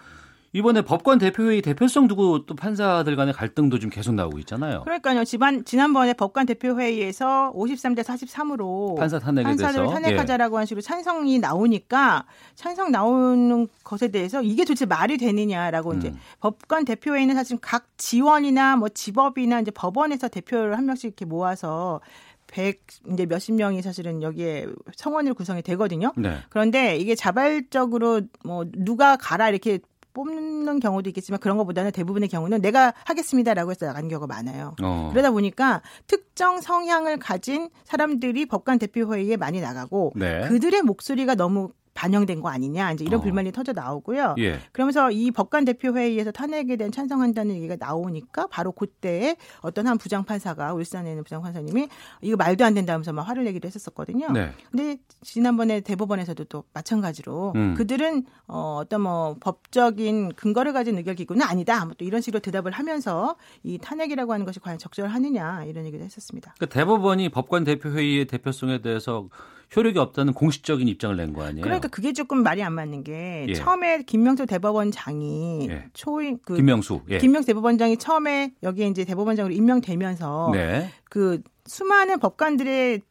이번에 0.54 0.82
법관 0.82 1.18
대표회의 1.20 1.62
대표성 1.62 2.08
두고 2.08 2.46
또 2.46 2.56
판사들 2.56 3.16
간의 3.16 3.34
갈등도 3.34 3.80
좀 3.80 3.90
계속 3.90 4.14
나오고 4.16 4.40
있잖아요. 4.40 4.84
그러니까요. 4.84 5.24
지난 5.24 5.64
지난번에 5.64 6.14
법관 6.14 6.46
대표회의에서 6.46 7.54
53대 7.56 8.04
43으로 8.04 8.98
판사 8.98 9.18
탄핵에 9.18 9.46
판사들 9.46 9.76
대해서 9.76 9.94
탄핵하자라고 9.94 10.56
예. 10.56 10.58
한 10.58 10.66
식으로 10.66 10.82
찬성이 10.82 11.40
나오니까 11.40 12.26
찬성 12.56 12.92
나오는 12.92 13.68
것에 13.84 14.10
대해서 14.10 14.42
이게 14.42 14.66
도대체 14.66 14.86
말이 14.86 15.18
되느냐라고 15.18 15.92
음. 15.92 15.98
이제 15.98 16.14
법관 16.42 16.84
대표회의는 16.84 17.34
사실 17.36 17.58
각 17.62 17.86
지원이나 17.98 18.76
뭐 18.76 18.90
지법이나 18.90 19.62
이제 19.62 19.72
법원에서 19.72 20.28
대표를 20.28 20.78
한 20.78 20.86
명씩 20.86 21.06
이렇게 21.06 21.24
모아서 21.24 22.02
100 22.48 22.82
이제 23.14 23.26
몇십 23.26 23.56
명이 23.56 23.82
사실은 23.82 24.22
여기에 24.22 24.68
성원을 24.98 25.34
구성이 25.34 25.62
되거든요. 25.62 26.12
네. 26.18 26.40
그런데 26.50 26.98
이게 26.98 27.16
자발적으로 27.16 28.22
뭐 28.44 28.66
누가 28.74 29.16
가라 29.16 29.50
이렇게 29.50 29.80
뽑는 30.14 30.80
경우도 30.80 31.10
있겠지만 31.10 31.40
그런 31.40 31.58
것보다는 31.58 31.92
대부분의 31.92 32.30
경우는 32.30 32.62
내가 32.62 32.94
하겠습니다라고 33.06 33.72
해서 33.72 33.86
나가는 33.86 34.08
경우가 34.08 34.28
많아요. 34.28 34.76
어. 34.82 35.10
그러다 35.12 35.32
보니까 35.32 35.82
특정 36.08 36.62
성향을 36.62 37.18
가진 37.18 37.70
사람들이 37.86 38.46
법관 38.46 38.80
대표 38.80 39.14
회의에 39.14 39.38
많이 39.38 39.62
나가고 39.62 40.14
네. 40.16 40.48
그들의 40.48 40.82
목소리가 40.82 41.36
너무 41.36 41.72
반영된 41.94 42.42
거 42.42 42.50
아니냐 42.50 42.92
이제 42.94 43.06
이런 43.06 43.20
어. 43.20 43.24
불만이 43.24 43.52
터져 43.52 43.74
나오고요. 43.74 44.36
예. 44.40 44.60
그러면서 44.72 45.12
이 45.12 45.32
법관 45.32 45.64
대표 45.64 45.94
회의에서 45.96 46.32
탄핵에 46.32 46.76
대한 46.76 46.92
찬성한다는 46.92 47.56
얘기가 47.56 47.78
나오니까 47.80 48.48
바로 48.48 48.74
그때 48.74 49.38
어떤 49.62 49.88
한 49.88 49.98
부장 49.98 50.26
판사가 50.26 50.74
울산에 50.74 51.12
있는 51.12 51.24
부장 51.24 51.42
판사님이 51.42 51.88
이거 52.22 52.36
말도 52.36 52.66
안 52.66 52.74
된다면서 52.74 53.14
막 53.14 53.24
화를 53.24 53.46
내기도 53.46 53.68
했었거든요. 53.68 54.32
네. 54.32 54.52
근데 54.72 54.98
지난번에 55.22 55.80
대법원에서도 55.80 56.44
또 56.46 56.64
마찬가지로 56.74 57.54
음. 57.56 57.74
그들은 57.76 58.26
어, 58.48 58.80
어떤 58.82 59.02
뭐 59.02 59.38
법적인 59.40 60.34
근거를 60.34 60.74
가진 60.74 60.98
의결 60.98 61.16
기구는 61.16 61.44
아니다. 61.44 61.86
뭐 61.86 62.02
또 62.02 62.06
이런 62.06 62.20
식으로 62.20 62.40
대답을 62.40 62.72
하면서 62.72 63.36
이 63.62 63.78
탄핵이라고 63.78 64.34
하는 64.34 64.44
것이 64.44 64.60
과연 64.60 64.80
적절하느냐 64.80 65.66
이런 65.66 65.86
얘기도 65.86 66.04
했었습니다. 66.04 66.56
그러니까 66.58 66.74
대법원이 66.74 67.30
법관 67.30 67.64
대표 67.64 67.90
회의의 67.90 68.26
대표성에 68.26 68.82
대해서 68.82 69.30
효력이 69.76 69.98
없다는 70.00 70.34
공식적인 70.34 70.88
입장을 70.88 71.16
낸 71.16 71.34
거 71.34 71.44
아니에요? 71.44 71.64
그러니까 71.64 71.88
그게 71.88 72.12
조금 72.14 72.44
말이 72.44 72.62
안 72.62 72.74
맞는 72.74 73.04
게 73.04 73.46
예. 73.48 73.54
처음에 73.54 74.04
김명수 74.04 74.46
대법원장이 74.46 75.68
예. 75.70 75.86
초임 75.94 76.40
그 76.44 76.56
김명수 76.56 77.02
예. 77.10 77.18
김명수 77.20 77.48
대법원장이 77.48 77.98
처음에 77.98 78.54
여기에 78.64 78.88
이제 78.88 79.06
대법원장으로 79.06 79.54
임명되면서 79.54 80.50
네. 80.54 80.90
그 81.10 81.42
수많은 81.66 82.20
법관들의 82.20 83.02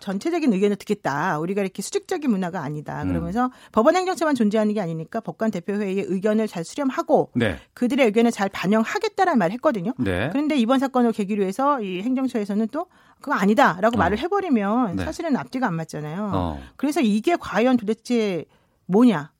전체적인 0.00 0.52
의견을 0.52 0.76
듣겠다. 0.76 1.38
우리가 1.40 1.62
이렇게 1.62 1.82
수직적인 1.82 2.30
문화가 2.30 2.62
아니다. 2.62 3.02
음. 3.02 3.08
그러면서 3.08 3.46
음. 3.46 3.50
법원 3.72 3.96
행정처만 3.96 4.34
존재하는 4.34 4.74
게 4.74 4.80
아니니까 4.80 5.20
법관 5.20 5.50
대표회의의 5.50 6.04
의견을 6.08 6.46
잘 6.48 6.64
수렴하고 6.64 7.30
네. 7.34 7.58
그들의 7.74 8.06
의견을 8.06 8.30
잘 8.30 8.48
반영하겠다라는 8.48 9.38
말을 9.38 9.52
했거든요. 9.54 9.92
네. 9.98 10.28
그런데 10.30 10.56
이번 10.56 10.78
사건을 10.78 11.12
계기로 11.12 11.44
해서 11.44 11.80
이 11.80 12.02
행정처에서는 12.02 12.68
또 12.68 12.86
그거 13.20 13.34
아니다라고 13.34 13.96
어. 13.96 13.98
말을 13.98 14.18
해버리면 14.18 14.96
네. 14.96 15.04
사실은 15.04 15.36
앞뒤가 15.36 15.66
안 15.66 15.74
맞잖아요. 15.74 16.30
어. 16.32 16.62
그래서 16.76 17.00
이게 17.00 17.36
과연 17.36 17.76
도대체 17.76 18.44
뭐냐? 18.86 19.32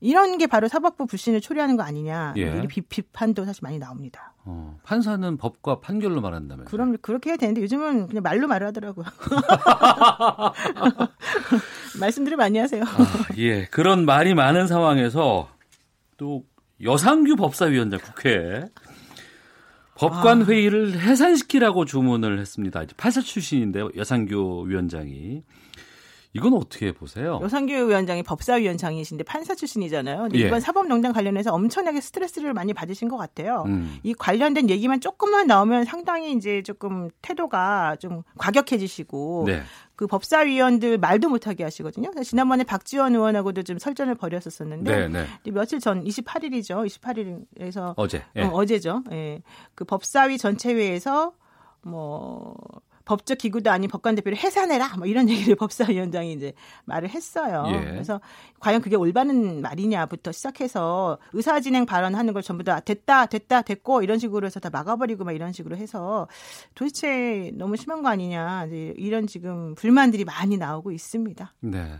이런 0.00 0.38
게 0.38 0.46
바로 0.46 0.66
사법부 0.66 1.06
불신을 1.06 1.40
초래하는 1.40 1.76
거 1.76 1.82
아니냐 1.82 2.34
예. 2.38 2.62
이 2.62 2.80
비판도 2.80 3.44
사실 3.44 3.60
많이 3.62 3.78
나옵니다. 3.78 4.34
어, 4.44 4.78
판사는 4.82 5.36
법과 5.36 5.80
판결로 5.80 6.22
말한다면 6.22 6.64
그럼 6.64 6.96
그렇게 7.02 7.30
해야 7.30 7.36
되는데 7.36 7.60
요즘은 7.62 8.08
그냥 8.08 8.22
말로 8.22 8.48
말을 8.48 8.66
하더라고요. 8.68 9.04
말씀들을 12.00 12.38
많이 12.38 12.58
하세요. 12.58 12.82
아, 12.82 12.86
예, 13.36 13.66
그런 13.66 14.06
말이 14.06 14.34
많은 14.34 14.66
상황에서 14.66 15.50
또 16.16 16.44
여상규 16.82 17.36
법사위원장 17.36 18.00
국회 18.00 18.64
법관 19.96 20.42
아. 20.42 20.44
회의를 20.46 20.98
해산시키라고 20.98 21.84
주문을 21.84 22.38
했습니다. 22.38 22.82
판사 22.96 23.20
출신인데 23.20 23.88
여상규 23.96 24.64
위원장이 24.66 25.42
이건 26.32 26.54
어떻게 26.54 26.92
보세요? 26.92 27.40
여상규 27.42 27.72
위원장이 27.72 28.22
법사위원장이신데 28.22 29.24
판사 29.24 29.54
출신이잖아요. 29.54 30.22
근데 30.22 30.38
예. 30.38 30.46
이번 30.46 30.60
사법농단 30.60 31.12
관련해서 31.12 31.52
엄청나게 31.52 32.00
스트레스를 32.00 32.54
많이 32.54 32.72
받으신 32.72 33.08
것 33.08 33.16
같아요. 33.16 33.64
음. 33.66 33.98
이 34.04 34.14
관련된 34.14 34.70
얘기만 34.70 35.00
조금만 35.00 35.48
나오면 35.48 35.86
상당히 35.86 36.32
이제 36.32 36.62
조금 36.62 37.10
태도가 37.20 37.96
좀 37.96 38.22
과격해지시고 38.38 39.44
네. 39.46 39.62
그 39.96 40.06
법사위원들 40.06 40.98
말도 40.98 41.28
못하게 41.28 41.64
하시거든요. 41.64 42.10
지난번에 42.22 42.62
박지원 42.64 43.14
의원하고도 43.14 43.64
좀 43.64 43.78
설전을 43.78 44.14
벌였었었는데 44.14 45.08
네, 45.08 45.08
네. 45.08 45.50
며칠 45.50 45.80
전 45.80 46.04
28일이죠. 46.04 46.86
28일에서 46.86 47.94
어제 47.96 48.24
예. 48.36 48.42
어, 48.42 48.50
어제죠. 48.50 49.02
예. 49.10 49.42
그 49.74 49.84
법사위 49.84 50.38
전체회에서 50.38 51.32
뭐 51.82 52.54
법적 53.10 53.38
기구도 53.38 53.72
아닌 53.72 53.90
법관 53.90 54.14
대표를 54.14 54.38
해산해라 54.38 54.96
뭐 54.96 55.06
이런 55.08 55.28
얘기를 55.28 55.56
법사위원장이 55.58 56.32
이제 56.32 56.52
말을 56.84 57.08
했어요. 57.08 57.64
예. 57.66 57.80
그래서 57.80 58.20
과연 58.60 58.80
그게 58.80 58.94
올바른 58.94 59.60
말이냐부터 59.62 60.30
시작해서 60.30 61.18
의사진행 61.32 61.86
발언하는 61.86 62.32
걸 62.32 62.42
전부 62.42 62.62
다 62.62 62.78
됐다 62.78 63.26
됐다 63.26 63.62
됐고 63.62 64.02
이런 64.02 64.20
식으로 64.20 64.46
해서 64.46 64.60
다 64.60 64.70
막아버리고 64.70 65.24
막 65.24 65.32
이런 65.32 65.52
식으로 65.52 65.76
해서 65.76 66.28
도대체 66.76 67.50
너무 67.54 67.76
심한 67.76 68.02
거 68.02 68.08
아니냐 68.08 68.66
이런 68.96 69.26
지금 69.26 69.74
불만들이 69.74 70.24
많이 70.24 70.56
나오고 70.56 70.92
있습니다. 70.92 71.52
네. 71.62 71.98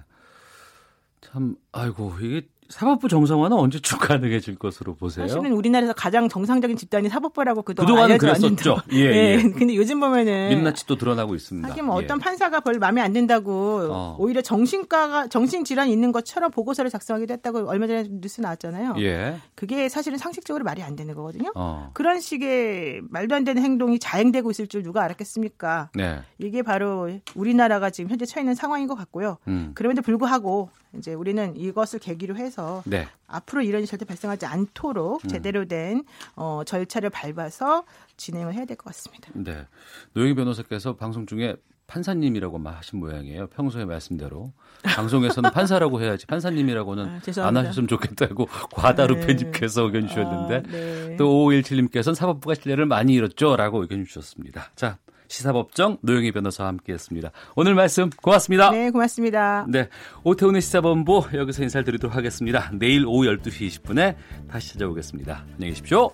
참 1.21 1.57
아이고 1.73 2.15
이게 2.21 2.47
사법부 2.71 3.09
정상화는 3.09 3.57
언제쯤 3.57 3.99
가능해질 3.99 4.57
것으로 4.57 4.95
보세요? 4.95 5.27
사실은 5.27 5.53
우리나라에서 5.53 5.93
가장 5.93 6.29
정상적인 6.29 6.77
집단이 6.77 7.09
사법부라고 7.09 7.63
그동안 7.63 8.05
알려져 8.05 8.29
왔는데. 8.29 8.71
예, 8.93 8.99
예. 8.99 9.03
예. 9.03 9.43
근데 9.51 9.75
요즘 9.75 9.99
보면은 10.01 10.51
민낯이 10.51 10.77
또 10.87 10.97
드러나고 10.97 11.35
있습니다. 11.35 11.69
하긴 11.69 11.87
뭐 11.87 11.97
어떤 11.97 12.19
예. 12.19 12.23
판사가 12.23 12.61
별 12.61 12.79
마음에 12.79 13.01
안 13.01 13.13
든다고 13.13 13.89
어. 13.91 14.17
오히려 14.19 14.41
정신과가 14.41 15.27
정신 15.27 15.65
질환이 15.65 15.93
있는 15.93 16.13
것처럼 16.13 16.51
보고서를 16.53 16.91
작성하기도 16.91 17.35
했다고 17.35 17.69
얼마 17.69 17.87
전에 17.89 18.07
뉴스 18.09 18.41
나왔잖아요. 18.41 18.95
예. 18.99 19.37
그게 19.57 19.89
사실은 19.89 20.17
상식적으로 20.17 20.65
말이 20.65 20.83
안 20.83 20.95
되는 20.95 21.15
거거든요. 21.15 21.51
어. 21.57 21.91
그런 21.93 22.21
식의 22.21 23.03
말도 23.11 23.35
안 23.35 23.45
되는 23.45 23.63
행동이 23.63 23.99
자행되고 23.99 24.51
있을 24.53 24.69
줄 24.69 24.85
누가 24.85 25.03
알았겠습니까? 25.03 25.91
네. 25.95 26.21
이게 26.39 26.63
바로 26.63 27.11
우리나라가 27.35 27.91
지금 27.91 28.11
현재 28.11 28.25
처해 28.27 28.43
있는 28.43 28.55
상황인 28.55 28.87
것 28.87 28.95
같고요. 28.95 29.39
음. 29.49 29.73
그럼에도 29.75 30.03
불구하고 30.03 30.71
이제 30.97 31.15
우리는 31.15 31.57
이것을 31.57 31.99
계기로 32.01 32.37
해서 32.37 32.83
네. 32.85 33.07
앞으로 33.27 33.63
이런 33.63 33.81
일이 33.81 33.87
절대 33.87 34.05
발생하지 34.05 34.47
않도록 34.47 35.25
음. 35.25 35.29
제대로 35.29 35.65
된 35.67 36.05
어, 36.37 36.63
절차를 36.67 37.11
밟아서 37.11 37.85
진행을 38.17 38.55
해야 38.55 38.65
될 38.65 38.77
것 38.77 38.85
같습니다. 38.87 39.31
네. 39.35 39.67
노영희 40.15 40.35
변호사께서 40.35 40.97
방송 40.97 41.27
중에 41.27 41.57
판사님이라고 41.87 42.61
하신 42.65 43.01
모양이에요. 43.01 43.49
평소에 43.49 43.85
말씀대로 43.85 44.53
방송에서는 44.85 45.51
판사라고 45.51 46.01
해야지 46.01 46.25
판사님이라고는 46.27 47.05
아, 47.05 47.21
안 47.47 47.57
하셨으면 47.57 47.89
좋겠다고 47.89 48.47
과다로 48.73 49.17
네. 49.17 49.27
편집해서 49.27 49.83
의견 49.83 50.07
주셨는데 50.07 50.55
아, 50.57 50.63
네. 50.71 51.17
또 51.17 51.49
5517님께서는 51.49 52.15
사법부가 52.15 52.55
신뢰를 52.55 52.87
많이 52.87 53.15
잃었죠라고 53.15 53.83
의견 53.83 54.05
주셨습니다. 54.05 54.71
자, 54.77 54.99
시사법정 55.31 55.99
노영희 56.03 56.33
변호사와 56.33 56.69
함께했습니다. 56.69 57.31
오늘 57.55 57.75
말씀 57.75 58.11
고맙습니다. 58.11 58.71
네, 58.71 58.91
고맙습니다. 58.91 59.65
네, 59.69 59.89
오태훈의 60.25 60.61
시사본부 60.61 61.29
여기서 61.33 61.63
인사를 61.63 61.85
드리도록 61.85 62.17
하겠습니다. 62.17 62.71
내일 62.75 63.07
오후 63.07 63.25
12시 63.25 63.83
20분에 63.83 64.17
다시 64.51 64.73
찾아오겠습니다. 64.73 65.45
안녕히 65.55 65.71
계십시오. 65.71 66.11